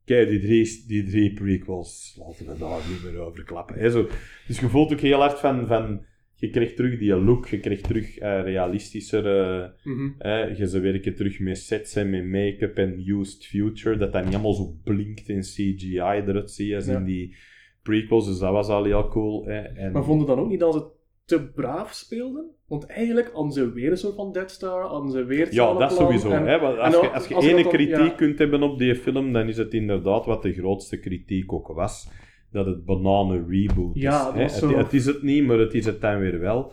kijk, 0.04 0.28
die 0.28 0.40
drie, 0.40 0.84
die 0.86 1.04
drie 1.04 1.32
prequels, 1.32 2.16
laten 2.18 2.46
we 2.46 2.58
daar 2.58 2.80
niet 2.88 3.02
meer 3.04 3.20
over 3.20 3.44
klappen. 3.44 3.78
Hè, 3.78 3.90
zo. 3.90 4.08
Dus 4.46 4.60
je 4.60 4.68
voelt 4.68 4.92
ook 4.92 5.00
heel 5.00 5.20
hard 5.20 5.38
van, 5.38 5.66
van 5.66 6.04
je 6.42 6.50
krijgt 6.50 6.76
terug 6.76 6.98
die 6.98 7.16
look, 7.16 7.46
je 7.48 7.60
krijgt 7.60 7.82
terug 7.84 8.18
eh, 8.18 8.42
realistischer... 8.42 9.26
eh, 9.26 9.68
Mhm. 9.84 10.08
Hè, 10.18 10.44
je 10.44 10.68
ze 10.68 10.80
werken 10.80 11.14
terug 11.14 11.40
met 11.40 11.58
sets 11.58 11.96
en 11.96 12.10
met 12.10 12.24
make-up 12.26 12.76
en 12.76 13.02
used 13.06 13.46
future, 13.46 13.96
dat 13.96 14.12
dat 14.12 14.24
niet 14.24 14.34
allemaal 14.34 14.52
zo 14.52 14.76
blinkt 14.84 15.28
in 15.28 15.40
CGI 15.40 15.98
eruit 15.98 16.50
ziet 16.50 16.74
als 16.74 16.86
Ja. 16.86 16.96
in 16.98 17.04
die 17.04 17.34
prequels, 17.82 18.26
dus 18.26 18.38
dat 18.38 18.52
was 18.52 18.68
al 18.68 18.84
heel 18.84 19.08
cool. 19.08 19.46
En, 19.46 19.92
Maar 19.92 20.04
vonden 20.04 20.26
dan 20.26 20.38
ook 20.38 20.48
niet 20.48 20.60
dat 20.60 20.74
ze 20.74 20.84
te 21.24 21.50
braaf 21.54 21.92
speelden? 21.92 22.50
Want 22.68 22.86
eigenlijk 22.86 23.30
hadden 23.32 23.52
ze 23.52 23.72
weer 23.72 23.90
een 23.90 23.96
soort 23.96 24.14
van 24.14 24.32
Death 24.32 24.50
Star, 24.50 24.82
hadden 24.86 25.10
ze 25.10 25.24
weer 25.24 25.54
ja, 25.54 25.74
dat 25.74 25.92
sowieso. 25.92 26.30
en- 26.30 26.46
hè, 26.46 26.58
want 26.60 26.78
als, 26.78 26.94
en 26.94 27.00
je, 27.02 27.10
als 27.10 27.28
je 27.28 27.34
als 27.34 27.46
ene 27.46 27.62
dan- 27.62 27.72
kritiek 27.72 27.96
ja. 27.96 28.08
kunt 28.10 28.38
hebben 28.38 28.62
op 28.62 28.78
die 28.78 28.94
film, 28.94 29.32
dan 29.32 29.48
is 29.48 29.56
het 29.56 29.74
inderdaad 29.74 30.26
wat 30.26 30.42
de 30.42 30.52
grootste 30.52 30.98
kritiek 31.00 31.52
ook 31.52 31.66
was, 31.68 32.10
dat 32.52 32.66
het 32.66 32.84
bananen 32.84 33.46
reboot 33.48 33.96
is. 33.96 34.02
Ja, 34.02 34.24
dat 34.24 34.34
hè. 34.34 34.42
Het, 34.42 34.76
het 34.76 34.92
is 34.92 35.06
het 35.06 35.22
niet, 35.22 35.44
maar 35.44 35.58
het 35.58 35.74
is 35.74 35.86
het 35.86 36.00
dan 36.00 36.18
weer 36.18 36.38
wel. 36.40 36.72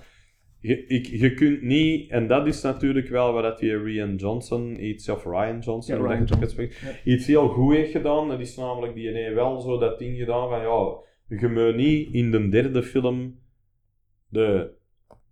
Je, 0.62 0.86
ik, 0.88 1.06
je 1.06 1.34
kunt 1.34 1.62
niet, 1.62 2.10
en 2.12 2.28
dat 2.28 2.48
is 2.48 2.62
natuurlijk 2.62 3.08
wel 3.10 3.34
wat 3.34 3.44
dat 3.44 3.60
die 3.60 3.84
Rian 3.84 4.16
Johnson, 4.16 4.84
iets 4.84 5.10
of 5.10 5.26
Ryan 5.26 5.60
Johnson, 5.60 5.98
Ja, 5.98 6.08
Ryan 6.08 6.26
dat 6.26 6.40
het 6.40 7.02
iets 7.04 7.28
heel 7.28 7.48
goed 7.48 7.76
heeft 7.76 7.92
gedaan. 7.92 8.28
Dat 8.28 8.40
is 8.40 8.56
namelijk, 8.56 8.94
die 8.96 9.10
heeft 9.10 9.34
wel 9.34 9.60
zo 9.60 9.78
dat 9.78 10.00
ding 10.00 10.18
gedaan 10.18 10.50
van, 10.50 10.60
ja, 10.60 10.98
je 11.40 11.48
moet 11.48 11.76
niet 11.76 12.14
in 12.14 12.32
de 12.32 12.50
derde 12.50 12.84
film 12.84 13.40
de 14.28 14.72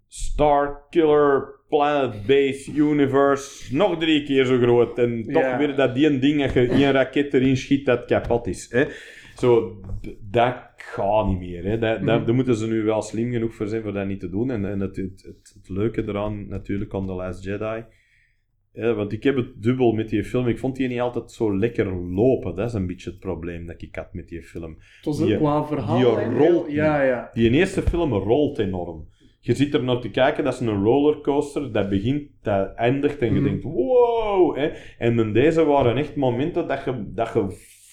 Star 0.08 0.88
Killer 0.89 1.56
Planet 1.70 2.26
Base 2.28 2.72
Universe 2.74 3.76
nog 3.76 4.00
drie 4.00 4.24
keer 4.24 4.45
zo 4.45 4.58
groot. 4.58 4.98
En 4.98 5.24
toch 5.24 5.41
Ja. 5.41 5.58
weer 5.58 5.76
dat 5.76 5.95
die 5.95 6.08
een 6.08 6.20
ding, 6.20 6.43
als 6.43 6.54
je 6.54 6.68
één 6.68 6.91
raket 6.91 7.34
erin 7.34 7.58
schiet, 7.58 7.86
dat 7.86 8.06
kapot 8.06 8.48
is. 8.48 8.72
Hè? 8.72 8.86
Zo, 9.38 9.76
dat 10.32 10.56
gaat 10.78 11.28
niet 11.28 11.40
meer. 11.40 11.64
Hè? 11.64 11.78
Dat, 11.78 12.00
dat, 12.00 12.02
Mhm. 12.18 12.26
daar 12.26 12.36
moeten 12.36 12.56
ze 12.56 12.68
nu 12.68 12.84
wel 12.84 13.02
slim 13.02 13.32
genoeg 13.32 13.54
voor 13.54 13.68
zijn 13.68 13.82
voor 13.82 13.94
dat 13.94 14.08
niet 14.08 14.20
te 14.20 14.30
doen. 14.30 14.52
En, 14.52 14.66
en 14.66 14.80
het, 14.80 14.96
het, 14.96 15.24
het, 15.26 15.52
het 15.54 15.70
leuke 15.70 16.04
eraan, 16.08 16.48
natuurlijk, 16.48 16.94
aan 16.94 17.06
The 17.06 17.14
Last 17.14 17.44
Jedi, 17.44 17.84
Ja, 18.74 18.94
want 18.94 19.12
ik 19.12 19.24
heb 19.24 19.36
het 19.36 19.64
dubbel 19.64 19.92
met 19.92 20.10
die 20.10 20.24
film. 20.24 20.48
Ik 20.48 20.60
vond 20.60 20.76
die 20.76 20.88
niet 20.88 21.00
altijd 21.00 21.32
zo 21.32 21.58
lekker 21.58 21.96
lopen. 21.96 22.56
Dat 22.56 22.68
is 22.68 22.74
een 22.74 22.88
beetje 22.88 23.10
het 23.10 23.20
probleem 23.20 23.66
dat 23.66 23.82
ik 23.82 23.96
had 23.96 24.14
met 24.14 24.28
die 24.28 24.44
film. 24.44 24.76
Het 24.96 25.06
was 25.06 25.18
Die- 25.18 25.34
ook 25.34 25.40
qua 25.40 25.66
verhaal. 25.66 25.98
die 25.98 26.38
rolt 26.38 26.72
Ja, 26.72 27.02
ja. 27.02 27.30
Die 27.34 27.52
eerste 27.52 27.82
film 27.82 28.14
rolt 28.14 28.58
enorm. 28.60 29.08
Je 29.40 29.54
zit 29.56 29.74
er 29.74 29.84
naar 29.84 30.00
te 30.00 30.10
kijken, 30.10 30.44
dat 30.44 30.54
is 30.54 30.60
een 30.60 30.84
rollercoaster. 30.84 31.72
Dat 31.72 31.90
begint, 31.90 32.30
dat 32.42 32.74
eindigt 32.76 33.20
en 33.22 33.34
je 33.34 33.40
Mhm. 33.40 33.44
denkt, 33.44 33.64
wow. 33.64 34.56
Hè? 34.58 34.68
En 34.98 35.20
in 35.20 35.34
deze 35.34 35.66
waren 35.66 35.98
echt 35.98 36.16
momenten 36.16 36.68
dat 36.68 36.84
je, 36.86 37.04
dat 37.14 37.34
je 37.34 37.46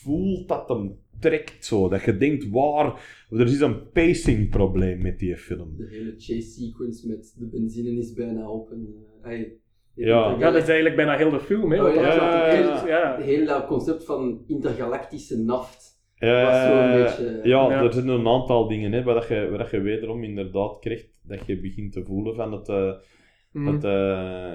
voelt 0.03 0.49
dat 0.49 0.69
hem 0.69 1.03
trekt 1.29 1.64
zo. 1.64 1.89
Dat 1.89 2.03
je 2.03 2.16
denkt, 2.16 2.49
waar... 2.51 2.87
Er 3.31 3.47
is 3.47 3.61
een 3.61 3.91
pacing 3.91 4.51
probleem 4.51 5.03
met 5.03 5.18
die 5.18 5.37
film. 5.37 5.75
De 5.77 5.87
hele 5.91 6.14
chase 6.18 6.41
sequence 6.51 7.09
met 7.09 7.35
de 7.39 7.47
benzine 7.47 7.91
is 7.99 8.12
bijna 8.12 8.49
op. 8.51 8.70
En, 8.70 8.87
eh, 9.22 9.41
Ja. 9.95 10.37
Ja, 10.39 10.51
dat 10.51 10.55
is 10.62 10.66
eigenlijk 10.68 10.97
bijna 10.97 11.16
heel 11.16 11.31
de 11.31 11.41
film. 11.41 11.72
Hè, 11.72 11.85
Oh, 11.85 11.95
ja, 11.95 13.20
ja, 13.27 13.64
concept 13.66 14.05
van 14.05 14.45
intergalactische 14.47 15.39
naft. 15.39 15.93
Eh, 16.18 16.45
was 16.45 16.62
zo 16.64 16.72
een 16.79 17.03
beetje- 17.03 17.49
ja, 17.49 17.70
Ja. 17.70 17.83
er 17.83 17.93
zijn 17.93 18.09
een 18.09 18.27
aantal 18.29 18.68
dingen 18.68 18.93
hè, 18.93 19.03
waar, 19.03 19.14
dat 19.14 19.29
je, 19.29 19.47
waar 19.49 19.59
dat 19.59 19.70
je 19.70 19.81
wederom 19.81 20.25
inderdaad 20.25 20.79
krijgt 20.79 21.09
dat 21.22 21.47
je 21.47 21.61
begint 21.61 21.93
te 21.93 22.05
voelen 22.05 22.35
van 22.35 22.53
het... 22.53 22.66
Dat, 23.53 23.85
eh, 23.85 24.55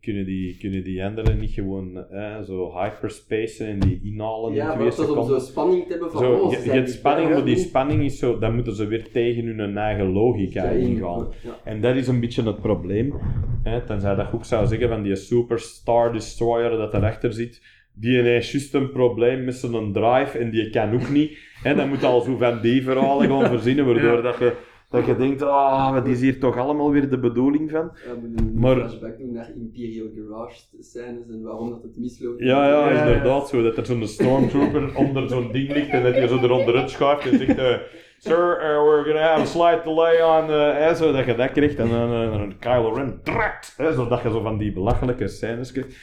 kunnen, 0.00 0.24
die, 0.24 0.56
kunnen 0.60 0.84
die 0.84 1.04
anderen 1.04 1.38
niet 1.38 1.50
gewoon 1.50 2.04
eh, 2.10 2.40
zo 2.42 2.72
hyperspacen 2.78 3.66
en 3.66 3.78
die 3.80 4.00
inhalen 4.04 4.52
Ja, 4.54 4.60
in 4.60 4.66
maar 4.66 4.74
twee 4.76 4.86
het 4.88 4.96
was 4.96 5.06
om 5.08 5.12
seconden? 5.14 5.40
zo 5.40 5.46
spanning 5.46 5.82
te 5.82 5.90
hebben 5.90 6.10
van, 6.10 6.20
Zo, 6.22 6.32
oh, 6.32 6.50
je, 6.52 6.58
ze 6.58 6.64
je 6.64 6.70
hebt 6.70 6.90
spanning, 6.90 7.30
maar 7.30 7.44
die 7.44 7.56
spanning 7.56 8.02
is 8.04 8.18
zo, 8.18 8.38
dan 8.38 8.54
moeten 8.54 8.74
ze 8.74 8.86
weer 8.86 9.10
tegen 9.10 9.46
hun 9.58 9.76
eigen 9.78 10.12
logica 10.12 10.64
Ja, 10.64 10.70
ingaan. 10.70 11.28
Ja. 11.42 11.58
En 11.64 11.80
dat 11.80 11.96
is 11.96 12.08
een 12.08 12.20
beetje 12.20 12.42
het 12.42 12.60
probleem. 12.60 13.14
Hè, 13.62 13.80
tenzij 13.86 14.14
dat 14.14 14.26
je 14.30 14.34
ook 14.34 14.44
zou 14.44 14.66
zeggen 14.66 14.88
van 14.88 15.02
die 15.02 15.16
Superstar 15.16 16.12
Destroyer 16.12 16.70
dat 16.70 16.94
erachter 16.94 17.32
zit, 17.32 17.62
die 17.94 18.20
heeft 18.20 18.50
juist 18.50 18.74
een 18.74 18.90
probleem 18.92 19.44
met 19.44 19.54
zijn 19.54 19.92
drive 19.92 20.38
en 20.38 20.50
die 20.50 20.70
kan 20.70 20.94
ook 20.94 21.08
niet. 21.10 21.38
Hè, 21.62 21.74
dan 21.74 21.88
moet 21.88 22.00
je 22.00 22.06
al 22.06 22.20
zo 22.20 22.36
van 22.36 22.60
die 22.60 22.82
verhalen 22.82 23.28
gaan 23.28 23.50
verzinnen, 23.58 23.84
waardoor 23.86 24.16
Ja. 24.16 24.20
dat, 24.22 24.38
je, 24.38 24.52
dat 24.90 25.06
je 25.06 25.16
denkt, 25.16 25.42
ah, 25.42 25.92
wat 25.92 26.06
is 26.06 26.20
hier 26.20 26.40
toch 26.40 26.56
allemaal 26.56 26.90
weer 26.90 27.08
de 27.10 27.18
bedoeling 27.18 27.70
van? 27.70 27.90
Ja, 28.06 28.12
Maar- 28.54 28.76
flashback 28.76 29.18
naar 29.18 29.50
Imperial 29.56 30.06
Garage 30.16 30.60
scènes 30.80 31.28
en 31.28 31.42
waarom 31.42 31.70
dat 31.70 31.82
het 31.82 31.96
misloopt. 31.98 32.40
Ja, 32.40 32.68
ja, 32.68 32.90
Ja, 32.90 32.98
inderdaad. 33.00 33.48
Zo, 33.48 33.62
dat 33.62 33.76
er 33.76 33.86
zo'n 33.86 34.06
stormtrooper 34.06 34.96
onder 35.06 35.28
zo'n 35.28 35.52
ding 35.52 35.72
ligt 35.72 35.88
en 35.90 36.02
dat 36.02 36.14
hij 36.14 36.26
zo 36.28 36.38
eronderuit 36.38 36.90
schuift 36.90 37.26
en 37.30 37.38
zegt... 37.38 37.58
eh, 37.58 37.76
Sir, 38.18 38.58
uh, 38.62 38.82
we're 38.84 39.04
gonna 39.04 39.20
have 39.28 39.40
a 39.40 39.44
slight 39.44 39.84
delay 39.84 40.22
on... 40.22 40.50
eh, 40.50 40.72
hè, 40.86 40.94
zo 40.94 41.12
dat 41.12 41.24
je 41.26 41.34
dat 41.34 41.50
krijgt 41.52 41.78
en 41.78 41.88
dan 41.88 42.12
eh, 42.12 42.30
dan 42.38 42.58
Kylo 42.58 42.92
Ren 42.92 43.20
trakt. 43.22 43.74
Hè, 43.76 43.92
zodat 43.92 44.22
je 44.22 44.30
zo 44.30 44.40
van 44.40 44.58
die 44.58 44.72
belachelijke 44.72 45.28
scènes 45.28 45.72
krijgt. 45.72 45.96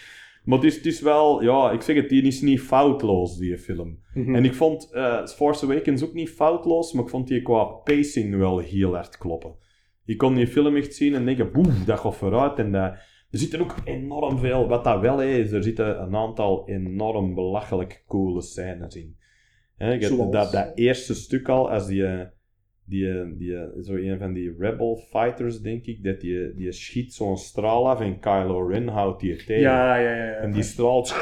Maar 0.47 0.57
het 0.57 0.67
is, 0.67 0.75
het 0.75 0.85
is 0.85 1.01
wel... 1.01 1.43
Ja, 1.43 1.71
ik 1.71 1.81
zeg 1.81 1.95
het, 1.95 2.09
die 2.09 2.21
is 2.21 2.41
niet 2.41 2.61
foutloos, 2.61 3.37
die 3.37 3.57
film. 3.57 3.99
Mhm. 4.13 4.35
En 4.35 4.45
ik 4.45 4.53
vond 4.53 4.91
eh, 4.91 5.25
Force 5.25 5.65
Awakens 5.65 6.03
ook 6.03 6.13
niet 6.13 6.29
foutloos, 6.29 6.93
maar 6.93 7.03
ik 7.03 7.09
vond 7.09 7.27
die 7.27 7.41
qua 7.41 7.63
pacing 7.63 8.35
wel 8.35 8.59
heel 8.59 8.93
hard 8.93 9.17
kloppen. 9.17 9.55
Je 10.03 10.15
kon 10.15 10.35
die 10.35 10.47
film 10.47 10.75
echt 10.75 10.95
zien 10.95 11.15
en 11.15 11.25
denken, 11.25 11.51
boef, 11.51 11.83
dat 11.85 11.99
gaat 11.99 12.15
vooruit. 12.15 12.57
En 12.57 12.71
dat, 12.71 12.91
er 13.31 13.39
zitten 13.39 13.61
ook 13.61 13.75
enorm 13.83 14.37
veel, 14.37 14.67
wat 14.67 14.83
dat 14.83 14.99
wel 14.99 15.21
is, 15.21 15.51
er 15.51 15.63
zitten 15.63 16.01
een 16.01 16.15
aantal 16.15 16.67
enorm 16.67 17.35
belachelijk 17.35 18.03
coole 18.07 18.41
scènes 18.41 18.95
in. 18.95 19.17
Dat, 20.31 20.51
dat 20.51 20.71
eerste 20.75 21.13
stuk 21.13 21.49
al, 21.49 21.71
als 21.71 21.87
die, 21.87 22.05
eh, 22.05 22.25
die, 22.89 23.09
eh, 23.11 23.25
die, 23.37 23.55
eh, 23.55 23.63
zo 23.83 23.93
een 23.95 24.17
van 24.19 24.33
die 24.33 24.55
rebel 24.59 24.95
fighters, 25.09 25.61
denk 25.61 25.85
ik, 25.85 26.03
dat 26.03 26.21
die, 26.21 26.53
die 26.55 26.71
schiet 26.71 27.13
zo'n 27.13 27.37
straal 27.37 27.89
af 27.89 27.99
en 28.01 28.19
Kylo 28.19 28.67
Ren 28.67 28.87
houdt 28.87 29.19
die 29.21 29.35
tegen. 29.35 29.59
Ja, 29.59 29.97
ja, 29.97 30.09
ja. 30.15 30.25
ja. 30.25 30.31
En 30.33 30.51
die 30.51 30.63
straalt, 30.63 31.15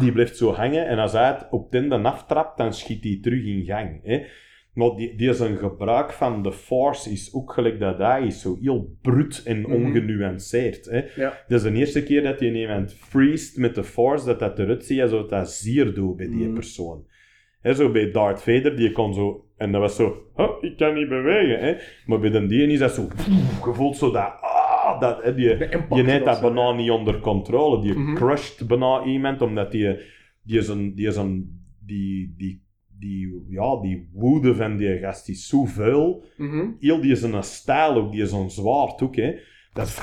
die 0.00 0.12
blijft 0.12 0.36
zo 0.36 0.52
hangen. 0.52 0.86
En 0.86 0.98
als 0.98 1.12
hij 1.12 1.26
het 1.28 1.46
op 1.50 1.70
tenden 1.70 2.04
aftrapt, 2.06 2.58
dan 2.58 2.72
schiet 2.74 3.04
hij 3.04 3.18
terug 3.22 3.44
in 3.44 3.64
gang. 3.64 4.00
Hè. 4.02 4.22
Maar 4.74 4.96
die, 4.96 5.14
die 5.16 5.32
zijn 5.32 5.56
gebruik 5.56 6.12
van 6.12 6.42
de 6.42 6.52
Force 6.52 7.10
is 7.10 7.34
ook 7.34 7.52
gelijk 7.52 7.80
dat 7.80 7.98
hij 7.98 8.26
is. 8.26 8.40
Zo 8.40 8.58
heel 8.60 8.96
bruut 9.02 9.42
en 9.44 9.60
Mhm. 9.60 9.72
ongenuanceerd. 9.72 10.84
Hè. 10.84 11.00
Ja. 11.16 11.44
Dat 11.48 11.64
is 11.64 11.72
de 11.72 11.78
eerste 11.78 12.02
keer 12.02 12.22
dat 12.22 12.40
je 12.40 12.52
iemand 12.52 12.94
freest 12.94 13.56
met 13.56 13.74
de 13.74 13.84
Force, 13.84 14.24
dat 14.26 14.38
dat 14.38 14.58
eruit 14.58 14.84
ziet 14.84 15.00
alsof 15.00 15.26
dat 15.28 15.50
zier 15.50 15.94
doet 15.94 16.16
bij 16.16 16.26
die 16.28 16.44
Mhm. 16.46 16.54
persoon. 16.54 17.06
Hè, 17.60 17.74
zo 17.74 17.90
bij 17.90 18.10
Darth 18.10 18.42
Vader, 18.42 18.76
die 18.76 18.92
kon 18.92 19.14
zo... 19.14 19.42
En 19.58 19.72
dat 19.72 19.80
was 19.80 19.96
zo... 19.96 20.22
"Huh, 20.36 20.48
ik 20.60 20.76
kan 20.76 20.94
niet 20.94 21.08
bewegen. 21.08 21.58
Hè. 21.60 21.74
Maar 22.06 22.18
bij 22.18 22.30
de 22.30 22.46
die 22.46 22.66
is 22.66 22.78
dat 22.78 22.94
zo... 22.94 23.08
Je 23.64 23.74
voelt 23.74 23.96
zo 23.96 24.10
dat... 24.10 24.32
Ah, 24.40 25.00
dat 25.00 25.22
hè, 25.22 25.34
die, 25.34 25.48
je 25.90 26.02
neemt 26.02 26.24
dat 26.24 26.40
bijna 26.40 26.72
niet 26.72 26.90
onder 26.90 27.20
controle. 27.20 27.80
Die 27.82 27.94
Mhm. 27.94 28.14
crusht 28.14 28.66
bijna 28.66 29.02
iemand, 29.04 29.42
omdat 29.42 29.70
die, 29.70 29.98
die 30.42 30.58
is 30.58 30.68
een, 30.68 30.94
die 30.94 31.06
is 31.06 31.16
een, 31.16 31.60
die, 31.86 32.34
die, 32.36 32.62
die, 32.98 33.46
ja, 33.48 33.80
die 33.80 34.10
woede 34.12 34.54
van 34.54 34.76
die 34.76 34.98
gast 34.98 35.28
is 35.28 35.46
zoveel. 35.48 36.24
Mhm. 36.36 36.66
Heel 36.80 37.00
die 37.00 37.10
is 37.12 37.22
een 37.22 37.42
stijl 37.42 37.94
ook, 37.94 38.12
die 38.12 38.22
is 38.22 38.32
een 38.32 38.50
zwaard 38.50 39.02
ook, 39.02 39.16
hè. 39.16 39.34
Dat 39.72 39.86
is, 39.86 40.00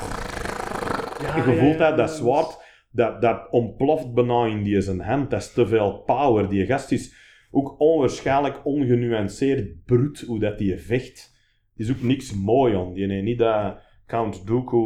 Ja, 1.22 1.36
je 1.36 1.42
voelt 1.58 1.78
ja, 1.78 1.88
dat, 1.90 1.98
dat 1.98 2.12
zwaard, 2.12 2.58
dat, 2.92 3.22
dat 3.22 3.48
ontploft 3.52 4.14
bijna 4.14 4.46
in 4.46 4.64
die 4.64 4.82
zijn 4.82 5.00
hand. 5.02 5.30
Dat 5.30 5.42
is 5.42 5.54
te 5.54 5.68
veel 5.68 6.04
power. 6.06 6.50
Die 6.50 6.66
gast 6.66 6.92
is 6.92 7.24
ook 7.56 7.80
onwaarschijnlijk 7.80 8.60
ongenuanceerd 8.64 9.86
bruut 9.86 10.24
hoe 10.28 10.40
dat 10.40 10.58
die 10.58 10.78
vecht. 10.78 11.34
Is 11.76 11.92
ook 11.92 12.02
niks 12.02 12.34
mooi 12.34 12.76
aan. 12.76 12.94
Die 12.94 13.08
heeft 13.08 13.24
niet 13.24 13.38
dat 13.38 13.78
Count 14.08 14.48
Dooku 14.48 14.78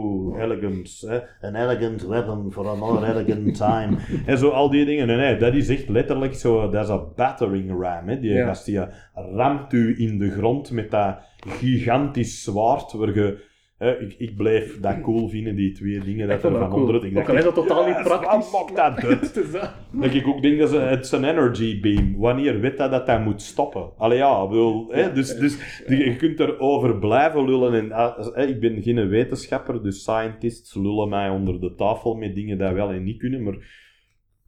elegance, 0.42 1.10
hè? 1.10 1.48
an 1.48 1.56
elegant 1.56 2.02
weapon 2.02 2.52
for 2.52 2.68
a 2.68 2.76
more 2.76 3.06
elegant 3.08 3.56
time. 3.56 3.98
en 4.26 4.38
zo 4.38 4.50
al 4.50 4.70
die 4.70 4.86
dingen. 4.86 5.08
Nee, 5.08 5.18
nee, 5.18 5.38
dat 5.38 5.54
is 5.54 5.70
echt 5.70 5.90
letterlijk 5.90 6.34
zo, 6.36 6.70
dat 6.70 6.84
is 6.84 6.90
een 6.90 7.08
battering 7.16 7.70
ram. 7.82 8.08
Hè? 8.08 8.20
Die 8.20 8.32
Ja. 8.32 8.46
gast 8.46 8.66
die 8.66 8.80
ramt 9.14 9.74
u 9.74 9.96
in 9.98 10.18
de 10.18 10.32
grond 10.32 10.72
met 10.72 10.92
dat 10.92 11.18
gigantisch 11.40 12.44
zwaard, 12.44 12.92
waar 12.92 13.14
je... 13.14 13.48
Ik, 13.80 14.16
ik 14.18 14.36
blijf 14.36 14.80
dat 14.80 15.02
cool 15.02 15.28
vinden, 15.28 15.56
die 15.56 15.72
twee 15.72 16.00
dingen 16.00 16.28
dat 16.28 16.44
er 16.44 16.52
dat 16.52 16.60
van 16.60 16.70
cool. 16.70 16.82
onder 16.82 16.96
het. 16.96 17.04
Ik 17.04 17.18
Ook 17.18 17.30
al 17.30 17.36
is 17.36 17.44
dat 17.44 17.54
totaal 17.56 17.86
niet 17.86 18.04
praktisch. 18.04 18.52
Wat 18.52 18.72
dat? 18.76 19.02
Het 19.02 19.52
dat. 19.52 19.74
Dat 19.92 20.14
ik 20.14 20.28
ook 20.28 20.42
denk 20.42 20.60
dat 20.60 20.72
het 20.72 21.06
is 21.06 21.12
een 21.12 21.24
energy 21.24 21.80
beam. 21.80 22.18
Wanneer 22.18 22.60
weet 22.60 22.78
dat 22.78 22.92
dat 22.92 23.06
dat 23.06 23.24
moet 23.24 23.42
stoppen? 23.42 23.90
Allee 23.98 24.18
ja, 24.18 24.48
hè, 24.88 25.12
dus, 25.14 25.36
dus 25.36 25.84
je 25.88 26.16
kunt 26.16 26.40
erover 26.40 27.00
blijven 27.00 27.46
lullen. 27.46 27.74
En, 27.74 27.92
ah, 27.92 28.36
hè, 28.36 28.46
ik 28.46 28.60
ben 28.60 28.82
geen 28.82 29.08
wetenschapper, 29.08 29.84
dus 29.84 30.02
scientists 30.02 30.76
lullen 30.76 31.10
mij 31.10 31.30
onder 31.30 31.60
de 31.60 31.76
tafel 31.76 32.16
met 32.16 32.36
dingen 32.36 32.58
die 32.58 32.68
wel 32.68 32.92
en 32.92 33.04
niet 33.04 33.20
kunnen. 33.20 33.44
Maar 33.44 33.54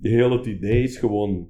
het 0.02 0.12
hele 0.12 0.44
idee 0.44 0.84
is 0.84 0.98
gewoon 0.98 1.50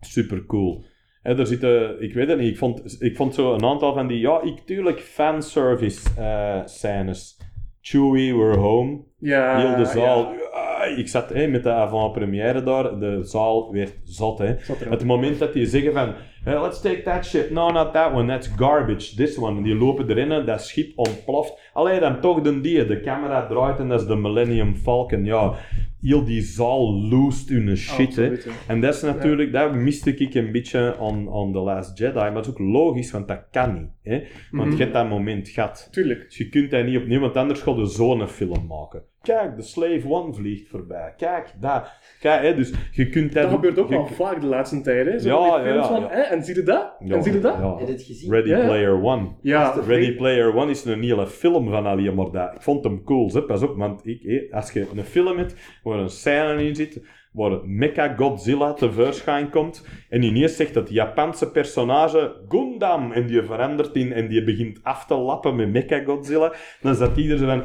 super 0.00 0.46
cool. 0.46 0.84
Hè, 1.26 1.38
er 1.38 1.46
zitten, 1.46 2.02
ik 2.02 2.14
weet 2.14 2.28
het 2.28 2.38
niet, 2.38 2.50
ik 2.52 2.58
vond, 2.58 2.96
ik 3.02 3.16
vond 3.16 3.34
zo 3.34 3.54
een 3.54 3.64
aantal 3.64 3.94
van 3.94 4.06
die, 4.06 4.18
ja, 4.18 4.40
ik 4.42 4.58
tuurlijk 4.64 5.00
fanservice 5.00 6.00
eh 6.18 6.60
scènes. 6.64 7.38
Chewie, 7.80 8.34
we're 8.36 8.56
home. 8.56 8.98
Ja, 9.18 9.58
Heel 9.58 9.76
de 9.76 9.84
zaal. 9.84 10.32
ja. 10.32 10.38
Ah, 10.52 10.98
Ik 10.98 11.08
zat 11.08 11.34
met 11.34 11.62
de 11.62 11.70
avant-première 11.72 12.62
daar, 12.62 12.98
de 12.98 13.18
zaal 13.22 13.72
werd 13.72 13.94
zot. 14.04 14.38
Hè. 14.38 14.54
Het 14.88 15.04
moment 15.04 15.38
dat 15.38 15.52
die 15.52 15.66
zeggen 15.66 15.92
van, 15.92 16.12
"Hey, 16.44 16.60
let's 16.62 16.80
take 16.80 17.02
that 17.02 17.24
shit, 17.24 17.50
no 17.50 17.70
not 17.70 17.92
that 17.92 18.12
one, 18.12 18.26
that's 18.26 18.48
garbage, 18.56 19.14
this 19.16 19.38
one. 19.38 19.56
En 19.56 19.62
die 19.62 19.74
lopen 19.74 20.10
erin 20.10 20.32
en 20.32 20.46
dat 20.46 20.62
schip 20.62 20.92
ontploft. 20.98 21.70
Alleen 21.72 22.00
dan 22.00 22.20
toch 22.20 22.40
de 22.40 22.60
die, 22.60 22.86
de 22.86 23.00
camera 23.00 23.46
draait 23.46 23.78
en 23.78 23.88
dat 23.88 24.00
is 24.00 24.06
de 24.06 24.16
Millennium 24.16 24.74
Falcon. 24.74 25.24
Ja, 25.24 25.52
heel 26.00 26.24
die 26.24 26.42
zaal 26.42 27.02
loest 27.08 27.48
hun 27.48 27.76
shit. 27.76 28.16
Hè. 28.16 28.24
Ja. 28.24 28.36
En 28.66 28.80
dat 28.80 28.94
is 28.94 29.02
natuurlijk, 29.02 29.52
dat 29.52 29.74
miste 29.74 30.14
ik 30.14 30.34
een 30.34 30.52
beetje 30.52 30.96
on, 30.98 31.28
on 31.28 31.52
The 31.52 31.58
Last 31.58 31.98
Jedi, 31.98 32.14
maar 32.14 32.32
dat 32.34 32.44
is 32.44 32.50
ook 32.50 32.58
logisch, 32.58 33.10
want 33.10 33.28
dat 33.28 33.42
kan 33.50 33.74
niet. 33.74 33.90
Hè. 34.02 34.22
Want 34.50 34.68
Mhm. 34.68 34.76
je 34.76 34.82
hebt 34.82 34.92
dat 34.94 35.08
moment 35.08 35.48
gehad. 35.48 35.88
Tuurlijk. 35.90 36.24
Dus 36.24 36.36
je 36.36 36.48
kunt 36.48 36.70
dat 36.70 36.84
niet 36.84 36.96
opnieuw, 36.98 37.20
want 37.20 37.36
anders 37.36 37.60
ga 37.60 37.70
je 37.72 37.86
zo'n 37.86 38.28
film 38.28 38.66
maken. 38.66 39.02
Kijk, 39.26 39.56
de 39.56 39.62
Slave 39.62 40.08
One 40.08 40.34
vliegt 40.34 40.68
voorbij. 40.68 41.14
Kijk, 41.16 41.52
dat. 41.60 41.90
Kijk, 42.20 42.42
hè, 42.42 42.54
dus 42.54 42.72
je 42.92 43.08
kunt 43.08 43.32
dat... 43.32 43.42
Dat 43.42 43.52
gebeurt 43.52 43.78
ook 43.78 43.88
je- 43.88 43.94
wel 43.94 44.06
vaak 44.06 44.40
de 44.40 44.46
laatste 44.46 44.80
tijd. 44.80 45.06
Hè? 45.06 45.18
Zo 45.18 45.28
Ja, 45.28 45.46
ja, 45.58 45.62
films 45.64 45.86
ja, 45.88 45.92
van, 45.92 46.00
ja. 46.00 46.08
hè, 46.08 46.20
en 46.20 46.42
zie 46.44 46.54
je 46.54 46.62
dat? 46.62 46.96
Ja, 46.98 47.14
en 47.16 47.22
zie 47.22 47.32
je 47.32 47.40
dat? 47.40 47.56
ja. 47.58 47.76
Heb 47.76 47.86
je 47.86 47.92
het 47.92 48.02
gezien? 48.02 48.30
Ready. 48.30 48.48
Player 48.66 49.02
One. 49.02 49.28
Ja. 49.42 49.74
Ready 49.86 50.16
Player 50.16 50.54
One 50.54 50.70
is 50.70 50.84
een 50.84 51.02
hele 51.02 51.26
film 51.26 51.70
van 51.70 51.82
maar 52.14 52.30
dat. 52.30 52.54
Ik 52.54 52.62
vond 52.62 52.84
hem 52.84 53.02
cool, 53.04 53.30
hè. 53.32 53.42
pas 53.42 53.62
op, 53.62 53.76
want 53.76 54.06
ik, 54.06 54.52
als 54.52 54.72
je 54.72 54.86
een 54.96 55.04
film 55.04 55.38
hebt 55.38 55.54
waar 55.82 55.98
een 55.98 56.08
scène 56.10 56.64
in 56.64 56.74
zit, 56.74 57.00
waar 57.36 57.60
Mecha 57.64 58.14
Godzilla 58.16 58.72
tevoorschijn 58.72 59.50
komt, 59.50 59.86
en 60.08 60.22
ineens 60.22 60.56
zegt 60.56 60.74
het 60.74 60.90
Japanse 60.90 61.50
personage 61.50 62.44
Gundam, 62.48 63.12
en 63.12 63.26
die 63.26 63.42
verandert 63.42 63.94
in, 63.94 64.12
en 64.12 64.28
die 64.28 64.44
begint 64.44 64.80
af 64.82 65.06
te 65.06 65.14
lappen 65.14 65.56
met 65.56 65.72
Mecha 65.72 66.04
Godzilla, 66.04 66.52
dan 66.80 66.94
zat 66.94 67.16
iedereen 67.16 67.46
van, 67.46 67.62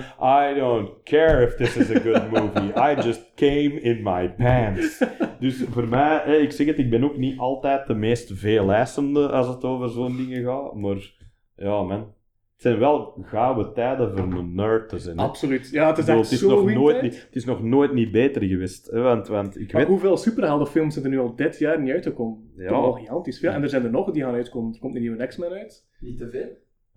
I 0.51 0.59
don't 0.59 0.89
care 1.03 1.43
if 1.43 1.55
this 1.55 1.77
is 1.77 1.95
a 1.95 1.99
good 1.99 2.31
movie, 2.31 2.91
I 2.91 2.95
just 2.95 3.31
came 3.35 3.81
in 3.81 4.03
my 4.03 4.29
pants. 4.29 5.03
Dus 5.39 5.63
voor 5.69 5.87
mij, 5.87 6.39
ik 6.41 6.51
zeg 6.51 6.67
het, 6.67 6.77
ik 6.77 6.89
ben 6.89 7.03
ook 7.03 7.17
niet 7.17 7.39
altijd 7.39 7.87
de 7.87 7.93
meest 7.93 8.31
veelijzende 8.33 9.29
als 9.29 9.47
het 9.47 9.63
over 9.63 9.89
zo'n 9.89 10.17
dingen 10.17 10.43
gaat, 10.43 10.75
maar 10.75 11.13
ja 11.55 11.83
man, 11.83 12.13
zijn 12.61 12.79
wel 12.79 13.13
gouden 13.21 13.73
tijden 13.73 14.17
voor 14.17 14.27
een 14.39 14.55
nerd 14.55 14.89
te 14.89 14.99
zijn. 14.99 15.17
hè. 15.17 15.23
Absoluut. 15.23 15.69
Ja, 15.71 15.87
het 15.87 15.97
is 15.97 16.05
bedoel, 16.05 16.19
echt 16.21 16.29
het, 16.31 16.39
is 16.39 16.45
zo 16.47 16.55
nog 16.63 16.73
nooit 16.73 17.01
niet, 17.01 17.21
het 17.25 17.35
is 17.35 17.45
nog 17.45 17.63
nooit 17.63 17.93
niet 17.93 18.11
beter 18.11 18.43
geweest. 18.43 18.91
Hè? 18.91 19.01
Want, 19.01 19.27
want 19.27 19.59
ik 19.59 19.71
Maar 19.71 19.81
weet... 19.81 19.89
hoeveel 19.89 20.17
superheldenfilms 20.17 20.93
zijn 20.93 21.05
er 21.05 21.11
nu 21.11 21.19
al 21.19 21.35
dit 21.35 21.59
jaar 21.59 21.81
niet 21.81 21.91
uitgekomen? 21.91 22.51
Ja. 22.55 22.67
Toch 22.67 22.77
al 22.77 22.91
gigantisch 22.91 23.39
veel. 23.39 23.51
En 23.51 23.61
er 23.63 23.69
zijn 23.69 23.83
er 23.83 23.91
nog 23.91 24.11
die 24.11 24.23
gaan 24.23 24.33
uitkomen. 24.33 24.73
Er 24.73 24.79
komt 24.79 24.95
een 24.95 25.01
nieuwe 25.01 25.27
X-Men 25.27 25.51
uit. 25.51 25.87
Niet 25.99 26.17
te 26.17 26.29
veel. 26.29 26.47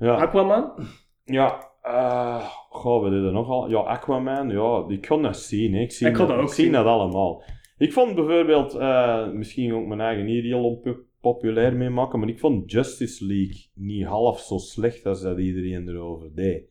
Ja, 0.08 0.14
Aquaman. 0.14 0.72
ja 1.24 1.72
eh, 1.82 2.44
goh, 2.68 3.02
we 3.04 3.10
deden 3.10 3.32
nogal. 3.32 3.68
Ja, 3.70 3.78
Aquaman, 3.78 4.48
ja, 4.50 4.84
ik 4.88 5.06
kon 5.06 5.22
dat 5.22 5.36
zien. 5.36 5.74
Hè. 5.74 5.80
Ik 5.80 5.92
zie, 5.92 6.06
Ik 6.06 6.12
kon 6.14 6.26
dat, 6.26 6.30
dat 6.34 6.42
ook 6.44 6.48
ik 6.48 6.54
zie 6.54 6.64
zien. 6.64 6.72
dat 6.72 6.86
allemaal. 6.86 7.42
Ik 7.78 7.92
vond 7.92 8.14
bijvoorbeeld, 8.14 8.74
eh, 8.74 9.30
misschien 9.30 9.74
ook 9.74 9.86
mijn 9.86 10.00
eigen 10.00 10.24
hier 10.26 10.42
heel 10.42 10.64
onpopulair 11.24 11.76
mee 11.76 11.90
maken, 11.90 12.18
maar 12.18 12.28
ik 12.28 12.38
vond 12.38 12.70
Justice 12.70 13.26
League 13.26 13.66
niet 13.74 14.04
half 14.04 14.40
zo 14.40 14.58
slecht 14.58 15.06
als 15.06 15.22
dat 15.22 15.38
iedereen 15.38 15.88
erover 15.88 16.34
deed. 16.34 16.62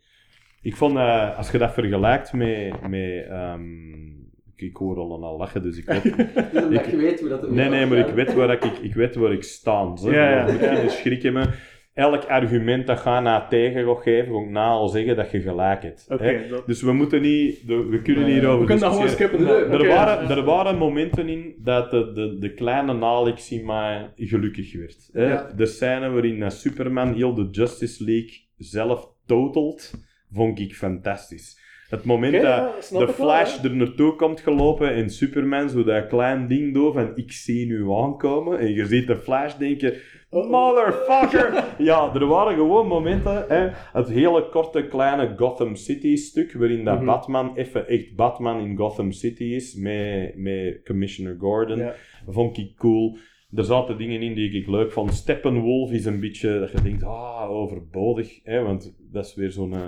Ik 0.62 0.76
vond, 0.76 0.98
eh, 0.98 1.38
als 1.38 1.52
je 1.52 1.58
dat 1.58 1.74
vergelijkt 1.74 2.34
met... 2.34 2.88
met 2.90 3.26
ehm, 3.28 4.12
ik, 4.56 4.62
ik 4.62 4.78
hoor 4.78 4.98
al 4.98 5.26
aan 5.26 5.38
lachen, 5.38 5.62
dus 5.62 5.78
ik 5.78 5.86
weet, 5.86 6.04
je 6.92 6.98
weet 6.98 7.20
hoe 7.20 7.30
dat 7.30 7.50
Nee, 7.50 7.70
nee, 7.70 7.86
maar 7.86 7.98
ik 7.98 8.14
weet 8.14 8.34
waar 8.34 8.52
ik, 8.52 8.64
ik, 8.64 8.94
weet 8.94 9.16
waar 9.16 9.32
ik 9.32 9.44
sta. 9.44 9.96
Zo. 9.96 10.12
Ja, 10.12 10.48
ja, 10.48 10.72
Ik 10.72 10.90
schrik 10.90 11.22
hebben. 11.22 11.54
Elk 11.94 12.24
argument 12.26 12.88
dat 12.88 13.04
je 13.04 13.10
na 13.10 13.48
tegen 13.48 13.86
gaat 13.86 14.02
geven, 14.04 14.34
ga 14.34 14.40
ik 14.42 14.50
na 14.50 14.68
al 14.68 14.88
zeggen 14.88 15.16
dat 15.16 15.32
je 15.32 15.42
gelijk 15.42 15.84
hebt. 15.84 16.06
Hè. 16.08 16.48
dat- 16.50 16.68
Dus 16.68 16.82
we 16.82 16.94
moeten 16.94 17.22
niet... 17.22 17.68
de- 17.68 17.86
we 17.90 18.02
kunnen 18.02 18.24
Nee, 18.24 18.34
hierover 18.34 18.60
we 18.60 18.66
kunnen 18.66 18.84
dat 18.84 18.94
gewoon 18.94 19.10
skippen. 19.10 19.44
Nee, 19.44 19.54
Er, 19.56 19.88
waren, 19.88 20.30
er 20.30 20.44
waren 20.44 20.78
momenten 20.78 21.30
in 21.30 21.56
dat 21.58 21.92
de, 21.92 22.12
de, 22.14 22.38
de 22.40 22.54
kleine 22.54 23.02
Alex 23.06 23.52
in 23.52 23.66
mij 23.66 24.12
gelukkig 24.16 24.76
werd. 24.78 25.10
Hè? 25.12 25.26
Ja. 25.32 25.52
De 25.56 25.66
scène 25.66 26.10
waarin 26.10 26.52
Superman 26.52 27.14
heel 27.14 27.34
de 27.34 27.48
Justice 27.52 28.04
League 28.04 28.32
zelf 28.58 29.08
totalt, 29.26 29.94
vond 30.32 30.60
ik 30.60 30.74
fantastisch. 30.76 31.62
Het 31.90 32.04
moment 32.04 32.34
dat 32.34 32.42
ja, 32.44 32.74
de 32.90 32.98
wel, 32.98 33.08
Flash 33.08 33.64
er 33.64 33.76
naartoe 33.76 34.16
komt 34.16 34.40
gelopen 34.40 34.94
en 34.94 35.10
Superman 35.10 35.70
zo 35.70 35.84
dat 35.84 36.08
klein 36.08 36.48
ding 36.48 36.74
doet 36.74 36.94
van 36.94 37.12
ik 37.16 37.32
zie 37.32 37.66
nu 37.66 37.92
aankomen 37.92 38.60
en 38.60 38.74
je 38.74 38.86
ziet 38.86 39.08
de 39.08 39.16
Flash 39.18 39.56
denken. 39.56 39.94
Motherfucker 40.34 41.64
ja 41.90 42.14
er 42.14 42.26
waren 42.26 42.56
gewoon 42.56 42.88
momenten 42.88 43.46
hè, 43.48 43.70
het 43.94 44.10
hele 44.10 44.50
korte 44.50 44.88
kleine 44.88 45.34
Gotham 45.38 45.76
City 45.76 46.16
stuk 46.16 46.54
waarin 46.54 46.84
dat 46.84 46.96
Mhm. 46.98 47.06
Batman 47.06 47.56
even 47.56 47.88
echt 47.88 48.16
Batman 48.16 48.60
in 48.60 48.78
Gotham 48.78 49.12
City 49.12 49.44
is 49.44 49.76
met, 49.76 50.34
met 50.36 50.82
Commissioner 50.86 51.36
Gordon 51.40 51.78
Ja. 51.78 51.94
vond 52.28 52.58
ik 52.58 52.76
cool 52.76 53.18
er 53.56 53.64
zaten 53.64 53.98
dingen 53.98 54.22
in 54.22 54.34
die 54.34 54.52
ik 54.62 54.68
leuk 54.68 54.92
vond. 54.92 55.14
Steppenwolf 55.14 55.92
is 55.92 56.06
een 56.06 56.20
beetje 56.20 56.60
dat 56.60 56.72
je 56.72 56.82
denkt, 56.82 57.04
ah, 57.04 57.50
overbodig. 57.50 58.40
Hè? 58.44 58.62
Want 58.62 58.96
dat 59.12 59.26
is 59.26 59.36
weer 59.36 59.52
zo'n 59.52 59.74
eh, 59.74 59.80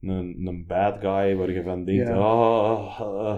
een, 0.00 0.46
een 0.46 0.64
bad 0.66 0.96
guy 1.00 1.36
waar 1.36 1.50
je 1.50 1.62
van 1.62 1.84
denkt, 1.84 2.08
Ja. 2.08 2.14
ah, 2.16 3.00
ah. 3.00 3.36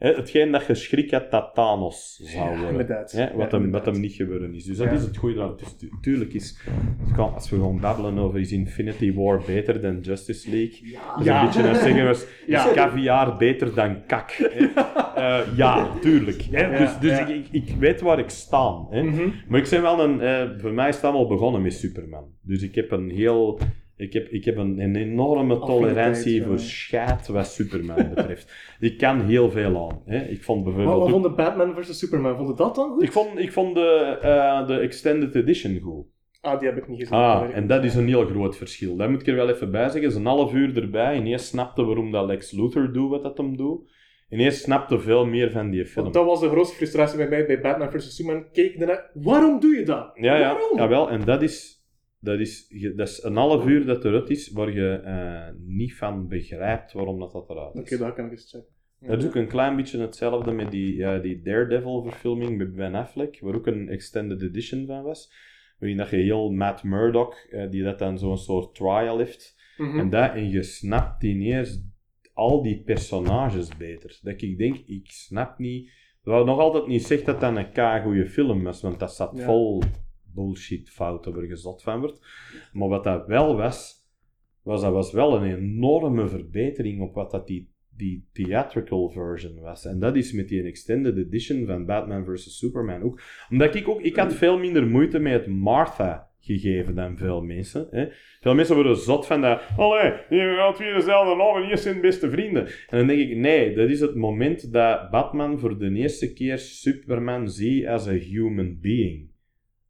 Hè, 0.00 0.12
hetgeen 0.14 0.50
dat 0.52 0.66
je 0.66 0.74
schrik 0.74 1.10
had 1.10 1.30
dat 1.30 1.50
Thanos 1.54 2.16
zou 2.22 2.44
Ja, 2.44 2.48
worden. 2.50 2.70
inderdaad. 2.70 3.12
Hè, 3.12 3.22
Ja, 3.22 3.36
wat, 3.36 3.52
hem, 3.52 3.70
wat 3.70 3.84
hem 3.86 4.00
niet 4.00 4.12
geworden 4.12 4.54
is. 4.54 4.64
Dus 4.64 4.76
dat 4.76 4.86
Ja. 4.86 4.92
is 4.92 5.02
het 5.02 5.16
goede 5.16 5.34
eraan. 5.36 5.56
Dus 5.56 5.76
tu- 5.76 5.90
tuurlijk 6.00 6.32
is, 6.34 6.58
het 7.04 7.12
kan- 7.16 7.34
als 7.34 7.50
we 7.50 7.56
gewoon 7.56 7.80
babbelen 7.80 8.18
over 8.18 8.40
is 8.40 8.52
Infinity 8.52 9.14
War 9.14 9.42
beter 9.46 9.80
dan 9.80 10.00
Justice 10.00 10.50
League. 10.50 10.92
Dat 10.92 11.18
is 11.20 11.24
Ja. 11.24 11.40
een 11.40 11.46
beetje 11.46 11.68
als 11.68 11.78
zeggen 11.82 12.04
was, 12.04 12.26
is 12.46 12.72
caviar 12.74 13.36
beter 13.36 13.74
dan 13.74 14.06
kak? 14.06 14.30
Eh, 14.30 15.38
ja, 15.56 15.98
tuurlijk. 16.00 16.42
Hè? 16.50 16.78
Dus 16.78 16.98
dus 16.98 17.18
ik, 17.28 17.46
ik 17.50 17.74
weet 17.78 18.00
waar 18.00 18.18
ik 18.18 18.28
sta. 18.30 18.86
Hè? 18.90 19.02
Mhm. 19.02 19.28
Maar 19.48 19.60
ik 19.60 19.68
ben 19.70 19.82
wel 19.82 20.00
een... 20.04 20.20
eh, 20.20 20.48
voor 20.58 20.72
mij 20.72 20.88
is 20.88 20.94
het 20.94 21.04
allemaal 21.04 21.26
begonnen 21.28 21.62
met 21.62 21.72
Superman. 21.74 22.24
Dus 22.42 22.62
ik 22.62 22.74
heb 22.74 22.90
een 22.90 23.10
heel... 23.10 23.58
Ik 24.00 24.12
heb, 24.12 24.28
ik 24.28 24.44
heb 24.44 24.56
een, 24.56 24.78
een 24.78 24.96
enorme 24.96 25.58
tolerantie 25.58 26.42
voor 26.42 26.58
scheid 26.58 27.28
wat 27.28 27.46
Superman 27.46 28.08
betreft. 28.14 28.52
Ik 28.80 28.98
kan 28.98 29.20
heel 29.20 29.50
veel 29.50 29.90
aan. 29.90 30.02
Hè? 30.04 30.24
Ik 30.24 30.42
vond 30.42 30.64
bijvoorbeeld... 30.64 30.98
wat 30.98 31.10
vond 31.10 31.22
de 31.22 31.30
Batman 31.30 31.74
vs 31.74 31.98
Superman? 31.98 32.36
Vond 32.36 32.48
je 32.48 32.54
dat 32.54 32.74
dan 32.74 32.90
goed? 32.90 33.02
ik 33.02 33.12
vond, 33.12 33.38
ik 33.38 33.52
vond 33.52 33.74
de, 33.74 34.18
eh, 34.22 34.66
de 34.66 34.78
Extended 34.78 35.34
Edition 35.34 35.80
goed. 35.80 36.06
Ah, 36.40 36.58
die 36.58 36.68
heb 36.68 36.78
ik 36.78 36.88
niet 36.88 36.98
gezien. 36.98 37.14
Ah, 37.14 37.56
en 37.56 37.66
dat 37.66 37.84
is 37.84 37.94
een 37.94 38.06
heel 38.06 38.26
groot 38.26 38.56
verschil. 38.56 38.96
Dat 38.96 39.08
moet 39.10 39.20
ik 39.20 39.26
er 39.26 39.34
wel 39.34 39.48
even 39.48 39.70
bij 39.70 39.88
zeggen. 39.88 40.02
Is 40.02 40.14
een 40.14 40.26
half 40.26 40.52
uur 40.52 40.76
erbij. 40.76 41.14
En 41.14 41.26
eerst 41.26 41.46
snapte 41.46 41.84
waarom 41.84 42.10
dat 42.10 42.26
Lex 42.26 42.50
Luthor 42.50 42.92
doet 42.92 43.10
wat 43.10 43.22
dat 43.22 43.36
hem 43.36 43.56
doet. 43.56 43.90
En 44.28 44.38
eerst 44.38 44.62
snapte 44.62 45.00
veel 45.00 45.26
meer 45.26 45.50
van 45.50 45.70
die 45.70 45.86
film. 45.86 46.04
Want 46.04 46.14
dat 46.14 46.24
was 46.24 46.40
de 46.40 46.48
grootste 46.48 46.76
frustratie 46.76 47.16
bij 47.16 47.28
mij 47.28 47.46
bij 47.46 47.60
Batman 47.60 47.90
vs 47.90 48.16
Superman. 48.16 48.50
Keek 48.52 48.76
ernaar, 48.76 49.10
waarom 49.14 49.60
doe 49.60 49.76
je 49.76 49.84
dat? 49.84 50.10
Ja, 50.14 50.36
ja. 50.36 50.52
Waarom? 50.52 50.78
Jawel, 50.78 51.10
en 51.10 51.24
dat 51.24 51.42
is, 51.42 51.79
dat, 52.20 52.38
is, 52.38 52.68
dat 52.96 53.08
is 53.08 53.22
een 53.22 53.36
half 53.36 53.66
uur 53.66 53.86
dat 53.86 54.04
eruit 54.04 54.30
is 54.30 54.50
waar 54.50 54.72
je 54.72 54.90
eh, 54.92 55.54
niet 55.66 55.94
van 55.94 56.28
begrijpt 56.28 56.92
waarom 56.92 57.18
dat, 57.18 57.32
dat 57.32 57.50
eruit 57.50 57.74
is. 57.74 57.80
Oké, 57.80 57.96
dat 57.96 58.14
kan 58.14 58.24
ik 58.24 58.30
eens 58.30 58.50
checken. 58.50 58.78
Dat 59.00 59.18
is 59.18 59.26
ook 59.26 59.34
een 59.34 59.48
klein 59.48 59.76
beetje 59.76 59.98
hetzelfde 59.98 60.52
met 60.52 60.70
die, 60.70 61.20
die 61.20 61.42
Daredevil-verfilming 61.42 62.56
met 62.58 62.74
Ben 62.74 62.94
Affleck, 62.94 63.38
waar 63.40 63.54
ook 63.54 63.66
een 63.66 63.88
extended 63.88 64.42
edition 64.42 64.86
van 64.86 65.02
was. 65.02 65.32
Waarin 65.78 65.98
dat 65.98 66.10
je 66.10 66.16
heel 66.16 66.50
Matt 66.50 66.82
Murdock, 66.82 67.34
eh, 67.34 67.70
die 67.70 67.82
dat 67.82 67.98
dan 67.98 68.18
zo'n 68.18 68.38
soort 68.38 68.74
trial 68.74 69.18
heeft. 69.18 69.58
Mhm. 69.76 69.98
En, 69.98 70.10
dat, 70.10 70.34
en 70.34 70.50
je 70.50 70.62
snapt 70.62 71.22
ineens 71.22 71.88
al 72.32 72.62
die 72.62 72.82
personages 72.82 73.76
beter. 73.76 74.18
Dat 74.22 74.42
ik 74.42 74.58
denk, 74.58 74.76
ik 74.76 75.06
snap 75.10 75.58
niet... 75.58 75.90
Wat 76.22 76.46
nog 76.46 76.58
altijd 76.58 76.86
niet 76.86 77.02
zegt 77.02 77.26
dat 77.26 77.40
dat 77.40 77.56
een 77.56 77.70
k-goeie 77.72 78.26
film 78.26 78.62
was, 78.62 78.82
want 78.82 78.98
dat 78.98 79.14
zat 79.14 79.36
Ja. 79.36 79.44
vol 79.44 79.82
bullshit 80.34 80.90
fouten 80.90 81.34
waar 81.34 81.46
je 81.46 81.56
zot 81.56 81.82
van 81.82 82.00
wordt. 82.00 82.20
Maar 82.72 82.88
wat 82.88 83.04
dat 83.04 83.26
wel 83.26 83.56
was, 83.56 84.00
was 84.62 84.80
dat 84.80 84.92
was 84.92 85.12
wel 85.12 85.36
een 85.36 85.56
enorme 85.56 86.28
verbetering 86.28 87.00
op 87.00 87.14
wat 87.14 87.30
dat 87.30 87.46
die, 87.46 87.72
die 87.96 88.28
theatrical 88.32 89.10
version 89.10 89.60
was. 89.60 89.84
En 89.84 89.98
dat 89.98 90.16
is 90.16 90.32
met 90.32 90.48
die 90.48 90.62
extended 90.62 91.16
edition 91.16 91.66
van 91.66 91.86
Batman 91.86 92.24
vs. 92.24 92.58
Superman 92.58 93.02
ook. 93.02 93.20
Omdat 93.50 93.74
ik 93.74 93.88
ook... 93.88 94.00
Ik 94.00 94.16
had 94.16 94.34
veel 94.34 94.58
minder 94.58 94.86
moeite 94.86 95.18
met 95.18 95.32
het 95.32 95.46
Martha 95.46 96.30
gegeven 96.40 96.94
dan 96.94 97.16
veel 97.16 97.42
mensen. 97.42 97.86
Hè. 97.90 98.06
Veel 98.40 98.54
mensen 98.54 98.74
worden 98.74 98.96
zot 98.96 99.26
van 99.26 99.40
dat... 99.40 99.62
Allee, 99.76 100.12
je 100.28 100.54
gaat 100.56 100.78
weer 100.78 100.94
dezelfde 100.94 101.36
naam 101.36 101.56
en 101.56 101.66
hier 101.66 101.78
zijn 101.78 102.00
beste 102.00 102.30
vrienden. 102.30 102.66
En 102.66 102.98
dan 102.98 103.06
denk 103.06 103.20
ik, 103.20 103.36
nee, 103.36 103.74
dat 103.74 103.88
is 103.88 104.00
het 104.00 104.14
moment 104.14 104.72
dat 104.72 105.10
Batman 105.10 105.58
voor 105.58 105.78
de 105.78 105.92
eerste 105.92 106.32
keer 106.32 106.58
Superman 106.58 107.50
ziet 107.50 107.86
als 107.86 108.06
een 108.06 108.18
human 108.18 108.78
being. 108.80 109.29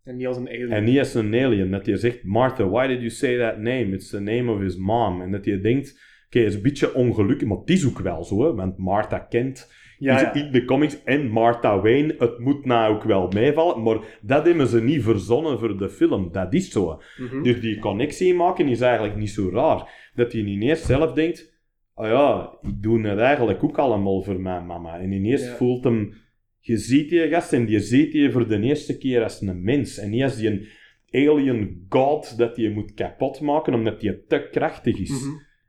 En 0.04 0.16
niet 0.16 0.26
als 0.26 0.36
een 0.36 0.48
alien. 0.48 0.70
En 0.70 0.84
niet 0.84 0.98
als 0.98 1.14
een 1.14 1.34
alien. 1.34 1.70
Dat 1.70 1.86
je 1.86 1.96
zegt, 1.96 2.24
Martha, 2.24 2.68
why 2.68 2.86
did 2.86 2.98
you 2.98 3.10
say 3.10 3.38
that 3.38 3.56
name? 3.56 3.86
It's 3.92 4.10
the 4.10 4.20
name 4.20 4.52
of 4.52 4.60
his 4.60 4.76
mom. 4.76 5.22
En 5.22 5.30
dat 5.30 5.44
je 5.44 5.60
denkt, 5.60 6.00
oké, 6.26 6.38
het 6.38 6.48
is 6.48 6.54
een 6.54 6.62
beetje 6.62 6.94
ongelukkig, 6.94 7.48
maar 7.48 7.58
het 7.58 7.70
is 7.70 7.86
ook 7.86 7.98
wel 7.98 8.24
zo, 8.24 8.42
hè, 8.42 8.54
want 8.54 8.78
Martha 8.78 9.18
kent 9.18 9.68
ja, 10.00 10.14
is 10.14 10.20
ja. 10.20 10.34
in 10.34 10.52
de 10.52 10.64
comics 10.64 11.02
en 11.04 11.28
Martha 11.28 11.80
Wayne. 11.80 12.14
Het 12.18 12.38
moet 12.38 12.64
nou 12.64 12.94
ook 12.94 13.02
wel 13.02 13.28
meevallen, 13.28 13.82
maar 13.82 13.98
dat 14.22 14.46
hebben 14.46 14.66
ze 14.66 14.82
niet 14.82 15.02
verzonnen 15.02 15.58
voor 15.58 15.78
de 15.78 15.88
film. 15.88 16.32
Dat 16.32 16.54
is 16.54 16.70
zo. 16.70 17.00
Mhm. 17.18 17.42
Dus 17.42 17.60
die 17.60 17.78
connectie 17.78 18.34
maken 18.34 18.68
is 18.68 18.80
eigenlijk 18.80 19.16
niet 19.16 19.30
zo 19.30 19.50
raar. 19.52 20.10
Dat 20.14 20.32
je 20.32 20.44
ineens 20.44 20.86
zelf 20.86 21.12
denkt, 21.12 21.60
oh 21.94 22.06
ja, 22.06 22.58
ik 22.62 22.82
doe 22.82 23.06
het 23.06 23.18
eigenlijk 23.18 23.64
ook 23.64 23.78
allemaal 23.78 24.22
voor 24.22 24.40
mijn 24.40 24.66
mama. 24.66 24.98
En 24.98 25.12
ineens 25.12 25.44
Ja. 25.44 25.54
voelt 25.54 25.84
hem, 25.84 26.12
je 26.60 26.76
ziet 26.76 27.08
die 27.08 27.28
gast 27.28 27.52
en 27.52 27.68
je 27.68 27.80
ziet 27.80 28.12
die 28.12 28.30
voor 28.30 28.48
de 28.48 28.60
eerste 28.60 28.98
keer 28.98 29.22
als 29.22 29.40
een 29.40 29.62
mens. 29.62 29.98
En 29.98 30.10
niet 30.10 30.22
als 30.22 30.36
die 30.36 30.48
een 30.48 30.66
alien 31.10 31.86
god 31.88 32.38
dat 32.38 32.56
je 32.56 32.70
moet 32.70 32.94
kapotmaken 32.94 33.74
omdat 33.74 34.00
die 34.00 34.26
te 34.26 34.48
krachtig 34.50 34.98
is. 34.98 35.10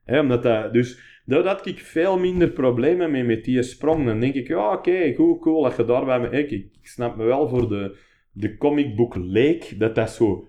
Mhm. 0.06 0.20
Omdat 0.20 0.44
dat, 0.44 0.74
dus 0.74 1.00
daar 1.26 1.46
had 1.46 1.66
ik 1.66 1.80
veel 1.80 2.20
minder 2.20 2.50
problemen 2.50 3.12
mee 3.12 3.24
met 3.24 3.44
die 3.44 3.64
sprong. 3.64 4.06
Dan 4.06 4.20
denk 4.20 4.34
ik, 4.34 4.48
ja, 4.48 4.74
oké, 4.74 5.14
goed, 5.14 5.42
cool, 5.42 5.64
dat 5.64 5.76
je 5.76 5.86
daarbij 5.86 6.20
me... 6.20 6.30
Ik, 6.30 6.52
ik 6.52 6.78
snap 6.82 7.16
me 7.16 7.24
wel 7.24 7.50
voor 7.50 7.70
de, 7.70 7.98
de 8.32 8.58
comic 8.58 8.96
book 8.96 9.16
leek, 9.16 9.80
dat 9.80 9.96
dat 9.96 10.10
zo... 10.10 10.46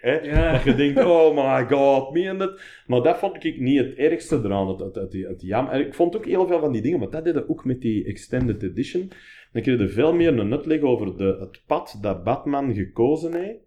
Hè, 0.00 0.12
Ja. 0.20 0.52
Dat 0.52 0.62
je 0.62 0.74
denkt, 0.74 1.04
oh 1.04 1.34
my 1.34 1.66
god, 1.68 2.12
meen 2.12 2.40
het? 2.40 2.82
Maar 2.86 3.02
dat 3.02 3.18
vond 3.18 3.44
ik 3.44 3.60
niet 3.60 3.78
het 3.78 3.94
ergste 3.94 4.36
eraan. 4.36 4.68
Het, 4.68 4.80
het, 4.80 4.94
het, 4.94 5.12
het 5.12 5.42
jam. 5.42 5.68
En 5.68 5.80
ik 5.80 5.94
vond 5.94 6.16
ook 6.16 6.26
heel 6.26 6.46
veel 6.46 6.60
van 6.60 6.72
die 6.72 6.82
dingen, 6.82 6.98
maar 6.98 7.10
dat 7.10 7.24
deden 7.24 7.48
ook 7.48 7.64
met 7.64 7.80
die 7.80 8.04
extended 8.04 8.62
edition. 8.62 9.10
Dan 9.52 9.62
kreeg 9.62 9.78
je 9.78 9.88
veel 9.88 10.14
meer 10.14 10.38
een 10.38 10.52
uitleg 10.52 10.80
over 10.80 11.16
de, 11.16 11.36
het 11.40 11.62
pad 11.66 11.98
dat 12.00 12.24
Batman 12.24 12.74
gekozen 12.74 13.34
heeft. 13.34 13.66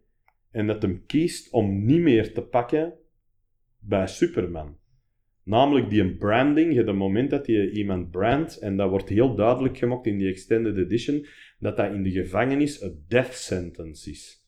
En 0.52 0.68
dat 0.68 0.82
hem 0.82 1.06
kiest 1.06 1.52
om 1.52 1.86
niet 1.86 2.02
meer 2.02 2.34
te 2.34 2.42
pakken 2.42 2.94
bij 3.80 4.08
Superman. 4.08 4.78
Namelijk 5.44 5.90
die 5.90 6.16
branding, 6.16 6.76
het 6.76 6.96
moment 6.96 7.30
dat 7.30 7.48
je 7.48 7.72
iemand 7.72 8.12
brandt, 8.12 8.58
en 8.58 8.78
dat 8.78 8.90
wordt 8.90 9.10
heel 9.10 9.36
duidelijk 9.36 9.78
gemaakt 9.78 10.06
in 10.06 10.18
die 10.18 10.30
extended 10.30 10.78
edition, 10.78 11.26
dat 11.60 11.78
dat 11.78 11.94
in 11.94 12.04
de 12.04 12.12
gevangenis 12.12 12.82
een 12.82 13.06
death 13.08 13.34
sentence 13.34 14.10
is. 14.10 14.46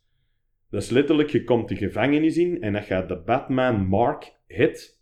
Is 0.69 0.89
letterlijk, 0.89 1.29
je 1.29 1.43
komt 1.43 1.69
de 1.69 1.75
gevangenis 1.75 2.37
in 2.37 2.61
en 2.61 2.73
dat 2.73 2.87
je 2.87 3.05
de 3.07 3.21
Batman 3.25 3.85
Mark 3.85 4.33
het, 4.47 5.01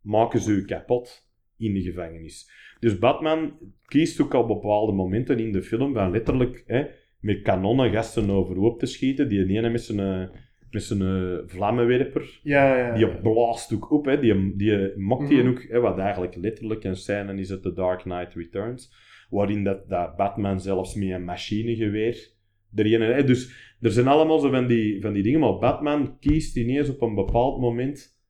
maken 0.00 0.40
ze 0.40 0.54
je 0.54 0.64
kapot 0.64 1.28
in 1.56 1.74
de 1.74 1.82
gevangenis. 1.82 2.50
Dus 2.80 2.98
Batman 2.98 3.52
kiest 3.86 4.20
ook 4.20 4.34
op 4.34 4.46
bepaalde 4.48 4.92
momenten 4.92 5.38
in 5.38 5.52
de 5.52 5.62
film 5.62 5.94
van 5.94 6.10
letterlijk 6.10 6.62
hè, 6.66 6.84
met 7.20 7.42
kanonnen 7.42 7.90
gasten 7.90 8.30
overhoop 8.30 8.78
te 8.78 8.86
schieten, 8.86 9.28
die 9.28 9.46
ene 9.56 9.70
met 9.70 9.82
zijn, 9.82 10.00
eh, 10.00 10.28
met 10.70 10.82
zijn 10.82 11.02
eh, 11.02 11.38
vlammenwerper. 11.46 12.40
Ja, 12.42 12.76
ja. 12.76 12.94
Die 12.94 13.20
blaast 13.20 13.74
ook 13.74 13.90
op, 13.90 14.04
hè. 14.04 14.20
Die, 14.20 14.56
die 14.56 14.96
mokt 14.96 15.28
die 15.28 15.38
Mhm. 15.38 15.48
ook, 15.48 15.62
hè, 15.68 15.80
wat 15.80 15.98
eigenlijk 15.98 16.36
letterlijk 16.36 16.84
een 16.84 16.96
scène 16.96 17.34
is 17.34 17.50
uit 17.50 17.62
The 17.62 17.72
Dark 17.72 18.00
Knight 18.00 18.34
Returns, 18.34 18.92
waarin 19.30 19.64
dat, 19.64 19.88
dat 19.88 20.16
Batman 20.16 20.60
zelfs 20.60 20.94
met 20.94 21.08
een 21.10 21.24
machinegeweer 21.24 22.32
erin, 22.74 23.00
hè. 23.00 23.24
Dus 23.24 23.52
er 23.80 23.90
zijn 23.90 24.06
allemaal 24.08 24.38
zo 24.38 24.50
van 24.50 24.66
die, 24.66 25.00
van 25.00 25.12
die 25.12 25.22
dingen, 25.22 25.40
maar 25.40 25.58
Batman 25.58 26.18
kiest 26.18 26.56
ineens 26.56 26.88
op 26.88 27.02
een 27.02 27.14
bepaald 27.14 27.60
moment, 27.60 28.20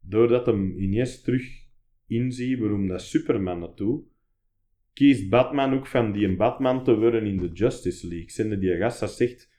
doordat 0.00 0.46
hem 0.46 0.78
ineens 0.78 1.22
terug 1.22 1.66
inziet 2.08 2.58
waarom 2.58 2.86
dat 2.86 3.02
Superman 3.02 3.58
naartoe, 3.58 4.02
kiest 4.92 5.28
Batman 5.28 5.74
ook 5.74 5.86
van 5.86 6.12
die 6.12 6.26
een 6.26 6.36
Batman 6.36 6.84
te 6.84 6.96
worden 6.98 7.26
in 7.26 7.36
de 7.36 7.50
Justice 7.52 8.08
League. 8.08 8.30
Zijn 8.30 8.60
die 8.60 8.76
gast 8.76 9.00
dat 9.00 9.10
zegt, 9.10 9.50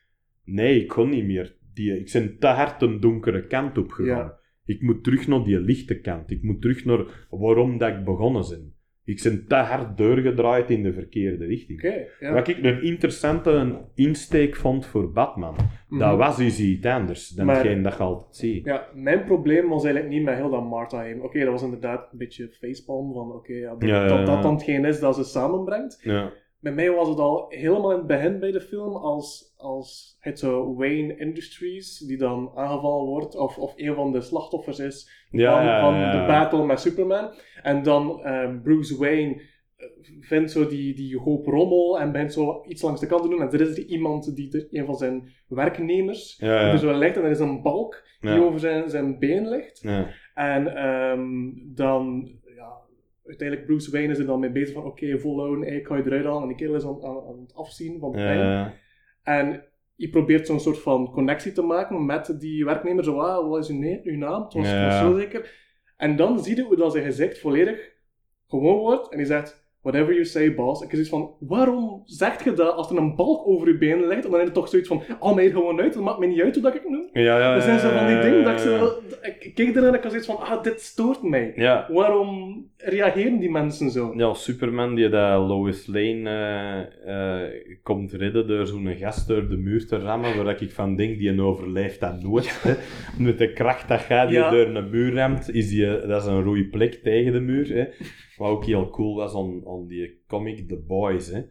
nee, 0.44 0.82
ik 0.82 0.88
kon 0.88 1.10
niet 1.10 1.26
meer. 1.26 1.58
Die, 1.74 2.00
ik 2.00 2.10
ben 2.14 2.40
te 2.40 2.48
hard 2.48 2.82
een 2.82 3.00
donkere 3.00 3.48
kant 3.48 3.78
op 3.78 3.92
gegaan. 3.92 4.26
Ja. 4.26 4.40
Ik 4.66 4.82
moet 4.82 5.04
terug 5.04 5.28
naar 5.28 5.44
die 5.44 5.60
lichte 5.60 6.00
kant. 6.00 6.32
Ik 6.32 6.44
moet 6.44 6.62
terug 6.62 6.86
naar 6.86 7.28
waarom 7.30 7.78
dat 7.78 7.90
ik 7.90 8.04
begonnen 8.04 8.50
ben. 8.50 8.74
Ik 9.10 9.22
ben 9.24 9.46
te 9.48 9.56
hard 9.56 9.98
doorgedraaid 9.98 10.70
in 10.70 10.84
de 10.84 10.94
verkeerde 10.94 11.46
richting. 11.46 11.82
Ja. 12.20 12.34
Wat 12.34 12.48
ik 12.48 12.58
een 12.64 12.84
interessante 12.84 13.78
insteek 13.96 14.56
vond 14.56 14.86
voor 14.86 15.12
Batman. 15.12 15.56
Dat 15.90 16.00
Mhm. 16.10 16.18
was 16.18 16.38
dus 16.38 16.60
iets 16.60 16.86
anders 16.86 17.28
dan 17.30 17.48
hetgeen 17.48 17.84
dat 17.84 17.98
je 17.98 18.04
altijd 18.04 18.36
ziet. 18.36 18.66
Ja, 18.66 18.88
mijn 18.94 19.24
probleem 19.24 19.70
was 19.70 19.84
eigenlijk 19.84 20.14
niet 20.14 20.24
met 20.24 20.36
heel 20.36 20.50
dat 20.50 20.70
Martha 20.70 21.02
heen. 21.02 21.22
Oké, 21.22 21.40
dat 21.40 21.50
was 21.50 21.64
inderdaad 21.64 22.08
een 22.12 22.18
beetje 22.18 22.50
facepalm 22.60 23.14
van 23.14 23.32
oké, 23.32 23.54
ja, 23.54 23.76
dat, 23.76 23.90
Ja, 23.90 24.08
dat 24.08 24.26
dat 24.26 24.42
dan 24.44 24.54
hetgeen 24.54 24.86
is 24.86 25.00
dat 25.00 25.16
ze 25.16 25.24
samenbrengt. 25.24 26.00
Ja. 26.04 26.32
Bij 26.62 26.72
mij 26.72 26.92
was 26.92 27.08
het 27.08 27.20
al 27.20 27.46
helemaal 27.50 27.92
in 27.92 27.98
het 27.98 28.08
begin 28.08 28.40
bij 28.40 28.52
de 28.52 28.62
film 28.62 28.96
als, 28.96 29.54
als 29.58 30.18
het 30.20 30.40
zo 30.40 30.76
Wayne 30.76 31.18
Industries, 31.18 31.98
die 31.98 32.18
dan 32.18 32.52
aangevallen 32.56 33.06
wordt, 33.06 33.36
of, 33.36 33.58
of 33.58 33.74
een 33.76 33.96
van 33.96 34.12
de 34.12 34.22
slachtoffers 34.22 34.80
is 34.80 35.26
Ja, 35.30 35.82
van, 35.82 35.94
ja, 35.94 36.14
ja, 36.14 36.22
de 36.22 36.28
battle 36.28 36.66
met 36.66 36.80
Superman. 36.80 37.30
En 37.62 37.84
dan 37.84 38.24
ehm, 38.24 38.62
Bruce 38.62 38.98
Wayne 38.98 39.42
eh, 39.76 39.88
vindt 40.20 40.52
zo 40.52 40.68
die, 40.68 40.96
die 40.96 41.18
hoop 41.18 41.46
rommel 41.46 42.00
en 42.00 42.12
begint 42.12 42.34
zo 42.34 42.64
iets 42.68 42.82
langs 42.82 43.00
de 43.02 43.08
kant 43.08 43.22
te 43.22 43.30
doen. 43.30 43.42
En 43.42 43.52
er 43.52 43.62
is 43.62 43.78
er 43.78 43.86
iemand 43.86 44.36
die 44.36 44.58
er, 44.58 44.68
een 44.72 44.86
van 44.86 44.96
zijn 44.96 45.30
werknemers, 45.48 46.38
Ja, 46.40 46.54
ja. 46.54 46.64
die 46.64 46.72
er 46.72 46.80
zo 46.80 46.98
ligt 46.98 47.16
en 47.16 47.24
er 47.24 47.30
is 47.30 47.40
een 47.40 47.62
balk 47.62 48.08
die 48.20 48.44
over 48.44 48.60
zijn, 48.60 48.90
zijn 48.90 49.20
been 49.20 49.50
ligt. 49.50 49.80
Ja. 49.82 50.08
En 50.34 50.76
ehm, 50.76 51.52
dan, 51.76 52.30
uiteindelijk 53.30 53.68
Bruce 53.68 53.92
Wayne 53.92 54.12
is 54.12 54.20
er 54.20 54.26
dan 54.26 54.40
mee 54.40 54.52
bezig 54.52 54.74
van, 54.74 54.86
oké, 54.86 55.20
volhouden, 55.20 55.68
hey, 55.68 55.78
ik 55.78 55.88
ga 55.88 55.96
je 55.96 56.06
eruit 56.06 56.26
halen. 56.26 56.42
En 56.42 56.48
die 56.48 56.58
kerel 56.58 56.76
is 56.76 56.86
aan, 56.86 57.04
aan, 57.04 57.26
aan 57.28 57.40
het 57.40 57.56
afzien 57.56 58.00
van 58.00 58.12
pijn. 58.12 58.40
Ja. 58.40 58.74
En 59.24 59.64
je 59.96 60.10
probeert 60.10 60.48
zo'n 60.48 60.60
soort 60.60 60.80
van 60.80 61.12
connectie 61.12 61.52
te 61.52 61.62
maken 61.62 62.06
met 62.06 62.36
die 62.40 62.66
werknemer. 62.66 63.04
Zo, 63.04 63.20
ah, 63.20 63.50
wat 63.50 63.64
is 63.64 63.70
uw, 63.70 64.00
uw 64.04 64.18
naam? 64.18 64.44
Het 64.44 64.54
was, 64.54 65.00
zo 65.00 65.18
zeker. 65.18 65.52
En 65.98 66.16
dan 66.16 66.40
zie 66.40 66.56
je 66.56 66.64
hoe 66.64 66.76
dat 66.76 66.92
zijn 66.92 67.04
gezicht 67.04 67.40
volledig 67.40 67.92
gewoon 68.48 68.78
wordt. 68.78 69.12
En 69.12 69.18
hij 69.18 69.26
zegt, 69.26 69.69
whatever 69.82 70.14
you 70.14 70.26
say, 70.26 70.56
boss. 70.56 70.82
Ik 70.82 70.92
is 70.92 71.00
iets 71.00 71.10
van, 71.10 71.32
waarom 71.40 72.02
zeg 72.06 72.44
je 72.44 72.54
dat 72.54 72.76
als 72.76 72.90
er 72.92 72.98
een 72.98 73.16
balk 73.16 73.48
over 73.48 73.68
je 73.68 73.78
benen 73.78 74.08
ligt? 74.08 74.26
En 74.26 74.32
dan 74.32 74.40
is 74.40 74.46
het 74.46 74.54
toch 74.54 74.70
zoiets 74.70 74.88
van, 74.88 75.04
al 75.20 75.34
mij 75.34 75.50
gewoon 75.50 75.80
uit. 75.82 75.94
Dat 75.94 76.04
maakt 76.04 76.20
me 76.20 76.26
niet 76.26 76.42
uit 76.42 76.54
hoe 76.54 76.64
dat 76.64 76.76
ik 76.76 76.82
het 76.82 76.90
noem. 76.90 77.10
Ja, 77.14 77.40
ja, 77.40 77.54
Dat 77.54 77.64
zijn 77.64 77.80
zo 77.80 77.90
van 77.90 78.06
die 78.06 78.16
ja, 78.16 78.22
dingen 78.22 78.40
ja, 78.40 78.44
dat 78.44 78.60
ik 78.60 78.72
ja. 78.72 78.78
zo... 78.78 79.00
Ik 79.22 79.52
keek 79.56 79.76
erin 79.76 79.88
en 79.88 79.94
ik 79.94 80.02
had 80.02 80.12
zoiets 80.12 80.28
van, 80.28 80.38
ah, 80.38 80.64
dit 80.64 80.82
stoort 80.82 81.24
mij. 81.24 81.54
Ja. 81.56 81.88
Waarom 81.92 82.66
reageren 82.78 83.40
die 83.40 83.52
mensen 83.52 83.92
zo? 83.92 84.14
Ja, 84.16 84.34
Superman 84.34 84.96
die 84.96 85.10
dat 85.10 85.48
Lois 85.48 85.88
Lane 85.88 86.30
eh, 86.30 87.44
eh, 87.44 87.50
komt 87.84 88.14
redden 88.14 88.48
door 88.48 88.68
zo'n 88.68 88.96
gast 88.96 89.28
door 89.28 89.50
de 89.50 89.58
muur 89.58 89.88
te 89.88 89.98
rammen, 89.98 90.44
waar 90.44 90.62
ik 90.62 90.72
van 90.72 90.96
denk, 90.96 91.18
die 91.18 91.42
overleeft 91.42 92.00
dat 92.00 92.22
nooit. 92.22 92.62
Hè. 92.64 92.74
Met 93.24 93.38
de 93.38 93.54
kracht 93.54 93.88
dat 93.88 94.00
gaat 94.00 94.30
die 94.30 94.38
Ja. 94.38 94.50
door 94.50 94.66
een 94.66 94.90
muur 94.90 95.14
ramt, 95.14 95.54
is 95.54 95.70
die, 95.70 95.86
dat 96.08 96.22
is 96.22 96.28
een 96.28 96.44
rode 96.44 96.66
plek 96.66 96.94
tegen 96.94 97.32
de 97.32 97.40
muur. 97.40 97.68
Hè. 97.74 97.86
Wat 98.40 98.50
ook 98.50 98.66
heel 98.66 98.90
cool 98.90 99.16
was 99.16 99.36
aan, 99.36 99.62
aan 99.68 99.88
die 99.88 100.22
comic 100.28 100.68
The 100.68 100.78
Boys. 100.88 101.28
Hè. 101.32 101.42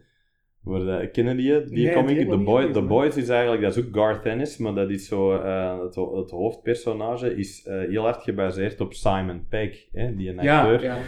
Waar, 0.63 0.85
dat- 0.85 1.11
kennen 1.11 1.37
die 1.37 1.63
die 1.63 1.85
Nee, 1.85 1.93
comic? 1.93 2.29
The, 2.29 2.37
Boy, 2.37 2.71
The 2.71 2.81
Boys 2.81 3.17
is 3.17 3.29
eigenlijk, 3.29 3.61
dat 3.61 3.77
is 3.77 3.83
ook 3.85 3.95
Garth 3.95 4.25
Ennis, 4.25 4.57
maar 4.57 4.73
dat 4.73 4.89
is 4.89 5.07
zo, 5.07 5.31
eh, 5.35 5.79
het, 5.81 5.95
het 5.95 6.29
hoofdpersonage 6.31 7.35
is 7.35 7.63
eh, 7.65 7.79
heel 7.79 8.03
hard 8.03 8.23
gebaseerd 8.23 8.81
op 8.81 8.93
Simon 8.93 9.45
Pegg, 9.49 9.85
hè, 9.91 10.15
die 10.15 10.29
een 10.29 10.43
Ja, 10.43 10.61
acteur. 10.61 10.83
ja, 10.83 10.95
ja. 10.95 11.01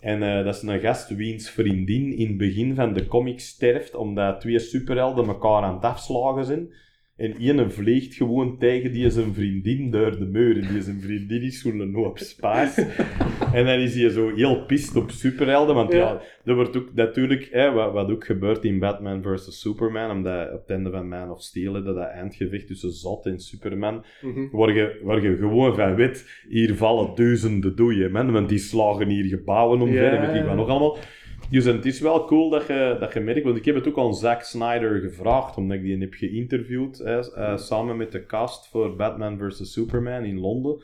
En 0.00 0.22
eh, 0.22 0.44
dat 0.44 0.54
is 0.54 0.62
een 0.62 0.80
gast 0.80 1.08
wiens 1.16 1.50
vriendin 1.50 2.12
in 2.16 2.28
het 2.28 2.36
begin 2.36 2.74
van 2.74 2.92
de 2.92 3.06
comic 3.06 3.40
sterft, 3.40 3.94
omdat 3.94 4.40
twee 4.40 4.58
superhelden 4.58 5.26
elkaar 5.26 5.62
aan 5.62 5.74
het 5.74 5.84
afslagen 5.84 6.44
zijn. 6.44 6.72
En 7.16 7.36
ene 7.36 7.70
vliegt 7.70 8.14
gewoon 8.14 8.58
tegen 8.58 8.92
die 8.92 9.10
zijn 9.10 9.34
vriendin 9.34 9.90
door 9.90 10.18
de 10.18 10.24
muur. 10.24 10.62
En 10.62 10.72
die 10.72 10.82
zijn 10.82 11.00
vriendin 11.00 11.42
is 11.42 11.60
zo'n 11.60 11.94
hoop 11.94 12.18
spaas. 12.18 12.76
en 13.52 13.64
dan 13.66 13.78
is 13.78 13.94
hij 13.94 14.08
zo 14.10 14.34
heel 14.34 14.64
pist 14.64 14.96
op 14.96 15.10
superhelden. 15.10 15.74
Want 15.74 15.92
ja, 15.92 15.98
Ja. 15.98 16.20
er 16.44 16.54
wordt 16.54 16.76
ook 16.76 16.88
natuurlijk, 16.94 17.48
hè, 17.50 17.72
wat, 17.72 17.92
wat 17.92 18.10
ook 18.10 18.24
gebeurt 18.24 18.64
in 18.64 18.78
Batman 18.78 19.22
vs. 19.22 19.60
Superman, 19.60 20.10
omdat 20.10 20.52
op 20.52 20.60
het 20.60 20.70
einde 20.70 20.90
van 20.90 21.08
Man 21.08 21.30
of 21.30 21.42
Steel, 21.42 21.74
hè, 21.74 21.82
dat, 21.82 21.94
dat 21.94 22.08
eindgevecht 22.08 22.66
tussen 22.66 22.92
Zot 22.92 23.26
en 23.26 23.38
Superman, 23.40 24.04
waar 24.52 24.74
je, 24.74 25.00
waar 25.02 25.22
je 25.22 25.36
gewoon 25.36 25.74
van 25.74 25.94
weet, 25.94 26.42
hier 26.48 26.74
vallen 26.74 27.14
duizenden 27.14 27.76
doeien, 27.76 28.12
man, 28.12 28.32
want 28.32 28.48
die 28.48 28.58
slagen 28.58 29.08
hier 29.08 29.24
gebouwen 29.24 29.80
omver, 29.80 30.02
Ja. 30.02 30.10
en 30.22 30.26
weet 30.32 30.40
ik 30.40 30.46
wat 30.46 30.56
nog 30.56 30.68
allemaal. 30.68 30.96
Dus 31.52 31.64
het 31.64 31.86
is 31.86 32.00
wel 32.00 32.24
cool 32.24 32.50
dat 32.50 32.66
je, 32.66 32.96
dat 33.00 33.12
je 33.12 33.20
merkt, 33.20 33.44
want 33.44 33.56
ik 33.56 33.64
heb 33.64 33.74
het 33.74 33.88
ook 33.88 33.98
aan 33.98 34.14
Zack 34.14 34.42
Snyder 34.42 35.00
gevraagd, 35.00 35.56
omdat 35.56 35.76
ik 35.76 35.82
die 35.82 35.98
heb 35.98 36.14
geïnterviewd, 36.14 36.98
hè, 36.98 37.34
eh, 37.34 37.56
samen 37.56 37.96
met 37.96 38.12
de 38.12 38.26
cast 38.26 38.68
voor 38.68 38.96
Batman 38.96 39.38
vs. 39.38 39.72
Superman 39.72 40.24
in 40.24 40.38
Londen. 40.38 40.82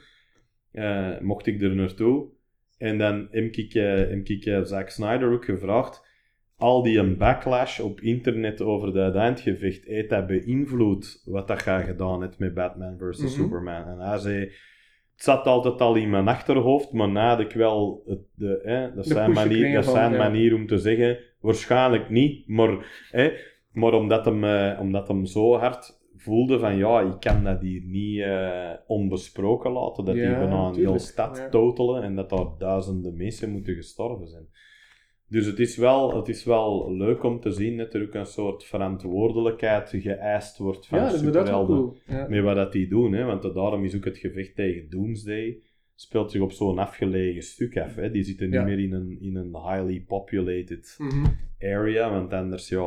Eh, 0.73 1.21
mocht 1.21 1.47
ik 1.47 1.63
er 1.63 1.75
naartoe. 1.75 2.29
En 2.79 2.99
dan 2.99 3.29
heb 3.31 3.55
ik, 3.55 3.73
heb 3.73 4.29
ik 4.29 4.45
eh, 4.45 4.63
Zack 4.63 4.89
Snyder 4.89 5.33
ook 5.33 5.45
gevraagd, 5.45 6.07
al 6.57 6.83
die 6.83 6.99
een 6.99 7.17
backlash 7.17 7.81
op 7.81 8.01
internet 8.01 8.61
over 8.61 8.93
dat 8.93 9.15
eindgevecht, 9.15 9.85
heeft 9.85 10.11
dat 10.11 10.27
beïnvloed 10.27 11.23
wat 11.25 11.49
dat 11.49 11.63
gaat 11.63 11.85
gedaan 11.85 12.23
heeft 12.23 12.39
met 12.39 12.55
Batman 12.55 12.99
vs. 12.99 13.19
Mhm. 13.19 13.29
Superman? 13.29 13.87
En 13.87 13.99
hij 13.99 14.19
zei, 14.19 14.53
het 15.19 15.27
zat 15.27 15.47
altijd 15.47 15.81
al 15.81 15.95
in 15.95 16.11
mijn 16.11 16.29
achterhoofd, 16.29 16.93
maar 16.93 17.09
na 17.09 17.29
had 17.29 17.41
ik 17.41 17.53
wel, 17.53 18.03
het, 18.07 18.21
de, 18.35 18.61
hè, 18.63 18.95
dat 18.95 19.05
De 19.05 19.11
zijn, 19.11 19.31
manier, 19.31 19.75
dat 19.75 19.85
zijn 19.85 20.13
ja. 20.13 20.19
manier 20.19 20.55
om 20.55 20.67
te 20.67 20.79
zeggen, 20.79 21.19
waarschijnlijk 21.41 22.11
niet, 22.11 22.49
maar, 22.49 23.07
hè, 23.11 23.33
maar 23.73 23.93
omdat, 23.93 24.25
hem, 24.25 24.45
eh, 24.45 24.81
omdat 24.81 25.09
hem 25.09 25.27
zo 25.27 25.57
hard 25.57 25.99
voelde 26.17 26.59
van, 26.59 26.77
ja, 26.77 27.01
ik 27.01 27.21
kan 27.21 27.45
dat 27.45 27.61
hier 27.61 27.83
niet 27.85 28.21
eh, 28.21 28.71
onbesproken 28.87 29.73
laten, 29.73 30.05
dat 30.05 30.15
die 30.15 30.25
Ja, 30.25 30.39
bijna 30.39 30.67
een 30.67 30.75
hele 30.75 30.99
stad 30.99 31.49
totelen 31.51 32.03
en 32.03 32.15
dat 32.15 32.31
daar 32.31 32.47
duizenden 32.59 33.17
mensen 33.17 33.51
moeten 33.51 33.75
gestorven 33.75 34.29
zijn. 34.29 34.49
Dus 35.31 35.47
het 35.47 35.59
is, 35.59 35.77
wel, 35.77 36.17
het 36.17 36.29
is 36.29 36.45
wel 36.45 36.93
leuk 36.97 37.23
om 37.23 37.41
te 37.41 37.51
zien 37.51 37.77
dat 37.77 37.95
er 37.95 38.03
ook 38.03 38.15
een 38.15 38.27
soort 38.27 38.65
verantwoordelijkheid 38.65 39.91
geëist 39.97 40.59
wordt 40.59 40.87
van 40.87 40.99
Ja, 40.99 41.09
superhelden. 41.09 41.77
cool. 41.77 41.97
Ja. 42.07 42.27
Met 42.29 42.43
wat 42.43 42.57
dat 42.57 42.73
die 42.73 42.89
doen, 42.89 43.13
hè? 43.13 43.25
want 43.25 43.43
daarom 43.43 43.85
is 43.85 43.97
ook 43.97 44.05
het 44.05 44.19
gevecht 44.19 44.55
tegen 44.55 44.91
Doomsday 44.91 45.59
speelt 45.95 46.31
zich 46.31 46.41
op 46.41 46.53
zo'n 46.53 46.79
afgelegen 46.79 47.43
stuk 47.43 47.77
af. 47.79 47.95
Hè? 47.95 48.11
Die 48.11 48.23
zitten 48.23 48.51
Ja. 48.51 48.65
niet 48.65 48.77
meer 48.77 48.85
in 48.85 48.93
een, 48.93 49.17
in 49.21 49.37
een 49.37 49.57
highly 49.57 50.01
populated 50.07 50.95
Mhm. 50.99 51.25
area, 51.61 52.11
want 52.11 52.33
anders 52.33 52.69
ja, 52.69 52.85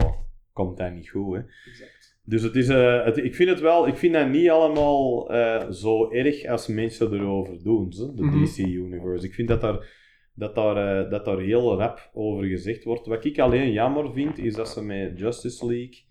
komt 0.53 0.77
dat 0.77 0.93
niet 0.93 1.09
goed. 1.09 1.35
Hè? 1.35 1.41
Exact. 1.69 2.19
Dus 2.25 2.41
het 2.41 2.55
is, 2.55 2.67
eh, 2.69 3.05
het, 3.05 3.17
ik 3.17 3.35
vind 3.35 3.49
het 3.49 3.59
wel, 3.59 3.87
ik 3.87 3.95
vind 3.95 4.13
dat 4.13 4.29
niet 4.29 4.49
allemaal 4.49 5.31
eh, 5.33 5.69
zo 5.69 6.11
erg 6.11 6.45
als 6.45 6.67
mensen 6.67 7.13
erover 7.13 7.63
doen, 7.63 7.91
zo, 7.93 8.13
de 8.13 8.21
Mhm. 8.23 8.43
DC-universe. 8.43 9.25
Ik 9.25 9.33
vind 9.33 9.47
dat 9.47 9.61
daar, 9.61 9.99
dat, 10.33 10.55
daar, 10.55 11.03
eh, 11.03 11.09
dat 11.11 11.25
daar 11.25 11.39
heel 11.39 11.77
rap 11.77 12.09
over 12.13 12.45
gezegd 12.45 12.83
wordt. 12.83 13.05
Wat 13.05 13.25
ik 13.25 13.39
alleen 13.39 13.71
jammer 13.71 14.13
vind, 14.13 14.37
is 14.37 14.55
dat 14.55 14.69
ze 14.69 14.83
met 14.83 15.19
Justice 15.19 15.65
League 15.65 16.09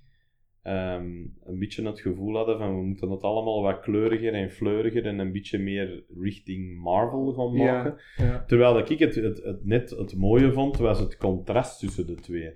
ehm, 0.63 1.07
een 1.45 1.59
beetje 1.59 1.87
het 1.87 2.01
gevoel 2.01 2.37
hadden 2.37 2.59
van 2.59 2.77
we 2.77 2.83
moeten 2.83 3.11
het 3.11 3.23
allemaal 3.23 3.63
wat 3.63 3.81
kleuriger 3.81 4.33
en 4.35 4.51
fleuriger 4.51 5.07
en 5.07 5.19
een 5.19 5.33
beetje 5.33 5.59
meer 5.59 6.05
richting 6.21 6.79
Marvel 6.83 7.33
gaan 7.33 7.53
Ja. 7.53 7.73
maken. 7.73 8.01
Ja. 8.17 8.45
Terwijl 8.47 8.75
dat 8.75 8.91
ik 8.91 8.99
het, 8.99 9.15
het, 9.15 9.43
het 9.43 9.65
net 9.65 9.91
het 9.91 10.17
mooie 10.17 10.53
vond, 10.53 10.77
was 10.77 10.99
het 11.01 11.17
contrast 11.17 11.79
tussen 11.81 12.07
de 12.07 12.15
twee. 12.15 12.53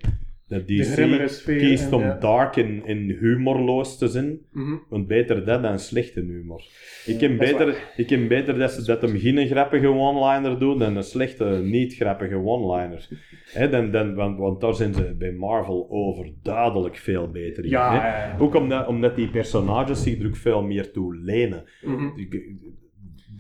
De 0.59 0.74
DC 0.74 1.28
sfeer. 1.28 1.59
kiest 1.59 1.86
en, 1.86 1.93
om 1.93 2.02
ja. 2.02 2.18
dark 2.18 2.56
en, 2.56 2.82
en 2.86 3.16
humorloos 3.20 3.98
te 3.98 4.09
zijn. 4.09 4.39
Mhm. 4.52 4.76
Want 4.89 5.06
beter 5.06 5.44
dat 5.44 5.62
dan 5.62 5.78
slechte 5.78 6.20
humor. 6.20 6.62
Ik 7.06 7.20
is 7.20 7.36
beter, 7.36 7.93
ik 7.97 8.10
heb 8.10 8.28
beter 8.28 8.59
dat 8.59 8.72
ze 8.72 8.85
dat 8.85 9.02
hem 9.02 9.18
geen 9.18 9.47
grappige 9.47 9.89
one-liner 9.89 10.59
doen 10.59 10.78
dan 10.78 10.97
een 10.97 11.02
slechte, 11.02 11.60
niet 11.64 11.94
grappige 11.94 12.36
one-liner. 12.36 13.09
Hè, 13.52 13.68
dan, 13.68 13.90
dan, 13.90 14.14
want, 14.14 14.39
want 14.39 14.60
daar 14.60 14.74
zijn 14.74 14.94
ze 14.94 15.14
bij 15.18 15.32
Marvel 15.32 15.86
overduidelijk 15.90 16.97
veel 16.97 17.31
beter 17.31 17.64
in. 17.64 17.70
Ja, 17.70 18.01
hè. 18.01 18.40
Ook 18.40 18.55
omdat, 18.55 18.86
omdat 18.86 19.16
die 19.16 19.28
personages 19.28 20.02
zich 20.02 20.20
er 20.20 20.26
ook 20.26 20.36
veel 20.36 20.62
meer 20.62 20.90
toe 20.93 21.16
lenen. 21.16 21.64
Mhm. 21.82 22.09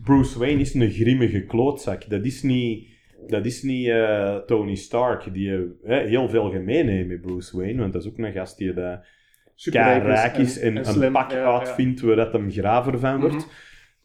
Bruce 0.02 0.38
Wayne 0.38 0.60
is 0.60 0.74
een 0.74 0.90
grimmige 0.90 1.44
klootzak. 1.44 2.08
Dat 2.08 2.24
is 2.24 2.42
niet, 2.42 2.88
dat 3.26 3.46
is 3.46 3.62
niet 3.62 3.88
eh, 3.88 4.36
Tony 4.36 4.74
Stark, 4.74 5.34
die 5.34 5.50
eh, 5.84 5.98
heel 5.98 6.28
veel 6.28 6.50
gemeen 6.50 6.88
heeft 6.88 7.08
met 7.08 7.20
Bruce 7.20 7.56
Wayne. 7.56 7.80
Want 7.80 7.92
dat 7.92 8.02
is 8.02 8.08
ook 8.08 8.18
een 8.18 8.32
gast 8.32 8.58
die 8.58 8.68
is 8.68 10.02
rijk 10.02 10.36
is 10.36 10.58
en, 10.58 11.02
een 11.02 11.12
pak 11.12 11.30
Ja, 11.30 11.36
ja. 11.38 11.58
uitvindt 11.58 12.00
waar 12.00 12.16
dat 12.16 12.32
hem 12.32 12.50
graver 12.50 12.98
van 12.98 13.20
wordt. 13.20 13.34
Mhm. 13.34 13.44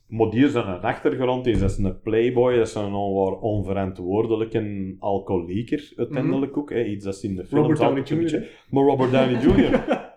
Maar 0.08 0.30
die 0.30 0.46
is 0.46 0.54
een 0.54 0.64
achtergrond, 0.64 1.48
is 1.48 1.60
dat 1.60 1.70
is 1.70 1.78
een 1.78 2.02
playboy, 2.02 2.56
dat 2.58 2.68
is 2.68 2.76
een 2.76 2.94
onwaar 2.94 3.40
onverantwoordelijke 3.40 4.96
alcoholieker 5.00 5.92
uiteindelijk 5.96 6.58
ook. 6.58 6.70
Hè. 6.70 6.84
Iets 6.84 7.06
dat 7.06 7.24
in 7.24 7.36
de 7.36 7.46
films 7.46 7.68
Mhm. 7.80 7.82
Robert 7.84 8.08
Downey 8.08 8.24
Jr. 8.24 8.40
beetje- 8.40 8.48
Maar 8.70 8.84
Robert 8.84 9.12
Downey 9.12 9.42
Jr. 9.42 9.72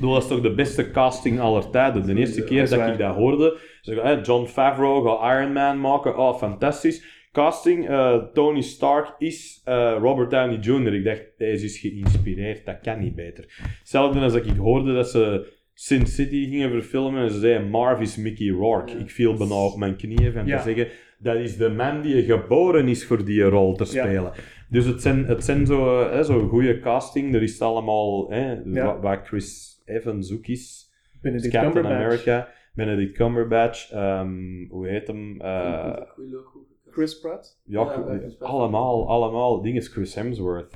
Dat 0.00 0.10
was 0.10 0.28
toch 0.28 0.40
de 0.40 0.54
beste 0.54 0.90
casting 0.90 1.40
aller 1.40 1.70
tijden. 1.70 2.06
De 2.06 2.14
eerste 2.14 2.44
keer 2.44 2.68
dat 2.68 2.88
ik 2.88 2.98
dat 2.98 3.14
hoorde, 3.14 3.58
ik, 3.82 3.98
hè, 4.02 4.12
John 4.20 4.46
Favreau 4.46 5.06
gaat 5.08 5.38
Iron 5.38 5.52
Man 5.52 5.80
maken. 5.80 6.18
Oh, 6.18 6.36
fantastisch. 6.36 7.17
Casting, 7.42 7.88
eh, 7.88 8.22
Tony 8.32 8.60
Stark 8.60 9.14
is 9.18 9.60
eh, 9.64 9.96
Robert 10.00 10.30
Downey 10.30 10.56
Jr. 10.58 10.94
Ik 10.94 11.04
dacht, 11.04 11.24
deze 11.36 11.64
is 11.64 11.78
geïnspireerd, 11.78 12.66
dat 12.66 12.80
kan 12.82 12.98
niet 12.98 13.14
beter. 13.14 13.44
Hetzelfde 13.78 14.20
als 14.20 14.32
dat 14.32 14.46
ik 14.46 14.56
hoorde 14.56 14.94
dat 14.94 15.10
ze 15.10 15.52
Sin 15.74 16.06
City 16.06 16.48
gingen 16.48 16.70
verfilmen 16.70 17.22
en 17.22 17.30
ze 17.30 17.38
zeiden, 17.38 17.70
Marv 17.70 18.00
is 18.00 18.16
Mickey 18.16 18.48
Rourke. 18.48 18.92
Ik 18.92 19.10
viel 19.10 19.34
bijna 19.36 19.54
op 19.64 19.76
mijn 19.76 19.96
knieën 19.96 20.32
van 20.32 20.46
Ja. 20.46 20.56
te 20.56 20.62
zeggen, 20.62 20.88
dat 21.18 21.36
is 21.36 21.56
de 21.56 21.68
man 21.68 22.02
die 22.02 22.22
geboren 22.22 22.88
is 22.88 23.06
voor 23.06 23.24
die 23.24 23.42
rol 23.42 23.74
te 23.76 23.84
Ja. 23.84 24.04
spelen. 24.04 24.32
Dus 24.70 24.84
het 24.84 25.02
zijn, 25.02 25.24
het 25.26 25.44
zijn 25.44 25.66
zo, 25.66 26.08
hè, 26.10 26.24
zo'n 26.24 26.48
goede 26.48 26.80
casting. 26.80 27.34
Er 27.34 27.42
is 27.42 27.60
allemaal, 27.60 28.30
hè, 28.30 28.56
wat 29.00 29.20
Chris 29.24 29.82
Evans 29.84 30.32
ook 30.32 30.46
is. 30.46 30.86
Benedict 31.22 31.52
Captain 31.52 31.72
Cumberbatch. 31.72 32.04
America, 32.04 32.48
Benedict 32.74 33.12
Cumberbatch, 33.16 33.90
ehm, 33.92 34.30
hoe 34.68 34.86
heet 34.88 35.06
hem? 35.06 35.40
Eh, 35.40 35.96
Chris 36.98 37.18
Pratt. 37.20 37.60
ja, 37.64 37.80
Ja, 37.80 38.04
bij 38.04 38.18
Chris 38.18 38.36
Pratt. 38.36 38.52
allemaal, 38.52 39.08
allemaal. 39.08 39.62
Ding 39.62 39.76
is 39.76 39.88
Chris 39.88 40.14
Hemsworth. 40.14 40.74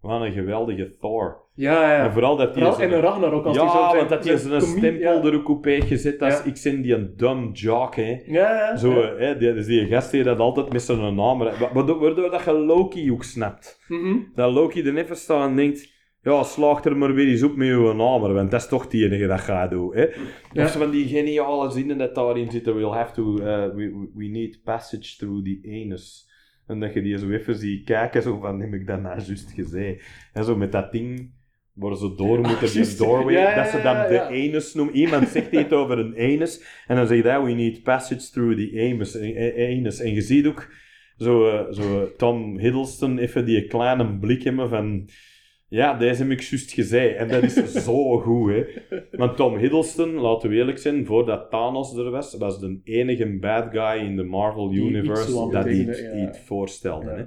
Wat 0.00 0.20
een 0.20 0.32
geweldige 0.32 0.96
Thor. 1.00 1.48
Ja, 1.54 1.92
ja. 1.92 2.04
En 2.04 2.12
vooral 2.12 2.36
dat 2.36 2.54
hij 2.54 2.86
in 2.86 2.92
een 2.92 3.00
Ragnarok 3.00 3.44
als 3.44 3.56
ja, 3.56 3.62
die 3.62 3.70
zo 3.70 3.76
zijn, 3.78 3.96
want 3.96 4.08
dat 4.08 4.24
hij 4.24 4.36
zijn 4.36 4.60
stempel 4.60 5.00
ja. 5.00 5.22
er 5.22 5.34
ook 5.48 5.66
gezet 5.66 6.22
als 6.22 6.38
Ja. 6.38 6.44
ik 6.44 6.60
ben 6.62 6.82
die 6.82 6.94
een 6.94 7.12
dumb 7.16 7.56
jock, 7.56 7.94
hè. 7.94 8.20
Ja, 8.26 8.54
ja. 8.54 8.76
Zo, 8.76 8.90
ja. 9.00 9.14
hè, 9.16 9.36
die, 9.38 9.54
dus 9.54 9.66
die 9.66 9.86
gast 9.86 10.10
die 10.10 10.22
dat 10.22 10.38
altijd 10.38 10.72
met 10.72 10.82
zijn 10.82 11.14
naam... 11.14 11.38
wa- 11.38 11.72
Waardoor, 11.72 12.14
dat 12.30 12.44
je 12.44 12.52
Loki 12.52 13.12
ook 13.12 13.24
snapt. 13.24 13.80
Mhm. 13.88 14.16
Dat 14.34 14.52
Loki 14.52 14.82
er 14.82 14.96
even 14.96 15.16
staat 15.16 15.48
en 15.48 15.56
denkt... 15.56 15.98
Ja, 16.22 16.42
slaag 16.42 16.84
er 16.84 16.96
maar 16.96 17.14
weer 17.14 17.28
eens 17.28 17.42
op 17.42 17.56
met 17.56 17.68
uw 17.68 17.92
naam, 17.92 18.20
want 18.20 18.50
dat 18.50 18.60
is 18.60 18.68
toch 18.68 18.86
die 18.88 19.04
enige 19.04 19.26
dat 19.26 19.40
gaat 19.40 19.70
doen. 19.70 19.94
Hè? 19.94 20.06
Ja. 20.52 20.64
Of 20.64 20.72
van 20.72 20.90
die 20.90 21.08
geniale 21.08 21.70
zinnen 21.70 21.98
dat 21.98 22.14
daarin 22.14 22.50
zitten. 22.50 22.74
We'll 22.76 22.90
have 22.90 23.12
to... 23.14 23.32
uh, 23.38 23.74
we, 23.74 24.08
we- 24.14 24.24
need 24.28 24.60
passage 24.64 25.16
through 25.16 25.44
the 25.44 25.60
anus. 25.84 26.28
En 26.66 26.80
dat 26.80 26.94
je 26.94 27.02
die 27.02 27.18
zo 27.18 27.30
even 27.30 27.54
ziet 27.54 27.84
kijken, 27.84 28.22
zo 28.22 28.38
van, 28.38 28.60
heb 28.60 28.72
ik 28.72 28.86
dat 28.86 29.00
nou 29.00 29.20
juist 29.26 29.52
gezegd? 29.54 30.04
En 30.32 30.44
zo 30.44 30.56
met 30.56 30.72
dat 30.72 30.92
ding 30.92 31.30
waar 31.72 31.96
ze 31.96 32.14
door 32.16 32.38
moeten, 32.40 32.66
die 32.66 32.74
juist. 32.74 32.98
doorway, 32.98 33.34
Ja, 33.34 33.40
ja, 33.50 33.54
dat 33.54 33.66
ze 33.68 33.80
dan 33.82 33.94
ja, 33.96 34.08
de 34.08 34.22
anus 34.22 34.74
noemen. 34.74 34.94
Iemand 34.94 35.28
zegt 35.28 35.52
iets 35.52 35.72
over 35.72 35.98
een 35.98 36.14
anus, 36.18 36.82
en 36.86 36.96
dan 36.96 37.06
zeg 37.06 37.16
je, 37.22 37.42
we 37.42 37.52
need 37.52 37.82
passage 37.82 38.30
through 38.30 38.56
the 38.56 38.90
anus. 38.92 39.14
eh, 39.16 39.78
anus. 39.78 40.00
En 40.00 40.14
je 40.14 40.20
ziet 40.20 40.46
ook 40.46 40.68
zo, 41.16 41.48
eh, 41.48 41.72
zo 41.72 42.10
Tom 42.16 42.58
Hiddleston 42.58 43.18
even 43.18 43.44
die 43.44 43.66
kleine 43.66 44.18
blik 44.18 44.42
hebben 44.42 44.68
van... 44.68 45.08
Ja, 45.70 45.98
deze 45.98 46.22
heb 46.22 46.30
ik 46.32 46.40
juist 46.40 46.72
gezegd. 46.72 47.16
En 47.16 47.28
dat 47.28 47.42
is 47.42 47.54
zo 47.84 48.18
goed, 48.20 48.50
hè. 48.52 48.64
Want 49.10 49.36
Tom 49.36 49.56
Hiddleston, 49.56 50.14
laten 50.14 50.48
we 50.50 50.56
eerlijk 50.56 50.78
zijn, 50.78 51.06
voordat 51.06 51.50
Thanos 51.50 51.96
er 51.96 52.10
was, 52.10 52.36
was 52.36 52.60
de 52.60 52.80
enige 52.84 53.38
bad 53.38 53.68
guy 53.70 54.04
in 54.06 54.16
de 54.16 54.22
Marvel 54.22 54.68
Die 54.68 54.80
Universe 54.84 55.48
dat 55.50 55.64
hij 55.64 55.74
ja. 55.74 56.28
iets 56.28 56.38
voorstelde. 56.38 57.10
Ja, 57.10 57.16
hè. 57.16 57.24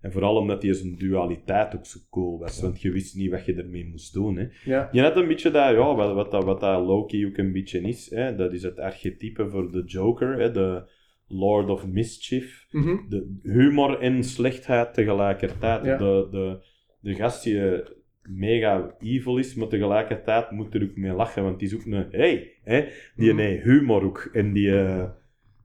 En 0.00 0.12
vooral 0.12 0.36
omdat 0.36 0.62
hij 0.62 0.72
zijn 0.72 0.96
dualiteit 0.98 1.76
ook 1.76 1.86
zo 1.86 1.98
cool 2.10 2.38
was, 2.38 2.60
want 2.60 2.80
je 2.80 2.90
wist 2.90 3.16
niet 3.16 3.30
wat 3.30 3.44
je 3.46 3.54
ermee 3.54 3.88
moest 3.90 4.12
doen. 4.14 4.36
Hè. 4.36 4.46
Ja. 4.64 4.88
Je 4.92 5.00
had 5.00 5.16
een 5.16 5.28
beetje 5.28 5.50
dat, 5.50 5.70
ja, 5.70 5.94
wat, 5.94 6.14
wat, 6.14 6.30
dat, 6.30 6.44
wat 6.44 6.60
dat 6.60 6.86
Loki 6.86 7.26
ook 7.26 7.36
een 7.36 7.52
beetje 7.52 7.80
is, 7.80 8.10
hè. 8.10 8.36
dat 8.36 8.52
is 8.52 8.62
het 8.62 8.78
archetype 8.78 9.48
voor 9.48 9.72
de 9.72 9.82
Joker, 9.84 10.38
hè, 10.38 10.50
de 10.50 10.88
Lord 11.28 11.68
of 11.70 11.86
Mischief 11.86 12.66
Mhm. 12.70 12.96
de 13.08 13.38
humor 13.42 13.98
en 14.00 14.24
slechtheid 14.24 14.94
tegelijkertijd. 14.94 15.84
Ja. 15.84 15.96
De, 15.96 16.28
de, 16.30 16.74
de 17.06 17.14
gast 17.14 17.44
die 17.44 17.70
eh, 17.70 17.86
mega 18.28 18.94
evil 19.00 19.38
is, 19.38 19.54
maar 19.54 19.68
tegelijkertijd 19.68 20.50
moet 20.50 20.74
er 20.74 20.82
ook 20.82 20.96
mee 20.96 21.12
lachen, 21.12 21.42
want 21.42 21.58
die 21.58 21.68
is 21.68 21.74
ook 21.74 21.84
een 21.84 22.06
hey, 22.10 22.52
hè, 22.62 22.84
die 23.16 23.28
Mhm. 23.28 23.36
nee, 23.36 23.60
humor 23.60 24.04
ook. 24.04 24.28
En 24.32 24.52
die, 24.52 24.78
eh, 24.80 25.04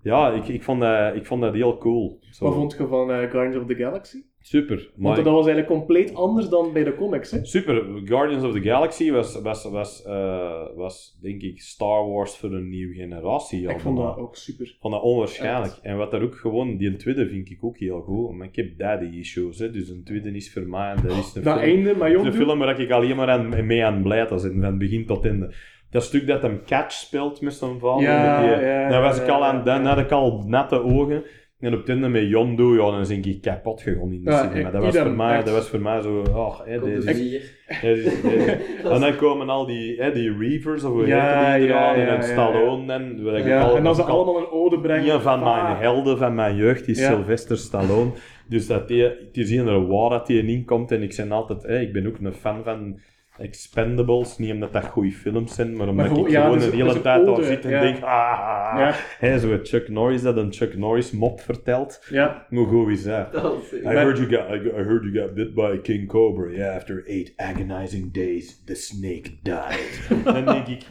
ja, 0.02 0.32
ik, 0.32 0.48
ik, 0.48 0.64
vond 0.64 0.82
dat, 0.82 1.16
ik 1.16 1.26
vond 1.26 1.42
dat 1.42 1.54
heel 1.54 1.78
cool. 1.78 2.20
Zo, 2.32 2.46
Wat 2.46 2.54
vond 2.54 2.76
je 2.78 2.88
van 2.88 3.12
eh, 3.12 3.30
Guardians 3.30 3.56
of 3.56 3.66
the 3.66 3.76
Galaxy? 3.76 4.18
Super. 4.42 4.90
Want 4.96 5.16
dat 5.16 5.26
was 5.26 5.46
eigenlijk 5.46 5.68
compleet 5.68 6.16
anders 6.16 6.50
dan 6.50 6.74
bij 6.74 6.84
de 6.84 6.96
comics, 6.96 7.32
hè? 7.32 7.46
Super. 7.46 7.84
Guardians 8.06 8.44
of 8.44 8.54
the 8.54 8.62
Galaxy 8.62 9.12
was, 9.12 9.42
was, 9.42 9.64
was, 9.64 10.04
eh, 10.04 10.64
was 10.76 11.18
denk 11.22 11.42
ik, 11.42 11.62
Star 11.62 12.10
Wars 12.10 12.38
voor 12.38 12.52
een 12.52 12.70
nieuwe 12.70 12.94
generatie. 12.94 13.70
Ik 13.70 13.80
vond 13.80 13.98
dat 13.98 14.18
ook 14.18 14.36
super. 14.36 14.76
vond 14.80 14.94
dat 14.94 15.04
onwaarschijnlijk. 15.04 15.80
En 15.82 15.98
wat 15.98 16.12
daar 16.12 16.22
ook 16.22 16.36
gewoon, 16.36 16.78
die 16.78 16.96
tweede 16.96 17.28
vind 17.28 17.50
ik 17.50 17.64
ook 17.64 17.78
heel 17.78 18.02
goed. 18.02 18.32
Maar 18.32 18.48
ik 18.48 18.56
heb 18.56 18.78
daddy 18.78 19.18
issues, 19.18 19.60
hè. 19.60 19.72
dus 19.72 19.90
een 19.90 20.04
tweede 20.04 20.32
is 20.32 20.54
voor 20.54 20.68
mij. 20.68 20.90
En 20.92 21.08
dat 21.08 21.18
is 21.18 21.36
een 21.36 21.44
Dat 21.44 21.60
film, 21.60 21.76
einde, 21.76 21.96
maar 21.96 22.08
een 22.08 22.22
jong, 22.22 22.34
film 22.34 22.60
waar 22.60 22.80
ik 22.80 22.92
alleen 22.92 23.16
maar 23.16 23.30
aan, 23.30 23.66
mee 23.66 23.86
aan 23.86 24.04
blij 24.04 24.28
was, 24.28 24.42
van 24.42 24.64
het 24.64 24.78
begin 24.78 25.06
tot 25.06 25.26
einde. 25.26 25.54
Dat 25.90 26.04
stuk 26.04 26.28
dat 26.28 26.42
hem 26.42 26.62
catch 26.66 26.92
speelt 26.92 27.42
met 27.42 27.54
zijn 27.54 27.80
vader, 27.80 28.04
Ja, 28.04 28.42
die, 28.42 28.66
ja, 28.66 28.90
daar 28.90 29.02
was 29.02 29.18
ja, 29.18 29.24
ik 29.24 29.30
al 29.30 29.46
aan, 29.46 29.56
ja. 29.56 29.64
dan 29.64 29.86
had 29.86 29.98
ik 29.98 30.12
al 30.12 30.44
natte 30.48 30.84
ogen. 30.84 31.24
En 31.62 31.74
op 31.74 31.80
het 31.80 31.90
einde 31.90 32.08
met 32.10 32.28
Yondu, 32.30 32.64
ja, 32.64 32.92
dan 32.92 33.04
denk 33.04 33.26
ik 33.26 33.42
kapot 33.42 33.82
gegaan 33.82 34.12
in 34.12 34.24
de 34.24 34.32
Ja, 34.32 34.50
cinema. 34.52 34.72
Dat 34.72 34.84
was, 34.84 34.98
voor 34.98 35.12
mij, 35.12 35.36
echt. 35.36 35.46
dat 35.46 35.54
was 35.54 35.68
voor 35.70 35.80
mij 35.82 36.02
zo, 36.02 36.24
oh, 36.34 36.60
hè, 36.66 36.80
deze 36.80 37.10
is... 37.10 37.20
hier. 37.20 37.42
deze 37.82 38.02
is- 38.04 38.22
deze- 38.22 38.58
En 38.94 39.00
dan 39.02 39.16
komen 39.16 39.50
al 39.50 39.66
die, 39.66 40.02
hè, 40.02 40.12
die 40.12 40.38
Reavers, 40.38 40.84
of 40.84 40.92
hoe 40.92 41.08
Ja, 41.08 41.52
heet 41.52 41.60
die 41.60 41.68
ja, 41.70 41.76
eraan, 41.96 42.00
ja, 42.00 42.06
en 42.08 42.14
ja, 42.16 42.22
Stallone, 42.22 42.94
en... 42.94 43.24
wat 43.24 43.38
ik 43.38 43.46
Ja, 43.46 43.62
al- 43.62 43.76
en 43.78 43.84
dan 43.84 43.96
ze 43.96 44.04
allemaal 44.04 44.38
een 44.38 44.50
ode 44.52 44.80
brengen. 44.80 45.14
een 45.14 45.22
van 45.22 45.40
mijn 45.44 45.76
helden 45.78 46.18
van 46.18 46.36
mijn 46.36 46.56
jeugd 46.56 46.88
is 46.88 47.00
Ja. 47.00 47.08
Sylvester 47.12 47.58
Stallone. 47.58 48.12
Dus 48.48 48.68
dat 48.68 48.88
die, 48.88 49.04
het 49.04 49.38
is 49.38 49.50
hier 49.50 49.68
er 49.68 49.88
waar 49.88 50.10
dat 50.10 50.28
hij 50.28 50.38
in 50.38 50.66
komt. 50.66 50.92
En 50.92 51.02
ik 51.02 51.14
ben 51.18 51.32
altijd, 51.32 51.64
hè, 51.64 51.80
ik 51.80 51.94
ben 51.94 52.08
ook 52.08 52.18
een 52.22 52.34
fan 52.34 52.64
van 52.64 53.00
Expendables. 53.38 54.38
Niet 54.38 54.52
omdat 54.52 54.74
dat 54.74 54.86
goede 54.86 55.12
films 55.12 55.56
zijn, 55.56 55.76
maar 55.76 55.88
omdat 55.88 56.08
gewoon- 56.08 56.26
ik 56.26 56.32
ja, 56.32 56.42
gewoon 56.44 56.58
dus- 56.58 56.66
de 56.70 56.72
hele 56.72 56.84
dus 56.88 56.96
een 56.96 57.02
tijd 57.02 57.26
daar 57.26 57.34
ode, 57.34 57.44
zit 57.44 57.66
en 57.66 57.72
ja. 57.72 57.80
denk, 57.82 57.96
ah, 57.96 58.74
Ja. 58.78 58.94
Hè, 59.20 59.40
zo 59.40 59.60
Chuck 59.64 59.90
Norris 59.90 60.22
dat 60.22 60.38
een 60.38 60.54
Chuck 60.54 60.78
Norris 60.78 61.12
mop 61.12 61.42
vertelt. 61.42 62.06
Ja, 62.10 62.46
Hoe 62.50 62.68
goed 62.68 62.90
is 62.90 63.04
dat? 63.04 63.34
I 63.74 63.88
heard, 63.88 64.18
you 64.18 64.30
got, 64.30 64.50
I 64.50 64.68
I 64.68 64.84
heard 64.84 65.04
you 65.04 65.20
got 65.20 65.34
bit 65.34 65.54
by 65.54 65.62
a 65.62 65.78
king 65.82 66.08
cobra. 66.08 66.50
Yeah, 66.52 66.76
after 66.76 67.04
eight 67.08 67.34
agonizing 67.38 68.14
days, 68.14 68.62
the 68.66 68.76
snake 68.76 69.30
died. 69.44 70.02
Dan 70.24 70.46
denk 70.46 70.68
ik, 70.68 70.82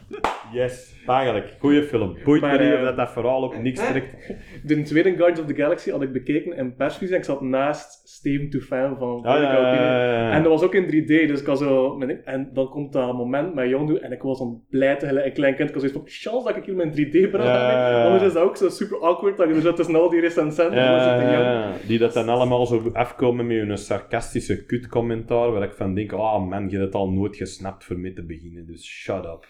yes, 0.52 0.94
eigenlijk, 1.06 1.56
goede 1.58 1.82
film. 1.82 2.16
Boeit 2.24 2.40
me 2.40 2.46
Maar, 2.46 2.58
niet 2.60 2.72
eh, 2.72 2.78
of 2.78 2.84
dat, 2.84 2.96
dat 2.96 3.10
verhaal 3.12 3.42
op 3.42 3.58
niks 3.62 3.88
trekt. 3.88 4.16
de 4.62 4.82
tweede 4.82 5.08
Guardians 5.16 5.40
of 5.40 5.46
the 5.46 5.54
Galaxy 5.54 5.90
had 5.90 6.02
ik 6.02 6.12
bekeken 6.12 6.56
in 6.56 6.74
persvisie. 6.74 7.16
Ik 7.16 7.24
zat 7.24 7.40
naast 7.40 8.08
Steven 8.08 8.50
Toufan 8.50 8.96
van 8.98 9.24
Ah, 9.24 9.40
ja. 9.40 10.30
En 10.32 10.42
dat 10.42 10.52
was 10.52 10.62
ook 10.62 10.74
in 10.74 10.84
3D, 10.86 11.06
dus 11.06 11.40
ik 11.40 11.46
had 11.46 11.58
zo... 11.58 12.00
En 12.24 12.50
dan 12.52 12.68
komt 12.68 12.92
dat 12.92 13.14
moment 13.16 13.54
met 13.54 13.68
Yondu 13.68 13.96
en 13.96 14.12
ik 14.12 14.22
was 14.22 14.38
dan 14.38 14.62
blij 14.70 14.96
te 14.96 15.24
een 15.24 15.32
klein 15.32 15.54
kind. 15.54 15.68
Ik 15.68 15.74
had 15.74 15.82
zoiets 15.90 15.98
van, 15.98 16.30
chance 16.30 16.46
dat 16.46 16.56
ik 16.56 16.64
hier 16.64 16.74
mijn 16.76 16.90
3D-bril 16.92 17.44
Ja, 17.44 17.70
ja, 17.70 17.82
heb. 17.84 17.92
ja. 17.92 18.04
Anders 18.04 18.22
is 18.22 18.32
dat 18.32 18.42
ook 18.42 18.56
zo 18.56 18.68
super 18.68 18.98
awkward 19.00 19.36
dat 19.36 19.48
je 19.48 19.54
er 19.54 19.60
zo 19.60 19.72
tussen 19.72 19.94
al 19.94 20.10
die 20.10 20.20
recensenten 20.20 20.74
Ja, 20.78 21.72
zit 21.72 21.88
die 21.88 21.98
dat 21.98 22.12
dan 22.12 22.28
allemaal 22.28 22.66
zo 22.66 22.90
afkomen 22.92 23.46
met 23.46 23.56
hun 23.56 23.78
sarcastische 23.78 24.64
kutcommentaar, 24.66 25.52
waar 25.52 25.62
ik 25.62 25.72
van 25.72 25.94
denk, 25.94 26.12
ah 26.12 26.48
man, 26.48 26.64
je 26.68 26.70
hebt 26.76 26.84
het 26.84 26.94
al 26.94 27.10
nooit 27.10 27.36
gesnapt 27.36 27.84
voor 27.84 27.98
mee 27.98 28.12
te 28.12 28.24
beginnen, 28.24 28.66
dus 28.66 28.84
shut 28.86 29.24
up. 29.24 29.46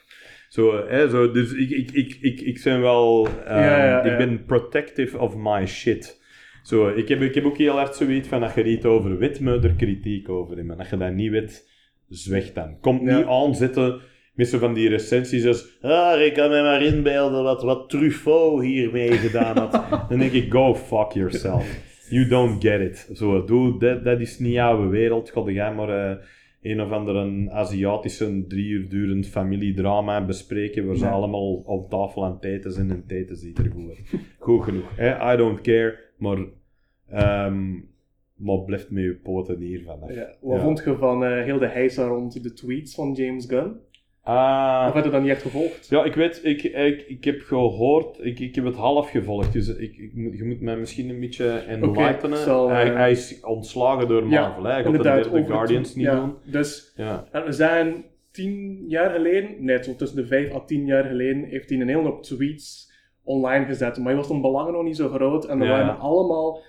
Zo, 0.51 0.87
hè, 0.87 1.09
zo, 1.09 1.31
dus 1.31 1.53
ik, 1.53 1.71
ik, 1.71 1.91
ik, 1.91 2.19
ik, 2.21 2.41
ik 2.41 2.61
ben 2.65 2.81
wel, 2.81 3.29
ehm, 3.47 3.59
Ja, 3.59 3.85
ja, 3.85 4.03
ik 4.03 4.19
ben 4.19 4.45
protective 4.45 5.19
of 5.19 5.37
my 5.37 5.67
shit. 5.67 6.21
Zo, 6.63 6.89
ik, 6.89 7.09
heb, 7.09 7.21
ik 7.21 7.35
heb 7.35 7.45
ook 7.45 7.59
heel 7.59 7.77
hard 7.77 7.97
zoiets 7.97 8.29
van, 8.29 8.41
dat 8.41 8.55
je 8.55 8.65
iets 8.65 8.85
over 8.85 9.19
weet, 9.19 9.41
er 9.41 9.75
kritiek 9.77 10.29
over 10.29 10.57
hebben. 10.57 10.79
Als 10.79 10.91
je 10.91 10.97
dat 10.97 11.13
niet 11.13 11.31
weet, 11.31 11.69
zweeg 12.09 12.53
dan. 12.53 12.81
Kom 12.81 13.07
Ja. 13.09 13.17
niet 13.17 13.27
aanzetten 13.27 14.01
met 14.35 14.49
zo 14.49 14.59
van 14.59 14.75
die 14.75 14.89
recensies 14.89 15.47
als, 15.47 15.79
ah, 15.83 16.21
ik 16.21 16.35
kan 16.35 16.51
me 16.51 16.63
maar 16.63 16.83
inbeelden 16.83 17.43
wat, 17.43 17.63
wat 17.63 17.89
Truffaut 17.91 18.63
hiermee 18.63 19.13
gedaan 19.13 19.59
had. 19.59 19.73
dan 20.09 20.19
denk 20.19 20.33
ik, 20.33 20.53
go 20.53 20.75
fuck 20.75 21.13
yourself. 21.13 21.79
You 22.09 22.29
don't 22.29 22.63
get 22.63 22.81
it. 22.81 23.09
Zo, 23.15 23.45
doe, 23.45 23.79
dat, 23.79 24.05
dat 24.05 24.21
is 24.21 24.39
niet 24.39 24.53
jouw 24.53 24.89
wereld. 24.89 25.31
God, 25.31 25.49
jij 25.51 25.75
maar 25.75 26.11
eh, 26.11 26.17
een 26.63 26.81
of 26.81 26.91
andere 26.91 27.51
Aziatische 27.51 28.45
drie 28.49 28.69
uur 28.69 28.89
durend 28.89 29.27
familiedrama 29.27 30.25
bespreken, 30.25 30.87
waar 30.87 30.97
ze 30.97 31.09
allemaal 31.09 31.55
op 31.55 31.91
tafel 31.91 32.25
aan 32.25 32.33
het 32.35 32.45
eten 32.45 32.73
zijn 32.73 32.91
en 32.91 32.97
het 33.07 33.11
eten 33.11 33.37
ziet 33.37 33.59
er 33.59 33.71
goed 33.71 33.89
uit. 33.89 34.15
Goed 34.39 34.65
genoeg. 34.65 34.97
Hè? 34.97 35.33
I 35.35 35.37
don't 35.37 35.61
care, 35.61 35.99
maar, 36.17 36.39
ehm 37.09 37.69
maar 38.35 38.61
blijft 38.61 38.91
met 38.91 39.03
je 39.05 39.15
poten 39.15 39.59
hier 39.61 39.83
vanaf. 39.85 40.15
Ja. 40.15 40.35
Wat 40.41 40.57
Ja. 40.57 40.63
vond 40.63 40.83
je 40.85 40.97
van 40.97 41.25
eh, 41.25 41.43
heel 41.45 41.59
de 41.59 41.69
heisa 41.69 42.07
rond 42.07 42.43
de 42.43 42.53
tweets 42.53 42.95
van 42.95 43.13
James 43.13 43.47
Gunn? 43.47 43.77
Ah, 44.23 44.85
Of 44.89 44.95
heb 44.95 45.05
je 45.05 45.11
dat 45.11 45.21
niet 45.23 45.31
echt 45.31 45.43
gevolgd? 45.43 45.89
Ja, 45.89 46.05
ik 46.05 46.15
weet, 46.15 46.41
ik, 46.45 46.63
ik, 46.63 47.03
ik 47.09 47.25
heb 47.25 47.41
gehoord, 47.43 48.19
ik, 48.25 48.39
ik 48.41 48.55
heb 48.55 48.65
het 48.65 48.75
half 48.75 49.11
gevolgd, 49.11 49.53
dus 49.53 49.69
ik, 49.69 49.97
ik, 49.97 50.13
je 50.15 50.45
moet 50.45 50.61
mij 50.61 50.77
misschien 50.77 51.09
een 51.09 51.21
beetje 51.21 51.51
enlightenen. 51.51 52.39
ik 52.39 52.45
zal, 52.45 52.69
hij, 52.69 52.91
eh, 52.91 52.97
hij 52.97 53.11
is 53.11 53.41
ontslagen 53.43 54.09
door 54.09 54.27
Marvel, 54.27 54.65
hè. 54.65 54.71
hij 54.73 54.83
gaat 54.85 54.93
de 54.93 55.31
de 55.33 55.45
Guardians 55.47 55.95
niet 55.95 56.05
ja. 56.07 56.15
doen. 56.21 56.35
Dus 56.45 56.93
Ja. 56.97 57.25
en 57.33 57.45
we 57.45 57.53
zijn 57.53 58.05
tien 58.33 58.85
jaar 58.89 59.11
geleden, 59.11 59.65
nee, 59.65 59.83
zo 59.83 59.95
tussen 59.97 60.17
de 60.19 60.27
vijf 60.27 60.55
à 60.55 60.61
tien 60.61 60.87
jaar 60.87 61.05
geleden, 61.05 61.45
heeft 61.45 61.69
hij 61.71 61.81
een 61.81 61.89
hele 61.89 62.03
hoop 62.03 62.23
tweets 62.23 62.93
online 63.25 63.65
gezet. 63.65 63.97
Maar 63.97 64.07
hij 64.07 64.17
was 64.17 64.27
toen 64.27 64.41
belangen 64.41 64.73
nog 64.73 64.83
niet 64.83 64.97
zo 64.97 65.09
groot. 65.09 65.45
En 65.45 65.61
er 65.61 65.67
Ja. 65.67 65.73
waren 65.73 65.99
allemaal 65.99 66.61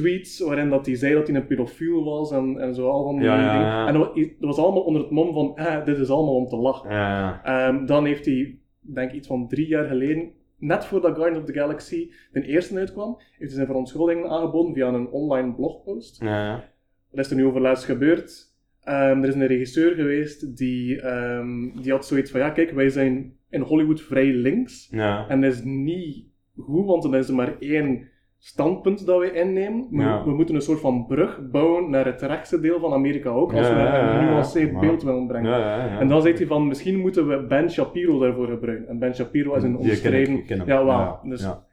tweets 0.00 0.38
waarin 0.40 0.68
dat 0.70 0.86
hij 0.86 0.94
zei 0.94 1.14
dat 1.14 1.26
hij 1.28 1.36
een 1.36 1.46
pedofiel 1.46 2.04
was 2.04 2.32
en, 2.32 2.60
en 2.60 2.74
zo 2.74 2.88
al 2.88 3.04
van 3.04 3.14
die 3.16 3.24
Ja, 3.24 3.36
dingen. 3.36 3.66
ja. 3.66 3.86
En 3.86 3.94
dat 3.94 4.02
wa- 4.14 4.20
dat 4.22 4.30
was 4.38 4.58
allemaal 4.58 4.82
onder 4.82 5.02
het 5.02 5.10
mom 5.10 5.32
van, 5.32 5.56
eh, 5.56 5.84
dit 5.84 5.98
is 5.98 6.10
allemaal 6.10 6.34
om 6.34 6.46
te 6.48 6.56
lachen. 6.56 6.90
Ja, 6.90 7.40
Ehm, 7.44 7.86
dan 7.86 8.04
heeft 8.04 8.24
hij, 8.24 8.58
denk 8.80 9.08
ik 9.10 9.16
iets 9.16 9.26
van 9.26 9.48
drie 9.48 9.66
jaar 9.66 9.84
geleden, 9.86 10.30
net 10.58 10.84
voordat 10.84 11.14
Guardians 11.16 11.40
of 11.44 11.52
the 11.52 11.58
Galaxy 11.60 12.10
de 12.32 12.42
eerste 12.42 12.76
uitkwam, 12.78 13.14
heeft 13.18 13.38
hij 13.38 13.48
zijn 13.50 13.66
verontschuldigingen 13.66 14.30
aangeboden 14.30 14.74
via 14.74 14.88
een 14.88 15.08
online 15.08 15.52
blogpost. 15.54 16.20
ja. 16.22 16.72
Wat 17.10 17.24
is 17.24 17.30
er 17.30 17.36
nu 17.36 17.44
over 17.46 17.60
laatst 17.60 17.84
gebeurd? 17.84 18.52
Ehm, 18.82 19.22
er 19.22 19.28
is 19.28 19.34
een 19.34 19.46
regisseur 19.46 19.94
geweest 19.94 20.56
die, 20.56 21.00
ehm, 21.00 21.80
die 21.82 21.92
had 21.92 22.06
zoiets 22.06 22.30
van, 22.30 22.40
ja 22.40 22.50
kijk, 22.50 22.70
wij 22.70 22.88
zijn 22.88 23.36
in 23.50 23.60
Hollywood 23.60 24.00
vrij 24.00 24.32
links. 24.32 24.88
ja. 24.90 25.28
En 25.28 25.40
dat 25.40 25.52
is 25.52 25.62
niet 25.64 26.24
goed, 26.58 26.86
want 26.86 27.02
dan 27.02 27.14
is 27.16 27.28
er 27.28 27.34
maar 27.34 27.56
één 27.58 28.08
standpunt 28.46 29.06
dat 29.06 29.20
we 29.20 29.32
innemen. 29.32 29.86
We, 29.90 30.02
Ja. 30.02 30.24
we 30.24 30.30
moeten 30.34 30.54
een 30.54 30.60
soort 30.60 30.80
van 30.80 31.06
brug 31.06 31.40
bouwen 31.50 31.90
naar 31.90 32.04
het 32.04 32.22
rechtse 32.22 32.60
deel 32.60 32.80
van 32.80 32.92
Amerika 32.92 33.30
ook, 33.30 33.52
als 33.52 33.66
Ja, 33.66 33.74
we 33.74 33.80
een 33.80 33.86
ja. 33.86 34.18
genuanceerd 34.18 34.80
beeld 34.80 35.02
willen 35.02 35.26
brengen. 35.26 35.50
Ja, 35.50 35.58
ja, 35.58 35.84
ja. 35.86 35.98
En 36.00 36.08
dan 36.08 36.22
zegt 36.22 36.38
hij 36.38 36.46
van, 36.46 36.66
misschien 36.68 36.98
moeten 37.00 37.28
we 37.28 37.46
Ben 37.46 37.70
Shapiro 37.70 38.18
daarvoor 38.18 38.48
gebruiken. 38.48 38.88
En 38.88 38.98
Ben 38.98 39.14
Shapiro 39.14 39.54
is 39.54 39.62
een 39.62 39.76
omstreden... 39.76 40.34
ik 40.36 40.46
ken 40.46 40.58
hem. 40.58 40.66
Ja, 40.68 40.84
wel. 40.84 40.98
Ja, 40.98 41.20
Dus, 41.24 41.40
ja. 41.42 41.64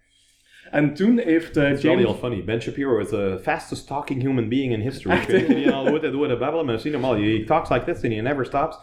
En 0.72 0.94
toen 0.94 1.18
heeft 1.18 1.58
eh, 1.58 1.64
Het 1.64 1.78
is 1.78 1.84
wel 1.84 1.92
James... 1.92 2.08
heel 2.08 2.18
funny. 2.30 2.44
Ben 2.44 2.62
Shapiro 2.62 2.98
is 3.00 3.10
the 3.10 3.38
fastest 3.42 3.88
talking 3.88 4.22
human 4.22 4.50
being 4.50 4.74
in 4.74 4.80
history. 4.80 5.16
Echt, 5.16 5.32
je 5.64 5.72
al 5.74 5.90
ooit 5.90 6.02
hebt 6.02 6.14
horen 6.16 6.40
babbelen, 6.40 6.66
maar 6.66 6.80
zie 6.80 6.92
normaal. 6.92 7.16
He 7.16 7.44
talks 7.46 7.70
like 7.70 7.86
this 7.94 8.04
and 8.04 8.14
he 8.14 8.22
never 8.22 8.46
stops. 8.46 8.80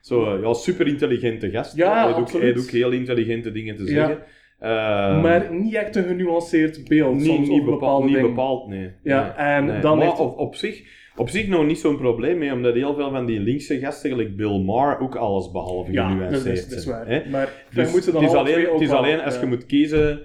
Zo, 0.00 0.34
eh, 0.34 0.42
ja, 0.42 0.52
super 0.52 0.86
intelligente 0.86 1.50
gast. 1.50 1.76
Ja, 1.76 2.04
hij, 2.04 2.14
doet, 2.14 2.32
hij 2.32 2.52
doet 2.52 2.70
heel 2.70 2.90
intelligente 2.90 3.52
dingen 3.52 3.76
te 3.76 3.82
Ja. 3.84 3.88
zeggen. 3.88 4.18
Eh, 4.58 5.22
maar 5.22 5.48
niet 5.54 5.74
echt 5.74 5.96
een 5.96 6.04
genuanceerd 6.04 6.88
beeld, 6.88 7.14
niet, 7.14 7.24
soms 7.24 7.48
niet, 7.48 7.60
over 7.60 7.72
bepaald, 7.72 8.04
niet 8.04 8.20
bepaald, 8.20 8.68
nee. 8.68 8.90
Ja, 9.02 9.22
Nee, 9.22 9.30
en 9.46 9.64
nee. 9.64 9.80
dan 9.80 9.96
maar 9.98 10.06
heeft- 10.06 10.18
op, 10.20 10.38
op, 10.38 10.54
zich, 10.54 10.82
op 11.16 11.28
zich 11.28 11.48
nog 11.48 11.66
niet 11.66 11.78
zo'n 11.78 11.96
probleem 11.96 12.38
mee, 12.38 12.52
omdat 12.52 12.74
heel 12.74 12.94
veel 12.94 13.10
van 13.10 13.26
die 13.26 13.40
linkse 13.40 13.78
gasten, 13.78 14.10
gelijk 14.10 14.36
Bill 14.36 14.58
Maher, 14.60 15.00
ook 15.00 15.14
alles 15.16 15.50
behalve 15.50 15.92
Ja, 15.92 16.08
genuanceerd 16.08 16.56
is, 16.56 16.68
dat 16.68 16.78
is 16.78 16.84
zijn, 16.84 16.96
waar. 16.96 17.08
hè. 17.08 17.30
Maar 17.30 17.48
Dus 17.74 17.92
moeten 17.92 18.12
dan 18.12 18.22
het 18.22 18.32
is 18.32 18.36
alle 18.38 18.48
alleen, 18.52 18.72
het 18.72 18.80
is 18.80 18.90
alleen 18.90 19.20
als 19.20 19.34
ja. 19.34 19.40
je 19.40 19.46
moet 19.46 19.66
kiezen 19.66 20.20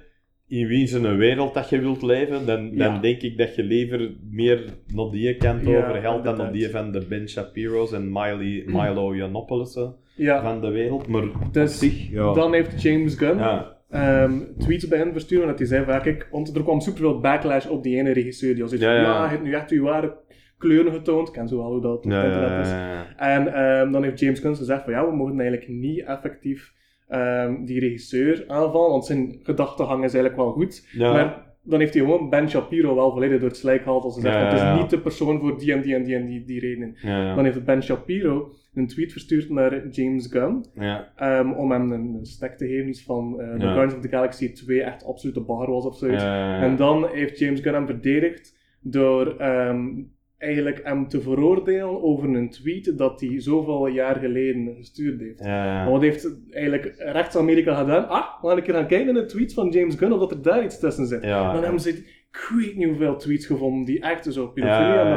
in 0.48 0.68
wie 0.68 0.88
zijn 0.88 1.18
wereld 1.18 1.54
dat 1.54 1.70
je 1.70 1.80
wilt 1.80 2.02
leven, 2.02 2.46
dan, 2.46 2.76
dan 2.76 2.94
Ja. 2.94 3.00
denk 3.00 3.22
ik 3.22 3.38
dat 3.38 3.56
je 3.56 3.64
liever 3.64 4.12
meer 4.32 4.64
naar 4.94 5.10
die 5.12 5.36
kant 5.38 5.66
Ja, 5.68 5.78
over 5.78 6.02
helpt 6.02 6.24
dan 6.24 6.38
naar 6.38 6.52
die 6.52 6.70
van 6.70 6.92
de 6.92 7.06
Ben 7.10 7.30
Shapiro's 7.30 7.92
en 7.92 8.12
Miley, 8.12 8.64
Milo 8.66 9.16
Yiannopoulos 9.16 9.80
Ja, 10.16 10.42
van 10.42 10.62
de 10.62 10.70
wereld. 10.70 11.08
Maar 11.08 11.24
dus 11.52 11.80
zich, 11.80 12.10
ja. 12.12 12.34
dan 12.34 12.54
heeft 12.54 12.82
James 12.82 13.16
Gunn 13.16 13.40
ehm, 13.94 14.34
tweets 14.58 14.88
bij 14.88 14.98
hen 14.98 15.12
versturen 15.12 15.48
dat 15.48 15.58
hij 15.58 15.68
zei 15.68 15.86
van, 15.86 15.94
ja, 15.94 16.00
kijk, 16.00 16.28
want 16.32 16.56
er 16.56 16.64
kwam 16.64 16.80
superveel 16.80 17.20
backlash 17.20 17.66
op 17.66 17.84
die 17.84 17.98
ene 17.98 18.12
regisseur. 18.12 18.54
Die 18.54 18.64
al 18.64 18.70
zei 18.70 18.82
Ja, 18.82 18.94
ja, 18.94 19.02
ja. 19.02 19.20
hij 19.20 19.30
heeft 19.30 19.44
nu 19.44 19.54
echt 19.54 19.72
uw 19.72 19.84
ware 19.84 20.18
kleuren 20.58 20.94
getoond. 20.94 21.28
Ik 21.28 21.34
ken 21.34 21.48
zo 21.48 21.58
wel 21.58 21.72
hoe 21.72 21.82
dat 21.82 21.98
op 21.98 22.12
Ja, 22.12 22.24
internet 22.24 22.66
is. 22.66 22.72
En 23.18 23.54
ehm, 23.54 23.92
dan 23.92 24.04
heeft 24.04 24.20
James 24.20 24.40
Gunn 24.40 24.56
gezegd 24.56 24.84
van, 24.84 24.94
ja, 24.94 25.10
we 25.10 25.16
mogen 25.16 25.40
eigenlijk 25.40 25.70
niet 25.70 26.04
effectief 26.06 26.74
ehm, 27.08 27.66
die 27.66 27.80
regisseur 27.80 28.44
aanvallen, 28.48 28.90
want 28.90 29.06
zijn 29.06 29.40
gedachtegang 29.44 30.04
is 30.04 30.14
eigenlijk 30.14 30.36
wel 30.44 30.52
goed. 30.52 30.88
Maar 30.98 31.52
dan 31.64 31.80
heeft 31.80 31.94
hij 31.94 32.04
gewoon 32.04 32.30
Ben 32.30 32.50
Shapiro 32.50 32.96
wel 32.96 33.12
volledig 33.12 33.40
door 33.40 33.50
het 33.50 33.58
slijk 33.58 33.84
gehaald 33.84 34.04
als 34.04 34.16
hij 34.22 34.32
zegt, 34.32 34.52
het 34.52 34.62
is 34.62 34.82
niet 34.82 34.90
de 34.90 35.00
persoon 35.00 35.40
voor 35.40 35.60
die 35.60 35.74
en 35.74 35.82
die 35.82 35.96
en 35.96 36.04
die 36.04 36.16
en 36.16 36.26
die, 36.26 36.44
die 36.46 36.60
redenen. 36.60 36.96
Dan 37.36 37.44
heeft 37.46 37.66
Ben 37.66 37.84
Shapiro 37.84 38.52
een 38.74 38.88
tweet 38.88 39.12
verstuurd 39.12 39.50
naar 39.50 39.88
James 39.88 40.28
Gunn, 40.28 40.66
ja. 40.76 41.12
Ehm, 41.16 41.52
om 41.52 41.72
hem 41.72 41.92
een, 41.92 42.20
stek 42.22 42.58
te 42.58 42.68
geven, 42.68 42.88
iets 42.88 43.04
van 43.04 43.32
de 43.38 43.44
Ja. 43.44 43.58
Guardians 43.58 43.94
of 43.94 44.02
the 44.02 44.08
Galaxy 44.08 44.52
2 44.54 44.84
echt 44.84 45.06
absolute 45.06 45.42
bar 45.42 45.72
was 45.72 45.86
of 45.86 45.98
zoiets. 45.98 46.24
Ja, 46.24 46.62
En 46.62 46.76
dan 46.76 47.08
heeft 47.08 47.40
James 47.40 47.60
Gunn 47.60 47.76
hem 47.76 47.86
verdedigd 47.86 48.58
door 48.82 49.38
ehm, 49.38 49.88
eigenlijk 50.38 50.80
hem 50.84 51.08
te 51.08 51.22
veroordelen 51.22 52.04
over 52.04 52.30
een 52.36 52.50
tweet 52.50 52.98
dat 52.98 53.22
hij 53.22 53.42
zoveel 53.42 53.88
jaar 53.88 54.16
geleden 54.16 54.76
gestuurd 54.78 55.20
heeft. 55.20 55.40
Maar 55.84 55.92
wat 55.92 56.02
heeft 56.02 56.38
eigenlijk 56.50 56.94
rechts-Amerika 56.98 57.76
gedaan? 57.76 58.08
Ah, 58.10 58.26
een 58.42 58.64
keer 58.64 58.74
gaan 58.74 58.88
kijken 58.88 59.14
naar 59.14 59.24
de 59.24 59.30
tweets 59.30 59.54
van 59.54 59.70
James 59.70 59.96
Gunn, 59.96 60.14
of 60.14 60.20
dat 60.20 60.32
er 60.32 60.42
daar 60.42 60.64
iets 60.64 60.80
tussen 60.80 61.08
zit. 61.08 61.22
Dan 61.54 61.62
hebben 61.64 61.80
ze, 61.82 61.90
ik 61.90 62.23
weet 62.60 62.76
niet 62.76 62.88
hoeveel 62.88 63.16
tweets 63.18 63.46
gevonden 63.46 63.86
die 63.86 64.02
echt 64.02 64.34
zo 64.34 64.48
pedofilie 64.48 64.94
en. 65.00 65.08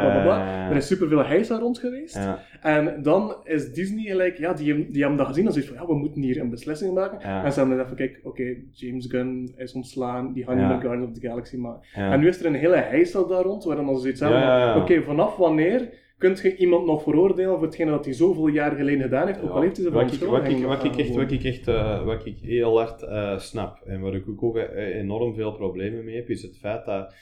Er 0.70 0.76
is 0.76 0.86
superveel 0.86 1.24
heisa 1.24 1.58
rond 1.58 1.78
geweest. 1.78 2.16
En 2.60 3.02
dan 3.02 3.36
is 3.44 3.72
Disney 3.72 4.04
gelijk, 4.04 4.38
ja, 4.38 4.52
die, 4.52 4.90
die 4.90 5.00
hebben 5.00 5.18
dat 5.18 5.26
gezien 5.26 5.46
en 5.46 5.52
zoiets 5.52 5.70
van, 5.70 5.80
ja, 5.80 5.86
we 5.86 5.94
moeten 5.98 6.22
hier 6.22 6.40
een 6.40 6.50
beslissing 6.50 6.94
maken. 6.94 7.20
En 7.20 7.52
ze 7.52 7.58
hebben 7.58 7.76
dan 7.76 7.84
even, 7.84 7.96
kijk, 7.96 8.20
oké, 8.22 8.56
James 8.70 9.06
Gunn 9.06 9.54
is 9.56 9.72
ontslaan, 9.72 10.32
die 10.32 10.44
gaan 10.44 10.56
niet 10.56 10.66
meer 10.68 10.80
Guardians 10.80 11.08
of 11.08 11.18
the 11.18 11.26
Galaxy 11.28 11.56
maken. 11.56 11.80
En 11.94 12.20
nu 12.20 12.28
is 12.28 12.40
er 12.40 12.46
een 12.46 12.54
hele 12.54 12.76
heisa 12.76 13.22
daar 13.22 13.42
rond, 13.42 13.64
waar 13.64 13.76
dan 13.76 13.94
ze 13.94 14.00
zoiets 14.00 14.20
hebben 14.20 14.82
oké, 14.82 15.02
vanaf 15.02 15.36
wanneer 15.36 15.88
kunt 16.18 16.40
je 16.40 16.56
iemand 16.56 16.86
nog 16.86 17.02
veroordelen 17.02 17.54
voor 17.54 17.66
hetgene 17.66 17.90
dat 17.90 18.04
hij 18.04 18.14
zoveel 18.14 18.46
jaar 18.46 18.76
geleden 18.76 19.02
gedaan 19.02 19.26
heeft, 19.26 19.40
ook 19.40 19.50
al 19.50 19.60
heeft 19.60 19.76
hij 19.76 19.84
ze 19.84 19.92
wat 19.92 20.02
ik, 20.02 20.08
wat 20.08 20.12
ik, 20.12 20.18
verontschuldigingen 20.18 20.68
wat 20.68 20.84
ik 20.84 20.96
echt, 20.96 21.14
wat 21.14 21.32
ik 21.32 21.44
echt 21.44 21.68
eh, 21.68 22.04
wat 22.04 22.26
ik 22.26 22.38
heel 22.38 22.78
hard 22.78 23.02
eh, 23.02 23.38
snap 23.38 23.80
en 23.80 24.00
waar 24.00 24.14
ik 24.14 24.28
ook, 24.28 24.42
ook 24.42 24.56
eh, 24.56 24.96
enorm 24.96 25.34
veel 25.34 25.52
problemen 25.52 26.04
mee 26.04 26.16
heb, 26.16 26.30
is 26.30 26.42
het 26.42 26.58
feit 26.58 26.84
dat 26.84 27.14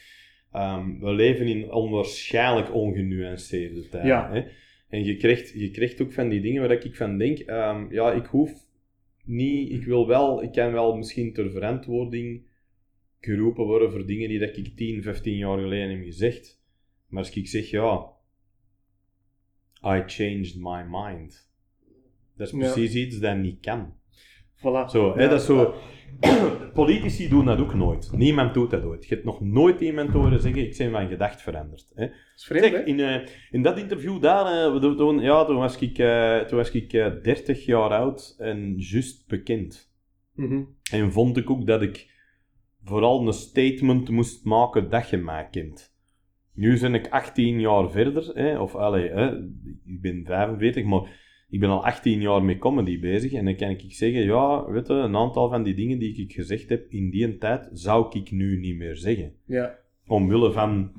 ehm, 0.52 0.98
we 0.98 1.12
leven 1.12 1.46
in 1.46 1.72
onwaarschijnlijk 1.72 2.74
ongenuanceerde 2.74 3.88
tijden. 3.88 4.08
Ja. 4.08 4.30
Hè? 4.32 4.44
En 4.88 5.04
je 5.04 5.16
krijgt, 5.16 5.50
je 5.50 5.70
krijgt 5.70 6.02
ook 6.02 6.12
van 6.12 6.28
die 6.28 6.40
dingen 6.40 6.62
waar 6.62 6.84
ik 6.84 6.96
van 6.96 7.18
denk, 7.18 7.38
ehm, 7.38 7.92
ja, 7.92 8.12
ik 8.12 8.26
hoef 8.26 8.52
niet, 9.24 9.70
ik 9.70 9.84
wil 9.84 10.06
wel, 10.06 10.42
ik 10.42 10.52
kan 10.52 10.72
wel 10.72 10.96
misschien 10.96 11.32
ter 11.32 11.50
verantwoording 11.50 12.42
geroepen 13.20 13.64
worden 13.64 13.90
voor 13.90 14.06
dingen 14.06 14.28
die 14.28 14.38
dat 14.38 14.56
ik 14.56 14.76
10, 14.76 15.02
15 15.02 15.36
jaar 15.36 15.58
geleden 15.58 15.90
heb 15.90 16.04
gezegd. 16.04 16.62
Maar 17.08 17.22
als 17.22 17.36
ik 17.36 17.48
zeg, 17.48 17.70
ja, 17.70 18.13
I 19.84 20.02
changed 20.06 20.54
my 20.56 20.82
mind. 20.88 21.52
Dat 22.36 22.46
is 22.46 22.52
Ja. 22.52 22.58
precies 22.58 22.94
iets 22.94 23.18
dat 23.18 23.36
niet 23.36 23.60
kan. 23.60 23.94
Voilà. 24.56 24.90
Zo, 24.90 25.16
hè, 25.16 25.28
dat 25.28 25.40
is 25.40 25.46
zo. 25.46 25.74
Politici 26.74 27.28
doen 27.28 27.44
dat 27.44 27.58
ook 27.58 27.74
nooit. 27.74 28.12
Niemand 28.12 28.54
doet 28.54 28.70
dat 28.70 28.84
ooit. 28.84 29.06
Je 29.06 29.14
hebt 29.14 29.26
nog 29.26 29.40
nooit 29.40 29.80
iemand 29.80 30.10
horen 30.10 30.40
zeggen: 30.40 30.62
Ik 30.62 30.76
ben 30.78 30.90
van 30.90 31.08
gedacht 31.08 31.42
veranderd. 31.42 31.92
Hè. 31.94 32.06
Dat 32.06 32.16
is 32.36 32.44
vreemd? 32.44 32.64
Zeg, 32.64 32.84
in, 32.84 33.00
eh, 33.00 33.26
in 33.50 33.62
dat 33.62 33.78
interview 33.78 34.22
daar, 34.22 34.74
eh, 34.74 34.80
toen, 34.96 35.20
ja, 35.20 35.44
toen 35.44 35.56
was 35.56 35.78
ik, 35.78 35.98
eh, 35.98 36.38
toen 36.38 36.56
was 36.58 36.70
ik 36.70 36.92
eh, 36.92 37.12
30 37.22 37.64
jaar 37.64 37.90
oud 37.90 38.34
en 38.38 38.74
juist 38.76 39.26
bekend. 39.28 39.92
Mhm. 40.34 40.62
En 40.90 41.12
vond 41.12 41.36
ik 41.36 41.50
ook 41.50 41.66
dat 41.66 41.82
ik 41.82 42.12
vooral 42.84 43.26
een 43.26 43.32
statement 43.32 44.08
moest 44.08 44.44
maken 44.44 44.90
dat 44.90 45.08
je 45.08 45.16
mij 45.16 45.48
kent. 45.50 45.93
Nu 46.54 46.80
ben 46.80 46.94
ik 46.94 47.08
18 47.08 47.60
jaar 47.60 47.90
verder, 47.90 48.30
hè, 48.34 48.58
of 48.58 48.74
allee, 48.74 49.08
hè, 49.08 49.36
ik 49.86 50.00
ben 50.00 50.24
45, 50.24 50.84
maar 50.84 51.22
ik 51.48 51.60
ben 51.60 51.68
al 51.68 51.84
18 51.84 52.20
jaar 52.20 52.44
met 52.44 52.58
comedy 52.58 53.00
bezig. 53.00 53.32
En 53.32 53.44
dan 53.44 53.56
kan 53.56 53.70
ik 53.70 53.82
zeggen, 53.88 54.24
ja, 54.24 54.70
weet 54.70 54.86
je, 54.86 54.92
een 54.92 55.16
aantal 55.16 55.48
van 55.48 55.62
die 55.62 55.74
dingen 55.74 55.98
die 55.98 56.16
ik 56.16 56.32
gezegd 56.32 56.68
heb 56.68 56.86
in 56.88 57.10
die 57.10 57.38
tijd, 57.38 57.68
zou 57.72 58.18
ik 58.18 58.30
nu 58.30 58.58
niet 58.58 58.76
meer 58.76 58.96
zeggen. 58.96 59.32
Ja. 59.46 59.78
Omwille 60.06 60.52
van 60.52 60.92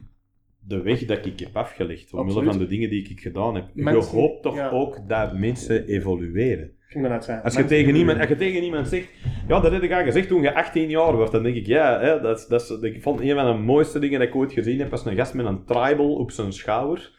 de 0.59 0.81
weg 0.81 1.05
dat 1.05 1.25
ik 1.25 1.39
heb 1.39 1.55
afgelegd, 1.55 2.13
omwille 2.13 2.29
Absoluut. 2.29 2.49
van 2.49 2.59
de 2.59 2.67
dingen 2.67 2.89
die 2.89 3.09
ik 3.09 3.19
gedaan 3.19 3.55
heb. 3.55 3.69
Mensen- 3.73 4.17
je 4.17 4.21
hoopt 4.21 4.43
toch 4.43 4.55
ja. 4.55 4.69
ook 4.69 5.07
dat 5.07 5.37
mensen 5.37 5.87
evolueren. 5.87 6.74
Ging 6.87 7.07
net. 7.07 7.39
Als 7.43 7.55
je, 7.55 7.65
tegen 7.65 7.95
iemand, 7.95 8.19
als 8.19 8.27
je 8.27 8.35
tegen 8.35 8.63
iemand 8.63 8.87
zegt, 8.87 9.07
ja, 9.47 9.59
dat 9.59 9.71
heb 9.71 9.81
ik 9.83 9.91
al 9.91 10.03
gezegd 10.03 10.27
toen 10.27 10.41
je 10.41 10.53
18 10.55 10.89
jaar 10.89 11.17
werd, 11.17 11.31
dan 11.31 11.43
denk 11.43 11.55
ik, 11.55 11.65
ja, 11.65 11.99
hè, 11.99 12.21
dat, 12.21 12.37
is- 12.39 12.47
dat 12.47 12.61
is, 12.61 12.91
ik 12.91 13.01
vond 13.01 13.21
een 13.21 13.33
van 13.35 13.45
de 13.57 13.63
mooiste 13.63 13.99
dingen 13.99 14.19
dat 14.19 14.27
ik 14.27 14.35
ooit 14.35 14.51
gezien 14.53 14.79
heb, 14.79 14.89
was 14.89 15.05
een 15.05 15.15
gast 15.15 15.33
met 15.33 15.45
een 15.45 15.65
tribal 15.65 16.13
op 16.15 16.31
zijn 16.31 16.53
schouder. 16.53 17.11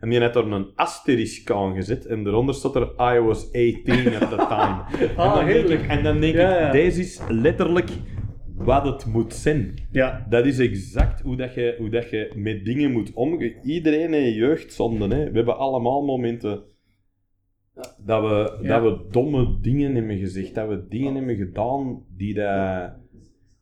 En 0.00 0.08
die 0.08 0.20
had 0.20 0.36
er 0.36 0.52
een 0.52 0.66
asterisk 0.74 1.50
aan 1.50 1.74
gezet 1.74 2.06
en 2.06 2.26
eronder 2.26 2.54
stond 2.54 2.74
er, 2.74 2.82
I 3.16 3.18
was 3.20 3.46
18 3.46 4.14
at 4.20 4.30
the 4.30 4.36
time. 4.48 4.82
en, 5.06 5.16
Ah, 5.16 5.34
dan 5.34 5.44
denk 5.44 5.56
heerlijk. 5.56 5.80
ik, 5.82 5.88
en 5.88 6.02
dan 6.02 6.20
denk 6.20 6.34
Ja, 6.34 6.52
ik, 6.54 6.58
ja. 6.60 6.70
deze 6.72 7.00
is 7.00 7.20
letterlijk 7.28 7.90
wat 8.56 8.84
het 8.84 9.06
moet 9.06 9.34
zijn. 9.34 9.74
Ja. 9.92 10.26
Dat 10.30 10.46
is 10.46 10.58
exact 10.58 11.20
hoe, 11.20 11.36
dat 11.36 11.54
je, 11.54 11.74
hoe 11.78 11.88
dat 11.90 12.10
je 12.10 12.32
met 12.34 12.64
dingen 12.64 12.92
moet 12.92 13.12
omgaan. 13.14 13.52
Iedereen 13.62 14.12
heeft 14.12 14.36
jeugdzonden. 14.36 15.10
Hè. 15.10 15.30
We 15.30 15.36
hebben 15.36 15.58
allemaal 15.58 16.04
momenten 16.04 16.62
dat, 18.04 18.22
we, 18.22 18.58
Ja. 18.62 18.80
dat 18.80 18.82
we 18.82 19.06
domme 19.10 19.58
dingen 19.60 19.94
hebben 19.94 20.18
gezegd. 20.18 20.54
Dat 20.54 20.68
we 20.68 20.86
dingen 20.88 21.14
hebben 21.14 21.36
gedaan 21.36 22.02
die, 22.16 22.34
dat, 22.34 22.92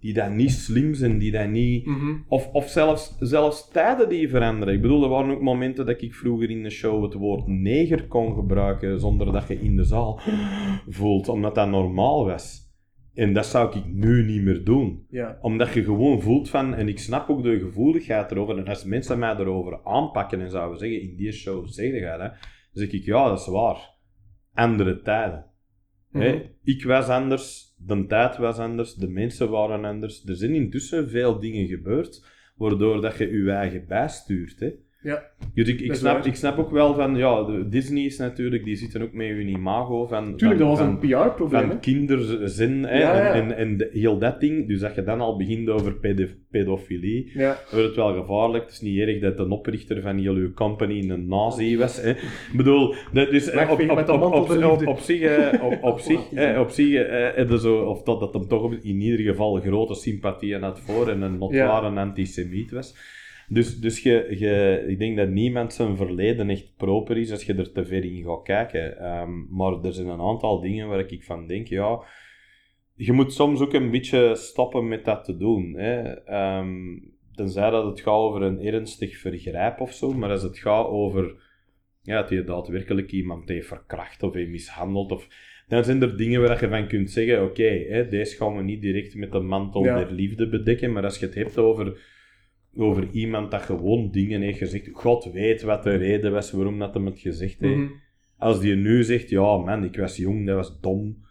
die 0.00 0.12
dat 0.14 0.30
niet 0.30 0.50
slim 0.50 0.94
zijn, 0.94 1.18
die 1.18 1.30
dat 1.32 1.48
niet... 1.48 1.86
Mhm. 1.86 2.14
Of, 2.28 2.48
of 2.52 2.68
zelfs, 2.68 3.16
zelfs 3.18 3.68
tijden 3.68 4.08
die 4.08 4.28
veranderen. 4.28 4.74
Ik 4.74 4.80
bedoel, 4.82 5.02
er 5.02 5.08
waren 5.08 5.30
ook 5.34 5.42
momenten 5.42 5.86
dat 5.86 6.02
ik 6.02 6.14
vroeger 6.14 6.50
in 6.50 6.62
de 6.62 6.70
show 6.70 7.02
het 7.02 7.14
woord 7.14 7.46
neger 7.46 8.06
kon 8.06 8.34
gebruiken 8.34 9.00
zonder 9.00 9.32
dat 9.32 9.48
je 9.48 9.60
in 9.60 9.76
de 9.76 9.84
zaal 9.84 10.20
voelt, 10.88 11.28
omdat 11.28 11.54
dat 11.54 11.68
normaal 11.68 12.24
was. 12.24 12.64
En 13.14 13.32
dat 13.32 13.46
zou 13.46 13.76
ik 13.78 13.84
nu 13.86 14.24
niet 14.24 14.42
meer 14.42 14.64
doen 14.64 15.06
Ja. 15.10 15.38
omdat 15.40 15.72
je 15.72 15.84
gewoon 15.84 16.20
voelt 16.22 16.48
van, 16.50 16.74
en 16.74 16.88
ik 16.88 16.98
snap 16.98 17.28
ook 17.28 17.42
de 17.42 17.58
gevoeligheid 17.58 18.30
erover, 18.30 18.58
en 18.58 18.66
als 18.68 18.84
mensen 18.84 19.18
mij 19.18 19.36
erover 19.36 19.80
aanpakken 19.84 20.40
en 20.40 20.50
zouden 20.50 20.78
zeggen, 20.78 21.00
in 21.02 21.16
die 21.16 21.32
show 21.32 21.66
zeg 21.66 21.92
je 21.94 22.00
dat, 22.00 22.10
hè, 22.10 22.18
dan 22.18 22.30
zeg 22.72 22.90
ik, 22.90 23.04
ja, 23.04 23.28
dat 23.28 23.38
is 23.40 23.46
waar. 23.46 23.94
Andere 24.56 25.02
tijden. 25.02 25.46
Hè? 26.10 26.32
Mhm. 26.32 26.42
Ik 26.62 26.84
was 26.84 27.08
anders, 27.08 27.74
de 27.76 28.06
tijd 28.06 28.36
was 28.36 28.58
anders, 28.58 28.94
de 28.94 29.08
mensen 29.08 29.50
waren 29.50 29.84
anders. 29.84 30.24
Er 30.24 30.36
zijn 30.36 30.54
intussen 30.54 31.08
veel 31.08 31.38
dingen 31.40 31.66
gebeurd, 31.66 32.24
waardoor 32.56 33.00
dat 33.00 33.16
je 33.16 33.30
je 33.30 33.50
eigen 33.50 33.86
bijstuurt. 33.86 34.60
Hè? 34.60 34.70
Ja. 35.06 35.22
Dus 35.54 35.68
ik, 35.68 35.94
snap, 35.94 36.24
ik 36.24 36.34
snap 36.34 36.58
ook 36.58 36.70
wel 36.70 36.94
van, 36.94 37.16
ja, 37.16 37.42
de 37.44 37.68
Disney 37.68 38.04
is 38.04 38.16
natuurlijk, 38.18 38.64
die 38.64 38.76
zitten 38.76 39.02
ook 39.02 39.12
met 39.12 39.26
hun 39.26 39.48
imago 39.48 40.06
van... 40.06 40.36
Tuurlijk, 40.36 40.60
dat 40.60 40.68
was 40.68 40.80
een 40.80 40.98
PR-probleem. 40.98 41.66
van 41.68 41.80
kinderzin 41.80 42.84
hè, 42.84 42.98
Ja, 42.98 43.16
ja. 43.16 43.32
en, 43.32 43.56
en, 43.56 43.88
heel 43.92 44.18
dat 44.18 44.40
ding. 44.40 44.68
Dus 44.68 44.80
dat 44.80 44.94
je 44.94 45.02
dan 45.02 45.20
al 45.20 45.36
begint 45.36 45.68
over 45.68 45.94
pedo- 45.94 46.34
pedofilie, 46.50 47.30
Ja. 47.34 47.58
wordt 47.70 47.86
het 47.86 47.96
wel 47.96 48.14
gevaarlijk. 48.14 48.64
Het 48.64 48.72
is 48.72 48.80
niet 48.80 48.98
erg 48.98 49.20
dat 49.20 49.36
de 49.36 49.48
oprichter 49.48 50.02
van 50.02 50.18
heel 50.18 50.34
uw 50.34 50.52
company 50.52 51.10
een 51.10 51.28
nazi 51.28 51.76
was. 51.78 52.00
Hè. 52.02 52.10
Ik 52.10 52.52
bedoel, 52.56 52.94
dat 53.12 53.30
dus, 53.30 53.50
eh, 53.50 53.70
op, 53.70 53.80
op, 53.80 54.08
op, 54.08 54.86
op, 54.86 54.98
zich, 54.98 55.20
eh, 55.20 55.62
op, 55.64 55.78
op 55.82 55.98
zich, 56.08 56.32
eh, 56.32 56.60
op 56.60 56.70
zich 56.70 56.94
eh, 56.94 57.52
zo, 57.56 57.76
of 57.76 58.02
dat, 58.02 58.20
dat 58.20 58.34
hem 58.34 58.48
toch 58.48 58.72
in 58.82 59.00
ieder 59.00 59.20
geval 59.26 59.60
grote 59.60 59.94
sympathieën 59.94 60.62
had 60.62 60.80
voor 60.80 61.08
en 61.08 61.22
een 61.22 61.38
notoire 61.38 62.00
antisemiet 62.00 62.70
was. 62.70 62.94
Dus, 63.48 63.80
dus 63.80 64.02
je, 64.02 64.36
je, 64.38 64.84
ik 64.88 64.98
denk 64.98 65.16
dat 65.16 65.28
niemand 65.28 65.72
zijn 65.72 65.96
verleden 65.96 66.50
echt 66.50 66.76
proper 66.76 67.16
is 67.16 67.30
als 67.30 67.44
je 67.44 67.54
er 67.54 67.72
te 67.72 67.84
ver 67.84 68.04
in 68.04 68.24
gaat 68.24 68.42
kijken. 68.42 68.98
Ehm, 68.98 69.56
maar 69.56 69.84
er 69.84 69.92
zijn 69.92 70.08
een 70.08 70.20
aantal 70.20 70.60
dingen 70.60 70.88
waar 70.88 70.98
ik 70.98 71.24
van 71.24 71.46
denk, 71.46 71.66
ja, 71.66 72.00
je 72.94 73.12
moet 73.12 73.32
soms 73.32 73.60
ook 73.60 73.72
een 73.72 73.90
beetje 73.90 74.34
stoppen 74.34 74.88
met 74.88 75.04
dat 75.04 75.24
te 75.24 75.36
doen. 75.36 75.74
Hè. 75.76 76.02
Ehm, 76.24 76.98
tenzij 77.34 77.70
dat 77.70 77.84
het 77.84 78.00
gaat 78.00 78.14
over 78.14 78.42
een 78.42 78.60
ernstig 78.60 79.16
vergrijp 79.18 79.80
of 79.80 79.92
zo, 79.92 80.12
maar 80.12 80.30
als 80.30 80.42
het 80.42 80.58
gaat 80.58 80.86
over 80.86 81.44
ja, 82.02 82.20
dat 82.20 82.30
je 82.30 82.44
daadwerkelijk 82.44 83.12
iemand 83.12 83.48
heeft 83.48 83.66
verkracht 83.66 84.22
of 84.22 84.34
heeft 84.34 84.50
mishandeld, 84.50 85.12
of, 85.12 85.28
dan 85.68 85.84
zijn 85.84 86.02
er 86.02 86.16
dingen 86.16 86.40
waar 86.40 86.60
je 86.60 86.68
van 86.68 86.88
kunt 86.88 87.10
zeggen, 87.10 87.42
oké, 87.42 88.06
deze 88.10 88.36
gaan 88.36 88.56
we 88.56 88.62
niet 88.62 88.80
direct 88.80 89.14
met 89.14 89.32
de 89.32 89.40
mantel 89.40 89.84
Ja. 89.84 89.98
der 89.98 90.12
liefde 90.12 90.48
bedekken, 90.48 90.92
maar 90.92 91.04
als 91.04 91.18
je 91.18 91.26
het 91.26 91.34
hebt 91.34 91.58
over, 91.58 91.98
over 92.78 93.08
iemand 93.10 93.50
dat 93.50 93.62
gewoon 93.62 94.10
dingen 94.10 94.40
heeft 94.40 94.58
gezegd, 94.58 94.88
God 94.92 95.24
weet 95.32 95.62
wat 95.62 95.82
de 95.82 95.94
reden 95.94 96.32
was 96.32 96.50
waarom 96.50 96.78
dat 96.78 96.94
hem 96.94 97.06
het 97.06 97.18
gezegd 97.20 97.60
heeft, 97.60 97.76
Mhm. 97.76 97.90
als 98.38 98.60
die 98.60 98.74
nu 98.74 99.02
zegt, 99.04 99.28
ja 99.28 99.56
man, 99.56 99.84
ik 99.84 99.96
was 99.96 100.16
jong, 100.16 100.46
dat 100.46 100.56
was 100.56 100.80
dom. 100.80 101.24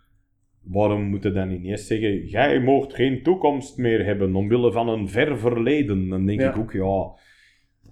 Waarom 0.64 1.04
moet 1.04 1.24
je 1.24 1.32
dan 1.32 1.50
ineens 1.52 1.88
zeggen, 1.88 2.26
jij 2.26 2.60
moogt 2.60 2.94
geen 2.96 3.24
toekomst 3.24 3.78
meer 3.78 4.06
hebben 4.06 4.36
omwille 4.36 4.72
van 4.72 4.90
een 4.90 5.10
ver 5.10 5.38
verleden? 5.38 6.10
Dan 6.10 6.26
denk 6.26 6.40
Ja. 6.40 6.50
ik 6.50 6.58
ook, 6.58 6.72
ja... 6.74 7.24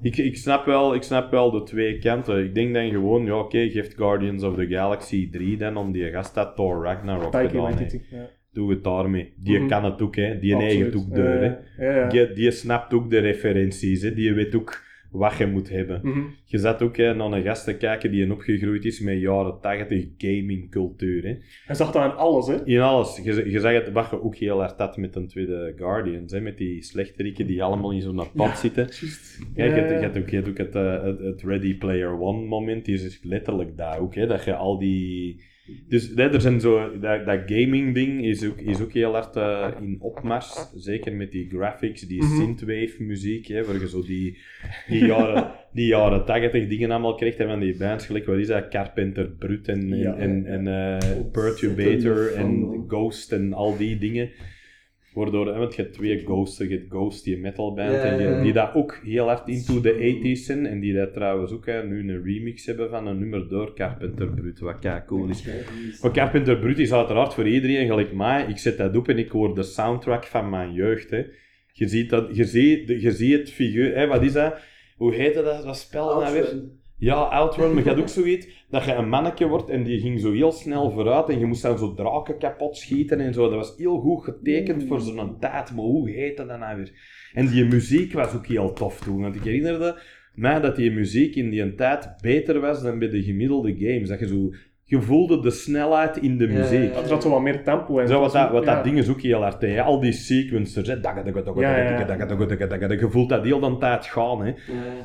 Ik, 0.01 0.17
ik, 0.17 0.37
snap 0.37 0.65
wel, 0.65 0.95
ik 0.95 1.01
snap 1.03 1.31
wel 1.31 1.51
de 1.51 1.63
twee 1.63 1.97
kanten. 1.99 2.43
Ik 2.43 2.55
denk 2.55 2.73
dan 2.73 2.89
gewoon, 2.89 3.25
ja 3.25 3.39
oké, 3.39 3.69
geeft 3.69 3.93
Guardians 3.95 4.43
of 4.43 4.55
the 4.55 4.67
Galaxy 4.67 5.29
3 5.29 5.57
dan 5.57 5.77
om 5.77 5.91
die 5.91 6.09
gast 6.11 6.35
dat 6.35 6.55
Thor 6.55 6.83
Ragnarok 6.83 7.31
Taika 7.31 7.49
gedaan 7.49 7.65
heeft. 7.77 7.79
Waititi, 7.79 8.15
ja. 8.15 8.29
Doe 8.53 8.69
het 8.69 8.83
daarmee. 8.83 9.33
Die 9.37 9.59
Mhm. 9.59 9.67
kan 9.67 9.83
het 9.85 10.01
ook, 10.01 10.15
hè. 10.15 10.39
Die 10.39 10.55
Absoluut. 10.55 10.81
eigen 10.81 10.99
ook 10.99 11.15
deur, 11.15 11.41
hè. 11.41 11.85
Ja, 11.87 11.95
ja. 11.97 12.07
Die, 12.09 12.33
die 12.33 12.51
snapt 12.51 12.93
ook 12.93 13.09
de 13.09 13.19
referenties, 13.19 14.01
hè. 14.01 14.13
Die 14.13 14.33
weet 14.33 14.55
ook 14.55 14.81
wat 15.11 15.37
je 15.37 15.45
moet 15.47 15.69
hebben. 15.69 15.99
Mhm. 16.03 16.19
Je 16.45 16.57
zat 16.57 16.81
ook 16.81 16.97
hè, 16.97 17.15
naar 17.15 17.31
een 17.31 17.43
gast 17.43 17.63
te 17.65 17.77
kijken 17.77 18.11
die 18.11 18.31
opgegroeid 18.31 18.85
is 18.85 18.99
met 18.99 19.19
jaren 19.19 19.59
80 19.61 20.05
gamingcultuur. 20.17 21.23
Hè. 21.23 21.35
Hij 21.65 21.75
zag 21.75 21.91
dat 21.91 22.03
in 22.03 22.17
alles, 22.17 22.47
hè. 22.47 22.65
In 22.65 22.79
alles. 22.79 23.19
Je, 23.23 23.49
je 23.51 23.59
zag 23.59 23.73
het 23.73 23.91
wat 23.91 24.09
je 24.09 24.21
ook 24.23 24.35
heel 24.35 24.59
hard 24.59 24.79
had 24.79 24.97
met 24.97 25.15
een 25.15 25.27
tweede 25.27 25.73
Guardians. 25.77 26.31
Hè, 26.31 26.41
met 26.41 26.57
die 26.57 26.81
slechteriken 26.83 27.47
die 27.47 27.63
allemaal 27.63 27.91
in 27.91 28.01
zo'n 28.01 28.21
pad 28.35 28.57
zitten. 28.57 28.87
Ja, 29.55 29.65
je, 29.65 29.71
je 29.71 30.19
ook, 30.21 30.29
je 30.29 30.43
ook 30.49 30.57
het, 30.57 30.75
eh, 30.75 31.03
het, 31.03 31.19
het 31.19 31.41
Ready 31.43 31.77
Player 31.77 32.19
One 32.19 32.45
moment. 32.45 32.85
Die 32.85 32.93
is 32.95 33.03
dus 33.03 33.19
letterlijk 33.23 33.77
daar 33.77 33.99
ook. 33.99 34.15
Hè, 34.15 34.27
dat 34.27 34.43
je 34.43 34.55
al 34.55 34.79
die... 34.79 35.41
Dus 35.87 36.15
er 36.15 36.41
zijn 36.41 36.59
zo, 36.59 36.99
dat, 36.99 37.25
dat 37.25 37.39
gaming 37.45 37.93
ding 37.93 38.25
is 38.25 38.45
ook, 38.45 38.59
is 38.59 38.81
ook 38.81 38.93
heel 38.93 39.11
hard 39.11 39.35
eh, 39.35 39.67
in 39.81 39.95
opmars. 39.99 40.69
Zeker 40.75 41.13
met 41.13 41.31
die 41.31 41.49
graphics, 41.49 42.01
die 42.01 42.23
Mhm. 42.23 42.35
synthwave 42.35 42.95
muziek. 42.99 43.47
Hè, 43.47 43.63
waar 43.65 43.79
je 43.79 43.89
zo 43.89 44.01
die, 44.01 44.37
die 44.87 45.05
jaren, 45.05 45.51
die 45.73 45.85
jaren 45.87 46.25
80 46.25 46.67
dingen 46.67 46.91
allemaal 46.91 47.15
krijgt. 47.15 47.37
En 47.37 47.47
van 47.47 47.59
die 47.59 47.77
bands 47.77 48.05
gelijk, 48.05 48.25
wat 48.25 48.37
is 48.37 48.47
dat? 48.47 48.67
Carpenter 48.67 49.29
Brut 49.29 49.67
en, 49.67 49.93
en, 49.93 49.97
Ja, 49.99 50.15
en, 50.15 50.67
eh, 50.67 50.97
Perturbator 51.31 52.33
en 52.33 52.83
Ghost 52.87 53.31
en 53.31 53.53
al 53.53 53.77
die 53.77 53.97
dingen. 53.97 54.29
Waardoor, 55.13 55.47
hè, 55.47 55.59
want 55.59 55.75
je 55.75 55.81
hebt 55.81 55.93
twee 55.93 56.19
Ghosts, 56.19 56.57
je 56.57 56.67
hebt 56.67 56.89
Ghost, 56.89 57.23
die 57.23 57.37
metal 57.37 57.73
band, 57.73 57.91
Ja, 57.91 58.03
en 58.03 58.17
die, 58.17 58.41
die 58.41 58.53
dat 58.53 58.73
ook 58.73 58.99
heel 59.03 59.27
hard 59.27 59.47
into 59.47 59.81
the 59.81 59.93
80s 59.93 60.45
zijn. 60.45 60.65
En 60.65 60.79
die 60.79 60.93
dat 60.93 61.13
trouwens 61.13 61.51
ook 61.51 61.65
hè, 61.65 61.83
nu 61.83 61.99
een 61.99 62.23
remix 62.23 62.65
hebben 62.65 62.89
van 62.89 63.07
een 63.07 63.19
nummer 63.19 63.49
door 63.49 63.75
Carpenter 63.75 64.27
Brut, 64.27 64.59
wat 64.59 64.79
kei 64.79 65.01
cool 65.05 65.29
is. 65.29 65.45
Maar 66.01 66.11
Carpenter 66.11 66.57
Brut 66.57 66.79
is 66.79 66.93
uiteraard 66.93 67.33
voor 67.33 67.47
iedereen 67.47 67.87
gelijk 67.87 68.13
mij. 68.13 68.45
Ik 68.47 68.57
zet 68.57 68.77
dat 68.77 68.95
op 68.95 69.07
en 69.07 69.17
ik 69.17 69.29
hoor 69.29 69.55
de 69.55 69.63
soundtrack 69.63 70.25
van 70.25 70.49
mijn 70.49 70.73
jeugd. 70.73 71.09
Hè. 71.09 71.25
Je 71.71 71.87
ziet, 71.87 72.09
dat, 72.09 72.35
je 72.35 72.43
ziet, 72.43 72.87
je 72.87 73.11
ziet 73.11 73.37
het 73.37 73.51
figuur, 73.51 73.95
hè, 73.95 74.07
wat 74.07 74.23
is 74.23 74.33
dat? 74.33 74.55
Hoe 74.97 75.13
heette 75.13 75.43
dat, 75.43 75.63
dat 75.63 75.77
spel 75.77 76.19
nou 76.19 76.33
weer? 76.33 76.63
Ja, 77.03 77.15
Outrun, 77.15 77.73
maar 77.73 77.83
je 77.83 77.89
had 77.89 77.99
ook 77.99 78.07
zoiets 78.07 78.47
dat 78.69 78.85
je 78.85 78.93
een 78.93 79.09
manneke 79.09 79.47
wordt 79.47 79.69
en 79.69 79.83
die 79.83 79.99
ging 79.99 80.19
zo 80.19 80.31
heel 80.31 80.51
snel 80.51 80.91
vooruit 80.91 81.29
en 81.29 81.39
je 81.39 81.45
moest 81.45 81.61
dan 81.61 81.77
zo 81.77 81.93
draken 81.93 82.37
kapot 82.37 82.77
schieten 82.77 83.19
en 83.19 83.33
zo. 83.33 83.49
Dat 83.49 83.57
was 83.57 83.77
heel 83.77 83.99
goed 83.99 84.23
getekend 84.23 84.83
voor 84.83 84.99
zo'n 84.99 85.39
tijd, 85.39 85.75
maar 85.75 85.85
hoe 85.85 86.09
heette 86.09 86.45
dat 86.45 86.59
nou 86.59 86.77
weer? 86.77 86.91
En 87.33 87.47
die 87.47 87.65
muziek 87.65 88.13
was 88.13 88.35
ook 88.35 88.47
heel 88.47 88.73
tof 88.73 88.99
toen, 88.99 89.21
want 89.21 89.35
ik 89.35 89.43
herinnerde 89.43 90.01
mij 90.33 90.59
dat 90.59 90.75
die 90.75 90.91
muziek 90.91 91.35
in 91.35 91.49
die 91.49 91.75
tijd 91.75 92.13
beter 92.21 92.59
was 92.59 92.81
dan 92.81 92.99
bij 92.99 93.09
de 93.09 93.23
gemiddelde 93.23 93.75
games. 93.77 94.09
Dat 94.09 94.19
je 94.19 94.27
zo... 94.27 94.53
Je 94.93 95.01
voelde 95.01 95.39
de 95.39 95.51
snelheid 95.51 96.17
in 96.17 96.37
de 96.37 96.47
muziek. 96.47 96.95
Er 96.95 97.07
zat 97.07 97.21
zo 97.21 97.29
wat 97.29 97.41
meer 97.41 97.63
tempo 97.63 97.99
in. 97.99 98.07
Zo, 98.07 98.19
wat 98.19 98.31
dat, 98.31 98.51
wat 98.51 98.65
dat 98.65 98.83
ding 98.83 98.97
is 98.97 99.09
ook 99.09 99.21
heel 99.21 99.41
hard, 99.41 99.61
hè. 99.61 99.81
al 99.81 99.99
die 99.99 100.11
sequencers, 100.11 100.87
hè. 100.87 100.95
Je 102.99 103.07
voelt 103.09 103.29
dat 103.29 103.43
heel 103.43 103.59
de 103.59 103.77
tijd 103.79 104.05
gaan. 104.05 104.45
Hè. 104.45 104.53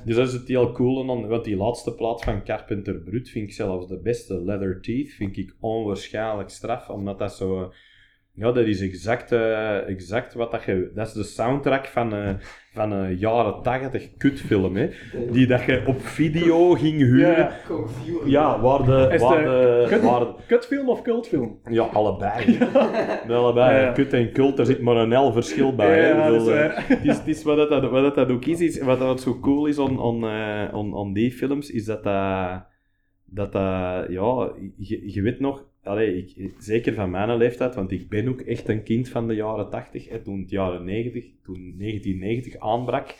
Dus 0.04 0.16
dat 0.16 0.26
is 0.26 0.32
het 0.32 0.48
heel 0.48 0.72
cool. 0.72 1.00
En 1.00 1.06
dan, 1.06 1.26
want 1.26 1.44
die 1.44 1.56
laatste 1.56 1.94
plaat 1.94 2.24
van 2.24 2.44
Carpenter 2.44 2.94
Brut 2.94 3.28
vind 3.28 3.48
ik 3.48 3.54
zelfs 3.54 3.88
de 3.88 4.00
beste. 4.00 4.42
Leather 4.44 4.80
Teeth 4.80 5.10
vind 5.10 5.36
ik 5.36 5.54
onwaarschijnlijk 5.60 6.48
straf, 6.48 6.88
omdat 6.88 7.18
dat 7.18 7.32
zo... 7.32 7.72
Ja, 8.38 8.52
dat 8.52 8.66
is 8.66 8.80
exact, 8.80 9.32
eh, 9.32 9.88
exact 9.88 10.34
wat 10.34 10.50
dat 10.50 10.62
je... 10.64 10.90
Dat 10.94 11.06
is 11.06 11.12
de 11.12 11.22
soundtrack 11.22 11.86
van, 11.86 12.14
eh, 12.14 12.30
van 12.72 12.92
een 12.92 13.16
jaren 13.16 13.62
80 13.62 14.16
kutfilm, 14.16 14.76
hè. 14.76 14.88
Die 15.30 15.46
dat 15.46 15.62
je 15.62 15.82
op 15.86 16.00
video 16.00 16.70
ging 16.74 16.98
huren. 16.98 17.36
Ja, 17.36 17.52
Ja, 18.06 18.24
ja. 18.24 18.60
waar 18.60 18.84
de... 18.84 19.16
Waar 19.18 19.38
de 19.44 19.86
kut- 19.88 20.02
waar 20.02 20.20
de- 20.20 20.34
Kutfilm 20.46 20.88
of 20.88 21.02
cultfilm? 21.02 21.58
ja, 21.70 21.82
allebei. 21.82 22.58
allebei. 23.28 23.80
Ja. 23.84 23.92
Kut 23.92 24.12
en 24.12 24.32
kult, 24.32 24.58
er 24.58 24.66
zit 24.66 24.80
maar 24.80 24.96
een 24.96 25.14
L 25.26 25.32
verschil 25.32 25.74
bij. 25.74 26.00
hè. 26.02 26.10
Ik 26.10 26.32
dat 26.32 26.42
is 26.42 26.48
eh, 26.54 26.88
het 26.88 27.04
is, 27.04 27.16
het 27.16 27.28
is 27.28 27.42
wat, 27.42 27.68
dat, 27.68 27.90
wat 27.90 28.14
dat, 28.14 28.30
ook 28.30 28.44
is, 28.44 28.60
is 28.60 28.80
wat 28.80 28.98
dat 28.98 29.20
zo 29.20 29.38
cool 29.40 29.66
is 29.66 29.78
aan 29.78 29.98
on, 30.00 30.24
on, 30.24 30.72
on, 30.72 30.92
on 30.94 31.12
die 31.12 31.32
films, 31.32 31.70
is 31.70 31.84
dat 31.84 32.04
dat, 32.04 32.62
dat, 33.24 33.52
dat 33.52 34.06
ja, 34.08 34.52
je, 34.76 35.12
je 35.12 35.22
weet 35.22 35.40
nog, 35.40 35.64
allee, 35.82 36.16
ik, 36.16 36.52
zeker 36.58 36.94
van 36.94 37.10
mijn 37.10 37.36
leeftijd, 37.36 37.74
want 37.74 37.90
ik 37.90 38.08
ben 38.08 38.28
ook 38.28 38.40
echt 38.40 38.68
een 38.68 38.82
kind 38.82 39.08
van 39.08 39.28
de 39.28 39.34
jaren 39.34 39.70
80, 39.70 40.08
hè, 40.08 40.22
toen 40.22 40.40
het 40.40 40.50
jaren 40.50 40.84
90, 40.84 41.24
toen 41.42 41.74
1990 41.78 42.60
aanbrak, 42.60 43.14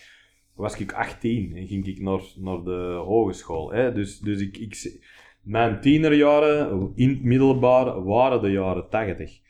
was 0.55 0.81
ik 0.81 0.93
18 0.93 1.57
en 1.57 1.67
ging 1.67 1.87
ik 1.87 2.01
naar, 2.01 2.21
naar 2.37 2.63
de 2.63 3.03
hogeschool. 3.05 3.73
Hè. 3.73 3.93
Dus, 3.93 4.19
dus 4.19 4.41
ik, 4.41 4.57
ik, 4.57 5.01
mijn 5.43 5.81
tienerjaren 5.81 6.93
in 6.95 7.09
het 7.09 7.23
middelbaar 7.23 8.05
waren 8.05 8.43
de 8.43 8.51
jaren 8.51 8.89
80. 8.89 9.41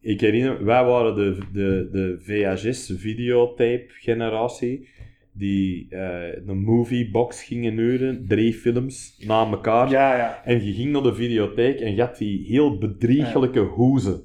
Ik 0.00 0.20
herinner, 0.20 0.64
wij 0.64 0.84
waren 0.84 1.14
de, 1.14 1.38
de, 1.52 1.88
de 1.92 2.16
VHS-videotape-generatie 2.20 4.88
die 5.36 5.86
eh 5.90 6.46
een 6.46 6.58
moviebox 6.64 7.44
gingen 7.44 7.76
huren, 7.76 8.24
drie 8.28 8.52
films 8.54 9.22
na 9.26 9.46
elkaar. 9.50 9.90
Ja, 9.90 10.16
ja. 10.16 10.40
En 10.44 10.64
je 10.66 10.72
ging 10.72 10.92
naar 10.92 11.02
de 11.02 11.14
videotheek 11.14 11.80
en 11.80 11.94
je 11.94 12.00
had 12.00 12.18
die 12.18 12.44
heel 12.46 12.78
bedriegelijke 12.78 13.60
hoezen. 13.60 14.22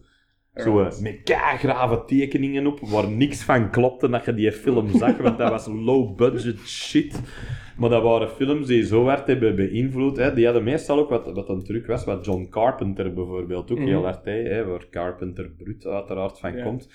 Zo, 0.56 0.80
eh, 0.82 1.00
met 1.02 1.20
grave 1.58 2.04
tekeningen 2.06 2.68
op, 2.68 2.80
waar 2.80 3.10
niks 3.10 3.44
van 3.44 3.72
klopte 3.72 4.10
dat 4.10 4.26
je 4.26 4.34
die 4.34 4.52
film 4.52 4.90
zag, 5.00 5.18
want 5.18 5.38
dat 5.38 5.50
was 5.50 5.68
low-budget 5.68 6.60
shit. 6.60 7.22
Maar 7.78 7.90
dat 7.90 8.04
waren 8.04 8.30
films 8.30 8.68
die 8.68 8.86
zo 8.86 9.06
hard 9.06 9.28
hebben 9.28 9.56
beïnvloed. 9.56 10.18
Hè. 10.18 10.34
Die 10.34 10.46
hadden 10.46 10.64
meestal 10.64 11.00
ook, 11.00 11.10
wat, 11.10 11.32
wat 11.32 11.50
een 11.50 11.64
truc 11.64 11.86
was, 11.88 12.06
wat 12.06 12.26
John 12.26 12.48
Carpenter 12.50 13.14
bijvoorbeeld 13.14 13.72
ook 13.72 13.78
Mhm. 13.78 13.88
heel 13.88 14.04
hard 14.04 14.26
hè, 14.26 14.66
waar 14.66 14.86
Carpenter 14.90 15.50
Brut 15.58 15.86
uiteraard 15.86 16.40
van 16.40 16.56
Ja. 16.58 16.64
komt, 16.64 16.90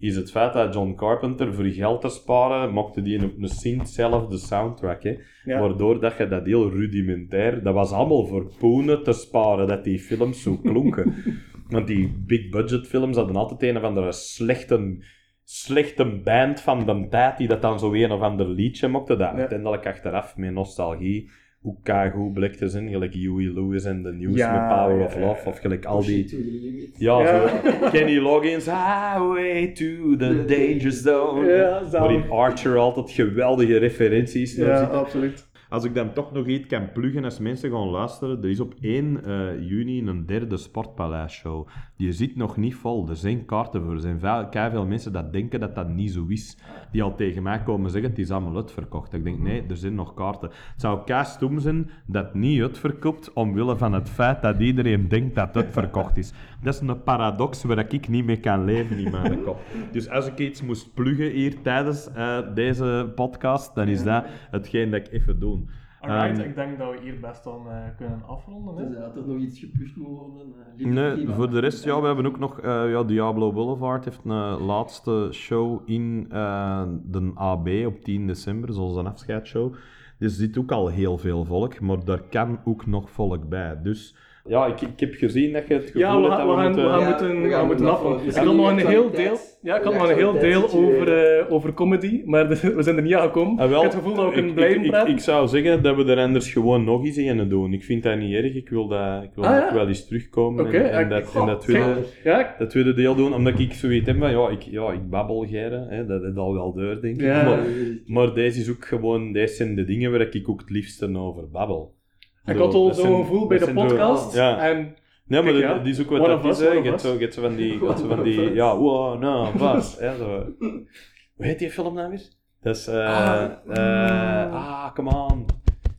is 0.00 0.16
het 0.16 0.30
feit 0.30 0.52
dat 0.52 0.74
John 0.74 0.94
Carpenter 0.94 1.54
voor 1.54 1.64
geld 1.64 2.00
te 2.00 2.08
sparen, 2.08 2.72
maakte 2.72 3.02
die 3.02 3.24
op 3.24 3.32
een 3.38 3.48
synth 3.48 3.88
zelf 3.88 4.28
de 4.28 4.38
soundtrack. 4.38 5.02
Hè. 5.02 5.16
Ja. 5.44 5.60
Waardoor 5.60 6.00
dat 6.00 6.16
je 6.18 6.28
dat 6.28 6.46
heel 6.46 6.70
rudimentair, 6.70 7.62
dat 7.62 7.74
was 7.74 7.92
allemaal 7.92 8.26
voor 8.26 8.52
poenen 8.58 9.02
te 9.02 9.12
sparen, 9.12 9.66
dat 9.66 9.84
die 9.84 9.98
films 9.98 10.42
zo 10.42 10.56
klonken. 10.56 11.14
Want 11.68 11.86
die 11.86 12.12
big 12.26 12.48
budget 12.48 12.86
films 12.86 13.16
hadden 13.16 13.36
altijd 13.36 13.62
een 13.62 13.76
of 13.76 13.82
andere 13.82 14.12
slechte, 14.12 15.04
slechte 15.44 16.20
band 16.24 16.60
van 16.60 16.86
de 16.86 17.06
tijd 17.10 17.38
die 17.38 17.48
dat 17.48 17.62
dan 17.62 17.78
zo 17.78 17.92
een 17.92 18.12
of 18.12 18.20
ander 18.20 18.48
liedje 18.48 18.88
mochten, 18.88 19.18
dat 19.18 19.34
uiteindelijk 19.34 19.86
achteraf 19.86 20.36
met 20.36 20.52
nostalgie 20.52 21.30
hoe 21.60 21.76
keigoed 21.82 22.32
blijkt 22.32 22.58
te 22.58 22.68
zijn. 22.68 22.88
Gelijk 22.88 23.14
Huey 23.14 23.52
Lewis 23.54 23.84
en 23.84 24.02
The 24.02 24.12
News 24.12 24.36
Ja, 24.36 24.52
met 24.52 24.78
Power 24.78 24.98
ja, 24.98 25.04
of 25.04 25.14
ja, 25.14 25.20
Love. 25.20 25.48
Of 25.48 25.58
gelijk 25.58 25.84
al 25.84 26.04
die... 26.04 26.92
Ja, 26.96 27.20
Ja. 27.20 27.48
zo. 27.48 27.88
Kenny 27.90 28.16
Loggins, 28.18 28.64
Highway 28.64 29.66
to 29.66 30.16
the 30.16 30.44
Danger 30.54 30.92
Zone. 30.92 31.48
Ja. 31.52 31.88
Waarin 31.90 32.30
Archer 32.30 32.76
altijd 32.76 33.10
geweldige 33.10 33.76
referenties 33.76 34.56
Ja, 34.56 34.82
absoluut. 34.82 35.48
Als 35.70 35.84
ik 35.84 35.94
dan 35.94 36.12
toch 36.12 36.32
nog 36.32 36.46
iets 36.46 36.66
kan 36.66 36.92
pluggen 36.92 37.24
als 37.24 37.38
mensen 37.38 37.70
gaan 37.70 37.88
luisteren, 37.88 38.42
er 38.42 38.50
is 38.50 38.60
op 38.60 38.74
1 38.80 39.24
eh, 39.24 39.68
juni 39.68 40.06
een 40.06 40.26
derde 40.26 40.56
Sportpaleis-show. 40.56 41.66
Die 41.96 42.12
zit 42.12 42.36
nog 42.36 42.56
niet 42.56 42.74
vol, 42.74 43.08
er 43.08 43.16
zijn 43.16 43.44
kaarten 43.44 43.82
voor. 43.82 43.92
Er 43.94 44.00
zijn 44.00 44.20
veel, 44.20 44.70
veel 44.70 44.86
mensen 44.86 45.12
dat 45.12 45.32
denken 45.32 45.60
dat 45.60 45.74
dat 45.74 45.88
niet 45.88 46.12
zo 46.12 46.24
is. 46.28 46.56
Die 46.92 47.02
al 47.02 47.14
tegen 47.14 47.42
mij 47.42 47.62
komen 47.62 47.90
zeggen, 47.90 48.10
het 48.10 48.18
is 48.18 48.30
allemaal 48.30 48.56
uitverkocht. 48.56 49.12
Ik 49.12 49.24
denk, 49.24 49.38
nee, 49.38 49.64
er 49.68 49.76
zijn 49.76 49.94
nog 49.94 50.14
kaarten. 50.14 50.48
Het 50.48 50.80
zou 50.80 51.04
kei 51.04 51.24
stom 51.24 51.58
zijn 51.58 51.90
dat 52.06 52.34
niet 52.34 52.60
uitverkoopt, 52.60 53.32
omwille 53.32 53.76
van 53.76 53.92
het 53.92 54.08
feit 54.08 54.42
dat 54.42 54.60
iedereen 54.60 55.08
denkt 55.08 55.34
dat 55.34 55.46
het 55.46 55.56
uitverkocht 55.56 56.16
is. 56.16 56.32
Dat 56.62 56.74
is 56.74 56.80
een 56.80 57.02
paradox 57.02 57.64
waar 57.64 57.78
ik 57.92 58.08
niet 58.08 58.24
mee 58.24 58.40
kan 58.40 58.64
leven 58.64 58.98
in 58.98 59.10
mijn 59.10 59.42
kop. 59.44 59.60
Dus 59.92 60.08
als 60.10 60.26
ik 60.26 60.38
iets 60.38 60.62
moest 60.62 60.94
pluggen 60.94 61.30
hier 61.30 61.62
tijdens 61.62 62.12
eh, 62.12 62.38
deze 62.54 63.12
podcast, 63.14 63.74
dan 63.74 63.88
is 63.88 64.02
dat 64.04 64.24
hetgeen 64.50 64.90
dat 64.90 65.00
ik 65.00 65.12
even 65.12 65.40
doe. 65.40 65.60
Alright, 66.00 66.38
Ehm, 66.38 66.48
ik 66.48 66.54
denk 66.54 66.78
dat 66.78 66.90
we 66.90 66.98
hier 67.02 67.20
best 67.20 67.44
dan 67.44 67.70
eh, 67.70 67.76
kunnen 67.96 68.22
afronden. 68.26 68.76
Hè? 68.76 68.88
Dus 68.88 68.98
dat 68.98 69.16
er 69.16 69.26
nog 69.26 69.38
iets 69.38 69.58
gepusht 69.58 69.96
moet 69.96 70.08
worden. 70.08 70.46
eh, 70.78 70.86
Nee, 70.86 71.28
voor 71.28 71.50
de 71.50 71.58
rest, 71.58 71.84
ja, 71.84 72.00
we 72.00 72.06
hebben 72.06 72.26
ook 72.26 72.38
nog... 72.38 72.60
eh, 72.60 72.90
ja, 72.90 73.02
Diablo 73.04 73.52
Boulevard 73.52 74.04
heeft 74.04 74.20
een 74.24 74.60
laatste 74.62 75.28
show 75.32 75.80
in 75.84 76.26
eh, 76.30 76.82
de 77.04 77.30
AB 77.34 77.68
op 77.86 78.00
10 78.02 78.26
december, 78.26 78.72
zoals 78.72 78.96
een 78.96 79.06
afscheidsshow. 79.06 79.74
Dus 80.18 80.32
er 80.32 80.38
zit 80.38 80.58
ook 80.58 80.72
al 80.72 80.88
heel 80.88 81.18
veel 81.18 81.44
volk, 81.44 81.80
maar 81.80 82.04
daar 82.04 82.22
kan 82.30 82.58
ook 82.64 82.86
nog 82.86 83.10
volk 83.10 83.48
bij. 83.48 83.80
Dus 83.82 84.16
ja, 84.48 84.66
ik, 84.66 84.80
ik 84.80 85.00
heb 85.00 85.14
gezien 85.14 85.52
dat 85.52 85.66
je 85.68 85.74
het 85.74 85.84
gevoel 85.84 86.00
Ja, 86.00 86.16
we 86.16 86.22
hebt 86.22 86.34
gaan, 86.34 86.46
dat 86.46 86.56
we 86.56 86.62
gaan, 86.62 86.62
we 86.62 86.68
moeten... 86.68 86.90
gaan 86.90 87.00
Ja, 87.00 87.08
moeten, 87.08 87.28
we 87.28 87.34
we 87.34 87.40
gaan 87.42 87.50
gaan 87.58 87.66
moeten 87.66 87.84
moeten 87.86 87.96
afronden. 87.98 88.26
Ik 88.26 88.34
had 88.34 88.54
nog 88.54 88.70
een 88.70 88.86
heel 88.86 89.10
deel, 89.10 89.36
ja, 89.62 89.76
ik 89.76 89.82
had 89.84 89.92
nog 89.94 90.08
een 90.08 90.16
heel 90.16 90.38
deel 90.38 90.62
over, 90.72 91.38
eh, 91.38 91.52
over 91.52 91.72
comedy, 91.74 92.22
maar 92.24 92.48
de- 92.48 92.72
we 92.76 92.82
zijn 92.82 92.96
er 92.96 93.02
niet 93.02 93.14
aan 93.14 93.22
gekomen. 93.26 93.58
Ah, 93.58 93.68
wel, 93.70 93.84
ik 93.84 93.90
heb 93.90 93.92
het 93.92 94.02
gevoel 94.02 94.14
dat 94.14 94.24
we 94.24 94.28
ik- 94.30 94.32
kunnen 94.34 94.50
ik, 94.50 94.56
blijven 94.56 94.84
ik, 94.84 94.90
praten. 94.90 95.12
ik, 95.12 95.18
zou 95.20 95.48
zeggen 95.48 95.82
dat 95.82 95.96
we 95.96 96.04
er 96.04 96.18
anders 96.18 96.52
gewoon 96.52 96.84
nog 96.84 97.04
eens 97.04 97.16
in 97.16 97.48
doen. 97.48 97.72
Ik 97.72 97.84
vind 97.84 98.02
dat 98.02 98.18
niet 98.18 98.34
erg. 98.34 98.54
Ik 98.54 98.68
wil, 98.68 98.88
dat, 98.88 99.22
ik 99.22 99.30
wil 99.34 99.44
Ah, 99.44 99.50
ja. 99.50 99.74
wel 99.74 99.88
eens 99.88 100.06
terugkomen 100.06 100.64
Oké, 100.66 100.76
en, 100.78 100.90
en 100.92 101.00
ik- 101.04 101.10
dat, 101.10 101.28
oh, 101.34 101.40
en 101.40 101.46
dat 101.46 101.60
tweede... 101.60 101.94
ja, 102.24 102.54
Dat 102.58 102.70
tweede 102.70 102.94
deel 102.94 103.14
doen, 103.14 103.34
omdat 103.34 103.58
ik 103.58 103.72
zoiets 103.72 104.06
heb 104.06 104.18
van, 104.18 104.30
ja, 104.30 104.48
ik, 104.48 104.62
ja, 104.62 104.92
ik 104.92 105.08
babbel 105.10 105.46
geren, 105.46 105.86
hè, 105.88 106.06
dat 106.06 106.22
is 106.22 106.36
al 106.36 106.52
wel 106.54 106.72
deur, 106.74 107.00
denk 107.00 107.14
ik. 107.14 107.20
Ja. 107.26 107.44
Maar, 107.44 107.58
maar 108.06 108.34
deze 108.34 108.60
is 108.60 108.70
ook 108.70 108.84
gewoon, 108.86 109.32
deze 109.32 109.54
zijn 109.54 109.74
de 109.74 109.84
dingen 109.84 110.10
waar 110.10 110.20
ik 110.34 110.48
ook 110.48 110.60
het 110.60 110.70
liefste 110.70 111.16
over 111.18 111.50
babbel. 111.50 111.98
Ik 112.46 112.56
had 112.56 112.74
al 112.74 112.94
zo'n 112.94 113.16
gevoel 113.20 113.46
bij 113.46 113.58
de 113.58 113.72
podcast. 113.72 114.34
ja. 114.34 114.68
En 114.70 114.94
Nee, 115.26 115.42
maar 115.42 115.52
Kijk, 115.52 115.64
dat- 115.66 115.76
ja. 115.76 115.82
die 115.82 115.92
is 115.92 116.00
ook 116.00 116.10
wat 116.10 116.26
dat 116.42 116.44
is, 116.44 116.58
hè. 116.58 116.68
Je 116.72 116.98
zo, 116.98 117.18
hebt 117.18 117.34
zo 117.34 117.42
van 117.42 117.56
die, 117.56 117.78
hebt 117.86 117.98
zo 117.98 118.06
van 118.08 118.22
die, 118.22 118.40
ja, 118.52 118.76
wow, 118.78 119.20
no, 119.20 119.52
was, 119.56 119.98
hè, 119.98 120.16
zo. 120.16 120.54
Hoe 120.58 121.46
heet 121.46 121.58
die 121.58 121.70
film 121.70 121.94
nou 121.94 122.10
weer? 122.10 122.28
Dat 122.62 122.76
is, 122.76 122.86
eh, 122.86 122.94
Ah. 122.94 123.50
eh, 123.68 124.54
ah, 124.54 124.94
come 124.94 125.10
on. 125.10 125.46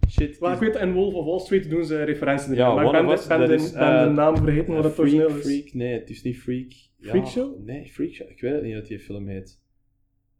Shit. 0.09 0.39
maar 0.39 0.53
ik 0.53 0.59
weet, 0.59 0.75
in 0.75 0.93
Wolf 0.93 1.13
of 1.13 1.25
Wall 1.25 1.39
Street 1.39 1.69
doen 1.69 1.85
ze 1.85 2.03
referenties 2.03 2.45
erin. 2.47 2.57
Ja, 2.57 2.73
maar 2.73 2.85
ik 2.85 2.91
ben, 2.91 3.05
of 3.05 3.07
de, 3.13 3.13
Us, 3.19 3.27
ben, 3.27 3.47
de, 3.47 3.53
is, 3.53 3.71
ben 3.71 3.81
eh, 3.97 4.03
de 4.03 4.09
naam 4.09 4.37
vergeten 4.37 4.73
wat 4.73 4.83
het 4.83 4.99
origineel 4.99 5.27
is. 5.29 5.41
Freak, 5.45 5.73
nee, 5.73 5.93
het 5.99 6.09
is 6.09 6.23
niet 6.23 6.37
Freak. 6.37 6.71
Ja, 6.97 7.09
Freak 7.09 7.27
Show? 7.27 7.59
Nee, 7.65 7.89
Freak 7.91 8.11
Show. 8.13 8.29
Ik 8.29 8.41
weet 8.41 8.53
het 8.53 8.63
niet 8.63 8.73
wat 8.73 8.85
die 8.87 8.99
film 8.99 9.27
heet. 9.27 9.59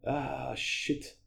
Ah, 0.02 0.54
shit. 0.54 1.20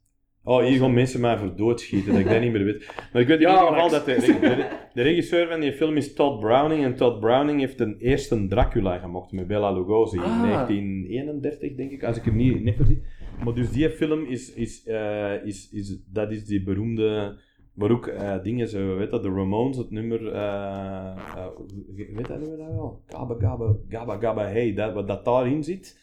Oh, 0.48 0.64
hier 0.64 0.78
gaan 0.78 0.94
mensen 0.94 1.20
mij 1.20 1.38
voor 1.38 1.56
doodschieten, 1.56 2.12
dat 2.12 2.20
ik 2.20 2.28
dat 2.28 2.40
niet 2.40 2.52
meer 2.52 2.64
weet. 2.64 2.92
Maar 3.12 3.22
ik 3.22 3.28
weet 3.28 3.40
in 3.40 3.48
ieder 3.48 3.66
geval 3.66 3.90
dat 3.90 4.04
de, 4.04 4.14
de, 4.14 4.68
de 4.94 5.02
regisseur 5.02 5.48
van 5.48 5.60
die 5.60 5.72
film 5.72 5.96
is 5.96 6.14
Todd 6.14 6.40
Browning. 6.40 6.84
En 6.84 6.94
Todd 6.94 7.20
Browning 7.20 7.60
heeft 7.60 7.80
een 7.80 7.96
eerste 7.98 8.46
Dracula 8.46 8.98
gemaakt 8.98 9.32
met 9.32 9.46
Bela 9.46 9.72
Lugosi 9.72 10.16
in 10.16 10.22
Ah. 10.22 10.42
1931, 10.42 11.74
denk 11.74 11.90
ik, 11.90 12.04
als 12.04 12.16
ik 12.16 12.24
hem 12.24 12.36
niet, 12.36 12.64
niet 12.64 12.76
verzie. 12.76 13.02
Maar 13.44 13.54
dus 13.54 13.70
die 13.70 13.90
film 13.90 14.24
is, 14.24 14.52
is, 14.52 14.84
eh, 14.84 15.44
is, 15.44 15.70
is, 15.72 15.98
dat 16.12 16.30
is 16.30 16.44
die 16.44 16.62
beroemde... 16.62 17.38
Maar 17.74 17.90
ook 17.90 18.06
eh, 18.06 18.42
dingen 18.42 18.68
zo, 18.68 18.96
weet 18.96 19.10
dat, 19.10 19.22
de 19.22 19.28
Ramones, 19.28 19.76
het 19.76 19.90
nummer, 19.90 20.32
eh, 20.32 21.16
weet 22.14 22.26
dat 22.28 22.38
nummer 22.38 22.58
nou 22.58 22.74
wel? 22.74 23.02
Gabba 23.06 23.34
Gabba, 23.38 23.76
Gabba 23.88 24.18
Gabba 24.18 24.46
Hey, 24.46 24.74
dat, 24.74 24.94
wat 24.94 25.08
dat 25.08 25.24
daarin 25.24 25.64
zit. 25.64 25.98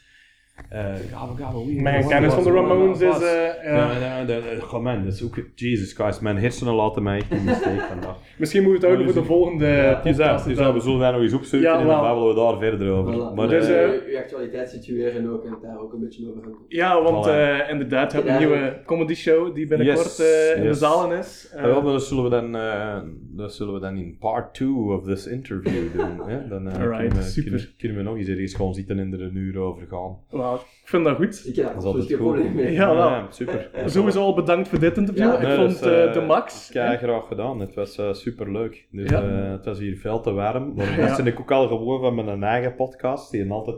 Eh 0.69 0.79
Gabba 1.11 1.43
Gabba, 1.43 1.65
wie? 1.65 1.81
Mijn 1.81 2.07
kennis 2.07 2.33
van 2.33 2.43
de 2.43 2.51
Ramones 2.51 3.01
is... 3.01 3.21
eh, 3.21 4.27
dat- 4.27 4.43
dat- 4.43 4.61
Goh 4.63 4.83
man, 4.83 5.03
dat 5.03 5.13
is 5.13 5.23
ook... 5.23 5.35
Jesus 5.55 5.93
Christ, 5.93 6.21
mijn 6.21 6.37
hersenen 6.37 6.73
laten 6.73 7.03
mij 7.03 7.21
in 7.29 7.45
de 7.45 7.53
steek 7.53 7.79
vandaag. 7.81 8.17
Misschien 8.37 8.63
moeten 8.63 8.81
we 8.81 8.87
het 8.87 8.95
houden 8.97 9.05
Maar 9.05 9.13
voor 9.13 9.21
de 9.21 9.27
volgende 9.27 9.99
is 10.03 10.15
dat, 10.15 10.27
podcast. 10.27 10.45
dus 10.45 10.57
we 10.73 10.79
zullen 10.79 10.99
daar 10.99 11.11
nog 11.13 11.21
eens 11.21 11.33
opzoeken 11.33 11.71
en 11.71 11.87
dan 11.87 12.01
babbelen 12.01 12.29
we 12.35 12.41
daar 12.41 12.57
verder 12.69 12.91
over. 12.91 13.33
Maar, 13.33 13.47
Dus, 13.47 13.67
eh, 13.67 13.83
eh, 13.83 13.91
uw 14.09 14.17
actualiteit 14.17 14.69
situeren 14.69 15.29
ook 15.33 15.43
en 15.45 15.51
het 15.51 15.61
daar 15.61 15.79
ook 15.79 15.93
een 15.93 15.99
beetje 15.99 16.29
over 16.29 16.41
gaan. 16.43 16.53
Ja, 16.67 17.01
want 17.01 17.25
eh, 17.27 17.69
inderdaad, 17.69 18.11
we 18.11 18.17
hebben 18.17 18.33
een 18.35 18.47
nieuwe 18.47 18.81
comedy 18.85 19.13
show 19.13 19.55
die 19.55 19.67
binnenkort 19.67 20.19
eh, 20.19 20.55
in 20.57 20.63
de 20.63 20.73
zalen 20.73 21.17
is. 21.17 21.53
Wel, 21.61 21.81
maar 21.81 21.91
dat 21.91 22.03
zullen 22.03 22.23
we 22.23 22.29
dan, 22.29 22.55
eh, 22.55 22.97
dat 23.35 23.53
zullen 23.53 23.73
we 23.73 23.79
dan 23.79 23.97
in 23.97 24.17
part 24.19 24.53
2 24.53 24.69
of 24.69 25.03
this 25.03 25.27
interview 25.27 25.93
doen. 25.97 26.27
Hè? 26.29 26.47
Dan 26.47 26.67
eh, 26.69 26.73
kunnen, 26.97 27.09
we, 27.33 27.67
kunnen 27.77 28.03
nog 28.03 28.17
eens 28.17 28.27
ergens 28.27 28.53
gewoon 28.53 28.73
zitten 28.73 28.99
en 28.99 29.13
er 29.13 29.21
een 29.21 29.35
uur 29.35 29.59
over 29.59 29.87
gaan. 29.89 30.17
Ik 30.51 30.89
vind 30.89 31.05
dat 31.05 31.15
goed. 31.15 31.47
Ik 31.47 31.55
heb 31.55 31.65
daar 31.65 31.75
altijd 31.75 32.05
geen 32.05 32.17
goed. 32.17 32.25
probleem 32.31 32.53
mee. 32.55 32.71
Ja, 32.71 33.25
super. 33.29 33.69
Sowieso 33.85 34.21
al 34.21 34.33
bedankt 34.35 34.67
voor 34.67 34.79
dit 34.79 34.97
interview. 34.97 35.23
Ja. 35.25 35.33
ik 35.37 35.47
Nee, 35.47 35.55
vond 35.55 35.69
is, 35.71 35.81
eh, 35.81 36.03
eh, 36.03 36.13
de 36.13 36.21
max. 36.21 36.69
Kei 36.71 36.97
graag 36.97 37.27
gedaan. 37.27 37.59
Het 37.59 37.73
was 37.75 37.97
eh, 37.97 38.13
super 38.13 38.51
leuk. 38.51 38.87
Dus, 38.91 39.09
Ja. 39.09 39.21
eh, 39.23 39.51
het 39.51 39.65
was 39.65 39.79
hier 39.79 39.97
veel 39.97 40.19
te 40.21 40.31
warm. 40.31 40.73
Maar 40.75 40.99
Ja. 40.99 41.15
ben 41.15 41.27
ik 41.27 41.39
ook 41.39 41.51
al 41.51 41.67
gewoon 41.67 41.99
van 42.01 42.15
mijn 42.25 42.43
eigen 42.43 42.75
podcast. 42.75 43.31
Die 43.31 43.51
altijd 43.51 43.77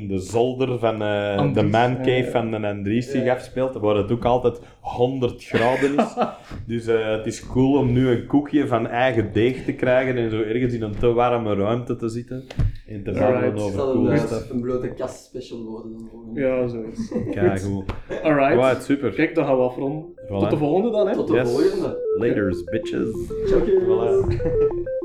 in 0.00 0.08
de 0.08 0.18
zolder 0.18 0.78
van 0.78 1.02
eh, 1.02 1.52
de 1.52 1.62
man 1.62 1.96
cave 1.96 2.28
van 2.30 2.50
de 2.50 2.66
Andries 2.66 3.10
zich 3.10 3.24
ja. 3.24 3.32
afspeelt. 3.34 3.74
Waar 3.74 3.96
het 3.96 4.12
ook 4.12 4.24
altijd 4.24 4.60
100 4.80 5.44
graden 5.44 5.96
is. 5.96 6.14
dus 6.74 6.86
eh, 6.86 7.10
het 7.10 7.26
is 7.26 7.46
cool 7.46 7.78
om 7.78 7.92
nu 7.92 8.08
een 8.08 8.26
koekje 8.26 8.66
van 8.66 8.86
eigen 8.86 9.32
deeg 9.32 9.64
te 9.64 9.72
krijgen. 9.72 10.16
En 10.16 10.30
zo 10.30 10.40
ergens 10.42 10.74
in 10.74 10.82
een 10.82 10.96
te 10.98 11.12
warme 11.12 11.54
ruimte 11.54 11.96
te 11.96 12.08
zitten. 12.08 12.44
En 12.86 13.02
te 13.02 13.10
babbelen 13.10 13.54
over 13.54 13.72
zal 13.78 13.92
cool 13.92 14.10
een, 14.10 14.18
stuff. 14.18 14.50
een 14.50 14.60
blote 14.60 14.88
kast 14.88 15.24
special 15.24 15.64
worden. 15.64 16.08
Ja, 16.34 16.68
zoiets. 16.68 17.12
Kei 17.30 17.58
goed. 17.60 17.84
Alright. 18.22 18.54
Right, 18.54 18.82
super. 18.82 19.10
Kijk, 19.10 19.34
dan 19.34 19.44
gaan 19.44 19.56
we 19.56 19.62
afronden. 19.62 20.04
Voilà. 20.24 20.38
Tot 20.38 20.50
de 20.50 20.56
volgende 20.56 20.90
dan, 20.90 21.08
hè. 21.08 21.14
Tot 21.14 21.26
de 21.26 21.34
Yes. 21.34 21.50
volgende. 21.50 21.98
Laters, 22.18 22.64
bitches. 22.64 23.08
Ciao, 23.46 23.60
Voilà. 23.60 25.02